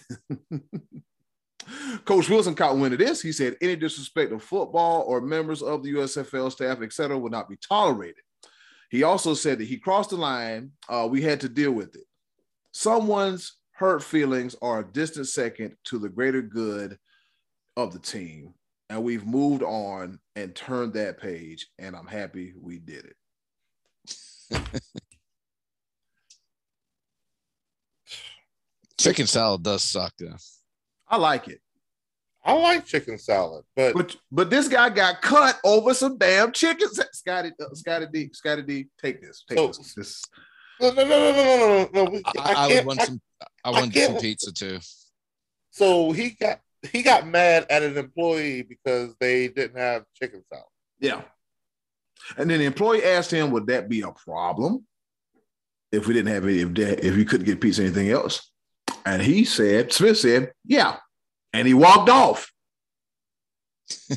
Coach 2.04 2.28
Wilson 2.28 2.54
caught 2.54 2.78
wind 2.78 2.94
of 2.94 2.98
this. 2.98 3.20
He 3.20 3.32
said, 3.32 3.56
any 3.60 3.76
disrespect 3.76 4.32
of 4.32 4.42
football 4.42 5.02
or 5.06 5.20
members 5.20 5.62
of 5.62 5.82
the 5.82 5.92
USFL 5.94 6.50
staff, 6.50 6.80
etc., 6.80 7.18
would 7.18 7.32
not 7.32 7.48
be 7.48 7.56
tolerated. 7.56 8.22
He 8.90 9.02
also 9.02 9.34
said 9.34 9.58
that 9.58 9.68
he 9.68 9.78
crossed 9.78 10.10
the 10.10 10.16
line. 10.16 10.72
Uh, 10.88 11.08
we 11.10 11.22
had 11.22 11.40
to 11.40 11.48
deal 11.48 11.72
with 11.72 11.94
it. 11.96 12.04
Someone's 12.72 13.56
hurt 13.72 14.02
feelings 14.02 14.56
are 14.62 14.80
a 14.80 14.92
distant 14.92 15.28
second 15.28 15.76
to 15.84 15.98
the 15.98 16.08
greater 16.08 16.42
good 16.42 16.98
of 17.76 17.92
the 17.92 17.98
team. 17.98 18.54
And 18.88 19.02
we've 19.02 19.26
moved 19.26 19.62
on 19.62 20.20
and 20.36 20.54
turned 20.54 20.94
that 20.94 21.20
page. 21.20 21.66
And 21.78 21.96
I'm 21.96 22.06
happy 22.06 22.54
we 22.60 22.78
did 22.78 23.04
it. 23.06 23.16
Chicken 28.98 29.26
salad 29.26 29.62
does 29.62 29.82
suck 29.82 30.14
though. 30.18 30.36
I 31.08 31.16
like 31.16 31.48
it. 31.48 31.60
I 32.46 32.52
like 32.52 32.86
chicken 32.86 33.18
salad, 33.18 33.64
but, 33.74 33.92
But 33.94 34.16
but 34.30 34.50
this 34.50 34.68
guy 34.68 34.88
got 34.90 35.20
cut 35.20 35.58
over 35.64 35.92
some 35.94 36.16
damn 36.16 36.52
chicken. 36.52 36.88
sa- 36.92 37.02
Scotty, 37.12 37.50
uh, 37.60 37.74
Scotty 37.74 38.06
D, 38.12 38.30
Scotty 38.32 38.62
D, 38.62 38.86
take 39.02 39.20
this. 39.20 39.44
Take 39.48 39.58
So- 39.58 39.66
this. 39.68 39.94
this. 39.94 40.22
no, 40.80 40.90
no, 40.92 41.04
no, 41.04 41.08
no, 41.08 41.32
no, 41.32 41.44
no, 41.44 41.90
no, 41.92 42.04
no. 42.04 42.10
we- 42.10 42.22
I, 42.38 42.52
I 42.54 42.68
would 42.68 42.86
want 42.86 43.00
I- 43.00 43.04
some. 43.06 43.20
I 43.42 43.46
I 43.64 43.70
want 43.72 43.92
some 43.94 44.16
pizza 44.18 44.52
too. 44.52 44.78
So 45.70 46.12
he 46.12 46.30
got 46.30 46.60
he 46.92 47.02
got 47.02 47.26
mad 47.26 47.66
at 47.68 47.82
an 47.82 47.98
employee 47.98 48.62
because 48.62 49.14
they 49.18 49.48
didn't 49.48 49.76
have 49.78 50.04
chicken 50.14 50.42
salad. 50.48 50.64
Yeah. 51.00 51.22
And 52.38 52.48
then 52.48 52.60
the 52.60 52.64
employee 52.64 53.02
asked 53.04 53.30
him, 53.30 53.50
would 53.50 53.66
that 53.66 53.88
be 53.88 54.02
a 54.02 54.12
problem 54.12 54.86
if 55.92 56.06
we 56.06 56.14
didn't 56.14 56.32
have 56.32 56.44
any, 56.44 56.60
if, 56.60 56.74
that, 56.74 57.04
if 57.04 57.14
we 57.16 57.24
couldn't 57.24 57.46
get 57.46 57.60
pizza 57.60 57.82
anything 57.82 58.10
else? 58.10 58.50
And 59.04 59.20
he 59.20 59.44
said, 59.44 59.92
Smith 59.92 60.18
said, 60.18 60.52
yeah. 60.64 60.96
And 61.56 61.66
he 61.66 61.74
walked 61.74 62.10
off. 62.10 62.52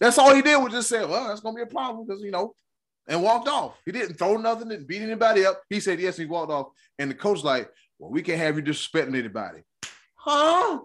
that's 0.00 0.18
all 0.18 0.34
he 0.34 0.42
did 0.42 0.56
was 0.56 0.72
just 0.72 0.88
say, 0.88 1.04
well, 1.04 1.28
that's 1.28 1.40
going 1.40 1.54
to 1.54 1.64
be 1.64 1.68
a 1.70 1.72
problem 1.72 2.06
because, 2.06 2.22
you 2.22 2.30
know, 2.30 2.54
and 3.06 3.22
walked 3.22 3.48
off. 3.48 3.76
He 3.84 3.92
didn't 3.92 4.16
throw 4.16 4.36
nothing, 4.36 4.68
didn't 4.68 4.88
beat 4.88 5.02
anybody 5.02 5.44
up. 5.46 5.62
He 5.68 5.78
said, 5.78 6.00
yes, 6.00 6.16
he 6.16 6.24
walked 6.24 6.50
off. 6.50 6.68
And 6.98 7.10
the 7.10 7.14
coach 7.14 7.44
like, 7.44 7.70
well, 7.98 8.10
we 8.10 8.22
can't 8.22 8.38
have 8.40 8.56
you 8.56 8.62
disrespecting 8.62 9.16
anybody. 9.16 9.60
Huh? 10.16 10.80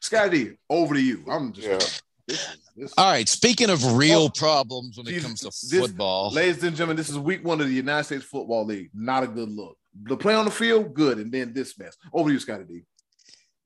Scotty, 0.00 0.56
over 0.70 0.94
to 0.94 1.00
you. 1.00 1.24
I'm 1.28 1.52
just, 1.52 1.66
Yeah. 1.68 1.78
this, 2.26 2.56
this, 2.76 2.94
All 2.96 3.10
right. 3.10 3.28
Speaking 3.28 3.70
of 3.70 3.96
real 3.96 4.22
Oh, 4.22 4.28
problems 4.30 4.96
when 4.96 5.06
it 5.08 5.10
geez, 5.10 5.24
comes 5.24 5.40
to 5.40 5.46
this- 5.46 5.78
football, 5.80 6.30
Ladies 6.30 6.62
and 6.62 6.74
gentlemen, 6.76 6.96
this 6.96 7.10
is 7.10 7.18
week 7.18 7.44
one 7.44 7.60
of 7.60 7.66
the 7.66 7.74
United 7.74 8.04
States 8.04 8.24
Football 8.24 8.64
League. 8.64 8.90
Not 8.94 9.24
a 9.24 9.26
good 9.26 9.50
look. 9.50 9.76
The 10.04 10.16
play 10.16 10.34
on 10.34 10.44
the 10.46 10.50
field, 10.50 10.94
good, 10.94 11.18
and 11.18 11.30
then 11.30 11.52
this 11.52 11.78
mess. 11.78 11.96
Over 12.14 12.30
to 12.30 12.32
you, 12.32 12.38
Scotty 12.40 12.64
D. 12.64 12.82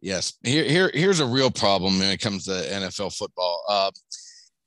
Yes. 0.00 0.34
Here, 0.42 0.64
here, 0.64 0.90
here's 0.92 1.20
a 1.20 1.26
real 1.26 1.50
problem 1.50 1.98
when 1.98 2.10
it 2.10 2.20
comes 2.20 2.44
to 2.44 2.50
NFL 2.50 3.16
football. 3.16 3.62
Uh, 3.68 3.90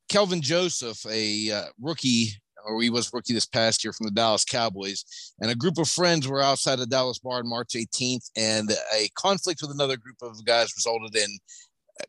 Kelvin 0.10 0.41
Joseph, 0.41 1.06
a 1.07 1.51
uh, 1.51 1.65
rookie, 1.80 2.30
or 2.65 2.81
he 2.81 2.89
was 2.89 3.14
rookie 3.14 3.34
this 3.34 3.45
past 3.45 3.84
year 3.84 3.93
from 3.93 4.07
the 4.07 4.11
Dallas 4.11 4.43
Cowboys, 4.43 5.34
and 5.39 5.51
a 5.51 5.56
group 5.56 5.77
of 5.77 5.88
friends 5.88 6.27
were 6.27 6.41
outside 6.41 6.77
the 6.77 6.88
Dallas 6.88 7.19
bar 7.19 7.38
on 7.39 7.47
March 7.47 7.73
18th, 7.76 8.31
and 8.35 8.72
a 8.93 9.07
conflict 9.15 9.61
with 9.61 9.72
another 9.72 9.97
group 9.97 10.18
of 10.22 10.43
guys 10.45 10.73
resulted 10.76 11.15
in 11.15 11.38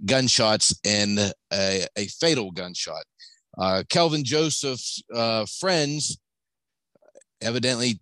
gunshots 0.06 0.74
and 0.84 1.18
a, 1.52 1.86
a 1.96 2.06
fatal 2.06 2.50
gunshot. 2.50 3.04
Uh, 3.58 3.82
Kelvin 3.88 4.24
Joseph's 4.24 5.02
uh, 5.14 5.44
friends 5.58 6.18
evidently 7.42 8.00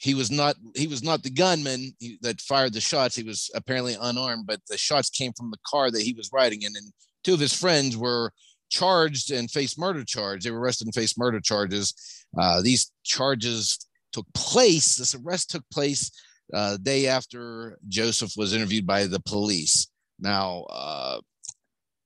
he 0.00 0.14
was 0.14 0.30
not 0.30 0.56
he 0.74 0.86
was 0.86 1.02
not 1.02 1.22
the 1.22 1.30
gunman 1.30 1.92
that 2.22 2.40
fired 2.40 2.72
the 2.72 2.80
shots. 2.80 3.16
He 3.16 3.22
was 3.24 3.50
apparently 3.54 3.96
unarmed 4.00 4.46
but 4.46 4.60
the 4.68 4.78
shots 4.78 5.10
came 5.10 5.32
from 5.32 5.50
the 5.50 5.58
car 5.66 5.90
that 5.90 6.02
he 6.02 6.12
was 6.12 6.30
riding 6.32 6.62
in 6.62 6.76
and 6.76 6.92
two 7.24 7.34
of 7.34 7.40
his 7.40 7.52
friends 7.52 7.96
were 7.96 8.32
charged 8.70 9.30
and 9.30 9.50
faced 9.50 9.78
murder 9.78 10.04
charge. 10.04 10.44
They 10.44 10.50
were 10.50 10.60
arrested 10.60 10.86
and 10.86 10.94
faced 10.94 11.18
murder 11.18 11.40
charges. 11.40 11.94
Uh, 12.38 12.62
these 12.62 12.92
charges 13.04 13.86
took 14.12 14.26
place 14.34 14.96
this 14.96 15.14
arrest 15.14 15.50
took 15.50 15.64
place 15.70 16.10
uh, 16.54 16.78
day 16.78 17.06
after 17.06 17.78
joseph 17.88 18.32
was 18.36 18.54
interviewed 18.54 18.86
by 18.86 19.06
the 19.06 19.20
police. 19.20 19.88
Now 20.20 20.64
uh, 20.70 21.20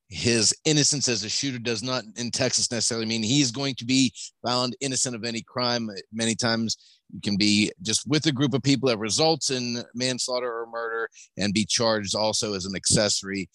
his 0.09 0.55
innocence 0.65 1.09
as 1.09 1.25
a 1.25 1.29
shooter 1.29 1.59
does 1.59 1.83
not 1.83 2.05
in 2.17 2.31
texas 2.31 2.71
necessarily 2.71 3.07
mean 3.07 3.23
he's 3.23 3.51
going 3.51 3.75
to 3.77 3.85
be 3.85 4.13
found 4.45 4.77
innocent 4.81 5.15
of 5.15 5.25
any 5.25 5.43
crime. 5.43 5.91
Many 6.13 6.35
times 6.35 6.77
you 7.13 7.21
can 7.21 7.37
be 7.37 7.71
just 7.83 8.07
with 8.07 8.27
a 8.27 8.33
group 8.33 8.55
of 8.55 8.63
people 8.63 8.89
that 8.89 8.99
results 8.99 9.51
in 9.51 9.83
manslaughter 9.95 10.51
or 10.51 10.67
murder 10.67 11.09
and 11.37 11.55
be 11.55 11.65
charged 11.65 12.15
also 12.15 12.55
as 12.55 12.65
an 12.65 12.75
accessory. 12.75 13.49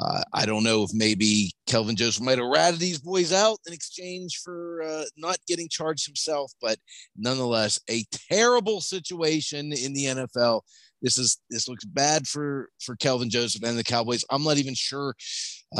Uh, 0.00 0.22
I 0.32 0.46
don't 0.46 0.62
know 0.62 0.84
if 0.84 0.90
maybe 0.94 1.52
Kelvin 1.66 1.96
Joseph 1.96 2.22
might 2.22 2.38
have 2.38 2.46
ratted 2.46 2.78
these 2.78 3.00
boys 3.00 3.32
out 3.32 3.58
in 3.66 3.72
exchange 3.72 4.40
for 4.44 4.82
uh, 4.82 5.04
not 5.16 5.38
getting 5.48 5.68
charged 5.68 6.06
himself, 6.06 6.52
but 6.62 6.78
nonetheless, 7.16 7.80
a 7.90 8.04
terrible 8.30 8.80
situation 8.80 9.72
in 9.72 9.92
the 9.92 10.04
NFL. 10.04 10.60
This 11.02 11.18
is 11.18 11.38
this 11.50 11.68
looks 11.68 11.84
bad 11.84 12.26
for 12.26 12.68
for 12.80 12.96
Kelvin 12.96 13.30
Joseph 13.30 13.62
and 13.62 13.78
the 13.78 13.84
Cowboys. 13.84 14.24
I'm 14.30 14.44
not 14.44 14.58
even 14.58 14.74
sure 14.74 15.14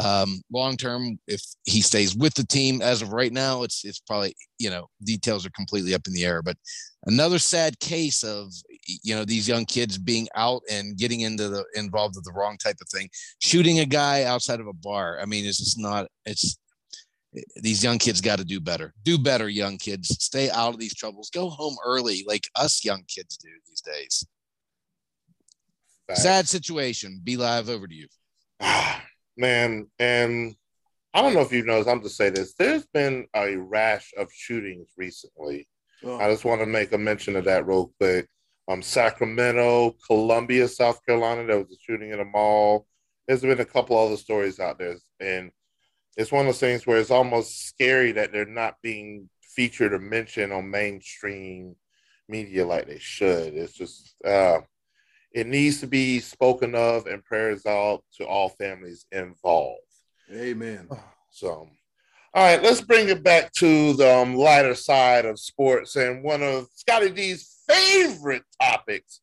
um, 0.01 0.41
long 0.51 0.77
term 0.77 1.19
if 1.27 1.41
he 1.65 1.81
stays 1.81 2.15
with 2.15 2.33
the 2.33 2.45
team. 2.45 2.81
As 2.81 3.01
of 3.01 3.13
right 3.13 3.31
now, 3.31 3.63
it's 3.63 3.85
it's 3.85 3.99
probably 3.99 4.35
you 4.57 4.69
know 4.69 4.87
details 5.03 5.45
are 5.45 5.51
completely 5.51 5.93
up 5.93 6.07
in 6.07 6.13
the 6.13 6.25
air, 6.25 6.41
but 6.41 6.57
another 7.05 7.39
sad 7.39 7.79
case 7.79 8.23
of 8.23 8.51
you 9.03 9.15
know 9.15 9.25
these 9.25 9.47
young 9.47 9.65
kids 9.65 9.97
being 9.97 10.27
out 10.35 10.61
and 10.69 10.97
getting 10.97 11.21
into 11.21 11.49
the 11.49 11.65
involved 11.75 12.15
with 12.15 12.25
the 12.25 12.33
wrong 12.33 12.57
type 12.57 12.77
of 12.81 12.89
thing 12.89 13.07
shooting 13.39 13.79
a 13.79 13.85
guy 13.85 14.23
outside 14.23 14.59
of 14.59 14.67
a 14.67 14.73
bar 14.73 15.19
i 15.21 15.25
mean 15.25 15.45
it's 15.45 15.59
just 15.59 15.79
not 15.79 16.07
it's 16.25 16.57
these 17.55 17.83
young 17.83 17.97
kids 17.97 18.21
got 18.21 18.39
to 18.39 18.45
do 18.45 18.59
better. 18.59 18.93
Do 19.03 19.17
better, 19.17 19.47
young 19.47 19.77
kids. 19.77 20.09
Stay 20.23 20.49
out 20.49 20.73
of 20.73 20.79
these 20.79 20.95
troubles. 20.95 21.29
Go 21.29 21.49
home 21.49 21.77
early, 21.85 22.23
like 22.27 22.47
us 22.55 22.83
young 22.83 23.03
kids 23.07 23.37
do 23.37 23.49
these 23.67 23.81
days. 23.81 24.25
Sad 26.15 26.47
situation. 26.47 27.21
Be 27.23 27.37
live 27.37 27.69
over 27.69 27.87
to 27.87 27.93
you. 27.93 28.07
Man, 29.37 29.87
and 29.99 30.55
I 31.13 31.21
don't 31.21 31.33
know 31.33 31.41
if 31.41 31.51
you 31.51 31.63
noticed, 31.63 31.89
I'm 31.89 32.01
just 32.01 32.17
say 32.17 32.29
this. 32.29 32.53
There's 32.53 32.85
been 32.87 33.27
a 33.35 33.55
rash 33.55 34.13
of 34.17 34.31
shootings 34.31 34.89
recently. 34.97 35.67
Oh. 36.03 36.17
I 36.17 36.29
just 36.29 36.45
want 36.45 36.61
to 36.61 36.67
make 36.67 36.93
a 36.93 36.97
mention 36.97 37.35
of 37.35 37.45
that 37.45 37.67
real 37.67 37.93
quick. 37.99 38.27
Um, 38.67 38.81
Sacramento, 38.81 39.95
Columbia, 40.05 40.67
South 40.67 41.05
Carolina, 41.05 41.45
there 41.45 41.57
was 41.57 41.71
a 41.71 41.79
shooting 41.79 42.11
in 42.11 42.19
a 42.19 42.25
mall. 42.25 42.87
There's 43.27 43.41
been 43.41 43.59
a 43.59 43.65
couple 43.65 43.97
other 43.97 44.17
stories 44.17 44.59
out 44.59 44.79
there, 44.79 44.95
and 45.19 45.51
it's 46.17 46.31
one 46.31 46.41
of 46.41 46.47
those 46.47 46.59
things 46.59 46.87
where 46.87 46.97
it's 46.97 47.11
almost 47.11 47.67
scary 47.67 48.13
that 48.13 48.31
they're 48.31 48.45
not 48.45 48.75
being 48.81 49.29
featured 49.41 49.93
or 49.93 49.99
mentioned 49.99 50.53
on 50.53 50.69
mainstream 50.69 51.75
media 52.29 52.65
like 52.65 52.87
they 52.87 52.99
should. 52.99 53.53
It's 53.53 53.73
just 53.73 54.15
uh, 54.23 54.59
it 55.33 55.47
needs 55.47 55.79
to 55.79 55.87
be 55.87 56.19
spoken 56.19 56.75
of 56.75 57.07
and 57.07 57.23
prayers 57.23 57.65
out 57.65 58.03
to 58.17 58.25
all 58.25 58.49
families 58.49 59.05
involved. 59.11 59.79
Amen. 60.33 60.87
So, 61.29 61.69
all 62.33 62.43
right, 62.43 62.61
let's 62.61 62.81
bring 62.81 63.09
it 63.09 63.23
back 63.23 63.51
to 63.53 63.93
the 63.93 64.17
um, 64.17 64.35
lighter 64.35 64.75
side 64.75 65.25
of 65.25 65.39
sports 65.39 65.95
and 65.95 66.23
one 66.23 66.43
of 66.43 66.67
Scotty 66.75 67.09
D's 67.09 67.63
favorite 67.67 68.43
topics. 68.61 69.21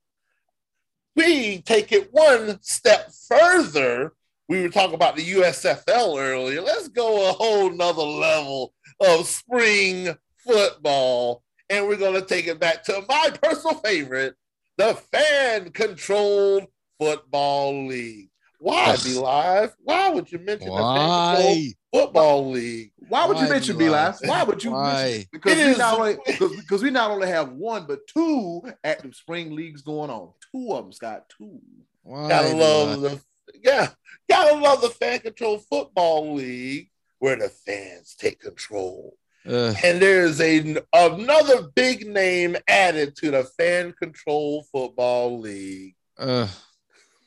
We 1.15 1.63
take 1.63 1.93
it 1.93 2.09
one 2.13 2.59
step 2.63 3.11
further. 3.29 4.13
We 4.49 4.63
were 4.63 4.69
talking 4.69 4.95
about 4.95 5.17
the 5.17 5.33
USFL 5.33 6.19
earlier. 6.19 6.63
Let's 6.63 6.89
go 6.89 7.29
a 7.29 7.33
whole 7.33 7.71
nother 7.71 8.03
level 8.03 8.73
of 9.01 9.27
spring 9.27 10.17
football. 10.47 11.43
And 11.69 11.87
we're 11.87 11.97
going 11.97 12.15
to 12.15 12.27
take 12.27 12.47
it 12.47 12.59
back 12.59 12.85
to 12.85 13.05
my 13.09 13.31
personal 13.43 13.77
favorite, 13.77 14.37
the 14.79 14.95
fan 14.95 15.71
controlled 15.71 16.67
football 16.99 17.87
league. 17.87 18.31
Why 18.61 18.97
be 19.05 19.15
live? 19.15 19.75
Why 19.83 20.11
would 20.11 20.33
you 20.33 20.39
mention 20.39 20.71
Why? 20.71 20.79
the 20.79 20.99
fan 20.99 21.37
controlled 21.37 21.75
football 21.93 22.51
league? 22.51 22.93
Why 23.09 23.27
would 23.27 23.37
Why 23.37 23.45
you 23.45 23.49
mention 23.51 23.77
be 23.77 23.89
live? 23.89 24.17
Why 24.25 24.43
would 24.45 24.65
you? 24.65 24.73
Why? 24.73 25.27
Because 25.31 25.57
we 25.57 25.77
not 25.77 25.99
only 25.99 26.17
because 26.57 26.83
we 26.83 26.91
not 26.91 27.11
only 27.11 27.29
have 27.29 27.53
one 27.53 27.87
but 27.87 28.07
two 28.07 28.63
active 28.83 29.15
spring 29.15 29.55
leagues 29.55 29.83
going 29.83 30.11
on. 30.11 30.33
Two 30.53 30.73
of 30.73 30.85
them, 30.85 30.93
Scott. 30.93 31.25
Two. 31.37 31.61
Why 32.03 32.29
gotta 32.29 32.57
love 32.57 33.01
the 33.01 33.21
yeah, 33.63 33.91
gotta 34.29 34.59
love 34.59 34.81
the 34.81 34.91
fan 34.91 35.21
controlled 35.21 35.65
football 35.67 36.35
league 36.35 36.91
where 37.19 37.37
the 37.37 37.49
fans 37.49 38.15
take 38.19 38.41
control. 38.41 39.17
Uh, 39.49 39.75
and 39.83 40.01
there's 40.01 40.41
a 40.41 40.77
another 40.93 41.69
big 41.75 42.07
name 42.07 42.55
added 42.69 43.17
to 43.17 43.31
the 43.31 43.45
fan 43.45 43.93
control 43.93 44.67
football 44.71 45.41
league. 45.41 45.95
Uh, 46.19 46.47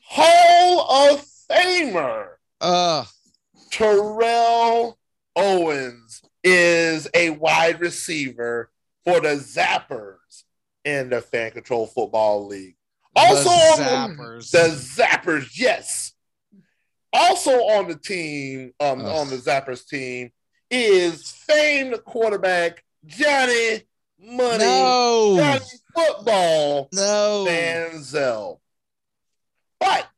Hall 0.04 1.10
of 1.12 1.24
Famer 1.50 2.28
uh, 2.60 3.04
Terrell 3.70 4.98
Owens 5.34 6.22
is 6.44 7.08
a 7.14 7.30
wide 7.30 7.80
receiver 7.80 8.70
for 9.04 9.20
the 9.20 9.36
Zappers 9.36 10.44
in 10.84 11.10
the 11.10 11.20
fan 11.20 11.50
control 11.50 11.86
football 11.86 12.46
league. 12.46 12.76
Also 13.16 13.50
the 13.50 13.82
Zappers. 13.82 14.50
The, 14.50 14.58
the 14.58 15.02
Zappers, 15.02 15.58
yes. 15.58 16.12
Also 17.12 17.50
on 17.50 17.88
the 17.88 17.96
team, 17.96 18.72
um, 18.80 19.04
on 19.04 19.28
the 19.28 19.36
Zappers 19.36 19.86
team, 19.86 20.30
is 20.72 21.30
famed 21.30 22.02
quarterback 22.04 22.82
Johnny 23.04 23.82
Money, 24.18 24.64
no. 24.64 25.36
Johnny 25.36 25.64
Football, 25.94 26.88
no. 26.92 27.44
Manziel. 27.46 28.60
But 29.78 30.08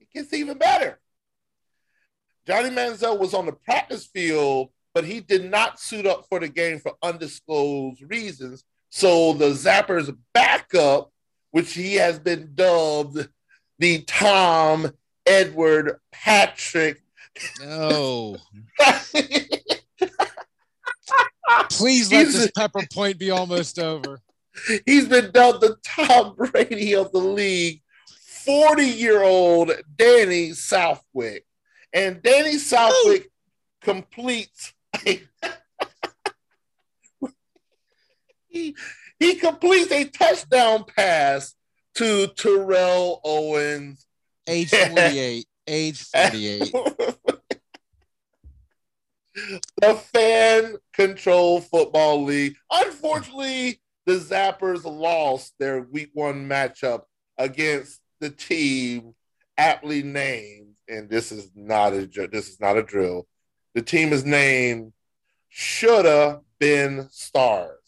it 0.00 0.10
gets 0.12 0.32
even 0.34 0.58
better. 0.58 0.98
Johnny 2.46 2.70
Manziel 2.70 3.18
was 3.18 3.32
on 3.32 3.46
the 3.46 3.52
practice 3.52 4.04
field, 4.04 4.70
but 4.92 5.04
he 5.04 5.20
did 5.20 5.50
not 5.50 5.80
suit 5.80 6.04
up 6.06 6.26
for 6.28 6.40
the 6.40 6.48
game 6.48 6.78
for 6.80 6.94
undisclosed 7.02 8.02
reasons. 8.10 8.64
So 8.90 9.32
the 9.32 9.50
Zappers 9.50 10.14
backup, 10.34 11.10
which 11.52 11.72
he 11.72 11.94
has 11.94 12.18
been 12.18 12.50
dubbed 12.54 13.28
the 13.78 14.02
Tom 14.02 14.90
Edward 15.26 15.98
Patrick. 16.12 17.00
No. 17.60 18.36
Please 21.70 22.10
let 22.12 22.26
he's, 22.26 22.34
this 22.34 22.50
pepper 22.56 22.86
point 22.92 23.18
be 23.18 23.30
almost 23.30 23.78
over. 23.78 24.20
He's 24.86 25.08
been 25.08 25.30
dubbed 25.32 25.60
the 25.62 25.76
Tom 25.82 26.34
Brady 26.36 26.94
of 26.94 27.12
the 27.12 27.18
league. 27.18 27.82
40 28.44 28.82
year 28.82 29.22
old 29.22 29.72
Danny 29.96 30.52
Southwick. 30.52 31.46
And 31.92 32.22
Danny 32.22 32.58
Southwick 32.58 33.24
Ooh. 33.24 33.30
completes. 33.80 34.74
he, 38.48 38.76
he 39.18 39.34
completes 39.36 39.90
a 39.92 40.04
touchdown 40.04 40.84
pass 40.84 41.54
to 41.96 42.28
Terrell 42.36 43.20
Owens. 43.24 44.06
Age 44.46 44.70
48. 44.70 45.46
Age 45.66 46.02
48. 46.02 46.74
the 49.34 49.94
fan 50.12 50.76
control 50.92 51.60
football 51.60 52.24
league. 52.24 52.56
Unfortunately, 52.70 53.80
the 54.06 54.14
Zappers 54.14 54.84
lost 54.84 55.54
their 55.58 55.82
week 55.82 56.10
one 56.12 56.48
matchup 56.48 57.02
against 57.38 58.00
the 58.20 58.30
team 58.30 59.14
aptly 59.56 60.02
named, 60.02 60.76
and 60.88 61.08
this 61.08 61.32
is 61.32 61.50
not 61.54 61.92
a 61.92 62.06
this 62.30 62.48
is 62.48 62.60
not 62.60 62.76
a 62.76 62.82
drill. 62.82 63.26
The 63.74 63.82
team 63.82 64.12
is 64.12 64.24
named 64.24 64.92
Shoulda 65.48 66.40
Been 66.58 67.08
Stars. 67.10 67.78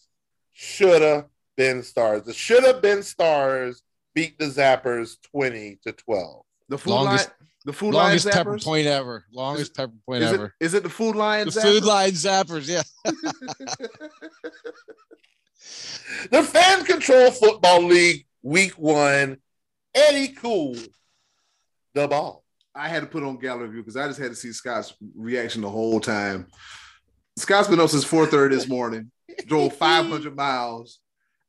Shoulda 0.52 1.26
Been 1.56 1.82
Stars. 1.82 2.24
The 2.24 2.32
Shoulda 2.32 2.80
Been 2.80 3.02
Stars 3.02 3.82
beat 4.14 4.38
the 4.38 4.46
Zappers 4.46 5.16
twenty 5.22 5.78
to 5.84 5.92
twelve. 5.92 6.44
The 6.68 6.78
food 6.78 6.90
longest, 6.90 7.28
line, 7.28 7.48
the 7.66 7.72
food 7.72 7.94
longest 7.94 8.26
line 8.26 8.34
pepper 8.34 8.58
point 8.58 8.86
ever. 8.86 9.24
Longest 9.32 9.74
pepper 9.74 9.92
point 10.06 10.22
is 10.22 10.32
ever. 10.32 10.54
It, 10.60 10.64
is 10.64 10.74
it 10.74 10.84
the 10.84 10.88
Food 10.88 11.16
Lion? 11.16 11.46
The 11.46 11.50
zappers? 11.50 11.62
Food 11.62 11.84
Lion 11.84 12.12
zappers. 12.12 12.68
Yeah. 12.68 12.82
the 16.30 16.44
Fan 16.44 16.84
Control 16.84 17.32
Football 17.32 17.82
League 17.82 18.24
Week 18.42 18.72
One. 18.74 19.38
Eddie 19.94 20.28
Cool, 20.28 20.76
the 21.94 22.06
ball. 22.06 22.44
I 22.72 22.88
had 22.88 23.00
to 23.00 23.06
put 23.06 23.24
on 23.24 23.38
gallery 23.38 23.68
view 23.68 23.80
because 23.80 23.96
I 23.96 24.06
just 24.06 24.20
had 24.20 24.30
to 24.30 24.36
see 24.36 24.52
Scott's 24.52 24.94
reaction 25.16 25.62
the 25.62 25.70
whole 25.70 25.98
time. 25.98 26.46
Scott's 27.36 27.66
been 27.66 27.80
up 27.80 27.90
since 27.90 28.04
4:30 28.04 28.50
this 28.50 28.68
morning, 28.68 29.10
drove 29.46 29.74
500 29.74 30.36
miles, 30.36 31.00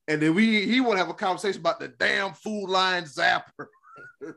and 0.07 0.19
then 0.19 0.34
we 0.34 0.65
he 0.65 0.81
want 0.81 0.94
to 0.94 0.99
have 0.99 1.10
a 1.10 1.14
conversation 1.14 1.61
about 1.61 1.80
the 1.80 1.89
damn 1.89 2.34
Food 2.34 2.69
Lion 2.69 3.03
zapper. 3.03 3.68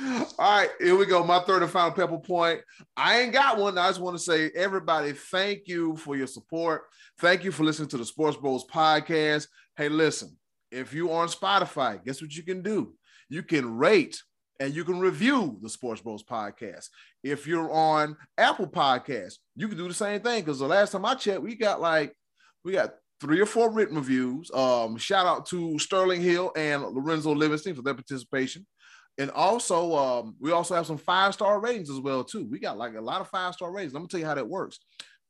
All 0.00 0.26
right, 0.38 0.70
here 0.80 0.96
we 0.96 1.06
go. 1.06 1.24
My 1.24 1.40
third 1.40 1.62
and 1.62 1.70
final 1.70 1.92
pepper 1.92 2.18
point. 2.18 2.60
I 2.96 3.20
ain't 3.20 3.32
got 3.32 3.58
one. 3.58 3.78
I 3.78 3.88
just 3.88 4.00
want 4.00 4.16
to 4.16 4.22
say, 4.22 4.50
everybody, 4.54 5.12
thank 5.12 5.66
you 5.66 5.96
for 5.96 6.16
your 6.16 6.26
support. 6.26 6.82
Thank 7.18 7.44
you 7.44 7.52
for 7.52 7.64
listening 7.64 7.88
to 7.90 7.98
the 7.98 8.04
Sports 8.04 8.36
Bros 8.36 8.64
podcast. 8.66 9.48
Hey, 9.76 9.88
listen, 9.88 10.36
if 10.70 10.92
you 10.92 11.10
are 11.10 11.22
on 11.22 11.28
Spotify, 11.28 12.04
guess 12.04 12.22
what 12.22 12.34
you 12.34 12.42
can 12.42 12.62
do? 12.62 12.94
You 13.28 13.42
can 13.42 13.76
rate 13.76 14.22
and 14.60 14.74
you 14.74 14.84
can 14.84 14.98
review 14.98 15.58
the 15.62 15.68
Sports 15.68 16.00
Bros 16.00 16.22
podcast. 16.22 16.88
If 17.22 17.46
you're 17.46 17.72
on 17.72 18.16
Apple 18.36 18.66
Podcasts, 18.66 19.38
you 19.54 19.68
can 19.68 19.78
do 19.78 19.88
the 19.88 19.94
same 19.94 20.20
thing. 20.20 20.40
Because 20.40 20.58
the 20.58 20.66
last 20.66 20.92
time 20.92 21.04
I 21.04 21.14
checked, 21.14 21.42
we 21.42 21.54
got 21.54 21.80
like 21.80 22.14
we 22.64 22.72
got 22.72 22.94
three 23.20 23.40
or 23.40 23.46
four 23.46 23.70
written 23.70 23.96
reviews. 23.96 24.50
Um, 24.52 24.96
shout 24.96 25.26
out 25.26 25.46
to 25.46 25.78
Sterling 25.78 26.22
Hill 26.22 26.52
and 26.56 26.82
Lorenzo 26.82 27.34
Livingston 27.34 27.74
for 27.74 27.82
their 27.82 27.94
participation. 27.94 28.66
And 29.18 29.30
also, 29.32 29.96
um, 29.96 30.36
we 30.38 30.52
also 30.52 30.74
have 30.76 30.86
some 30.86 30.98
five 30.98 31.34
star 31.34 31.60
ratings 31.60 31.90
as 31.90 31.98
well 31.98 32.22
too. 32.22 32.46
We 32.48 32.60
got 32.60 32.78
like 32.78 32.94
a 32.94 33.00
lot 33.00 33.20
of 33.20 33.28
five 33.28 33.54
star 33.54 33.72
ratings. 33.72 33.94
I'm 33.94 34.02
gonna 34.02 34.08
tell 34.08 34.20
you 34.20 34.26
how 34.26 34.34
that 34.34 34.48
works. 34.48 34.78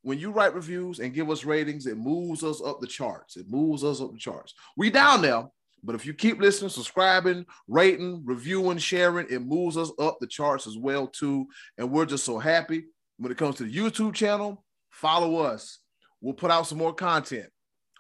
When 0.03 0.19
you 0.19 0.31
write 0.31 0.55
reviews 0.55 1.01
and 1.01 1.15
give 1.15 1.31
us 1.31 1.45
ratings, 1.45 1.87
it 1.87 1.97
moves 1.97 2.45
us 2.45 2.63
up 2.63 2.81
the 2.81 2.87
charts. 2.87 3.37
It 3.37 3.47
moves 3.49 3.83
us 3.83 4.01
up 4.01 4.13
the 4.13 4.19
charts. 4.19 4.55
We 4.77 4.91
down 4.91 5.23
there, 5.23 5.47
but 5.83 5.95
if 5.95 6.05
you 6.05 6.13
keep 6.13 6.39
listening, 6.39 6.71
subscribing, 6.71 7.47
rating, 7.67 8.23
reviewing, 8.25 8.79
sharing, 8.79 9.27
it 9.31 9.41
moves 9.41 9.77
us 9.77 9.91
up 9.99 10.19
the 10.21 10.27
charts 10.27 10.67
as 10.67 10.77
well 10.77 11.07
too. 11.07 11.47
And 11.79 11.91
we're 11.91 12.07
just 12.07 12.25
so 12.25 12.39
happy. 12.39 12.85
When 13.17 13.33
it 13.33 13.39
comes 13.39 13.57
to 13.57 13.65
the 13.65 13.75
YouTube 13.75 14.15
channel, 14.15 14.65
follow 14.91 15.39
us. 15.39 15.79
We'll 16.21 16.35
put 16.35 16.51
out 16.51 16.67
some 16.67 16.79
more 16.79 16.95
content. 16.95 17.49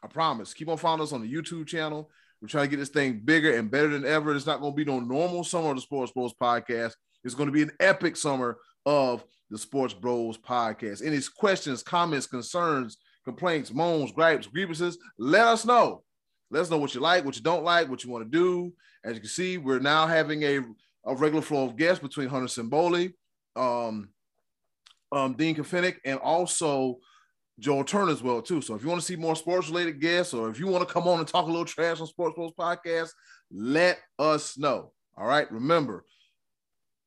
I 0.02 0.06
promise. 0.06 0.54
Keep 0.54 0.68
on 0.68 0.76
following 0.76 1.02
us 1.02 1.12
on 1.12 1.22
the 1.22 1.32
YouTube 1.32 1.66
channel. 1.66 2.10
We're 2.40 2.48
trying 2.48 2.64
to 2.64 2.70
get 2.70 2.78
this 2.78 2.88
thing 2.88 3.20
bigger 3.24 3.56
and 3.56 3.70
better 3.70 3.88
than 3.88 4.04
ever. 4.04 4.34
It's 4.34 4.46
not 4.46 4.60
going 4.60 4.72
to 4.72 4.76
be 4.76 4.84
no 4.84 5.00
normal 5.00 5.42
summer 5.42 5.70
of 5.70 5.76
the 5.76 5.82
Sports 5.82 6.12
Bros 6.12 6.32
podcast. 6.40 6.92
It's 7.24 7.34
going 7.34 7.48
to 7.48 7.52
be 7.52 7.62
an 7.62 7.72
epic 7.80 8.16
summer 8.16 8.58
of 8.86 9.24
the 9.50 9.58
Sports 9.58 9.92
Bros 9.92 10.38
podcast. 10.38 11.04
Any 11.04 11.18
questions, 11.36 11.82
comments, 11.82 12.26
concerns, 12.26 12.98
complaints, 13.24 13.72
moans, 13.72 14.12
gripes, 14.12 14.46
grievances, 14.46 14.98
let 15.18 15.46
us 15.46 15.64
know. 15.64 16.02
Let 16.50 16.62
us 16.62 16.70
know 16.70 16.78
what 16.78 16.94
you 16.94 17.00
like, 17.00 17.24
what 17.24 17.36
you 17.36 17.42
don't 17.42 17.64
like, 17.64 17.88
what 17.88 18.04
you 18.04 18.10
want 18.10 18.24
to 18.24 18.38
do. 18.38 18.72
As 19.04 19.14
you 19.14 19.20
can 19.20 19.28
see, 19.28 19.58
we're 19.58 19.80
now 19.80 20.06
having 20.06 20.42
a, 20.44 20.60
a 21.04 21.14
regular 21.14 21.42
flow 21.42 21.64
of 21.64 21.76
guests 21.76 22.02
between 22.02 22.28
Hunter 22.28 22.46
Simboli, 22.46 23.12
um, 23.56 24.08
um, 25.12 25.34
Dean 25.34 25.56
Kafinick, 25.56 25.96
and 26.04 26.18
also 26.20 26.98
Joel 27.58 27.84
Turner 27.84 28.12
as 28.12 28.22
well 28.22 28.40
too. 28.40 28.60
So 28.60 28.74
if 28.74 28.82
you 28.82 28.88
want 28.88 29.00
to 29.00 29.06
see 29.06 29.16
more 29.16 29.36
sports 29.36 29.68
related 29.68 30.00
guests, 30.00 30.32
or 30.32 30.48
if 30.48 30.58
you 30.58 30.66
want 30.66 30.86
to 30.86 30.92
come 30.92 31.08
on 31.08 31.18
and 31.18 31.28
talk 31.28 31.46
a 31.46 31.50
little 31.50 31.64
trash 31.64 32.00
on 32.00 32.06
Sports 32.06 32.34
Bros 32.36 32.52
podcast, 32.58 33.10
let 33.50 33.98
us 34.18 34.56
know. 34.56 34.92
All 35.16 35.26
right. 35.26 35.50
Remember, 35.50 36.04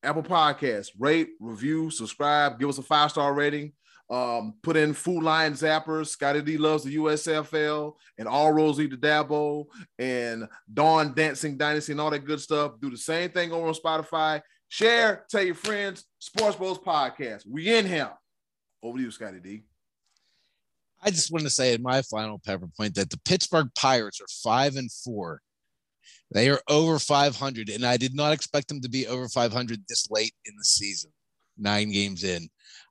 Apple 0.04 0.24
Podcasts, 0.24 0.90
rate, 1.00 1.30
review, 1.40 1.90
subscribe, 1.90 2.60
give 2.60 2.70
us 2.70 2.78
a 2.78 2.84
five 2.84 3.12
star 3.12 3.34
rating. 3.34 3.74
Um, 4.10 4.56
put 4.62 4.76
in 4.76 4.94
Food 4.94 5.24
Lion 5.24 5.54
Zappers, 5.54 6.08
Scotty 6.08 6.42
D 6.42 6.58
loves 6.58 6.84
the 6.84 6.98
USFL, 6.98 7.94
and 8.18 8.28
All 8.28 8.52
Rosie 8.52 8.88
the 8.88 8.98
Dabo, 8.98 9.68
and 10.00 10.50
Dawn 10.74 11.14
Dancing 11.14 11.58
Dynasty, 11.58 11.94
and 11.94 12.02
all 12.02 12.10
that 12.10 12.26
good 12.26 12.42
stuff. 12.42 12.74
Do 12.82 12.90
the 12.90 12.98
same 12.98 13.30
thing 13.30 13.54
over 13.54 13.68
on 13.68 13.74
Spotify. 13.74 14.42
Share, 14.68 15.26
tell 15.30 15.44
your 15.44 15.56
friends. 15.56 16.04
Sports 16.20 16.58
Bros 16.58 16.78
Podcast. 16.78 17.48
We 17.50 17.74
in 17.74 17.86
here. 17.86 18.12
Over 18.84 18.98
to 18.98 19.04
you, 19.04 19.12
Scotty 19.12 19.40
D. 19.40 19.64
I 21.02 21.10
just 21.10 21.32
want 21.32 21.44
to 21.44 21.50
say 21.50 21.74
in 21.74 21.82
my 21.82 22.02
final 22.04 22.40
pepper 22.40 22.68
point 22.78 22.96
that 22.96 23.10
the 23.10 23.20
Pittsburgh 23.26 23.70
Pirates 23.76 24.22
are 24.22 24.28
five 24.44 24.76
and 24.76 24.92
four. 24.92 25.42
They 26.34 26.50
are 26.50 26.62
over 26.70 26.98
500, 27.00 27.70
and 27.70 27.86
I 27.86 27.98
did 27.98 28.16
not 28.16 28.32
expect 28.32 28.70
them 28.70 28.82
to 28.82 28.90
be 28.90 29.08
over 29.08 29.28
500 29.28 29.82
this 29.88 30.10
late 30.10 30.34
in 30.46 30.54
the 30.58 30.64
season, 30.64 31.12
nine 31.58 31.92
games 31.92 32.24
in. 32.24 32.48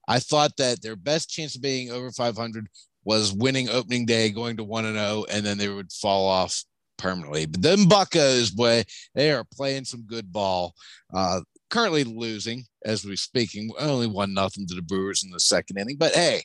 I 0.08 0.18
thought 0.18 0.56
that 0.58 0.82
their 0.82 0.96
best 0.96 1.30
chance 1.30 1.56
of 1.56 1.62
being 1.62 1.90
over 1.90 2.10
500 2.10 2.66
was 3.04 3.32
winning 3.32 3.70
opening 3.70 4.04
day, 4.04 4.30
going 4.30 4.56
to 4.58 4.64
1 4.64 4.84
and 4.84 4.96
0, 4.96 5.24
and 5.30 5.44
then 5.44 5.56
they 5.56 5.68
would 5.68 5.90
fall 5.90 6.28
off 6.28 6.64
permanently. 6.98 7.46
But 7.46 7.62
them 7.62 7.86
Buckos, 7.88 8.50
boy, 8.50 8.84
they 9.14 9.32
are 9.32 9.44
playing 9.54 9.84
some 9.86 10.02
good 10.02 10.30
ball. 10.32 10.74
Uh, 11.12 11.40
currently 11.70 12.04
losing 12.04 12.64
as 12.84 13.04
we're 13.04 13.16
speaking, 13.16 13.70
only 13.78 14.06
one 14.06 14.34
nothing 14.34 14.66
to 14.66 14.74
the 14.74 14.82
Brewers 14.82 15.24
in 15.24 15.30
the 15.30 15.40
second 15.40 15.78
inning. 15.78 15.96
But 15.96 16.12
hey, 16.12 16.42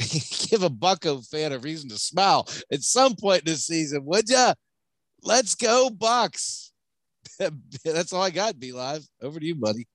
give 0.48 0.62
a 0.62 0.70
Bucko 0.70 1.20
fan 1.20 1.52
a 1.52 1.58
reason 1.58 1.88
to 1.90 1.98
smile 1.98 2.48
at 2.72 2.82
some 2.82 3.14
point 3.16 3.44
this 3.44 3.66
season, 3.66 4.04
would 4.04 4.28
ya? 4.28 4.54
Let's 5.22 5.54
go, 5.54 5.90
Bucks. 5.90 6.72
That's 7.84 8.12
all 8.12 8.22
I 8.22 8.30
got, 8.30 8.58
B 8.58 8.72
Live. 8.72 9.06
Over 9.22 9.40
to 9.40 9.46
you, 9.46 9.54
buddy. 9.54 9.86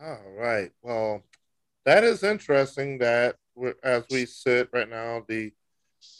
All 0.00 0.18
right. 0.36 0.70
Well, 0.82 1.22
that 1.84 2.04
is 2.04 2.22
interesting 2.22 2.98
that 2.98 3.36
as 3.82 4.04
we 4.10 4.26
sit 4.26 4.68
right 4.72 4.88
now, 4.88 5.24
the 5.28 5.52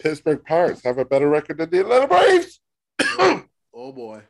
Pittsburgh 0.00 0.44
Pirates 0.44 0.84
have 0.84 0.98
a 0.98 1.04
better 1.04 1.28
record 1.28 1.58
than 1.58 1.70
the 1.70 1.80
Atlanta 1.80 2.08
Braves. 2.08 2.60
oh 3.74 3.92
boy. 3.92 4.22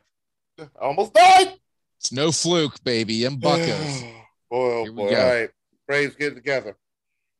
Almost 0.79 1.13
died. 1.13 1.53
It's 1.99 2.11
no 2.11 2.31
fluke, 2.31 2.83
baby. 2.83 3.25
And 3.25 3.39
Buckos. 3.39 4.01
boy, 4.51 4.85
oh 4.87 4.93
boy. 4.93 5.15
All 5.15 5.33
right. 5.33 5.49
Braves 5.87 6.15
get 6.15 6.35
together. 6.35 6.77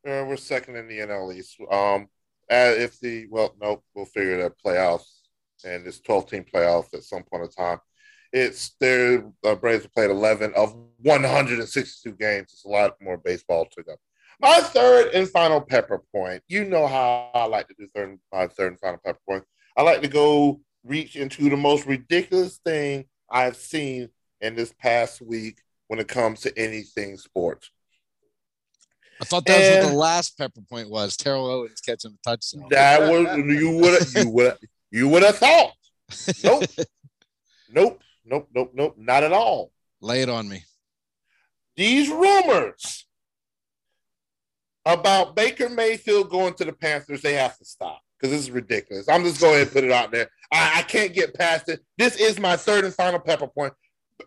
Uh, 0.05 0.25
we're 0.27 0.35
second 0.35 0.75
in 0.75 0.87
the 0.87 0.99
NL 0.99 1.33
East. 1.33 1.55
Um, 1.71 2.07
uh, 2.51 2.73
if 2.75 2.99
the 2.99 3.27
well, 3.29 3.55
no, 3.61 3.81
we'll 3.95 4.05
figure 4.05 4.41
that 4.43 4.61
playoffs 4.63 5.21
and 5.63 5.85
this 5.85 6.01
12 6.01 6.29
team 6.29 6.45
playoff 6.53 6.93
at 6.93 7.03
some 7.03 7.23
point 7.23 7.43
in 7.43 7.49
time. 7.49 7.79
It's 8.33 8.75
their 8.79 9.23
uh, 9.45 9.55
Braves 9.55 9.83
have 9.83 9.93
played 9.93 10.09
11 10.09 10.53
of 10.55 10.75
162 11.03 12.11
games. 12.13 12.49
It's 12.51 12.65
a 12.65 12.69
lot 12.69 12.97
more 13.01 13.17
baseball 13.17 13.65
to 13.77 13.83
them. 13.83 13.95
My 14.41 14.59
third 14.59 15.13
and 15.13 15.29
final 15.29 15.61
pepper 15.61 16.01
point. 16.13 16.43
You 16.49 16.65
know 16.65 16.87
how 16.87 17.29
I 17.33 17.45
like 17.45 17.67
to 17.69 17.75
do 17.77 17.87
third, 17.95 18.19
my 18.31 18.47
third 18.47 18.73
and 18.73 18.79
final 18.79 18.99
pepper 19.05 19.19
point. 19.27 19.43
I 19.77 19.83
like 19.83 20.01
to 20.01 20.07
go 20.07 20.59
reach 20.83 21.15
into 21.15 21.49
the 21.49 21.55
most 21.55 21.85
ridiculous 21.85 22.57
thing 22.57 23.05
I've 23.29 23.55
seen 23.55 24.09
in 24.41 24.55
this 24.55 24.73
past 24.73 25.21
week 25.21 25.61
when 25.87 25.99
it 25.99 26.07
comes 26.07 26.41
to 26.41 26.57
anything 26.59 27.17
sports. 27.17 27.69
I 29.23 29.25
thought 29.25 29.45
that 29.45 29.61
and 29.61 29.75
was 29.75 29.85
what 29.85 29.89
the 29.89 29.95
eh. 29.95 29.97
last 29.97 30.37
pepper 30.37 30.61
point 30.69 30.89
was. 30.89 31.15
Terrell 31.15 31.49
Owens 31.49 31.79
catching 31.79 32.11
the 32.11 32.17
touchdown. 32.29 32.67
That 32.69 33.01
was 33.01 33.37
you 33.37 33.77
would 33.77 34.13
you 34.13 34.29
would 34.29 34.57
you 34.91 35.07
would 35.07 35.23
have 35.23 35.37
thought. 35.37 35.71
Nope. 36.43 36.63
nope. 37.73 38.01
Nope. 38.25 38.49
Nope. 38.53 38.71
Nope. 38.73 38.95
Not 38.97 39.23
at 39.23 39.31
all. 39.31 39.71
Lay 40.01 40.23
it 40.23 40.29
on 40.29 40.49
me. 40.49 40.65
These 41.77 42.09
rumors 42.09 43.05
about 44.85 45.37
Baker 45.37 45.69
Mayfield 45.69 46.29
going 46.29 46.53
to 46.55 46.65
the 46.65 46.73
Panthers, 46.73 47.21
they 47.21 47.35
have 47.35 47.57
to 47.57 47.65
stop 47.65 48.01
because 48.19 48.31
this 48.31 48.41
is 48.41 48.51
ridiculous. 48.51 49.07
I'm 49.07 49.23
just 49.23 49.39
going 49.39 49.65
to 49.65 49.71
put 49.71 49.85
it 49.85 49.91
out 49.91 50.11
there. 50.11 50.29
I, 50.51 50.79
I 50.79 50.81
can't 50.81 51.13
get 51.13 51.33
past 51.33 51.69
it. 51.69 51.79
This 51.97 52.17
is 52.17 52.39
my 52.39 52.57
third 52.57 52.83
and 52.83 52.93
final 52.93 53.19
pepper 53.19 53.47
point. 53.47 53.73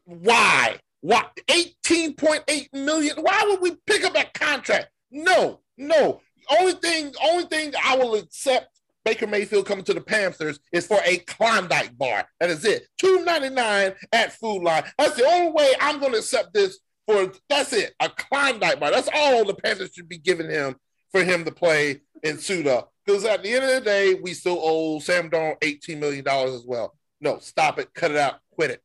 Why? 0.05 0.79
Why 1.01 1.25
18.8 1.49 2.73
million? 2.73 3.17
Why 3.21 3.45
would 3.49 3.61
we 3.61 3.77
pick 3.87 4.05
up 4.05 4.15
that 4.15 4.35
contract? 4.35 4.89
No, 5.11 5.61
no. 5.77 6.21
Only 6.51 6.73
thing, 6.75 7.13
only 7.25 7.45
thing 7.45 7.73
I 7.85 7.97
will 7.97 8.15
accept 8.15 8.77
Baker 9.07 9.29
Mayfield 9.29 9.67
coming 9.67 9.85
to 9.85 9.95
the 9.95 10.01
Panthers 10.01 10.59
is 10.73 10.87
for 10.87 10.99
a 11.05 11.19
Klondike 11.19 11.97
bar. 11.97 12.25
That 12.41 12.51
is 12.51 12.65
it. 12.65 12.89
Two 12.99 13.25
ninety 13.25 13.51
nine 13.51 13.95
at 14.13 14.33
Food 14.33 14.65
Lion. 14.65 14.85
That's 14.99 15.15
the 15.15 15.25
only 15.25 15.53
way 15.53 15.73
I'm 15.81 16.01
going 16.01 16.13
to 16.13 16.19
accept 16.19 16.53
this 16.53 16.81
for. 17.07 17.33
That's 17.49 17.73
it. 17.73 17.95
A 18.01 18.09
Klondike 18.09 18.81
bar. 18.81 18.91
That's 18.91 19.09
all 19.15 19.45
the 19.45 19.55
Panthers 19.55 19.93
should 19.95 20.09
be 20.09 20.19
giving 20.19 20.51
him 20.51 20.75
for 21.13 21.23
him 21.23 21.45
to 21.45 21.53
play 21.53 22.01
in 22.25 22.39
suit 22.39 22.67
up. 22.67 22.93
Because 23.05 23.25
at 23.25 23.45
the 23.45 23.53
end 23.53 23.65
of 23.65 23.71
the 23.71 23.81
day, 23.81 24.15
we 24.15 24.35
still 24.35 24.59
owe 24.61 24.99
Sam 24.99 25.31
Darnold 25.31 25.59
eighteen 25.63 26.01
million 26.01 26.25
dollars 26.25 26.55
as 26.55 26.65
well. 26.67 26.97
No, 27.21 27.39
stop 27.39 27.79
it. 27.79 27.95
Cut 27.95 28.11
it 28.11 28.17
out. 28.17 28.41
Quit 28.51 28.73
it. 28.73 28.83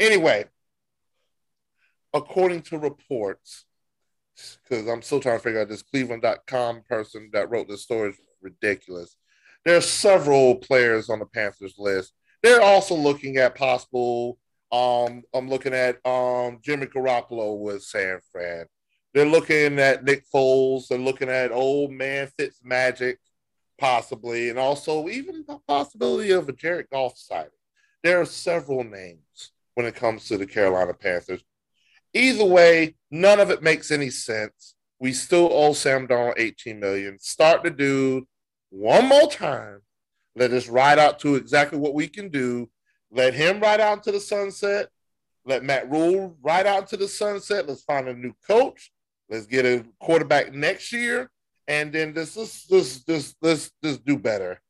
Anyway, 0.00 0.46
according 2.12 2.62
to 2.62 2.78
reports, 2.78 3.66
because 4.68 4.86
I'm 4.86 5.02
still 5.02 5.20
trying 5.20 5.38
to 5.38 5.42
figure 5.42 5.60
out 5.60 5.68
this 5.68 5.82
Cleveland.com 5.82 6.82
person 6.88 7.30
that 7.32 7.50
wrote 7.50 7.68
this 7.68 7.82
story 7.82 8.10
is 8.10 8.16
ridiculous. 8.40 9.16
There 9.64 9.76
are 9.76 9.82
several 9.82 10.56
players 10.56 11.10
on 11.10 11.18
the 11.18 11.26
Panthers 11.26 11.74
list. 11.78 12.14
They're 12.42 12.62
also 12.62 12.94
looking 12.94 13.36
at 13.36 13.54
possible. 13.54 14.38
Um, 14.72 15.22
I'm 15.34 15.48
looking 15.48 15.74
at 15.74 16.04
um, 16.06 16.60
Jimmy 16.62 16.86
Garoppolo 16.86 17.58
with 17.58 17.82
San 17.82 18.20
Fran. 18.32 18.66
They're 19.12 19.26
looking 19.26 19.78
at 19.78 20.04
Nick 20.04 20.24
Foles. 20.32 20.88
They're 20.88 20.98
looking 20.98 21.28
at 21.28 21.52
old 21.52 21.90
man 21.90 22.28
Fitz 22.38 22.60
Magic, 22.62 23.18
possibly, 23.78 24.48
and 24.48 24.58
also 24.58 25.08
even 25.08 25.44
the 25.46 25.58
possibility 25.66 26.30
of 26.30 26.48
a 26.48 26.52
Jared 26.52 26.88
Goff 26.90 27.18
signing. 27.18 27.50
There 28.02 28.20
are 28.20 28.26
several 28.26 28.84
names 28.84 29.52
when 29.74 29.86
it 29.86 29.96
comes 29.96 30.26
to 30.28 30.38
the 30.38 30.46
Carolina 30.46 30.94
Panthers. 30.94 31.42
Either 32.12 32.44
way, 32.44 32.96
none 33.10 33.40
of 33.40 33.50
it 33.50 33.62
makes 33.62 33.90
any 33.90 34.10
sense. 34.10 34.74
We 34.98 35.12
still 35.12 35.48
owe 35.52 35.72
Sam 35.72 36.06
Darnold 36.06 36.34
18 36.36 36.78
million. 36.78 37.18
Start 37.18 37.62
the 37.62 37.70
dude 37.70 38.24
one 38.70 39.06
more 39.06 39.30
time. 39.30 39.80
Let 40.36 40.52
us 40.52 40.68
ride 40.68 40.98
out 40.98 41.18
to 41.20 41.36
exactly 41.36 41.78
what 41.78 41.94
we 41.94 42.08
can 42.08 42.28
do. 42.28 42.70
Let 43.10 43.34
him 43.34 43.60
ride 43.60 43.80
out 43.80 44.04
to 44.04 44.12
the 44.12 44.20
sunset. 44.20 44.88
Let 45.44 45.64
Matt 45.64 45.90
Rhule 45.90 46.36
ride 46.42 46.66
out 46.66 46.88
to 46.88 46.96
the 46.96 47.08
sunset. 47.08 47.66
Let's 47.66 47.82
find 47.82 48.08
a 48.08 48.14
new 48.14 48.32
coach. 48.46 48.92
Let's 49.28 49.46
get 49.46 49.64
a 49.64 49.84
quarterback 50.00 50.52
next 50.52 50.92
year, 50.92 51.30
and 51.68 51.92
then 51.92 52.12
this 52.12 52.34
this 52.34 52.64
this 52.66 53.04
this 53.04 53.34
this 53.40 53.70
this 53.80 53.98
do 53.98 54.18
better. 54.18 54.60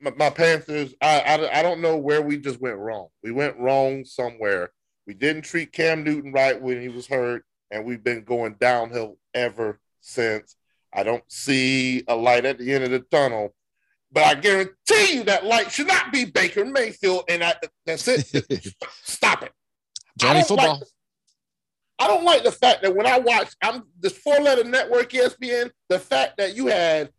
My, 0.00 0.12
my 0.16 0.30
Panthers, 0.30 0.94
I, 1.00 1.20
I 1.20 1.60
I 1.60 1.62
don't 1.62 1.80
know 1.80 1.96
where 1.96 2.20
we 2.20 2.36
just 2.38 2.60
went 2.60 2.76
wrong. 2.76 3.08
We 3.22 3.32
went 3.32 3.58
wrong 3.58 4.04
somewhere. 4.04 4.70
We 5.12 5.18
didn't 5.18 5.42
treat 5.42 5.72
Cam 5.72 6.04
Newton 6.04 6.32
right 6.32 6.58
when 6.58 6.80
he 6.80 6.88
was 6.88 7.06
hurt, 7.06 7.44
and 7.70 7.84
we've 7.84 8.02
been 8.02 8.24
going 8.24 8.56
downhill 8.58 9.18
ever 9.34 9.78
since. 10.00 10.56
I 10.90 11.02
don't 11.02 11.22
see 11.28 12.02
a 12.08 12.16
light 12.16 12.46
at 12.46 12.56
the 12.56 12.72
end 12.72 12.84
of 12.84 12.92
the 12.92 13.00
tunnel, 13.00 13.54
but 14.10 14.24
I 14.24 14.36
guarantee 14.36 15.16
you 15.16 15.24
that 15.24 15.44
light 15.44 15.70
should 15.70 15.88
not 15.88 16.12
be 16.12 16.24
Baker 16.24 16.64
Mayfield. 16.64 17.24
And 17.28 17.44
I, 17.44 17.56
that's 17.84 18.08
it. 18.08 18.74
Stop 19.02 19.42
it. 19.42 19.52
Johnny 20.18 20.44
football. 20.44 20.78
Like, 20.78 20.88
I 21.98 22.06
don't 22.06 22.24
like 22.24 22.42
the 22.42 22.52
fact 22.52 22.80
that 22.82 22.96
when 22.96 23.06
I 23.06 23.18
watch, 23.18 23.54
I'm 23.62 23.82
this 24.00 24.16
four 24.16 24.36
letter 24.36 24.64
network 24.64 25.10
ESPN, 25.10 25.72
the 25.90 25.98
fact 25.98 26.38
that 26.38 26.56
you 26.56 26.68
had 26.68 27.10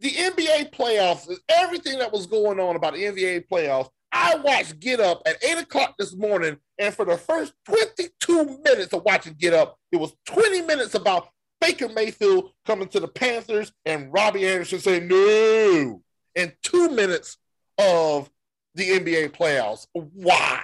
the 0.00 0.10
NBA 0.10 0.74
playoffs, 0.74 1.34
everything 1.48 1.98
that 2.00 2.12
was 2.12 2.26
going 2.26 2.60
on 2.60 2.76
about 2.76 2.92
the 2.92 3.04
NBA 3.04 3.48
playoffs. 3.48 3.88
I 4.12 4.36
watched 4.36 4.80
Get 4.80 5.00
Up 5.00 5.22
at 5.26 5.42
eight 5.44 5.58
o'clock 5.58 5.94
this 5.98 6.14
morning, 6.14 6.58
and 6.78 6.94
for 6.94 7.04
the 7.04 7.16
first 7.16 7.52
22 7.66 8.58
minutes 8.64 8.92
of 8.92 9.04
watching 9.04 9.34
Get 9.34 9.54
Up, 9.54 9.78
it 9.92 9.96
was 9.96 10.12
20 10.26 10.62
minutes 10.62 10.94
about 10.94 11.28
Baker 11.60 11.88
Mayfield 11.88 12.52
coming 12.66 12.88
to 12.88 13.00
the 13.00 13.08
Panthers 13.08 13.72
and 13.84 14.12
Robbie 14.12 14.48
Anderson 14.48 14.80
saying 14.80 15.08
no 15.08 16.02
in 16.34 16.52
two 16.62 16.90
minutes 16.90 17.36
of 17.78 18.30
the 18.74 18.90
NBA 18.90 19.30
playoffs. 19.30 19.86
Why? 19.92 20.62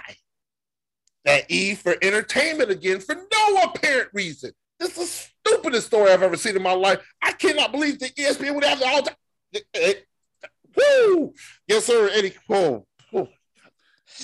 That 1.25 1.49
E 1.49 1.75
for 1.75 1.95
entertainment 2.01 2.71
again 2.71 2.99
for 2.99 3.15
no 3.15 3.61
apparent 3.63 4.09
reason. 4.13 4.51
this 4.79 4.97
is 4.97 5.31
the 5.43 5.51
stupidest 5.51 5.87
story 5.87 6.11
I've 6.11 6.23
ever 6.23 6.37
seen 6.37 6.55
in 6.55 6.63
my 6.63 6.73
life. 6.73 6.99
I 7.21 7.31
cannot 7.33 7.71
believe 7.71 7.99
the 7.99 8.09
ESPN 8.09 8.55
would 8.55 8.63
have 8.63 8.79
the 8.79 8.87
all 8.87 9.01
time. 9.03 9.15
Eh, 9.53 9.59
eh, 9.73 9.93
woo! 10.75 11.33
Yes, 11.67 11.85
sir, 11.85 12.09
Eddie. 12.13 12.33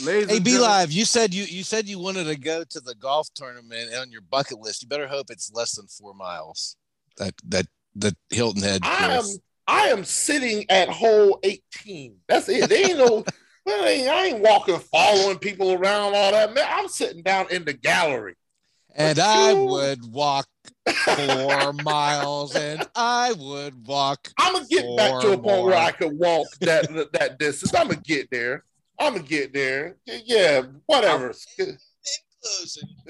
Ladies 0.02 0.30
hey, 0.30 0.40
B 0.40 0.58
Live, 0.58 0.92
you 0.92 1.06
said 1.06 1.34
you 1.34 1.44
you 1.44 1.64
said 1.64 1.88
you 1.88 2.00
wanted 2.00 2.26
to 2.26 2.36
go 2.36 2.64
to 2.64 2.80
the 2.80 2.96
golf 2.96 3.28
tournament 3.36 3.94
on 3.94 4.12
your 4.12 4.22
bucket 4.22 4.60
list. 4.60 4.82
You 4.82 4.88
better 4.88 5.08
hope 5.08 5.30
it's 5.30 5.52
less 5.54 5.76
than 5.76 5.88
four 5.88 6.14
miles. 6.14 6.78
That 7.18 7.34
that 7.48 7.68
the 7.96 8.16
Hilton 8.30 8.64
Head. 8.64 8.82
I 8.84 9.14
am 9.14 9.26
I 9.68 9.88
am 9.88 10.04
sitting 10.04 10.66
at 10.70 10.90
hole 10.90 11.40
18. 11.44 12.18
That's 12.28 12.50
it. 12.50 12.70
They 12.70 12.86
ain't 12.86 12.98
no 12.98 13.24
I 13.68 13.88
ain't, 13.88 14.10
I 14.10 14.26
ain't 14.26 14.40
walking, 14.40 14.80
following 14.80 15.40
people 15.40 15.72
around, 15.74 16.16
all 16.16 16.32
that. 16.32 16.54
Man, 16.54 16.66
I'm 16.68 16.88
sitting 16.90 17.24
down 17.24 17.48
in 17.50 17.64
the 17.64 17.74
gallery. 17.74 18.36
And 18.96 19.18
I 19.20 19.54
would 19.54 20.12
walk 20.12 20.48
four 21.16 21.74
miles, 21.84 22.56
and 22.56 22.86
I 22.96 23.34
would 23.34 23.88
walk. 23.88 24.32
I'm 24.38 24.54
gonna 24.54 24.66
get 24.68 24.98
back 24.98 25.22
to 25.22 25.32
a 25.32 25.38
point 25.38 25.64
where 25.64 25.78
I 25.78 25.92
could 25.92 26.18
walk 26.18 26.48
that 26.62 26.90
that 27.14 27.40
distance. 27.40 27.74
I'm 27.74 27.88
gonna 27.88 28.02
get 28.02 28.30
there. 28.30 28.64
I'm 29.00 29.14
gonna 29.14 29.26
get 29.26 29.54
there. 29.54 29.98
Yeah, 30.06 30.64
whatever. 30.86 31.34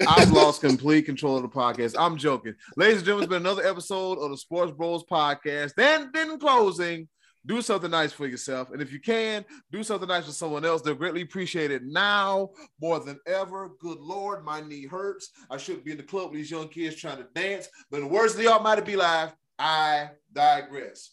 I've 0.06 0.30
lost 0.30 0.60
complete 0.60 1.06
control 1.06 1.36
of 1.36 1.42
the 1.42 1.48
podcast. 1.48 1.94
I'm 1.98 2.16
joking. 2.16 2.54
Ladies 2.76 2.98
and 2.98 3.06
gentlemen, 3.06 3.24
it's 3.24 3.30
been 3.30 3.42
another 3.42 3.66
episode 3.66 4.18
of 4.18 4.30
the 4.30 4.36
Sports 4.36 4.72
Bros 4.72 5.04
podcast. 5.04 5.74
Then, 5.74 6.10
then 6.12 6.38
closing, 6.38 7.08
do 7.46 7.60
something 7.60 7.90
nice 7.90 8.12
for 8.12 8.26
yourself. 8.26 8.70
And 8.70 8.80
if 8.80 8.92
you 8.92 9.00
can, 9.00 9.44
do 9.70 9.82
something 9.82 10.08
nice 10.08 10.26
for 10.26 10.32
someone 10.32 10.64
else. 10.64 10.82
They'll 10.82 10.94
greatly 10.94 11.22
appreciate 11.22 11.70
it 11.70 11.82
now 11.84 12.50
more 12.80 13.00
than 13.00 13.18
ever. 13.26 13.70
Good 13.80 13.98
Lord, 13.98 14.44
my 14.44 14.60
knee 14.60 14.86
hurts. 14.86 15.30
I 15.50 15.56
shouldn't 15.56 15.84
be 15.84 15.90
in 15.90 15.96
the 15.96 16.04
club 16.04 16.30
with 16.30 16.38
these 16.38 16.50
young 16.50 16.68
kids 16.68 16.96
trying 16.96 17.18
to 17.18 17.26
dance. 17.34 17.68
But 17.90 17.98
in 17.98 18.04
the 18.04 18.12
words 18.12 18.34
of 18.34 18.40
the 18.40 18.48
Almighty 18.48 18.82
B 18.82 18.96
Live, 18.96 19.34
I 19.58 20.10
digress. 20.32 21.10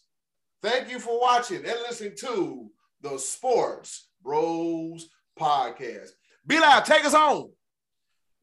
Thank 0.62 0.90
you 0.90 1.00
for 1.00 1.20
watching 1.20 1.58
and 1.58 1.80
listening 1.88 2.14
to 2.20 2.70
the 3.02 3.18
Sports 3.18 4.08
Bros 4.22 5.08
podcast. 5.38 6.10
Be 6.46 6.58
loud, 6.58 6.84
take 6.84 7.04
us 7.04 7.14
home. 7.14 7.52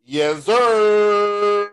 Yes, 0.03 0.45
sir. 0.45 1.71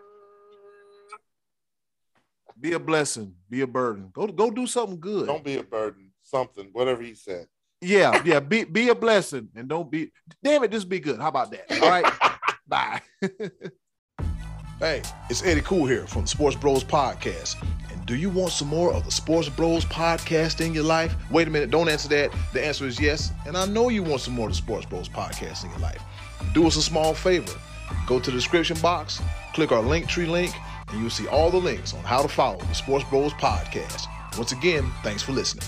Be 2.59 2.73
a 2.73 2.79
blessing. 2.79 3.33
Be 3.49 3.61
a 3.61 3.67
burden. 3.67 4.09
Go 4.13 4.27
go 4.27 4.49
do 4.49 4.67
something 4.67 4.99
good. 4.99 5.27
Don't 5.27 5.43
be 5.43 5.57
a 5.57 5.63
burden. 5.63 6.11
Something, 6.23 6.69
whatever 6.73 7.01
he 7.03 7.13
said. 7.13 7.47
Yeah, 7.81 8.21
yeah. 8.25 8.39
Be 8.39 8.63
be 8.63 8.89
a 8.89 8.95
blessing 8.95 9.49
and 9.55 9.67
don't 9.67 9.89
be. 9.89 10.11
Damn 10.43 10.63
it, 10.63 10.71
just 10.71 10.89
be 10.89 10.99
good. 10.99 11.19
How 11.19 11.29
about 11.29 11.51
that? 11.51 11.81
All 11.81 11.89
right. 11.89 12.11
Bye. 12.67 13.01
hey, 14.79 15.01
it's 15.29 15.43
Eddie 15.43 15.61
Cool 15.61 15.85
here 15.85 16.05
from 16.07 16.23
the 16.23 16.27
Sports 16.27 16.55
Bros 16.55 16.83
Podcast. 16.83 17.55
Do 18.07 18.15
you 18.15 18.29
want 18.29 18.53
some 18.53 18.69
more 18.69 18.93
of 18.93 19.03
the 19.03 19.11
Sports 19.11 19.49
Bros 19.49 19.83
Podcast 19.83 20.65
in 20.65 20.73
your 20.73 20.85
life? 20.85 21.13
Wait 21.29 21.45
a 21.45 21.51
minute. 21.51 21.71
Don't 21.71 21.89
answer 21.89 22.07
that. 22.07 22.31
The 22.53 22.65
answer 22.65 22.87
is 22.87 23.01
yes. 23.01 23.33
And 23.45 23.57
I 23.57 23.65
know 23.65 23.89
you 23.89 24.01
want 24.01 24.21
some 24.21 24.33
more 24.33 24.47
of 24.47 24.53
the 24.53 24.57
Sports 24.57 24.85
Bros 24.85 25.09
Podcast 25.09 25.65
in 25.65 25.71
your 25.71 25.79
life. 25.79 26.01
Do 26.53 26.65
us 26.65 26.77
a 26.77 26.81
small 26.81 27.13
favor. 27.13 27.51
Go 28.07 28.21
to 28.21 28.31
the 28.31 28.37
description 28.37 28.79
box, 28.79 29.21
click 29.53 29.73
our 29.73 29.83
Linktree 29.83 30.29
link 30.29 30.55
and 30.87 31.01
you'll 31.01 31.09
see 31.09 31.27
all 31.27 31.51
the 31.51 31.57
links 31.57 31.93
on 31.93 31.99
how 32.05 32.21
to 32.21 32.29
follow 32.29 32.59
the 32.59 32.75
Sports 32.75 33.03
Bros 33.09 33.33
podcast. 33.33 34.05
Once 34.37 34.53
again, 34.53 34.89
thanks 35.03 35.21
for 35.21 35.33
listening. 35.33 35.67